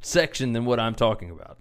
section 0.00 0.52
than 0.52 0.64
what 0.64 0.78
I'm 0.80 0.94
talking 0.94 1.30
about. 1.30 1.58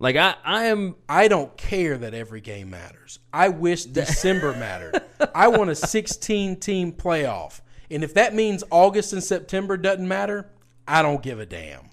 Like 0.00 0.16
I, 0.16 0.34
I 0.44 0.64
am 0.66 0.96
I 1.08 1.28
don't 1.28 1.56
care 1.56 1.98
that 1.98 2.14
every 2.14 2.40
game 2.40 2.70
matters. 2.70 3.18
I 3.32 3.48
wish 3.50 3.84
December 4.00 4.52
mattered. 4.52 5.02
I 5.34 5.48
want 5.48 5.70
a 5.70 5.74
16 5.74 6.56
team 6.56 6.92
playoff. 6.92 7.60
And 7.90 8.04
if 8.04 8.14
that 8.14 8.34
means 8.34 8.62
August 8.70 9.12
and 9.12 9.22
September 9.22 9.76
doesn't 9.76 10.06
matter, 10.06 10.50
I 10.86 11.02
don't 11.02 11.22
give 11.22 11.40
a 11.40 11.46
damn. 11.46 11.90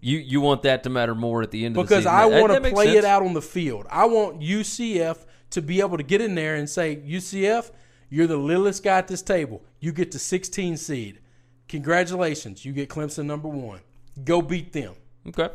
you 0.00 0.18
you 0.18 0.40
want 0.40 0.62
that 0.62 0.82
to 0.84 0.90
matter 0.90 1.14
more 1.14 1.42
at 1.42 1.50
the 1.50 1.64
end 1.64 1.76
of 1.76 1.82
the 1.82 1.84
Because 1.84 2.04
season. 2.04 2.18
I 2.18 2.26
want 2.26 2.52
to 2.52 2.70
play 2.70 2.86
sense. 2.86 2.98
it 2.98 3.04
out 3.04 3.22
on 3.22 3.34
the 3.34 3.42
field. 3.42 3.86
I 3.90 4.04
want 4.06 4.40
UCF 4.40 5.24
to 5.50 5.62
be 5.62 5.80
able 5.80 5.96
to 5.96 6.02
get 6.02 6.20
in 6.20 6.34
there 6.34 6.54
and 6.56 6.68
say, 6.68 6.96
UCF, 6.96 7.70
you're 8.10 8.26
the 8.26 8.36
littlest 8.36 8.82
guy 8.82 8.98
at 8.98 9.08
this 9.08 9.22
table. 9.22 9.64
You 9.80 9.92
get 9.92 10.10
the 10.12 10.18
16 10.18 10.76
seed. 10.76 11.20
Congratulations. 11.68 12.64
You 12.64 12.72
get 12.72 12.88
Clemson 12.88 13.26
number 13.26 13.48
one. 13.48 13.80
Go 14.24 14.40
beat 14.42 14.72
them. 14.72 14.94
Okay. 15.28 15.48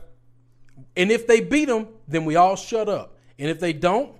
And 0.97 1.11
if 1.11 1.25
they 1.27 1.41
beat 1.41 1.65
them, 1.65 1.88
then 2.07 2.25
we 2.25 2.36
all 2.36 2.55
shut 2.55 2.89
up. 2.89 3.15
And 3.39 3.49
if 3.49 3.59
they 3.59 3.73
don't, 3.73 4.13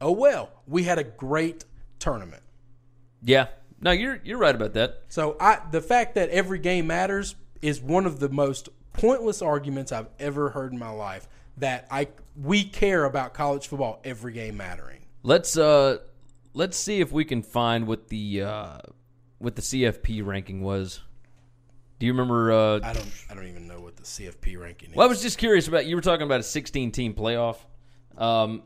oh 0.00 0.12
well. 0.12 0.50
We 0.66 0.82
had 0.82 0.98
a 0.98 1.04
great 1.04 1.64
tournament. 1.98 2.42
Yeah. 3.22 3.46
No, 3.86 3.92
you're 3.92 4.18
you're 4.24 4.36
right 4.38 4.54
about 4.54 4.72
that. 4.72 5.04
So 5.08 5.36
I 5.38 5.60
the 5.70 5.80
fact 5.80 6.16
that 6.16 6.28
every 6.30 6.58
game 6.58 6.88
matters 6.88 7.36
is 7.62 7.80
one 7.80 8.04
of 8.04 8.18
the 8.18 8.28
most 8.28 8.68
pointless 8.92 9.42
arguments 9.42 9.92
I've 9.92 10.08
ever 10.18 10.50
heard 10.50 10.72
in 10.72 10.78
my 10.80 10.90
life. 10.90 11.28
That 11.58 11.86
I 11.88 12.08
we 12.34 12.64
care 12.64 13.04
about 13.04 13.32
college 13.32 13.68
football 13.68 14.00
every 14.02 14.32
game 14.32 14.56
mattering. 14.56 15.06
Let's 15.22 15.56
uh 15.56 15.98
let's 16.52 16.76
see 16.76 17.00
if 17.00 17.12
we 17.12 17.24
can 17.24 17.42
find 17.42 17.86
what 17.86 18.08
the 18.08 18.42
uh 18.42 18.78
what 19.38 19.54
the 19.54 19.62
CFP 19.62 20.26
ranking 20.26 20.62
was. 20.62 21.00
Do 22.00 22.06
you 22.06 22.12
remember 22.12 22.50
uh 22.50 22.80
I 22.82 22.92
don't 22.92 23.24
I 23.30 23.34
don't 23.34 23.46
even 23.46 23.68
know 23.68 23.80
what 23.80 23.94
the 23.94 24.02
CFP 24.02 24.60
ranking 24.60 24.90
is. 24.90 24.96
Well, 24.96 25.06
I 25.06 25.08
was 25.08 25.22
just 25.22 25.38
curious 25.38 25.68
about 25.68 25.86
you 25.86 25.94
were 25.94 26.02
talking 26.02 26.26
about 26.26 26.40
a 26.40 26.42
16 26.42 26.90
team 26.90 27.14
playoff. 27.14 27.58
Um 28.18 28.64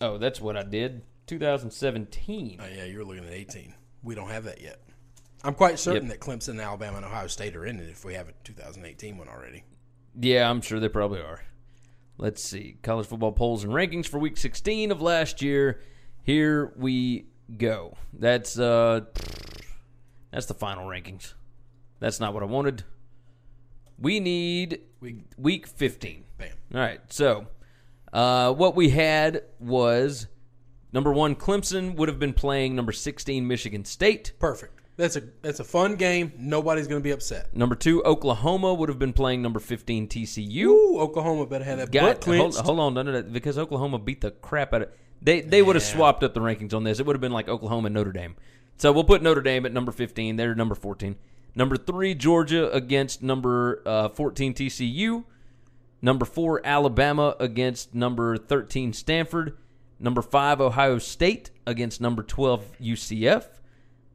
Oh, 0.00 0.18
that's 0.18 0.40
what 0.40 0.56
I 0.56 0.64
did. 0.64 1.02
2017. 1.28 2.58
oh 2.60 2.66
yeah, 2.74 2.84
you're 2.86 3.04
looking 3.04 3.24
at 3.24 3.32
18. 3.32 3.72
We 4.02 4.14
don't 4.14 4.30
have 4.30 4.44
that 4.44 4.60
yet. 4.60 4.80
I'm 5.44 5.54
quite 5.54 5.78
certain 5.78 6.08
Yep. 6.08 6.20
that 6.20 6.24
Clemson, 6.26 6.62
Alabama, 6.62 6.98
and 6.98 7.06
Ohio 7.06 7.26
State 7.26 7.56
are 7.56 7.66
in 7.66 7.80
it 7.80 7.88
if 7.88 8.04
we 8.04 8.14
have 8.14 8.28
a 8.28 8.32
2018 8.44 9.18
one 9.18 9.28
already. 9.28 9.64
Yeah, 10.18 10.48
I'm 10.48 10.60
sure 10.60 10.78
they 10.80 10.88
probably 10.88 11.20
are. 11.20 11.40
Let's 12.18 12.42
see. 12.44 12.76
College 12.82 13.06
football 13.06 13.32
polls 13.32 13.64
and 13.64 13.72
rankings 13.72 14.06
for 14.06 14.18
week 14.18 14.36
16 14.36 14.90
of 14.92 15.00
last 15.02 15.42
year. 15.42 15.80
Here 16.22 16.72
we 16.76 17.26
go. 17.56 17.96
That's 18.12 18.58
uh 18.58 19.00
that's 20.30 20.46
the 20.46 20.54
final 20.54 20.86
rankings. 20.86 21.34
That's 21.98 22.20
not 22.20 22.34
what 22.34 22.42
I 22.42 22.46
wanted. 22.46 22.84
We 23.98 24.20
need 24.20 24.80
Week- 25.00 25.24
week 25.36 25.66
15. 25.66 26.24
Bam. 26.38 26.56
All 26.74 26.80
right. 26.80 27.00
So, 27.12 27.46
uh, 28.12 28.52
what 28.52 28.74
we 28.76 28.90
had 28.90 29.42
was 29.58 30.26
number 30.92 31.12
1 31.12 31.36
Clemson 31.36 31.96
would 31.96 32.08
have 32.08 32.18
been 32.18 32.32
playing 32.34 32.74
number 32.74 32.92
16 32.92 33.46
Michigan 33.46 33.84
State. 33.84 34.32
Perfect. 34.38 34.80
That's 34.96 35.16
a 35.16 35.22
that's 35.40 35.58
a 35.58 35.64
fun 35.64 35.96
game. 35.96 36.32
Nobody's 36.38 36.86
going 36.86 37.00
to 37.00 37.04
be 37.04 37.12
upset. 37.12 37.56
Number 37.56 37.74
2 37.74 38.04
Oklahoma 38.04 38.74
would 38.74 38.88
have 38.90 38.98
been 38.98 39.14
playing 39.14 39.40
number 39.40 39.58
15 39.58 40.06
TCU. 40.06 40.64
Ooh, 40.64 41.00
Oklahoma 41.00 41.46
better 41.46 41.64
have 41.64 41.78
that 41.78 41.86
butt 41.86 41.92
Got, 41.92 42.04
hold, 42.04 42.20
clenched. 42.52 42.58
hold 42.58 42.78
on, 42.78 42.94
no, 42.94 43.02
no, 43.02 43.12
no, 43.12 43.22
because 43.22 43.56
Oklahoma 43.56 43.98
beat 43.98 44.20
the 44.20 44.30
crap 44.32 44.74
out 44.74 44.82
of 44.82 44.88
they. 45.22 45.40
They 45.40 45.62
would 45.62 45.76
have 45.76 45.82
swapped 45.82 46.22
up 46.22 46.34
the 46.34 46.40
rankings 46.40 46.74
on 46.74 46.84
this. 46.84 47.00
It 47.00 47.06
would 47.06 47.16
have 47.16 47.20
been 47.20 47.32
like 47.32 47.48
Oklahoma 47.48 47.86
and 47.86 47.94
Notre 47.94 48.12
Dame. 48.12 48.36
So 48.76 48.92
we'll 48.92 49.04
put 49.04 49.22
Notre 49.22 49.40
Dame 49.40 49.64
at 49.64 49.72
number 49.72 49.92
fifteen. 49.92 50.36
They're 50.36 50.54
number 50.54 50.74
fourteen. 50.74 51.16
Number 51.54 51.76
three 51.76 52.14
Georgia 52.14 52.70
against 52.72 53.22
number 53.22 53.82
uh, 53.86 54.08
fourteen 54.10 54.52
TCU. 54.52 55.24
Number 56.02 56.24
four 56.24 56.60
Alabama 56.64 57.34
against 57.40 57.94
number 57.94 58.36
thirteen 58.36 58.92
Stanford. 58.92 59.56
Number 60.02 60.20
five 60.20 60.60
Ohio 60.60 60.98
State 60.98 61.50
against 61.64 62.00
number 62.00 62.24
twelve 62.24 62.64
UCF. 62.80 63.46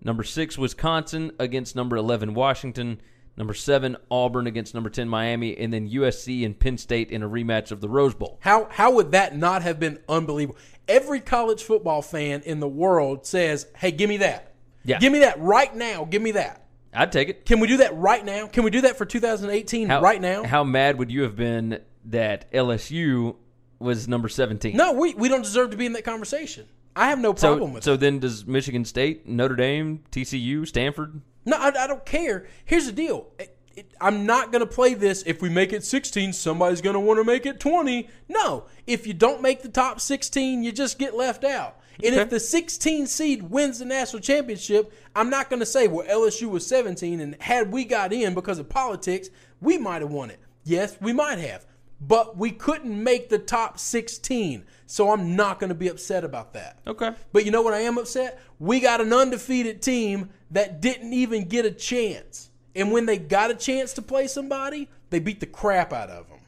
Number 0.03 0.23
six 0.23 0.57
Wisconsin 0.57 1.31
against 1.39 1.75
number 1.77 1.95
eleven 1.95 2.33
Washington. 2.33 3.01
Number 3.37 3.53
seven 3.53 3.95
Auburn 4.11 4.47
against 4.47 4.73
number 4.73 4.89
ten 4.89 5.07
Miami, 5.07 5.57
and 5.57 5.71
then 5.71 5.89
USC 5.89 6.45
and 6.45 6.59
Penn 6.59 6.77
State 6.77 7.09
in 7.09 7.23
a 7.23 7.29
rematch 7.29 7.71
of 7.71 7.79
the 7.79 7.87
Rose 7.87 8.13
Bowl. 8.13 8.37
How 8.41 8.67
how 8.69 8.91
would 8.95 9.11
that 9.11 9.37
not 9.37 9.61
have 9.61 9.79
been 9.79 9.99
unbelievable? 10.09 10.59
Every 10.89 11.21
college 11.21 11.63
football 11.63 12.01
fan 12.01 12.41
in 12.41 12.59
the 12.59 12.67
world 12.67 13.25
says, 13.25 13.67
"Hey, 13.77 13.91
give 13.91 14.09
me 14.09 14.17
that. 14.17 14.53
Yeah. 14.83 14.99
Give 14.99 15.13
me 15.13 15.19
that 15.19 15.39
right 15.39 15.73
now. 15.73 16.03
Give 16.03 16.21
me 16.21 16.31
that." 16.31 16.65
I'd 16.93 17.11
take 17.13 17.29
it. 17.29 17.45
Can 17.45 17.61
we 17.61 17.67
do 17.67 17.77
that 17.77 17.95
right 17.95 18.25
now? 18.25 18.47
Can 18.47 18.63
we 18.63 18.71
do 18.71 18.81
that 18.81 18.97
for 18.97 19.05
2018 19.05 19.87
How, 19.87 20.01
right 20.01 20.19
now? 20.19 20.43
How 20.43 20.63
mad 20.63 20.97
would 20.97 21.11
you 21.11 21.23
have 21.23 21.35
been 21.35 21.79
that 22.05 22.51
LSU 22.51 23.35
was 23.79 24.07
number 24.07 24.29
17? 24.29 24.75
no, 24.75 24.93
we, 24.93 25.13
we 25.13 25.29
don't 25.29 25.43
deserve 25.43 25.71
to 25.71 25.77
be 25.77 25.85
in 25.85 25.93
that 25.93 26.03
conversation. 26.03 26.65
I 26.95 27.09
have 27.09 27.19
no 27.19 27.35
So, 27.35 27.49
problem 27.49 27.73
with 27.73 27.83
so 27.83 27.95
then 27.95 28.19
does 28.19 28.45
Michigan 28.47 28.83
State, 28.83 29.27
Notre 29.27 29.55
Dame, 29.55 30.03
TCU, 30.11 30.67
Stanford? 30.67 31.21
No, 31.45 31.55
I, 31.57 31.67
I 31.83 31.87
don't 31.87 32.05
care. 32.05 32.47
Here's 32.65 32.85
the 32.87 32.91
deal. 32.91 33.27
It- 33.39 33.53
it- 33.75 33.91
I'm 34.01 34.25
not 34.25 34.51
going 34.51 34.61
to 34.61 34.65
play 34.65 34.95
this. 34.95 35.21
If 35.27 35.39
we 35.39 35.49
make 35.49 35.71
it 35.71 35.83
16, 35.83 36.33
somebody's 36.33 36.81
going 36.81 36.95
to 36.95 36.99
want 36.99 37.19
to 37.19 37.23
make 37.23 37.45
it 37.45 37.59
20. 37.59 38.09
No. 38.27 38.65
If 38.87 39.05
you 39.05 39.13
don't 39.13 39.39
make 39.43 39.61
the 39.61 39.69
top 39.69 40.01
16, 40.01 40.63
you 40.63 40.71
just 40.71 40.97
get 40.97 41.15
left 41.15 41.43
out. 41.43 41.79
And 42.03 42.15
if 42.15 42.31
the 42.31 42.39
16 42.39 43.05
seed 43.05 43.43
wins 43.51 43.77
the 43.77 43.85
national 43.85 44.23
championship, 44.23 44.91
I'm 45.15 45.29
not 45.29 45.51
going 45.51 45.59
to 45.59 45.65
say, 45.67 45.87
well, 45.87 46.07
LSU 46.07 46.49
was 46.49 46.65
17, 46.65 47.19
and 47.19 47.35
had 47.39 47.71
we 47.71 47.85
got 47.85 48.11
in 48.11 48.33
because 48.33 48.57
of 48.57 48.67
politics, 48.67 49.29
we 49.61 49.77
might 49.77 50.01
have 50.01 50.11
won 50.11 50.31
it. 50.31 50.39
Yes, 50.63 50.97
we 50.99 51.13
might 51.13 51.37
have. 51.37 51.65
But 51.99 52.37
we 52.37 52.51
couldn't 52.51 53.03
make 53.03 53.29
the 53.29 53.39
top 53.39 53.79
16. 53.79 54.65
So 54.85 55.11
I'm 55.11 55.35
not 55.35 55.59
going 55.59 55.69
to 55.69 55.75
be 55.75 55.87
upset 55.87 56.23
about 56.23 56.53
that. 56.53 56.79
Okay. 56.85 57.11
But 57.33 57.43
you 57.45 57.51
know 57.51 57.61
what 57.61 57.73
I 57.73 57.79
am 57.81 57.97
upset? 57.97 58.39
We 58.59 58.79
got 58.79 59.01
an 59.01 59.11
undefeated 59.11 59.81
team 59.81 60.29
that 60.51 60.79
didn't 60.81 61.13
even 61.13 61.45
get 61.47 61.65
a 61.65 61.71
chance. 61.71 62.51
And 62.75 62.91
when 62.91 63.05
they 63.07 63.17
got 63.17 63.49
a 63.49 63.55
chance 63.55 63.93
to 63.93 64.01
play 64.03 64.27
somebody, 64.27 64.89
they 65.09 65.19
beat 65.19 65.39
the 65.39 65.47
crap 65.47 65.91
out 65.91 66.09
of 66.09 66.29
them. 66.29 66.39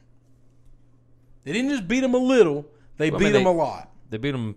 They 1.44 1.52
didn't 1.52 1.70
just 1.70 1.88
beat 1.88 2.00
them 2.00 2.14
a 2.14 2.18
little, 2.18 2.66
they 2.96 3.10
Well, 3.10 3.16
I 3.16 3.18
beat 3.18 3.24
mean, 3.24 3.32
them 3.32 3.44
they- 3.44 3.50
a 3.50 3.52
lot. 3.52 3.90
They 4.10 4.18
beat 4.18 4.32
them 4.32 4.56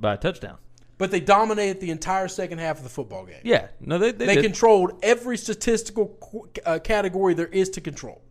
by 0.00 0.14
a 0.14 0.16
touchdown. 0.16 0.58
But 0.98 1.10
they 1.10 1.20
dominated 1.20 1.80
the 1.80 1.90
entire 1.90 2.28
second 2.28 2.58
half 2.58 2.78
of 2.78 2.84
the 2.84 2.88
football 2.88 3.24
game. 3.26 3.40
Yeah. 3.42 3.68
No, 3.80 3.98
they, 3.98 4.12
they, 4.12 4.26
They 4.26 4.42
controlled 4.42 4.98
every 5.02 5.36
statistical 5.36 6.06
qu- 6.20 6.48
uh, 6.64 6.78
category 6.78 7.34
there 7.34 7.48
is 7.48 7.68
to 7.70 7.80
control. 7.80 8.22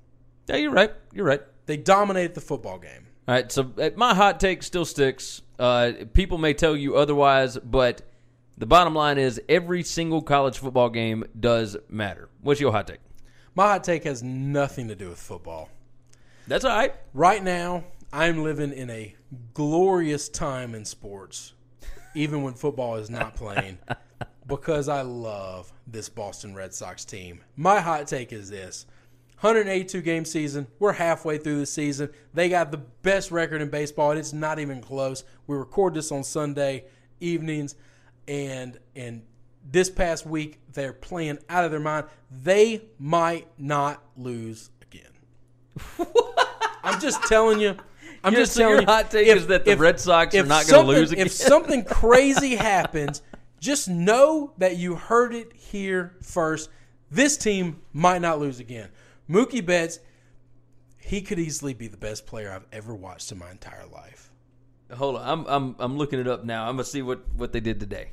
Yeah, 0.48 0.56
you're 0.58 0.72
right. 0.72 0.92
You're 1.14 1.26
right. 1.26 1.42
They 1.66 1.78
dominated 1.78 2.36
the 2.36 2.42
football 2.42 2.80
game. 2.80 3.08
All 3.28 3.36
right, 3.36 3.52
so 3.52 3.72
uh, 3.80 3.92
my 3.96 4.14
hot 4.14 4.40
take 4.40 4.64
still 4.64 4.86
sticks. 4.86 5.42
Uh, 5.58 5.94
people 6.14 6.38
may 6.38 6.54
tell 6.54 6.76
you 6.76 6.98
otherwise, 6.98 7.58
but 7.58 8.02
the 8.58 8.66
bottom 8.66 8.94
line 8.94 9.18
is 9.18 9.42
every 9.48 9.82
single 9.84 10.22
college 10.22 10.58
football 10.58 10.90
game 10.90 11.24
does 11.40 11.78
matter. 11.90 12.30
What's 12.42 12.60
your 12.60 12.72
hot 12.72 12.88
take? 12.88 13.00
My 13.56 13.68
hot 13.68 13.84
take 13.84 14.04
has 14.04 14.22
nothing 14.22 14.90
to 14.90 14.96
do 14.96 15.10
with 15.10 15.20
football. 15.20 15.70
That's 16.48 16.66
all 16.66 16.76
right. 16.76 16.94
Right 17.14 17.42
now, 17.42 17.86
I'm 18.12 18.44
living 18.44 18.74
in 18.74 18.90
a 18.90 19.16
glorious 19.54 20.28
time 20.28 20.76
in 20.76 20.84
sports, 20.84 21.54
even 22.16 22.44
when 22.44 22.56
football 22.56 22.96
is 22.96 23.10
not 23.10 23.36
playing, 23.36 23.78
because 24.48 24.90
I 24.90 25.02
love 25.02 25.72
this 25.88 26.10
Boston 26.10 26.54
Red 26.54 26.74
Sox 26.74 27.06
team. 27.06 27.42
My 27.56 27.80
hot 27.80 28.08
take 28.08 28.34
is 28.34 28.50
this 28.50 28.86
182 29.44 30.02
game 30.02 30.24
season. 30.24 30.68
We're 30.80 30.94
halfway 30.94 31.38
through 31.38 31.60
the 31.60 31.66
season. 31.66 32.10
They 32.34 32.48
got 32.48 32.72
the 32.72 32.78
best 32.78 33.30
record 33.30 33.62
in 33.62 33.70
baseball, 33.70 34.12
and 34.12 34.20
it's 34.20 34.32
not 34.32 34.58
even 34.58 34.80
close. 34.80 35.26
We 35.48 35.58
record 35.58 35.94
this 35.96 36.14
on 36.14 36.24
Sunday 36.24 36.86
evenings, 37.20 37.76
and 38.26 38.80
and 38.96 39.24
this 39.70 39.90
past 39.90 40.26
week 40.26 40.60
they're 40.72 40.94
playing 40.94 41.40
out 41.50 41.66
of 41.66 41.72
their 41.72 41.82
mind. 41.82 42.06
They 42.32 42.84
might 42.98 43.48
not 43.58 44.02
lose 44.16 44.70
again. 44.82 45.12
I'm 46.84 47.02
just 47.02 47.22
telling 47.24 47.60
you. 47.60 47.76
I'm 48.24 48.32
Your- 48.32 48.44
just 48.44 48.54
so 48.54 48.62
telling 48.62 48.74
your 48.76 48.82
you. 48.84 48.88
hot 48.88 49.12
take 49.12 49.28
is 49.28 49.48
that 49.48 49.66
the 49.66 49.76
Red 49.76 50.00
Sox 50.00 50.34
are 50.34 50.38
if 50.38 50.48
not 50.48 50.66
gonna 50.70 50.88
lose 50.88 51.12
again? 51.12 51.26
If 51.26 51.34
something 51.34 51.84
crazy 51.84 52.56
happens, 52.56 53.22
just 53.60 53.90
know 53.90 54.54
that 54.58 54.78
you 54.78 54.96
heard 54.96 55.36
it 55.36 55.52
here 55.54 56.16
first. 56.22 56.70
This 57.12 57.36
team 57.36 57.82
might 57.92 58.22
not 58.22 58.40
lose 58.40 58.62
again. 58.62 58.88
Mookie 59.30 59.66
Betts, 59.66 60.00
He 60.98 61.22
could 61.22 61.40
easily 61.40 61.74
be 61.74 61.88
the 61.88 61.98
best 61.98 62.26
player 62.26 62.52
I've 62.52 62.66
ever 62.72 62.96
watched 62.96 63.32
in 63.32 63.38
my 63.38 63.52
entire 63.52 63.86
life. 63.86 64.32
Hold 64.94 65.16
on, 65.18 65.28
I'm 65.28 65.46
I'm 65.48 65.76
I'm 65.80 65.98
looking 65.98 66.20
it 66.20 66.28
up 66.28 66.44
now. 66.44 66.68
I'm 66.68 66.76
gonna 66.76 66.84
see 66.84 67.02
what 67.02 67.22
what 67.36 67.52
they 67.52 67.60
did 67.60 67.80
today. 67.80 68.12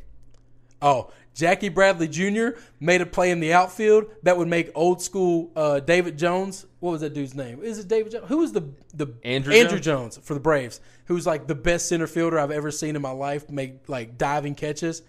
Oh, 0.82 1.10
Jackie 1.34 1.68
Bradley 1.68 2.08
Jr. 2.08 2.58
made 2.80 3.02
a 3.02 3.06
play 3.06 3.30
in 3.30 3.40
the 3.40 3.52
outfield 3.52 4.06
that 4.22 4.38
would 4.38 4.48
make 4.48 4.70
old 4.74 5.02
school 5.02 5.50
uh, 5.54 5.80
David 5.80 6.16
Jones. 6.16 6.64
What 6.78 6.92
was 6.92 7.02
that 7.02 7.12
dude's 7.12 7.34
name? 7.34 7.62
Is 7.62 7.78
it 7.78 7.86
David 7.86 8.12
Jones? 8.12 8.28
Who 8.28 8.38
was 8.38 8.52
the 8.52 8.62
the 8.94 9.08
Andruw 9.24 9.52
Andruw 9.52 9.72
Jones? 9.72 10.16
Jones 10.16 10.20
for 10.22 10.32
the 10.32 10.40
Braves? 10.40 10.80
Who's 11.04 11.26
like 11.26 11.46
the 11.46 11.54
best 11.54 11.86
center 11.88 12.06
fielder 12.06 12.38
I've 12.38 12.50
ever 12.50 12.70
seen 12.70 12.96
in 12.96 13.02
my 13.02 13.10
life. 13.10 13.50
Make 13.50 13.88
like 13.88 14.16
diving 14.16 14.54
catches. 14.54 15.02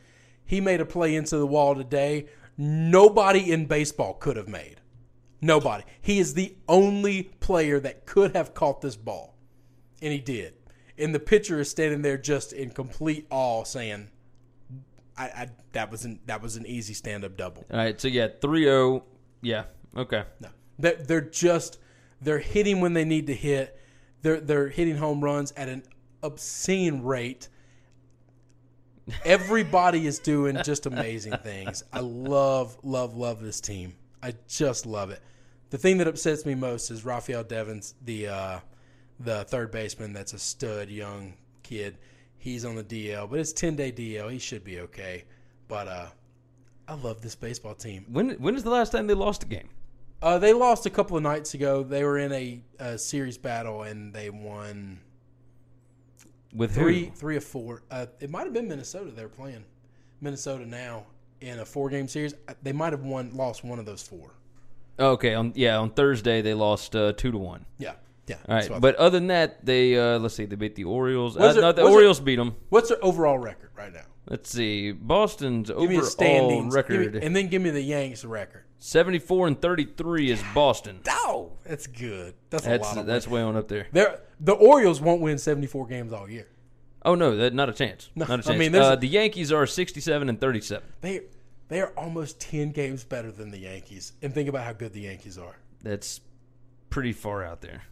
He 0.44 0.60
made 0.60 0.82
a 0.82 0.86
play 0.86 1.16
into 1.16 1.38
the 1.38 1.48
wall 1.48 1.74
today. 1.74 2.26
Nobody 2.58 3.50
in 3.50 3.66
baseball 3.66 4.16
could 4.16 4.36
have 4.36 4.50
made. 4.50 4.81
Nobody. 5.42 5.84
He 6.02 6.20
is 6.20 6.36
the 6.36 6.56
only 6.68 7.24
player 7.24 7.80
that 7.80 8.06
could 8.06 8.36
have 8.36 8.54
caught 8.54 8.82
this 8.82 8.96
ball, 8.96 9.36
and 10.02 10.14
he 10.14 10.20
did. 10.20 10.54
And 10.98 11.16
the 11.16 11.20
pitcher 11.20 11.60
is 11.60 11.70
standing 11.70 12.04
there 12.04 12.18
just 12.18 12.54
in 12.54 12.70
complete 12.70 13.26
awe, 13.32 13.64
saying, 13.64 14.10
I, 15.18 15.24
I 15.26 15.50
that 15.72 15.90
was 15.90 16.06
an 16.06 16.20
that 16.28 16.42
was 16.42 16.58
an 16.58 16.68
easy 16.68 16.94
stand 16.94 17.26
up 17.26 17.38
double. 17.38 17.66
All 17.72 17.78
right, 17.78 18.00
so 18.00 18.08
yeah, 18.08 18.28
3-0. 18.28 19.02
Yeah, 19.42 19.64
okay. 19.98 20.24
No, 20.40 20.50
they're, 20.78 20.96
they're 20.96 21.22
just 21.22 21.80
they're 22.22 22.40
hitting 22.40 22.80
when 22.80 22.94
they 22.94 23.06
need 23.06 23.28
to 23.28 23.34
hit. 23.34 23.80
They're 24.22 24.40
they're 24.40 24.70
hitting 24.70 24.98
home 24.98 25.24
runs 25.24 25.52
at 25.58 25.70
an 25.70 25.84
obscene 26.22 27.02
rate. 27.02 27.50
Everybody 29.26 30.06
is 30.06 30.20
doing 30.20 30.62
just 30.64 30.86
amazing 30.86 31.38
things. 31.38 31.84
I 31.92 32.02
love 32.02 32.78
love 32.84 33.16
love 33.16 33.42
this 33.42 33.60
team. 33.60 33.96
I 34.22 34.36
just 34.48 34.86
love 34.86 35.10
it. 35.10 35.22
The 35.72 35.78
thing 35.78 35.98
that 35.98 36.08
upsets 36.08 36.46
me 36.46 36.54
most 36.54 36.92
is 36.92 37.04
Rafael 37.06 37.44
Devers, 37.44 37.96
the 38.06 38.28
uh, 38.28 38.60
the 39.20 39.44
third 39.46 39.72
baseman. 39.72 40.14
That's 40.14 40.34
a 40.34 40.40
stud 40.40 40.90
young 40.90 41.34
kid. 41.64 41.98
He's 42.38 42.66
on 42.66 42.76
the 42.76 42.84
DL, 42.84 43.30
but 43.30 43.40
it's 43.40 43.54
ten 43.54 43.76
day 43.76 43.92
DL. 43.92 44.32
He 44.32 44.38
should 44.40 44.64
be 44.64 44.82
okay. 44.82 45.24
But 45.68 45.88
uh, 45.88 46.08
I 46.88 46.94
love 46.96 47.22
this 47.22 47.36
baseball 47.36 47.74
team. 47.76 48.06
When 48.10 48.32
when 48.32 48.56
is 48.56 48.64
the 48.64 48.70
last 48.70 48.92
time 48.92 49.08
they 49.08 49.14
lost 49.14 49.44
a 49.44 49.48
game? 49.48 49.70
Uh, 50.22 50.38
they 50.38 50.54
lost 50.54 50.86
a 50.86 50.90
couple 50.92 51.18
of 51.18 51.24
nights 51.24 51.54
ago. 51.56 51.82
They 51.84 52.04
were 52.04 52.20
in 52.20 52.32
a, 52.32 52.62
a 52.78 52.98
series 52.98 53.40
battle 53.40 53.82
and 53.84 54.14
they 54.14 54.30
won 54.30 55.00
With 56.54 56.76
three, 56.76 57.06
who? 57.06 57.12
three 57.12 57.38
or 57.38 57.42
four. 57.42 57.82
Uh, 57.90 58.06
it 58.20 58.30
might 58.30 58.44
have 58.44 58.54
been 58.54 58.68
Minnesota. 58.68 59.10
They 59.10 59.24
were 59.24 59.30
playing 59.30 59.64
Minnesota 60.20 60.64
now 60.68 61.06
in 61.40 61.58
a 61.60 61.66
four 61.66 61.90
game 61.90 62.08
series. 62.08 62.36
Uh, 62.48 62.54
They 62.62 62.72
might 62.72 62.94
have 62.94 63.02
won, 63.04 63.32
lost 63.36 63.64
one 63.64 63.80
of 63.80 63.88
those 63.88 64.04
four. 64.04 64.34
Okay, 65.00 65.34
on 65.34 65.54
yeah, 65.56 65.78
on 65.78 65.90
Thursday 65.92 66.42
they 66.42 66.54
lost 66.54 66.96
uh, 66.96 67.14
two 67.14 67.32
to 67.32 67.38
one. 67.38 67.66
Yeah, 67.78 67.94
yeah. 68.28 68.36
All 68.48 68.56
right, 68.56 68.72
I 68.72 68.80
but 68.80 68.96
other 68.96 69.18
than 69.20 69.28
that, 69.28 69.66
they 69.66 69.98
uh, 69.98 70.20
let's 70.20 70.36
see, 70.36 70.46
they 70.46 70.56
beat 70.56 70.76
the 70.76 70.84
Orioles. 70.84 71.38
Uh, 71.38 71.54
no, 71.54 71.72
the 71.72 71.84
Orioles 71.84 72.20
beat 72.20 72.36
them. 72.36 72.56
What's 72.70 72.90
their 72.90 73.04
overall 73.04 73.40
record 73.40 73.72
right 73.76 73.92
now? 73.94 74.02
Let's 74.30 74.52
see, 74.52 74.92
Boston's 74.92 75.70
Give 75.70 75.78
overall 75.78 76.50
Give 76.50 76.66
me- 76.66 76.70
record 76.72 77.16
and 77.16 77.36
then 77.36 77.48
give 77.48 77.62
me 77.62 77.72
the 77.72 77.82
Yanks 77.82 78.24
record. 78.24 78.64
seventy 78.78 79.18
four 79.20 79.48
and 79.48 79.60
thirty 79.60 79.86
three 79.86 80.30
is 80.30 80.42
Boston. 80.54 81.00
Oh, 81.10 81.54
that's 81.66 81.88
good. 81.88 82.36
That's, 82.52 82.66
a 82.66 82.70
That's 82.70 82.94
that's 83.04 83.28
way 83.28 83.42
on 83.42 83.56
up 83.56 83.68
there. 83.68 83.88
They're, 83.92 84.20
the 84.40 84.54
Orioles 84.54 85.02
won't 85.02 85.22
win 85.22 85.38
seventy 85.40 85.68
four 85.68 85.88
games 85.88 86.14
all 86.14 86.30
year. 86.30 86.48
Oh 87.04 87.16
no, 87.16 87.36
that, 87.36 87.56
not 87.56 87.68
a 87.68 87.74
chance. 87.74 88.12
No, 88.16 88.26
not 88.26 88.30
a 88.30 88.44
I 88.44 88.46
chance. 88.54 88.60
mean, 88.60 88.76
uh, 88.76 88.96
the 88.96 89.08
Yankees 89.08 89.52
are 89.52 89.66
sixty 89.66 90.00
seven 90.00 90.30
and 90.30 90.40
thirty 90.40 90.62
seven. 90.62 90.88
They 91.02 91.22
they 91.72 91.80
are 91.80 91.94
almost 91.98 92.40
ten 92.42 92.72
games 92.72 93.04
better 93.06 93.32
than 93.32 93.50
the 93.50 93.60
Yankees. 93.60 94.12
And 94.22 94.34
think 94.34 94.50
about 94.50 94.66
how 94.66 94.74
good 94.74 94.92
the 94.92 95.02
Yankees 95.02 95.38
are. 95.38 95.56
That's 95.82 96.20
pretty 96.90 97.14
far 97.14 97.44
out 97.46 97.62
there. 97.62 97.84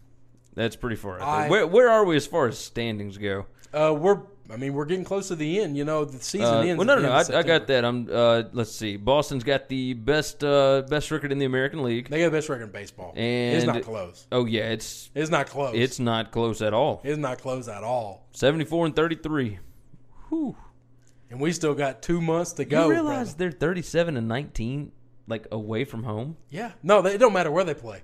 That's 0.54 0.76
pretty 0.76 0.96
far 0.96 1.18
out 1.18 1.26
I- 1.26 1.40
there. 1.42 1.50
Where 1.50 1.66
where 1.66 1.88
are 1.88 2.04
we 2.04 2.14
as 2.16 2.26
far 2.26 2.46
as 2.46 2.58
standings 2.58 3.16
go? 3.16 3.46
Uh, 3.72 3.96
we're 3.98 4.20
I 4.52 4.56
mean 4.56 4.74
we're 4.74 4.84
getting 4.84 5.04
close 5.04 5.28
to 5.28 5.36
the 5.36 5.60
end. 5.60 5.76
You 5.78 5.84
know 5.84 6.04
the 6.04 6.18
season 6.20 6.46
Uh, 6.46 6.60
ends. 6.60 6.76
well, 6.76 6.86
no, 6.86 6.96
no, 6.96 7.02
no. 7.02 7.12
I, 7.12 7.38
I 7.38 7.42
got 7.42 7.68
that. 7.68 7.84
I'm. 7.84 8.08
Uh, 8.12 8.42
let's 8.52 8.72
see. 8.72 8.96
Boston's 8.98 9.44
got 9.44 9.68
the 9.68 9.94
best 9.94 10.44
uh, 10.44 10.82
best 10.88 11.10
record 11.10 11.32
in 11.32 11.38
the 11.38 11.44
American 11.46 11.82
League. 11.82 12.10
They 12.10 12.18
got 12.18 12.26
the 12.32 12.36
best 12.36 12.48
record 12.50 12.64
in 12.64 12.70
baseball. 12.70 13.12
And 13.16 13.56
it's 13.56 13.64
not 13.66 13.82
close. 13.82 14.26
Oh 14.30 14.44
yeah, 14.44 14.70
it's 14.72 15.08
It's 15.14 15.30
not 15.30 15.46
close. 15.46 15.74
it's 15.74 15.98
not 16.00 16.32
close 16.32 16.60
at 16.62 16.74
all. 16.74 17.00
it's 17.04 17.16
not 17.16 17.38
close 17.38 17.66
at 17.68 17.82
all. 17.82 18.26
Seventy 18.32 18.64
four 18.66 18.84
and 18.84 18.94
thirty 18.94 19.16
three. 19.16 19.58
Whew. 20.28 20.54
And 21.30 21.40
we 21.40 21.52
still 21.52 21.74
got 21.74 22.02
two 22.02 22.20
months 22.20 22.52
to 22.54 22.64
go. 22.64 22.86
you 22.86 22.90
realize 22.90 23.34
brother. 23.34 23.50
they're 23.50 23.58
thirty 23.58 23.82
seven 23.82 24.16
and 24.16 24.26
nineteen, 24.26 24.92
like 25.26 25.46
away 25.52 25.84
from 25.84 26.02
home. 26.02 26.36
Yeah. 26.50 26.72
No, 26.82 27.02
they, 27.02 27.14
it 27.14 27.18
don't 27.18 27.32
matter 27.32 27.50
where 27.50 27.64
they 27.64 27.74
play. 27.74 28.02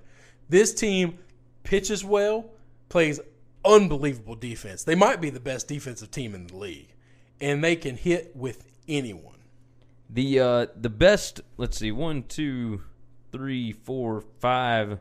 This 0.49 0.73
team 0.73 1.19
pitches 1.63 2.05
well, 2.05 2.45
plays 2.89 3.19
unbelievable 3.65 4.35
defense. 4.35 4.83
They 4.83 4.95
might 4.95 5.19
be 5.19 5.29
the 5.29 5.41
best 5.41 5.67
defensive 5.67 6.09
team 6.09 6.33
in 6.33 6.47
the 6.47 6.55
league, 6.55 6.93
and 7.41 7.61
they 7.63 7.75
can 7.75 7.97
hit 7.97 8.35
with 8.35 8.65
anyone. 8.87 9.35
The 10.09 10.39
uh, 10.39 10.65
the 10.75 10.89
best. 10.89 11.41
Let's 11.57 11.77
see. 11.77 11.91
One, 11.91 12.23
two, 12.23 12.83
three, 13.31 13.73
four, 13.73 14.23
five. 14.39 14.99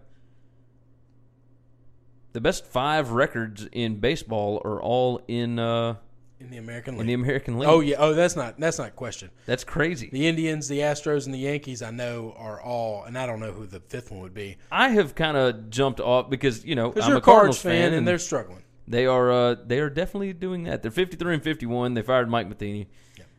The 2.33 2.41
best 2.41 2.67
five 2.67 3.13
records 3.13 3.67
in 3.73 4.01
baseball 4.01 4.61
are 4.65 4.83
all 4.83 5.23
in 5.27 5.59
uh, 5.59 5.95
In 6.39 6.51
the 6.51 6.59
American 6.59 6.95
League. 6.95 7.01
in 7.03 7.07
the 7.07 7.15
American 7.15 7.59
League. 7.59 7.69
oh 7.69 7.81
yeah. 7.81 7.97
Oh, 7.99 8.13
that's 8.13 8.37
not 8.37 8.61
that's 8.61 8.79
not 8.79 8.89
a 8.89 8.91
question. 8.91 9.31
that's 9.47 9.65
crazy. 9.65 10.11
The 10.13 10.27
Indians, 10.27 10.69
the 10.69 10.81
Astros, 10.81 11.25
and 11.25 11.35
the 11.35 11.39
Yankees, 11.39 11.81
I 11.81 11.91
know 11.91 12.35
are 12.37 12.61
all, 12.61 13.05
and 13.05 13.17
I 13.19 13.27
don't 13.27 13.41
know 13.41 13.53
who 13.53 13.67
the 13.67 13.81
fifth 13.81 14.11
one 14.11 14.21
would 14.21 14.35
be. 14.35 14.59
I 14.71 14.91
have 14.91 15.15
kind 15.15 15.37
of 15.37 15.71
jumped 15.71 15.99
off 16.01 16.29
because 16.29 16.65
you 16.65 16.75
know 16.75 16.91
Because 16.91 17.05
I'm 17.05 17.11
you're 17.11 17.19
a 17.19 17.23
Cardinals 17.23 17.61
fan, 17.63 17.95
and 17.95 18.07
they're 18.07 18.19
struggling. 18.19 18.63
They 18.87 19.07
are 19.07 19.33
uh, 19.33 19.57
they 19.65 19.81
are 19.81 19.89
definitely 19.91 20.33
doing 20.35 20.65
that. 20.65 20.83
They're 20.83 20.91
53 20.91 21.35
and 21.35 21.43
51. 21.43 21.95
They 21.95 22.03
fired 22.03 22.29
Mike 22.29 22.49
Matheny. 22.49 22.89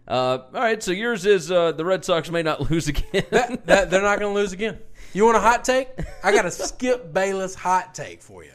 Uh, 0.07 0.39
all 0.53 0.61
right, 0.61 0.81
so 0.81 0.91
yours 0.91 1.25
is 1.25 1.51
uh, 1.51 1.73
the 1.73 1.83
Red 1.83 2.05
Sox 2.05 2.31
may 2.31 2.41
not 2.41 2.61
lose 2.71 2.87
again. 2.87 3.25
That, 3.29 3.65
that 3.67 3.91
they're 3.91 4.01
not 4.01 4.19
going 4.19 4.33
to 4.33 4.39
lose 4.39 4.53
again. 4.53 4.79
You 5.13 5.25
want 5.25 5.35
a 5.35 5.41
hot 5.41 5.65
take? 5.65 5.89
I 6.23 6.31
got 6.31 6.45
a 6.45 6.51
Skip 6.51 7.13
Bayless 7.13 7.53
hot 7.55 7.93
take 7.93 8.21
for 8.21 8.43
you. 8.43 8.51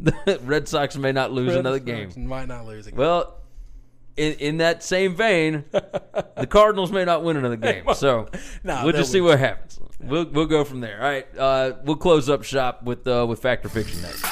The 0.00 0.40
Red 0.44 0.68
Sox 0.68 0.96
may 0.96 1.12
not 1.12 1.32
lose 1.32 1.54
another 1.54 1.78
game. 1.78 2.10
Might 2.16 2.48
not 2.48 2.66
lose 2.66 2.86
again. 2.86 2.98
Well, 2.98 3.36
in 4.16 4.32
in 4.34 4.56
that 4.58 4.82
same 4.82 5.14
vein, 5.14 5.64
the 5.72 6.46
Cardinals 6.48 6.90
may 6.92 7.04
not 7.04 7.22
win 7.22 7.36
another 7.36 7.56
game. 7.68 7.84
So 7.94 8.28
No, 8.64 8.82
we'll 8.84 8.92
just 8.92 9.12
see 9.12 9.20
win. 9.20 9.30
what 9.32 9.38
happens. 9.38 9.78
We'll 10.00 10.24
we'll 10.26 10.46
go 10.46 10.64
from 10.64 10.80
there. 10.80 10.96
All 11.02 11.08
right, 11.08 11.26
uh, 11.38 11.72
we'll 11.84 11.96
close 11.96 12.28
up 12.28 12.42
shop 12.42 12.82
with 12.82 13.06
uh, 13.06 13.26
with 13.28 13.40
Factor 13.40 13.68
Fiction 13.68 14.00
next. 14.02 14.24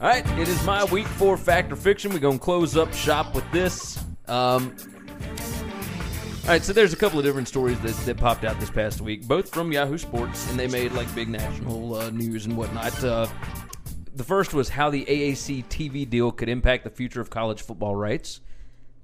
All 0.00 0.08
right, 0.08 0.26
it 0.38 0.48
is 0.48 0.62
my 0.66 0.84
week 0.84 1.06
for 1.06 1.36
Factor 1.36 1.76
Fiction. 1.76 2.12
We're 2.12 2.18
gonna 2.18 2.38
close 2.38 2.76
up 2.76 2.92
shop 2.92 3.34
with 3.34 3.50
this. 3.52 3.98
Um, 4.28 4.76
all 6.42 6.48
right, 6.48 6.64
so 6.64 6.72
there's 6.72 6.92
a 6.92 6.96
couple 6.96 7.20
of 7.20 7.24
different 7.24 7.46
stories 7.46 7.78
that, 7.80 7.94
that 8.04 8.16
popped 8.16 8.44
out 8.44 8.58
this 8.58 8.68
past 8.68 9.00
week, 9.00 9.28
both 9.28 9.48
from 9.48 9.70
Yahoo 9.70 9.96
Sports, 9.96 10.50
and 10.50 10.58
they 10.58 10.66
made 10.66 10.90
like 10.90 11.12
big 11.14 11.28
national 11.28 11.94
uh, 11.94 12.10
news 12.10 12.46
and 12.46 12.56
whatnot. 12.56 13.04
Uh, 13.04 13.28
the 14.16 14.24
first 14.24 14.52
was 14.52 14.68
how 14.68 14.90
the 14.90 15.04
AAC 15.04 15.64
TV 15.66 16.08
deal 16.08 16.32
could 16.32 16.48
impact 16.48 16.82
the 16.82 16.90
future 16.90 17.20
of 17.20 17.30
college 17.30 17.62
football 17.62 17.94
rights. 17.94 18.40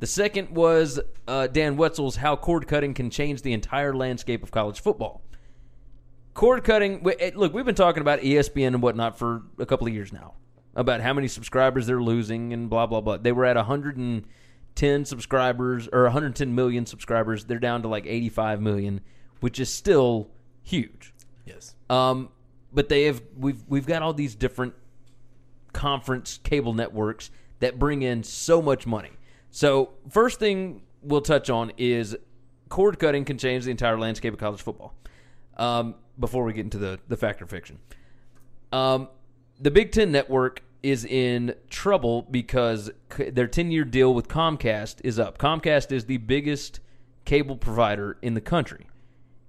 The 0.01 0.07
second 0.07 0.51
was 0.51 0.99
uh, 1.29 1.47
Dan 1.47 1.77
Wetzel's 1.77 2.17
how 2.17 2.35
cord 2.35 2.67
cutting 2.67 2.93
can 2.93 3.09
change 3.09 3.43
the 3.43 3.53
entire 3.53 3.95
landscape 3.95 4.43
of 4.43 4.51
college 4.51 4.81
football. 4.81 5.23
Cord 6.35 6.65
cutting, 6.65 7.05
look, 7.37 7.55
we've 7.55 7.65
been 7.65 7.77
talking 7.77 8.01
about 8.01 8.19
ESPN 8.19 8.69
and 8.69 8.83
whatnot 8.83 9.17
for 9.17 9.43
a 9.61 9.67
couple 9.67 9.87
of 9.87 9.95
years 9.95 10.13
now 10.13 10.35
about 10.75 11.01
how 11.01 11.13
many 11.13 11.29
subscribers 11.29 11.87
they're 11.87 12.03
losing 12.03 12.53
and 12.53 12.69
blah, 12.69 12.87
blah, 12.87 13.01
blah. 13.01 13.17
They 13.17 13.33
were 13.33 13.45
at 13.45 13.57
110 14.79 15.05
subscribers 15.05 15.89
or 15.93 16.05
110 16.05 16.55
million 16.55 16.87
subscribers. 16.87 17.45
They're 17.45 17.59
down 17.59 17.83
to 17.83 17.89
like 17.89 18.07
85 18.07 18.61
million, 18.61 19.01
which 19.41 19.59
is 19.59 19.73
still 19.73 20.31
huge. 20.63 21.13
yes. 21.45 21.75
Um, 21.91 22.29
but 22.73 22.89
they 22.89 23.05
have 23.05 23.23
we've 23.37 23.63
we've 23.67 23.87
got 23.87 24.03
all 24.03 24.13
these 24.13 24.35
different 24.35 24.75
conference 25.73 26.39
cable 26.45 26.75
networks 26.75 27.31
that 27.61 27.79
bring 27.79 28.03
in 28.03 28.23
so 28.23 28.63
much 28.63 28.87
money. 28.87 29.11
So 29.51 29.91
first 30.11 30.39
thing 30.39 30.83
we'll 31.03 31.23
touch 31.23 31.51
on 31.51 31.73
is 31.77 32.17
cord 32.69 32.99
cutting 32.99 33.25
can 33.25 33.39
change 33.39 33.65
the 33.65 33.71
entire 33.71 33.99
landscape 33.99 34.33
of 34.33 34.39
college 34.39 34.61
football. 34.61 34.95
Um, 35.57 35.97
before 36.21 36.45
we 36.45 36.53
get 36.53 36.65
into 36.65 36.79
the 36.79 37.01
the 37.09 37.17
factor 37.17 37.47
fiction, 37.47 37.79
um, 38.71 39.09
the 39.59 39.71
Big 39.73 39.91
Ten 39.91 40.13
Network 40.13 40.63
is 40.83 41.05
in 41.05 41.55
trouble 41.71 42.23
because 42.31 42.91
their 43.19 43.47
10 43.47 43.71
year 43.71 43.85
deal 43.85 44.15
with 44.15 44.29
Comcast 44.29 45.01
is 45.05 45.19
up. 45.19 45.39
Comcast 45.39 45.93
is 45.93 46.05
the 46.05 46.19
biggest 46.19 46.81
cable 47.25 47.57
provider 47.57 48.17
in 48.23 48.35
the 48.35 48.41
country, 48.41 48.87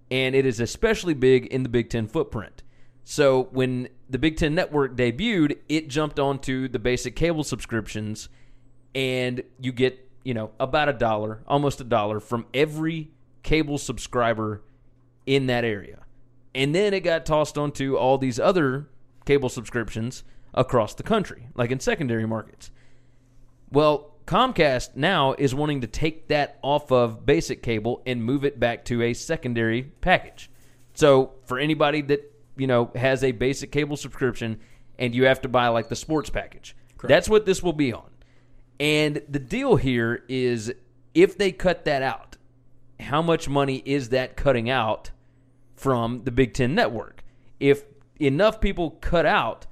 and 0.09 0.35
it 0.35 0.45
is 0.45 0.59
especially 0.59 1.13
big 1.13 1.45
in 1.47 1.63
the 1.63 1.69
Big 1.69 1.89
Ten 1.89 2.07
footprint. 2.07 2.63
So 3.03 3.43
when 3.51 3.89
the 4.09 4.17
Big 4.17 4.37
Ten 4.37 4.53
Network 4.55 4.95
debuted, 4.95 5.57
it 5.69 5.87
jumped 5.87 6.19
onto 6.19 6.67
the 6.67 6.79
basic 6.79 7.15
cable 7.15 7.43
subscriptions, 7.43 8.29
and 8.93 9.43
you 9.59 9.71
get, 9.71 10.09
you 10.23 10.33
know, 10.33 10.51
about 10.59 10.89
a 10.89 10.93
dollar, 10.93 11.41
almost 11.47 11.79
a 11.79 11.85
dollar 11.85 12.19
from 12.19 12.45
every 12.53 13.11
cable 13.43 13.77
subscriber 13.77 14.61
in 15.25 15.47
that 15.47 15.63
area. 15.63 15.99
And 16.53 16.73
then 16.73 16.93
it 16.93 17.01
got 17.01 17.25
tossed 17.25 17.57
onto 17.57 17.95
all 17.95 18.17
these 18.17 18.39
other 18.39 18.89
cable 19.25 19.49
subscriptions 19.49 20.23
across 20.53 20.93
the 20.93 21.03
country, 21.03 21.47
like 21.55 21.71
in 21.71 21.79
secondary 21.79 22.25
markets. 22.25 22.71
Well, 23.71 24.15
Comcast 24.25 24.95
now 24.95 25.33
is 25.33 25.55
wanting 25.55 25.81
to 25.81 25.87
take 25.87 26.27
that 26.27 26.59
off 26.61 26.91
of 26.91 27.25
basic 27.25 27.63
cable 27.63 28.03
and 28.05 28.23
move 28.23 28.45
it 28.45 28.59
back 28.59 28.85
to 28.85 29.01
a 29.01 29.13
secondary 29.13 29.83
package. 29.83 30.51
So, 30.93 31.33
for 31.45 31.57
anybody 31.57 32.01
that, 32.03 32.31
you 32.55 32.67
know, 32.67 32.91
has 32.95 33.23
a 33.23 33.31
basic 33.31 33.71
cable 33.71 33.97
subscription 33.97 34.59
and 34.99 35.15
you 35.15 35.25
have 35.25 35.41
to 35.41 35.47
buy 35.47 35.69
like 35.69 35.89
the 35.89 35.95
sports 35.95 36.29
package, 36.29 36.75
that's 37.01 37.27
what 37.29 37.45
this 37.45 37.63
will 37.63 37.73
be 37.73 37.93
on. 37.93 38.09
And 38.79 39.21
the 39.27 39.39
deal 39.39 39.75
here 39.77 40.23
is 40.29 40.71
if 41.13 41.37
they 41.37 41.51
cut 41.51 41.85
that 41.85 42.01
out, 42.01 42.37
how 42.99 43.21
much 43.21 43.49
money 43.49 43.81
is 43.85 44.09
that 44.09 44.35
cutting 44.35 44.69
out 44.69 45.11
from 45.75 46.23
the 46.23 46.31
Big 46.31 46.53
Ten 46.53 46.75
network? 46.75 47.23
If 47.59 47.83
enough 48.19 48.61
people 48.61 48.91
cut 49.01 49.25
out, 49.25 49.65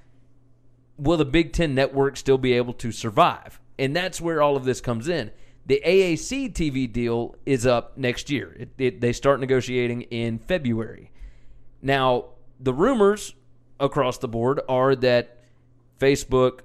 will 0.98 1.18
the 1.18 1.26
Big 1.26 1.54
Ten 1.54 1.76
network 1.76 2.18
still 2.18 2.38
be 2.38 2.54
able 2.54 2.74
to 2.74 2.92
survive? 2.92 3.60
And 3.80 3.96
that's 3.96 4.20
where 4.20 4.42
all 4.42 4.56
of 4.56 4.66
this 4.66 4.82
comes 4.82 5.08
in. 5.08 5.32
The 5.66 5.82
AAC 5.86 6.54
TV 6.54 6.92
deal 6.92 7.36
is 7.46 7.66
up 7.66 7.98
next 7.98 8.30
year. 8.30 8.56
It, 8.58 8.70
it, 8.78 9.02
they 9.02 9.14
start 9.14 9.40
negotiating 9.40 10.04
in 10.04 10.40
February. 10.40 11.12
Now, 11.82 12.26
the 12.60 12.74
rumors 12.74 13.36
across 13.80 14.18
the 14.18 14.28
board 14.28 14.62
are 14.70 14.96
that 14.96 15.38
Facebook, 16.00 16.62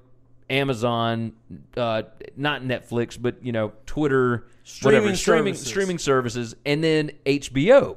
Amazon, 0.48 1.32
uh, 1.76 2.02
not 2.36 2.62
Netflix, 2.62 3.20
but 3.20 3.44
you 3.44 3.52
know, 3.52 3.72
Twitter, 3.86 4.46
whatever, 4.82 5.14
Streaming 5.14 5.16
streaming 5.16 5.54
services. 5.54 5.68
streaming 5.68 5.98
services, 5.98 6.56
and 6.64 6.84
then 6.84 7.10
HBO 7.26 7.96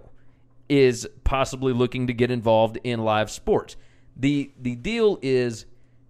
is 0.67 1.07
possibly 1.23 1.73
looking 1.73 2.07
to 2.07 2.13
get 2.13 2.31
involved 2.31 2.79
in 2.83 3.03
live 3.03 3.29
sports. 3.29 3.75
the 4.15 4.51
The 4.59 4.75
deal 4.75 5.19
is 5.21 5.65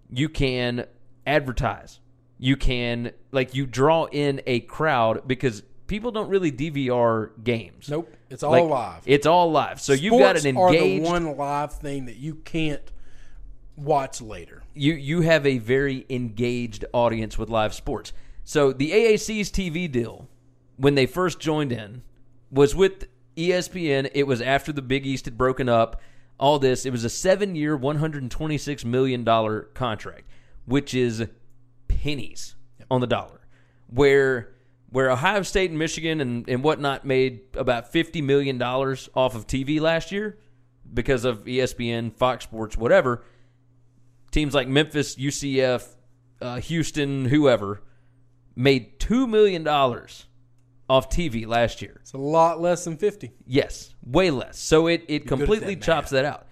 you 0.09 0.29
can 0.29 0.85
advertise, 1.25 1.99
you 2.37 2.57
can 2.57 3.11
like 3.31 3.55
you 3.55 3.65
draw 3.65 4.05
in 4.05 4.41
a 4.45 4.61
crowd 4.61 5.27
because 5.27 5.63
people 5.87 6.11
don't 6.11 6.29
really 6.29 6.51
DVR 6.51 7.31
games. 7.43 7.89
Nope, 7.89 8.13
it's 8.29 8.43
all 8.43 8.51
Like, 8.51 8.63
live. 8.63 9.03
It's 9.05 9.25
all 9.25 9.51
live. 9.51 9.81
So 9.81 9.93
you've 9.93 10.19
got 10.19 10.35
an 10.35 10.53
Sports 10.53 10.75
engaged 10.75 11.05
one 11.05 11.37
live 11.37 11.73
thing 11.73 12.05
that 12.05 12.17
you 12.17 12.35
can't 12.35 12.91
watch 13.75 14.21
later. 14.21 14.63
you 14.73 14.93
you 14.93 15.21
have 15.21 15.45
a 15.45 15.57
very 15.57 16.05
engaged 16.09 16.85
audience 16.93 17.37
with 17.37 17.49
live 17.49 17.73
sports. 17.73 18.13
So 18.43 18.71
the 18.71 18.91
AAC's 18.91 19.49
TV 19.49 19.91
deal, 19.91 20.29
when 20.77 20.95
they 20.95 21.05
first 21.05 21.39
joined 21.39 21.71
in, 21.71 22.03
was 22.51 22.75
with 22.75 23.07
ESPN. 23.35 24.09
It 24.13 24.27
was 24.27 24.41
after 24.41 24.71
the 24.71 24.81
Big 24.81 25.05
East 25.05 25.25
had 25.25 25.37
broken 25.37 25.67
up. 25.67 26.01
All 26.37 26.59
this. 26.59 26.85
It 26.85 26.91
was 26.91 27.05
a 27.05 27.09
hundred 27.97 28.21
and 28.23 28.31
twenty-six 28.31 28.83
million 28.83 29.23
dollar 29.23 29.61
contract, 29.73 30.27
which 30.65 30.93
is 30.93 31.25
pennies 31.87 32.55
on 32.91 33.01
the 33.01 33.07
dollar. 33.07 33.41
Where 33.87 34.53
where 34.89 35.11
Ohio 35.11 35.41
State 35.43 35.69
and 35.69 35.79
Michigan 35.79 36.21
and, 36.21 36.47
and 36.49 36.63
whatnot 36.63 37.05
made 37.05 37.41
about 37.53 37.91
fifty 37.91 38.21
million 38.21 38.57
dollars 38.57 39.09
off 39.15 39.35
of 39.35 39.47
TV 39.47 39.79
last 39.79 40.11
year 40.11 40.37
because 40.93 41.25
of 41.25 41.45
ESPN, 41.45 42.13
Fox 42.13 42.43
Sports, 42.43 42.77
whatever 42.77 43.23
teams 44.35 44.53
like 44.53 44.67
Memphis, 44.67 45.15
UCF, 45.15 45.95
uh, 46.41 46.57
Houston, 46.57 47.23
whoever, 47.25 47.81
made 48.53 48.99
two 48.99 49.25
million 49.25 49.63
dollars 49.63 50.25
off 50.89 51.09
TV 51.09 51.47
last 51.47 51.81
year. 51.81 51.97
It's 52.01 52.13
a 52.13 52.17
lot 52.17 52.61
less 52.61 52.83
than 52.83 52.97
fifty. 52.97 53.31
Yes, 53.45 53.93
way 54.03 54.31
less. 54.31 54.59
So 54.59 54.87
it 54.87 55.03
it 55.07 55.27
completely 55.27 55.75
that 55.75 55.83
chops 55.83 56.11
math. 56.11 56.23
that 56.23 56.25
out. 56.25 56.47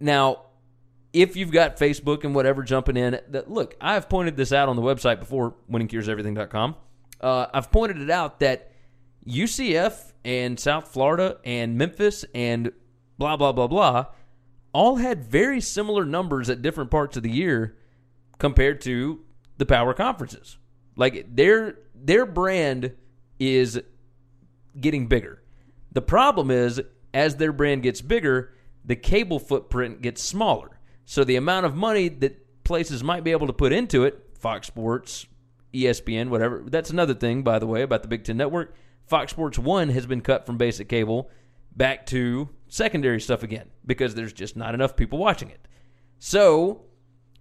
Now, 0.00 0.42
if 1.12 1.36
you've 1.36 1.50
got 1.50 1.76
Facebook 1.76 2.24
and 2.24 2.34
whatever 2.34 2.62
jumping 2.62 2.96
in, 2.96 3.20
that 3.30 3.50
look, 3.50 3.76
I've 3.80 4.08
pointed 4.08 4.36
this 4.36 4.52
out 4.52 4.68
on 4.68 4.76
the 4.76 4.82
website 4.82 5.18
before, 5.18 5.56
winningcureseverything.com. 5.70 6.76
Uh, 7.20 7.46
I've 7.52 7.72
pointed 7.72 8.00
it 8.00 8.10
out 8.10 8.40
that 8.40 8.72
UCF 9.26 10.12
and 10.24 10.58
South 10.58 10.88
Florida 10.88 11.38
and 11.44 11.76
Memphis 11.76 12.24
and 12.34 12.72
blah 13.18 13.36
blah 13.36 13.52
blah 13.52 13.66
blah 13.66 14.06
all 14.72 14.96
had 14.96 15.24
very 15.24 15.60
similar 15.60 16.04
numbers 16.04 16.48
at 16.50 16.62
different 16.62 16.90
parts 16.90 17.16
of 17.16 17.22
the 17.22 17.30
year 17.30 17.76
compared 18.38 18.80
to 18.82 19.24
the 19.56 19.66
power 19.66 19.94
conferences. 19.94 20.58
Like 20.96 21.34
their 21.34 21.78
their 21.94 22.26
brand 22.26 22.92
is 23.38 23.80
getting 24.78 25.06
bigger. 25.06 25.42
The 25.92 26.02
problem 26.02 26.50
is, 26.50 26.80
as 27.14 27.36
their 27.36 27.52
brand 27.52 27.82
gets 27.82 28.00
bigger, 28.00 28.54
the 28.84 28.96
cable 28.96 29.38
footprint 29.38 30.02
gets 30.02 30.22
smaller. 30.22 30.78
So 31.04 31.24
the 31.24 31.36
amount 31.36 31.66
of 31.66 31.74
money 31.74 32.08
that 32.08 32.64
places 32.64 33.02
might 33.02 33.24
be 33.24 33.30
able 33.30 33.46
to 33.46 33.52
put 33.52 33.72
into 33.72 34.04
it, 34.04 34.36
Fox 34.38 34.66
Sports, 34.66 35.26
ESPN, 35.72 36.28
whatever, 36.28 36.64
that's 36.66 36.90
another 36.90 37.14
thing, 37.14 37.42
by 37.42 37.58
the 37.58 37.66
way, 37.66 37.82
about 37.82 38.02
the 38.02 38.08
Big 38.08 38.24
Ten 38.24 38.36
Network. 38.36 38.74
Fox 39.06 39.32
Sports 39.32 39.58
1 39.58 39.88
has 39.88 40.06
been 40.06 40.20
cut 40.20 40.44
from 40.44 40.58
basic 40.58 40.88
cable 40.88 41.30
back 41.74 42.06
to 42.06 42.48
secondary 42.68 43.20
stuff 43.20 43.42
again 43.42 43.70
because 43.86 44.14
there's 44.14 44.32
just 44.32 44.56
not 44.56 44.74
enough 44.74 44.96
people 44.96 45.18
watching 45.18 45.48
it. 45.48 45.66
So 46.18 46.82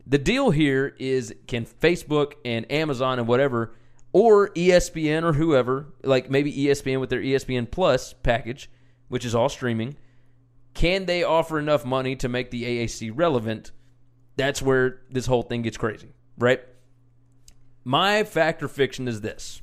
the 0.05 0.17
deal 0.17 0.51
here 0.51 0.95
is 0.99 1.35
can 1.47 1.65
Facebook 1.65 2.33
and 2.45 2.71
Amazon 2.71 3.19
and 3.19 3.27
whatever, 3.27 3.75
or 4.13 4.49
ESPN 4.49 5.23
or 5.23 5.33
whoever, 5.33 5.93
like 6.03 6.29
maybe 6.29 6.53
ESPN 6.53 6.99
with 6.99 7.09
their 7.09 7.21
ESPN 7.21 7.69
Plus 7.69 8.13
package, 8.13 8.69
which 9.07 9.25
is 9.25 9.35
all 9.35 9.49
streaming, 9.49 9.95
can 10.73 11.05
they 11.05 11.23
offer 11.23 11.59
enough 11.59 11.85
money 11.85 12.15
to 12.17 12.29
make 12.29 12.51
the 12.51 12.63
AAC 12.63 13.11
relevant? 13.13 13.71
That's 14.35 14.61
where 14.61 15.01
this 15.09 15.25
whole 15.25 15.43
thing 15.43 15.63
gets 15.63 15.77
crazy, 15.77 16.13
right? 16.37 16.61
My 17.83 18.23
factor 18.23 18.67
fiction 18.67 19.07
is 19.07 19.21
this 19.21 19.61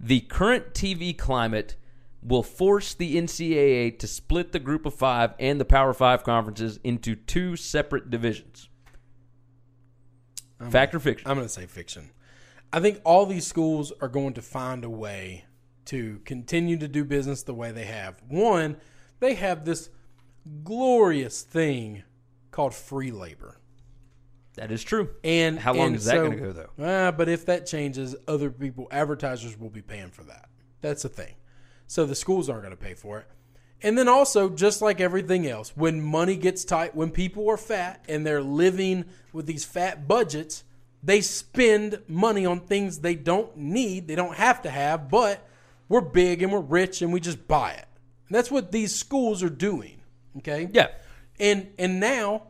the 0.00 0.20
current 0.20 0.74
TV 0.74 1.16
climate 1.16 1.76
will 2.22 2.42
force 2.42 2.94
the 2.94 3.16
NCAA 3.16 3.98
to 3.98 4.06
split 4.06 4.52
the 4.52 4.58
group 4.58 4.86
of 4.86 4.94
five 4.94 5.34
and 5.38 5.60
the 5.60 5.64
Power 5.64 5.92
Five 5.92 6.24
conferences 6.24 6.80
into 6.82 7.14
two 7.14 7.54
separate 7.54 8.10
divisions. 8.10 8.68
Fact 10.70 10.94
or 10.94 11.00
fiction? 11.00 11.28
I'm 11.28 11.36
going 11.36 11.46
to 11.46 11.52
say 11.52 11.66
fiction. 11.66 12.10
I 12.74 12.80
think 12.80 13.00
all 13.04 13.24
these 13.24 13.46
schools 13.46 13.92
are 14.00 14.08
going 14.08 14.34
to 14.34 14.42
find 14.42 14.84
a 14.84 14.90
way 14.90 15.44
to 15.84 16.20
continue 16.24 16.76
to 16.78 16.88
do 16.88 17.04
business 17.04 17.44
the 17.44 17.54
way 17.54 17.70
they 17.70 17.84
have. 17.84 18.20
One, 18.28 18.78
they 19.20 19.34
have 19.34 19.64
this 19.64 19.90
glorious 20.64 21.42
thing 21.42 22.02
called 22.50 22.74
free 22.74 23.12
labor. 23.12 23.60
That 24.54 24.72
is 24.72 24.82
true. 24.82 25.10
And 25.22 25.60
How 25.60 25.72
long 25.74 25.86
and 25.88 25.96
is 25.96 26.06
that 26.06 26.16
so- 26.16 26.24
gonna 26.24 26.36
go, 26.40 26.52
though? 26.52 26.70
Ah, 26.80 27.12
but 27.12 27.28
if 27.28 27.46
that 27.46 27.64
changes, 27.66 28.16
other 28.26 28.50
people, 28.50 28.88
advertisers 28.90 29.56
will 29.56 29.70
be 29.70 29.82
paying 29.82 30.10
for 30.10 30.24
that. 30.24 30.48
That's 30.80 31.02
the 31.04 31.08
thing. 31.08 31.34
So 31.86 32.04
the 32.06 32.16
schools 32.16 32.48
aren't 32.50 32.62
going 32.64 32.76
to 32.76 32.82
pay 32.82 32.94
for 32.94 33.20
it. 33.20 33.26
And 33.82 33.96
then 33.96 34.08
also, 34.08 34.48
just 34.48 34.82
like 34.82 35.00
everything 35.00 35.46
else, 35.46 35.76
when 35.76 36.00
money 36.00 36.34
gets 36.34 36.64
tight, 36.64 36.96
when 36.96 37.12
people 37.12 37.48
are 37.48 37.56
fat 37.56 38.04
and 38.08 38.26
they're 38.26 38.42
living 38.42 39.04
with 39.32 39.46
these 39.46 39.64
fat 39.64 40.08
budgets, 40.08 40.64
they 41.04 41.20
spend 41.20 42.00
money 42.08 42.46
on 42.46 42.60
things 42.60 43.00
they 43.00 43.14
don't 43.14 43.56
need, 43.56 44.08
they 44.08 44.14
don't 44.14 44.36
have 44.36 44.62
to 44.62 44.70
have, 44.70 45.10
but 45.10 45.46
we're 45.88 46.00
big 46.00 46.42
and 46.42 46.50
we're 46.50 46.60
rich 46.60 47.02
and 47.02 47.12
we 47.12 47.20
just 47.20 47.46
buy 47.46 47.72
it. 47.72 47.86
And 48.28 48.34
that's 48.34 48.50
what 48.50 48.72
these 48.72 48.94
schools 48.94 49.42
are 49.42 49.50
doing. 49.50 50.00
Okay? 50.38 50.68
Yeah. 50.72 50.88
And 51.38 51.72
and 51.78 52.00
now 52.00 52.44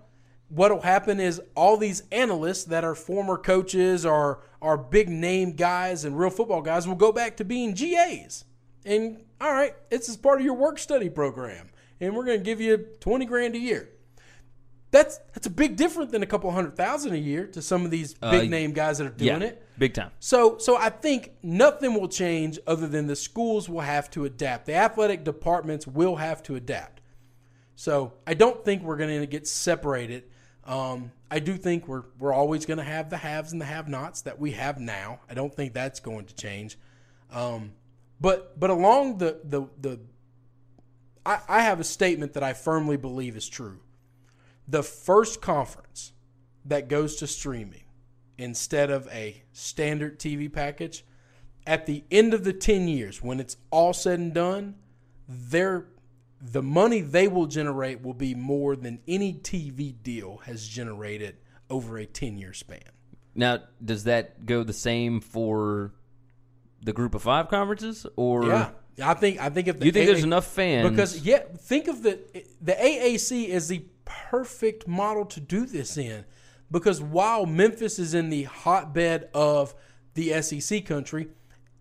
what'll 0.49 0.83
happen 0.83 1.19
is 1.19 1.41
all 1.57 1.77
these 1.77 2.05
analysts 2.13 2.65
that 2.65 2.85
are 2.85 2.95
former 2.95 3.37
coaches 3.37 4.07
or 4.07 4.43
are 4.63 4.77
big 4.77 5.09
name 5.09 5.53
guys 5.53 6.05
and 6.05 6.19
real 6.19 6.31
football 6.31 6.63
guys 6.63 6.87
will 6.87 6.95
go 6.95 7.11
back 7.11 7.37
to 7.39 7.45
being 7.45 7.75
GAs. 7.75 8.45
And 8.85 9.25
all 9.41 9.53
right, 9.53 9.75
it's 9.91 10.09
as 10.09 10.17
part 10.17 10.39
of 10.39 10.45
your 10.45 10.55
work 10.55 10.79
study 10.79 11.11
program. 11.11 11.71
And 12.01 12.15
we're 12.15 12.25
gonna 12.25 12.39
give 12.39 12.61
you 12.61 12.77
twenty 13.01 13.25
grand 13.25 13.55
a 13.57 13.59
year. 13.59 13.89
That's 14.95 15.19
that's 15.33 15.49
a 15.49 15.51
big 15.51 15.75
difference 15.75 16.13
than 16.13 16.23
a 16.23 16.27
couple 16.27 16.53
hundred 16.53 16.77
thousand 16.77 17.15
a 17.15 17.19
year 17.19 17.49
to 17.49 17.61
some 17.61 17.85
of 17.85 17.91
these 17.91 18.15
big 18.15 18.49
name 18.49 18.71
guys 18.71 18.99
that 18.99 19.09
are 19.09 19.11
doing 19.11 19.41
yeah. 19.41 19.49
it. 19.49 19.67
Big 19.77 19.93
time. 19.93 20.13
So, 20.21 20.57
so 20.59 20.77
I 20.77 20.89
think 20.89 21.33
nothing 21.43 21.95
will 21.95 22.07
change 22.07 22.61
other 22.65 22.87
than 22.87 23.09
the 23.09 23.17
schools 23.17 23.69
will 23.69 23.81
have 23.81 24.09
to 24.13 24.25
adapt. 24.25 24.67
The 24.67 24.75
athletic 24.75 25.25
departments 25.25 25.85
will 25.85 26.15
have 26.15 26.45
to 26.45 26.55
adapt. 26.55 27.01
So, 27.75 28.13
I 28.25 28.35
don't 28.35 28.65
think 28.65 28.85
we're 28.85 28.97
going 28.97 29.19
to 29.21 29.27
get 29.27 29.49
separated. 29.49 30.27
Um, 30.63 31.11
I 31.29 31.41
do 31.41 31.57
think 31.57 31.89
we're 31.89 32.05
we're 32.21 32.33
always 32.33 32.65
going 32.65 32.79
to 32.79 32.85
have 32.85 33.11
the 33.11 33.17
haves 33.17 33.51
and 33.51 33.61
the 33.61 33.67
have-nots 33.67 34.23
that 34.23 34.39
we 34.39 34.53
have 34.53 34.79
now. 34.79 35.19
I 35.29 35.35
don't 35.35 35.53
think 35.53 35.75
that's 35.75 35.99
going 35.99 36.27
to 36.27 36.37
change. 36.37 36.79
Um, 37.33 37.73
but 38.21 38.61
but 38.61 38.71
along 38.71 39.19
the 39.19 39.41
the 39.43 39.63
the, 39.81 40.01
I, 41.27 41.41
I 41.49 41.63
have 41.63 41.81
a 41.81 41.85
statement 41.85 42.35
that 42.35 42.45
I 42.45 42.53
firmly 42.53 42.97
believe 42.97 43.37
is 43.37 43.49
true. 43.49 43.81
The 44.67 44.83
first 44.83 45.41
conference 45.41 46.13
that 46.65 46.89
goes 46.89 47.17
to 47.17 47.27
streaming 47.27 47.85
instead 48.39 48.91
of 48.91 49.09
a 49.09 49.43
standard 49.53 50.19
TV 50.19 50.53
package, 50.53 51.05
at 51.67 51.87
the 51.87 52.05
end 52.11 52.35
of 52.35 52.45
the 52.45 52.53
10 52.53 52.89
years, 52.89 53.23
when 53.23 53.41
it's 53.41 53.57
all 53.71 53.93
said 53.93 54.19
and 54.19 54.35
done, 54.35 54.77
their 55.29 55.87
the 56.41 56.63
money 56.63 57.01
they 57.01 57.27
will 57.27 57.47
generate 57.47 58.03
will 58.03 58.13
be 58.15 58.35
more 58.35 58.77
than 58.77 59.01
any 59.09 59.33
TV 59.33 59.95
deal 60.03 60.39
has 60.45 60.69
generated 60.69 61.37
over 61.71 61.97
a 61.97 62.05
10 62.05 62.37
year 62.37 62.53
span. 62.53 62.81
Now, 63.35 63.61
does 63.83 64.05
that 64.05 64.45
go 64.45 64.63
the 64.63 64.75
same 64.75 65.21
for 65.21 65.93
the 66.83 66.93
group 66.93 67.15
of 67.15 67.23
five 67.23 67.49
conferences, 67.49 68.07
or 68.17 68.47
Yeah. 68.47 68.71
I 69.03 69.15
think 69.15 69.41
I 69.41 69.49
think 69.49 69.67
if 69.67 69.81
the 69.81 69.87
you 69.87 69.93
think 69.93 70.09
AA 70.09 70.13
there's 70.13 70.25
enough 70.25 70.47
fans? 70.47 70.89
because 70.89 71.21
yeah, 71.27 71.41
think 71.59 71.89
of 71.89 72.03
the 72.03 72.21
the 72.61 72.75
AAC 72.75 73.49
is 73.49 73.67
the 73.69 73.85
perfect 74.05 74.87
model 74.87 75.25
to 75.27 75.41
do 75.41 75.67
this 75.67 75.97
in 75.97 76.25
because 76.71 77.01
while 77.01 77.47
Memphis 77.47 77.99
is 77.99 78.15
in 78.15 78.31
the 78.31 78.45
hotbed 78.45 79.29
of 79.35 79.75
the 80.15 80.41
SEC 80.43 80.85
country, 80.85 81.29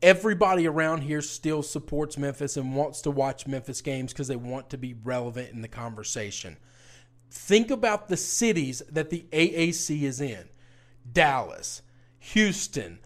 everybody 0.01 0.67
around 0.67 1.01
here 1.01 1.21
still 1.21 1.63
supports 1.63 2.17
Memphis 2.17 2.57
and 2.57 2.75
wants 2.75 3.01
to 3.01 3.11
watch 3.11 3.47
Memphis 3.47 3.81
games 3.81 4.11
because 4.13 4.27
they 4.27 4.35
want 4.35 4.69
to 4.69 4.77
be 4.77 4.95
relevant 5.03 5.51
in 5.51 5.61
the 5.61 5.67
conversation. 5.67 6.57
Think 7.31 7.71
about 7.71 8.09
the 8.09 8.17
cities 8.17 8.83
that 8.91 9.09
the 9.09 9.25
AAC 9.31 10.03
is 10.03 10.21
in. 10.21 10.49
Dallas, 11.11 11.81
Houston, 12.19 12.99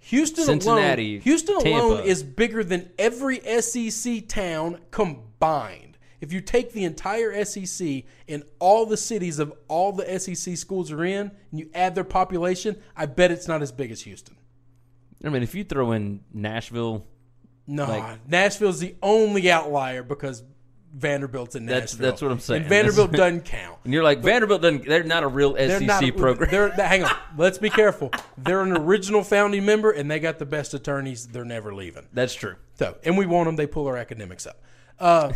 Houston 0.00 0.44
Cincinnati, 0.44 1.14
alone, 1.14 1.22
Houston 1.22 1.56
alone 1.56 1.96
Tampa. 1.96 2.08
is 2.08 2.22
bigger 2.22 2.64
than 2.64 2.90
every 2.98 3.40
SEC 3.60 4.26
town 4.26 4.80
combined. 4.90 5.89
If 6.20 6.32
you 6.32 6.40
take 6.40 6.72
the 6.72 6.84
entire 6.84 7.44
SEC 7.44 8.04
and 8.28 8.42
all 8.58 8.84
the 8.86 8.96
cities 8.96 9.38
of 9.38 9.52
all 9.68 9.92
the 9.92 10.18
SEC 10.18 10.56
schools 10.56 10.92
are 10.92 11.04
in, 11.04 11.30
and 11.50 11.58
you 11.60 11.70
add 11.74 11.94
their 11.94 12.04
population, 12.04 12.76
I 12.96 13.06
bet 13.06 13.30
it's 13.30 13.48
not 13.48 13.62
as 13.62 13.72
big 13.72 13.90
as 13.90 14.02
Houston. 14.02 14.36
I 15.24 15.28
mean, 15.30 15.42
if 15.42 15.54
you 15.54 15.64
throw 15.64 15.92
in 15.92 16.20
Nashville, 16.32 17.06
No, 17.66 17.86
Like- 17.86 18.28
Nashville's 18.28 18.80
the 18.80 18.96
only 19.02 19.50
outlier 19.50 20.02
because 20.02 20.42
Vanderbilt's 20.92 21.54
in 21.54 21.66
Nashville. 21.66 22.10
that's 22.10 22.20
what 22.20 22.32
I'm 22.32 22.40
saying. 22.40 22.62
And 22.62 22.68
Vanderbilt 22.68 23.12
doesn't 23.12 23.44
count. 23.44 23.78
and 23.84 23.92
you're 23.94 24.02
like 24.02 24.18
Vanderbilt 24.20 24.60
doesn't, 24.60 24.86
they're 24.86 25.04
not 25.04 25.22
a 25.22 25.28
real 25.28 25.54
SEC 25.56 25.82
not 25.82 26.16
program. 26.16 26.72
Hang 26.72 27.04
on, 27.04 27.14
let's 27.38 27.58
be 27.58 27.70
careful. 27.70 28.10
They're 28.36 28.62
an 28.62 28.76
original 28.76 29.22
founding 29.22 29.64
member, 29.64 29.92
and 29.92 30.10
they 30.10 30.18
got 30.18 30.38
the 30.40 30.46
best 30.46 30.74
attorneys. 30.74 31.28
They're 31.28 31.44
never 31.44 31.72
leaving. 31.72 32.08
That's 32.12 32.34
true. 32.34 32.56
So, 32.74 32.96
and 33.04 33.16
we 33.16 33.24
want 33.26 33.46
them. 33.46 33.54
They 33.56 33.68
pull 33.68 33.86
our 33.86 33.96
academics 33.96 34.46
up. 34.48 34.60
Uh, 35.00 35.32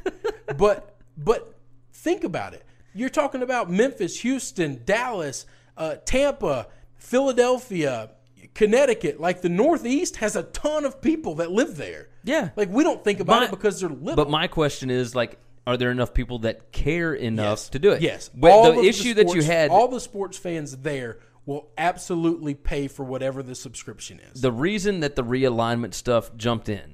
but 0.56 0.96
but 1.16 1.54
think 1.92 2.24
about 2.24 2.54
it. 2.54 2.64
You're 2.94 3.08
talking 3.08 3.42
about 3.42 3.70
Memphis, 3.70 4.20
Houston, 4.20 4.82
Dallas, 4.84 5.46
uh, 5.76 5.96
Tampa, 6.04 6.68
Philadelphia, 6.96 8.10
Connecticut. 8.54 9.20
Like 9.20 9.40
the 9.42 9.48
Northeast 9.48 10.16
has 10.16 10.36
a 10.36 10.42
ton 10.44 10.84
of 10.84 11.00
people 11.00 11.36
that 11.36 11.50
live 11.50 11.76
there. 11.76 12.08
Yeah. 12.24 12.50
Like 12.56 12.70
we 12.70 12.82
don't 12.84 13.02
think 13.02 13.20
about 13.20 13.40
My- 13.40 13.44
it 13.46 13.50
because 13.50 13.80
they're 13.80 13.88
little. 13.88 14.16
But 14.16 14.30
my 14.30 14.46
question 14.48 14.90
is 14.90 15.14
like, 15.14 15.38
are 15.66 15.76
there 15.76 15.90
enough 15.90 16.12
people 16.12 16.40
that 16.40 16.72
care 16.72 17.14
enough 17.14 17.60
Yes. 17.60 17.68
to 17.70 17.78
do 17.78 17.92
it? 17.92 18.02
Yes. 18.02 18.30
But 18.34 18.50
All 18.50 18.72
the 18.72 18.82
issue 18.88 19.14
that 19.14 19.34
you 19.34 19.42
had, 19.42 19.70
all 19.70 19.88
the 19.88 20.00
sports 20.00 20.36
fans 20.36 20.76
there 20.78 21.18
will 21.46 21.68
absolutely 21.78 22.54
pay 22.54 22.88
for 22.88 23.04
whatever 23.04 23.42
the 23.42 23.54
subscription 23.54 24.18
is. 24.32 24.40
the 24.40 24.52
reason 24.52 25.00
that 25.00 25.14
the 25.14 25.22
realignment 25.24 25.92
stuff 25.94 26.34
jumped 26.36 26.68
in 26.70 26.93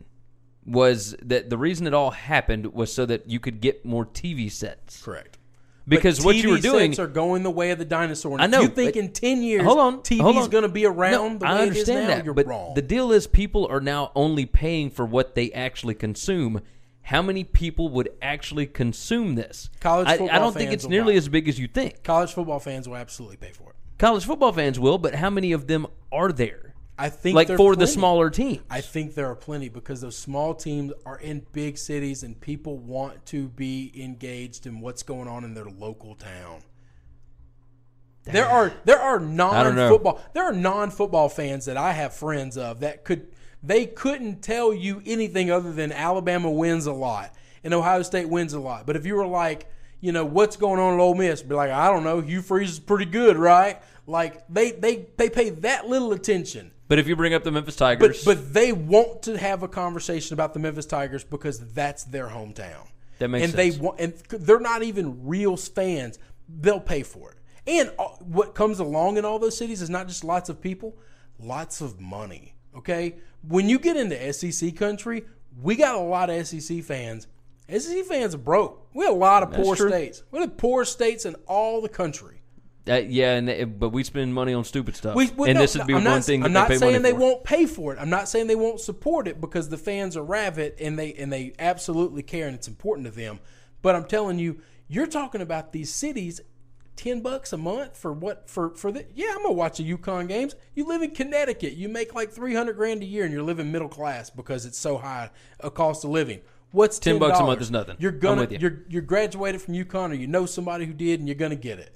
was 0.71 1.17
that 1.23 1.51
the 1.51 1.59
reason 1.59 1.87
it 1.87 1.95
all 1.95 2.11
happened 2.13 2.73
was 2.73 2.93
so 2.93 3.07
that 3.07 3.29
you 3.29 3.41
could 3.41 3.61
get 3.61 3.85
more 3.85 4.07
TV 4.07 4.51
sets. 4.51 5.03
Correct. 5.03 5.39
Because 5.89 6.19
But 6.19 6.27
what 6.27 6.37
you 6.37 6.51
were 6.51 6.59
doing, 6.59 6.93
sets 6.93 7.01
are 7.01 7.09
going 7.09 7.43
the 7.43 7.51
way 7.51 7.71
of 7.73 7.79
the 7.79 7.85
dinosaur. 7.85 8.35
And 8.35 8.43
I 8.43 8.47
know, 8.47 8.63
If 8.63 8.71
you 8.71 8.75
think 8.77 8.97
in 8.97 9.13
ten 9.13 9.43
years, 9.43 9.65
hold 9.65 9.79
on, 9.79 10.01
TV's 10.01 10.21
hold 10.21 10.37
on. 10.37 10.51
going 10.51 10.63
to 10.63 10.69
be 10.69 10.87
around 10.87 11.33
No, 11.33 11.39
the 11.39 11.47
I 11.47 11.63
understand 11.63 11.99
is 11.99 12.09
now, 12.09 12.15
that, 12.17 12.25
you're 12.25 12.35
but 12.35 12.47
wrong. 12.47 12.75
the 12.75 12.83
deal 12.83 13.11
is 13.11 13.27
people 13.27 13.67
are 13.69 13.81
now 13.81 14.13
only 14.15 14.47
paying 14.47 14.91
for 14.91 15.05
what 15.05 15.35
they 15.35 15.51
actually 15.53 15.95
consume. 15.95 16.61
How 17.03 17.23
many 17.23 17.43
people 17.43 17.89
would 17.89 18.11
actually 18.23 18.67
consume 18.67 19.35
this? 19.35 19.69
College 19.81 20.07
I, 20.07 20.13
I 20.13 20.39
don't 20.39 20.55
think 20.55 20.71
it's 20.71 20.87
nearly 20.87 21.17
as 21.17 21.29
big 21.29 21.49
as 21.49 21.59
you 21.59 21.67
think. 21.67 22.05
College 22.05 22.33
football 22.33 22.61
fans 22.61 22.89
will 22.89 22.97
absolutely 22.97 23.39
pay 23.39 23.51
for 23.51 23.71
it. 23.71 23.77
College 23.99 24.25
football 24.25 24.53
fans 24.53 24.79
will, 24.79 24.99
but 24.99 25.17
how 25.17 25.29
many 25.31 25.51
of 25.51 25.67
them 25.67 25.87
are 26.13 26.31
there? 26.31 26.70
I 27.01 27.09
think 27.09 27.35
like 27.35 27.49
for 27.57 27.75
the 27.75 27.87
smaller 27.87 28.29
teams. 28.29 28.61
I 28.69 28.83
think 28.83 29.15
there 29.15 29.31
are 29.31 29.35
plenty 29.35 29.71
because 29.71 30.03
those 30.03 30.19
small 30.19 30.55
teams 30.55 30.93
are 31.07 31.19
in 31.19 31.47
big 31.53 31.79
cities 31.79 32.23
and 32.23 32.39
people 32.39 32.77
want 32.77 33.25
to 33.27 33.49
be 33.49 33.91
engaged 33.97 34.67
in 34.67 34.81
what's 34.81 35.03
going 35.03 35.27
on 35.27 35.43
in 35.45 35.55
their 35.55 35.71
local 35.71 36.15
town. 36.15 36.63
There 38.25 38.47
are 38.47 38.73
there 38.85 39.01
are 39.01 39.19
non-football 39.19 40.21
there 40.35 40.45
are 40.45 40.53
non-football 40.53 41.31
fans 41.31 41.65
that 41.65 41.79
I 41.79 41.93
have 41.93 42.13
friends 42.13 42.59
of 42.59 42.81
that 42.81 43.03
could 43.05 43.29
they 43.63 43.87
couldn't 43.87 44.43
tell 44.43 44.75
you 44.75 45.03
anything 45.07 45.51
other 45.51 45.73
than 45.73 45.93
Alabama 45.93 46.51
wins 46.51 46.85
a 46.85 46.93
lot 46.93 47.35
and 47.65 47.73
Ohio 47.73 48.03
State 48.03 48.29
wins 48.29 48.53
a 48.53 48.61
lot. 48.61 48.87
But 48.87 48.97
if 48.97 49.07
you 49.07 49.17
were 49.17 49.27
like, 49.27 49.71
you 50.01 50.13
know, 50.13 50.27
what's 50.27 50.57
going 50.57 50.79
on 50.79 50.95
at 50.95 51.01
Ole 51.01 51.15
Miss, 51.15 51.43
be 51.43 51.55
like, 51.55 51.71
I 51.71 51.91
don't 51.91 52.05
know, 52.05 52.21
Hugh 52.21 52.43
Freeze 52.43 52.73
is 52.73 52.79
pretty 52.79 53.07
good, 53.07 53.39
right? 53.39 53.81
Like 54.07 54.47
they 54.49 54.73
they 54.73 55.07
they 55.17 55.31
pay 55.31 55.49
that 55.49 55.89
little 55.89 56.13
attention. 56.13 56.73
But 56.91 56.99
if 56.99 57.07
you 57.07 57.15
bring 57.15 57.35
up 57.35 57.45
the 57.45 57.53
Memphis 57.53 57.77
Tigers, 57.77 58.25
but 58.25 58.35
but 58.35 58.53
they 58.53 58.73
want 58.73 59.23
to 59.23 59.39
have 59.39 59.63
a 59.63 59.69
conversation 59.69 60.35
about 60.35 60.55
the 60.55 60.59
Memphis 60.59 60.87
Tigers 60.87 61.23
because 61.23 61.61
that's 61.71 62.03
their 62.03 62.27
hometown. 62.27 62.89
That 63.21 63.29
makes 63.29 63.45
and 63.45 63.53
sense. 63.53 63.77
they 63.77 63.81
want 63.81 64.01
and 64.01 64.13
they're 64.29 64.59
not 64.59 64.83
even 64.83 65.25
real 65.25 65.57
fans. 65.57 66.19
They'll 66.49 66.81
pay 66.81 67.05
for 67.05 67.31
it. 67.31 67.39
And 67.69 67.93
what 68.19 68.57
comes 68.57 68.81
along 68.81 69.19
in 69.19 69.25
all 69.25 69.39
those 69.39 69.57
cities 69.57 69.83
is 69.83 69.89
not 69.89 70.09
just 70.09 70.25
lots 70.25 70.49
of 70.49 70.61
people, 70.61 70.99
lots 71.39 71.81
of 71.81 72.01
money. 72.01 72.57
Okay, 72.75 73.19
when 73.47 73.69
you 73.69 73.79
get 73.79 73.97
into 73.97 74.33
SEC 74.33 74.75
country, 74.75 75.23
we 75.63 75.77
got 75.77 75.95
a 75.95 76.01
lot 76.01 76.29
of 76.29 76.45
SEC 76.45 76.83
fans. 76.83 77.29
SEC 77.69 78.05
fans 78.05 78.35
are 78.35 78.39
broke. 78.39 78.89
We 78.95 79.05
have 79.05 79.15
a 79.15 79.17
lot 79.17 79.45
of 79.45 79.53
poor 79.53 79.77
true. 79.77 79.91
states. 79.91 80.25
We 80.33 80.41
have 80.41 80.57
poor 80.57 80.85
states 80.85 81.25
in 81.25 81.37
all 81.47 81.81
the 81.83 81.89
country. 81.89 82.40
Uh, 82.91 82.97
yeah, 83.07 83.35
and 83.37 83.49
they- 83.49 83.65
but 83.65 83.91
we 83.91 84.03
spend 84.05 84.35
money 84.35 84.53
on 84.53 84.65
stupid 84.65 84.97
stuff. 84.97 85.15
We, 85.15 85.31
we- 85.37 85.49
and 85.49 85.57
no, 85.57 85.61
this 85.63 85.77
would 85.77 85.87
be 85.87 85.95
I'm 85.95 86.05
one 86.05 86.15
not, 86.17 86.25
thing 86.25 86.41
that 86.41 86.47
I'm 86.47 86.53
not 86.53 86.73
saying 86.73 87.03
they 87.03 87.13
for. 87.13 87.19
won't 87.19 87.45
pay 87.45 87.67
for 87.67 87.93
it. 87.95 87.99
I'm 88.01 88.11
not 88.11 88.29
saying 88.29 88.47
they 88.47 88.57
won't 88.57 88.81
support 88.81 89.29
it 89.29 89.41
because 89.41 89.69
the 89.69 89.79
fans 89.79 90.17
are 90.17 90.23
rabid 90.25 90.75
and 90.81 90.99
they 90.99 91.13
and 91.15 91.33
they 91.33 91.53
absolutely 91.59 92.23
care 92.23 92.47
and 92.47 92.55
it's 92.55 92.69
important 92.69 93.07
to 93.07 93.13
them. 93.13 93.41
But 93.83 93.95
I'm 93.97 94.05
telling 94.05 94.39
you, 94.39 94.61
you're 94.89 95.07
talking 95.07 95.41
about 95.41 95.73
these 95.73 95.93
cities. 95.93 96.41
Ten 96.97 97.23
bucks 97.23 97.53
a 97.55 97.57
month 97.57 97.97
for 97.97 98.13
what? 98.13 98.47
For 98.51 98.75
for 98.75 98.93
the 98.93 99.07
yeah, 99.15 99.29
I'm 99.31 99.43
gonna 99.43 99.53
watch 99.55 99.79
the 99.79 99.91
UConn 99.97 100.29
games. 100.29 100.55
You 100.75 100.87
live 100.87 101.01
in 101.01 101.13
Connecticut, 101.13 101.73
you 101.73 101.89
make 101.89 102.15
like 102.15 102.31
three 102.31 102.55
hundred 102.55 102.77
grand 102.77 103.03
a 103.03 103.07
year, 103.07 103.25
and 103.25 103.33
you're 103.33 103.43
living 103.43 103.73
middle 103.73 103.89
class 103.89 104.29
because 104.29 104.67
it's 104.67 104.77
so 104.77 104.99
high 104.99 105.31
a 105.61 105.71
cost 105.71 106.05
of 106.05 106.11
living. 106.11 106.41
What's 106.73 106.99
10 107.01 107.19
bucks 107.19 107.41
a 107.41 107.43
month 107.43 107.61
is 107.63 107.71
nothing. 107.71 107.97
You're 107.99 108.13
I'm 108.13 108.19
gonna 108.19 108.41
with 108.43 108.53
you. 108.53 108.59
you're 108.61 108.79
you're 108.89 109.03
graduated 109.03 109.63
from 109.63 109.75
UConn 109.75 110.11
or 110.11 110.15
you 110.15 110.27
know 110.27 110.45
somebody 110.45 110.85
who 110.85 110.93
did, 110.93 111.21
and 111.21 111.29
you're 111.29 111.37
gonna 111.37 111.57
get 111.57 111.79
it 111.79 111.95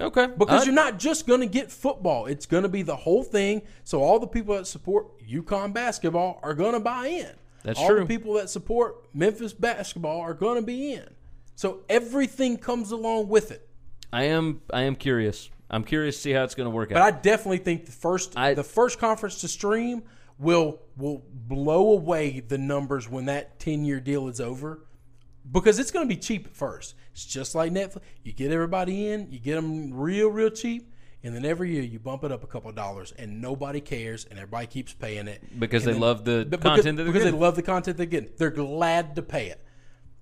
Okay, 0.00 0.28
because 0.38 0.62
Uh, 0.62 0.64
you're 0.64 0.74
not 0.74 0.98
just 0.98 1.26
going 1.26 1.40
to 1.40 1.46
get 1.46 1.70
football. 1.70 2.26
It's 2.26 2.46
going 2.46 2.62
to 2.62 2.68
be 2.68 2.82
the 2.82 2.96
whole 2.96 3.22
thing. 3.22 3.62
So 3.84 4.02
all 4.02 4.18
the 4.18 4.26
people 4.26 4.54
that 4.56 4.66
support 4.66 5.06
UConn 5.26 5.72
basketball 5.72 6.40
are 6.42 6.54
going 6.54 6.72
to 6.72 6.80
buy 6.80 7.08
in. 7.08 7.30
That's 7.62 7.78
all 7.78 7.88
true. 7.88 8.00
the 8.00 8.06
people 8.06 8.34
that 8.34 8.48
support 8.48 9.14
Memphis 9.14 9.52
basketball 9.52 10.20
are 10.20 10.34
going 10.34 10.56
to 10.56 10.66
be 10.66 10.94
in. 10.94 11.08
So 11.54 11.80
everything 11.88 12.56
comes 12.56 12.90
along 12.90 13.28
with 13.28 13.50
it. 13.50 13.68
I 14.12 14.24
am 14.24 14.62
I 14.72 14.82
am 14.82 14.96
curious. 14.96 15.50
I'm 15.70 15.84
curious 15.84 16.16
to 16.16 16.22
see 16.22 16.30
how 16.32 16.42
it's 16.44 16.54
going 16.54 16.68
to 16.68 16.74
work 16.74 16.88
But 16.88 16.98
out. 16.98 17.10
But 17.12 17.14
I 17.18 17.20
definitely 17.20 17.58
think 17.58 17.86
the 17.86 17.92
first 17.92 18.36
I- 18.36 18.54
the 18.54 18.64
first 18.64 18.98
conference 18.98 19.40
to 19.42 19.48
stream 19.48 20.02
will 20.38 20.80
will 20.96 21.22
blow 21.32 21.92
away 21.92 22.40
the 22.40 22.56
numbers 22.58 23.08
when 23.08 23.26
that 23.26 23.58
10 23.60 23.84
year 23.84 24.00
deal 24.00 24.26
is 24.28 24.40
over 24.40 24.80
because 25.52 25.78
it's 25.78 25.90
going 25.90 26.08
to 26.08 26.12
be 26.14 26.18
cheap 26.18 26.46
at 26.46 26.56
first. 26.56 26.94
It's 27.24 27.32
just 27.32 27.54
like 27.54 27.70
Netflix. 27.72 28.00
You 28.22 28.32
get 28.32 28.50
everybody 28.50 29.08
in, 29.08 29.30
you 29.30 29.38
get 29.38 29.56
them 29.56 29.92
real 29.92 30.28
real 30.28 30.48
cheap, 30.48 30.90
and 31.22 31.34
then 31.34 31.44
every 31.44 31.70
year 31.72 31.82
you 31.82 31.98
bump 31.98 32.24
it 32.24 32.32
up 32.32 32.42
a 32.42 32.46
couple 32.46 32.70
of 32.70 32.76
dollars, 32.76 33.12
and 33.18 33.42
nobody 33.42 33.80
cares, 33.80 34.24
and 34.24 34.38
everybody 34.38 34.66
keeps 34.66 34.94
paying 34.94 35.28
it 35.28 35.42
Because 35.60 35.86
And 35.86 35.94
they 35.96 36.00
love 36.00 36.24
the 36.24 36.46
because, 36.48 36.62
content 36.76 36.96
that 36.96 37.02
they're 37.04 37.12
because 37.12 37.24
they 37.24 37.30
getting. 37.30 37.40
love 37.40 37.56
the 37.56 37.62
content 37.62 37.96
they're 37.98 38.06
getting. 38.06 38.30
They're 38.38 38.50
glad 38.50 39.16
to 39.16 39.22
pay 39.22 39.48
it. 39.48 39.62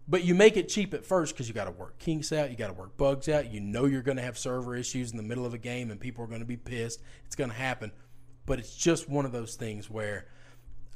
But 0.08 0.24
you 0.24 0.34
make 0.34 0.56
it 0.56 0.68
cheap 0.68 0.92
at 0.92 1.04
first 1.04 1.34
because 1.34 1.46
you 1.48 1.54
got 1.54 1.66
to 1.66 1.70
work 1.70 1.98
kinks 2.00 2.32
out, 2.32 2.50
you 2.50 2.56
got 2.56 2.68
to 2.68 2.72
work 2.72 2.96
bugs 2.96 3.28
out. 3.28 3.52
You 3.52 3.60
know 3.60 3.84
you're 3.84 4.02
going 4.02 4.16
to 4.16 4.22
have 4.24 4.36
server 4.36 4.74
issues 4.74 5.12
in 5.12 5.18
the 5.18 5.22
middle 5.22 5.46
of 5.46 5.54
a 5.54 5.58
game, 5.58 5.90
and 5.92 6.00
people 6.00 6.24
are 6.24 6.28
going 6.28 6.40
to 6.40 6.46
be 6.46 6.56
pissed. 6.56 7.00
It's 7.26 7.36
going 7.36 7.50
to 7.50 7.56
happen. 7.56 7.92
But 8.44 8.58
it's 8.58 8.74
just 8.74 9.08
one 9.08 9.24
of 9.24 9.30
those 9.32 9.54
things 9.54 9.88
where 9.88 10.26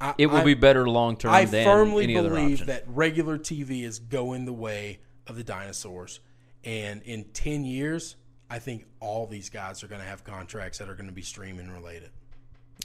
I, 0.01 0.15
it 0.19 0.27
will 0.27 0.39
I- 0.39 0.45
be 0.45 0.55
better 0.55 0.89
long 0.89 1.17
term 1.17 1.31
I 1.33 1.47
firmly 1.47 2.07
believe 2.13 2.67
that 2.67 2.85
regular 2.89 3.39
TV 3.39 3.85
is 3.85 4.01
going 4.01 4.47
the 4.47 4.53
way 4.53 4.99
of 5.27 5.37
the 5.37 5.45
dinosaurs, 5.45 6.21
and 6.65 7.03
in 7.03 7.25
ten 7.33 7.65
years, 7.65 8.17
I 8.51 8.59
think 8.59 8.87
all 9.01 9.27
these 9.27 9.49
guys 9.49 9.83
are 9.83 9.89
going 9.89 10.01
to 10.01 10.07
have 10.07 10.25
contracts 10.25 10.79
that 10.79 10.89
are 10.89 10.95
going 10.95 11.09
to 11.09 11.15
be 11.15 11.23
streaming 11.23 11.71
related. 11.71 12.11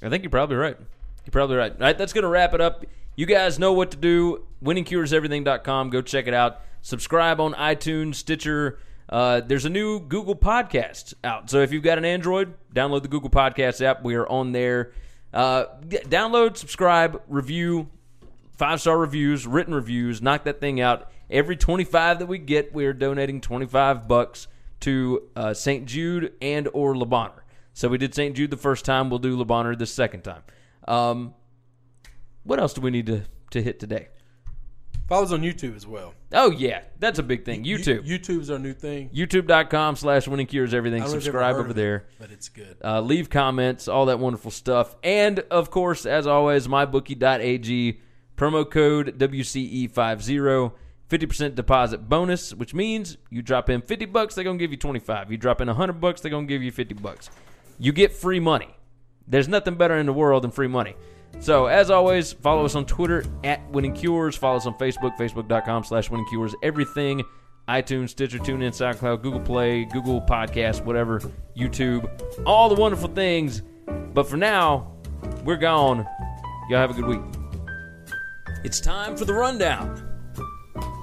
I 0.01 0.09
think 0.09 0.23
you're 0.23 0.29
probably 0.29 0.55
right. 0.55 0.77
You're 1.25 1.31
probably 1.31 1.57
right. 1.57 1.71
All 1.71 1.79
right, 1.79 1.97
that's 1.97 2.13
going 2.13 2.23
to 2.23 2.29
wrap 2.29 2.53
it 2.53 2.61
up. 2.61 2.85
You 3.15 3.25
guys 3.25 3.57
know 3.59 3.73
what 3.73 3.91
to 3.91 3.97
do. 3.97 4.45
WinningCuresEverything.com. 4.63 5.89
Go 5.89 6.01
check 6.01 6.27
it 6.27 6.33
out. 6.33 6.61
Subscribe 6.81 7.41
on 7.41 7.53
iTunes, 7.55 8.15
Stitcher. 8.15 8.79
Uh, 9.09 9.41
there's 9.41 9.65
a 9.65 9.69
new 9.69 9.99
Google 9.99 10.35
Podcast 10.35 11.13
out. 11.23 11.49
So 11.49 11.61
if 11.61 11.71
you've 11.71 11.83
got 11.83 11.97
an 11.97 12.05
Android, 12.05 12.53
download 12.73 13.01
the 13.01 13.07
Google 13.07 13.29
Podcast 13.29 13.81
app. 13.81 14.03
We 14.03 14.15
are 14.15 14.27
on 14.27 14.51
there. 14.51 14.91
Uh, 15.33 15.65
download, 15.85 16.57
subscribe, 16.57 17.21
review, 17.27 17.89
five 18.57 18.81
star 18.81 18.97
reviews, 18.97 19.47
written 19.47 19.73
reviews. 19.73 20.21
Knock 20.21 20.43
that 20.43 20.59
thing 20.59 20.79
out. 20.79 21.11
Every 21.29 21.55
25 21.57 22.19
that 22.19 22.25
we 22.27 22.37
get, 22.37 22.73
we 22.73 22.85
are 22.85 22.93
donating 22.93 23.41
25 23.41 24.07
bucks 24.07 24.47
to 24.81 25.23
uh, 25.35 25.53
St. 25.53 25.85
Jude 25.85 26.33
and 26.41 26.69
or 26.73 26.97
Le 26.97 27.05
Bonheur. 27.05 27.43
So 27.73 27.89
we 27.89 27.97
did 27.97 28.15
St. 28.15 28.35
Jude 28.35 28.49
the 28.51 28.57
first 28.57 28.85
time. 28.85 29.09
We'll 29.09 29.19
do 29.19 29.37
Le 29.37 29.45
Bonheur 29.45 29.75
the 29.75 29.85
second 29.85 30.21
time. 30.21 30.43
Um, 30.87 31.33
what 32.43 32.59
else 32.59 32.73
do 32.73 32.81
we 32.81 32.91
need 32.91 33.07
to, 33.07 33.23
to 33.51 33.61
hit 33.61 33.79
today? 33.79 34.07
Follow 35.07 35.23
us 35.23 35.31
on 35.31 35.41
YouTube 35.41 35.75
as 35.75 35.87
well. 35.87 36.13
Oh, 36.33 36.51
yeah. 36.51 36.81
That's 36.99 37.17
a 37.19 37.23
big 37.23 37.45
thing. 37.45 37.63
You- 37.63 37.77
YouTube. 37.77 38.05
YouTube's 38.07 38.49
our 38.49 38.59
new 38.59 38.73
thing. 38.73 39.09
YouTube.com 39.13 39.95
slash 39.95 40.27
winning 40.27 40.47
cures 40.47 40.73
everything. 40.73 41.01
I 41.01 41.05
don't 41.05 41.11
know 41.13 41.17
if 41.17 41.23
you've 41.25 41.31
Subscribe 41.33 41.55
over 41.55 41.65
of 41.65 41.71
it, 41.71 41.75
there. 41.75 42.07
but 42.19 42.31
it's 42.31 42.49
good. 42.49 42.77
Uh, 42.83 42.99
leave 43.01 43.29
comments, 43.29 43.87
all 43.87 44.07
that 44.07 44.19
wonderful 44.19 44.51
stuff. 44.51 44.95
And 45.03 45.39
of 45.51 45.71
course, 45.71 46.05
as 46.05 46.27
always, 46.27 46.67
mybookie.ag, 46.67 48.01
promo 48.35 48.69
code 48.69 49.17
WCE50, 49.17 50.73
50% 51.09 51.55
deposit 51.55 52.09
bonus, 52.09 52.53
which 52.53 52.73
means 52.73 53.17
you 53.29 53.41
drop 53.41 53.69
in 53.69 53.81
50 53.81 54.05
bucks, 54.05 54.35
they're 54.35 54.43
going 54.43 54.57
to 54.57 54.63
give 54.63 54.71
you 54.71 54.77
25. 54.77 55.31
You 55.31 55.37
drop 55.37 55.61
in 55.61 55.67
100 55.67 55.93
bucks, 56.01 56.21
they're 56.21 56.31
going 56.31 56.47
to 56.47 56.53
give 56.53 56.61
you 56.61 56.71
50 56.71 56.95
bucks. 56.95 57.29
You 57.79 57.91
get 57.91 58.11
free 58.11 58.39
money. 58.39 58.75
There's 59.27 59.47
nothing 59.47 59.75
better 59.75 59.97
in 59.97 60.05
the 60.05 60.13
world 60.13 60.43
than 60.43 60.51
free 60.51 60.67
money. 60.67 60.95
So, 61.39 61.67
as 61.67 61.91
always, 61.91 62.33
follow 62.33 62.65
us 62.65 62.75
on 62.75 62.85
Twitter 62.85 63.23
at 63.43 63.69
Winning 63.69 63.93
Cures. 63.93 64.35
Follow 64.35 64.57
us 64.57 64.65
on 64.65 64.73
Facebook, 64.75 65.17
facebook.com 65.17 65.83
slash 65.83 66.09
Winning 66.09 66.25
Cures. 66.27 66.55
Everything 66.63 67.23
iTunes, 67.67 68.09
Stitcher, 68.09 68.39
TuneIn, 68.39 68.69
SoundCloud, 68.69 69.21
Google 69.21 69.41
Play, 69.41 69.83
Google 69.85 70.21
Podcast, 70.21 70.85
whatever, 70.85 71.19
YouTube, 71.55 72.09
all 72.45 72.69
the 72.69 72.79
wonderful 72.79 73.09
things. 73.09 73.61
But 74.13 74.27
for 74.27 74.37
now, 74.37 74.93
we're 75.43 75.57
gone. 75.57 76.07
Y'all 76.69 76.79
have 76.79 76.91
a 76.91 76.93
good 76.93 77.05
week. 77.05 77.21
It's 78.63 78.79
time 78.79 79.17
for 79.17 79.25
the 79.25 79.33
rundown. 79.33 80.06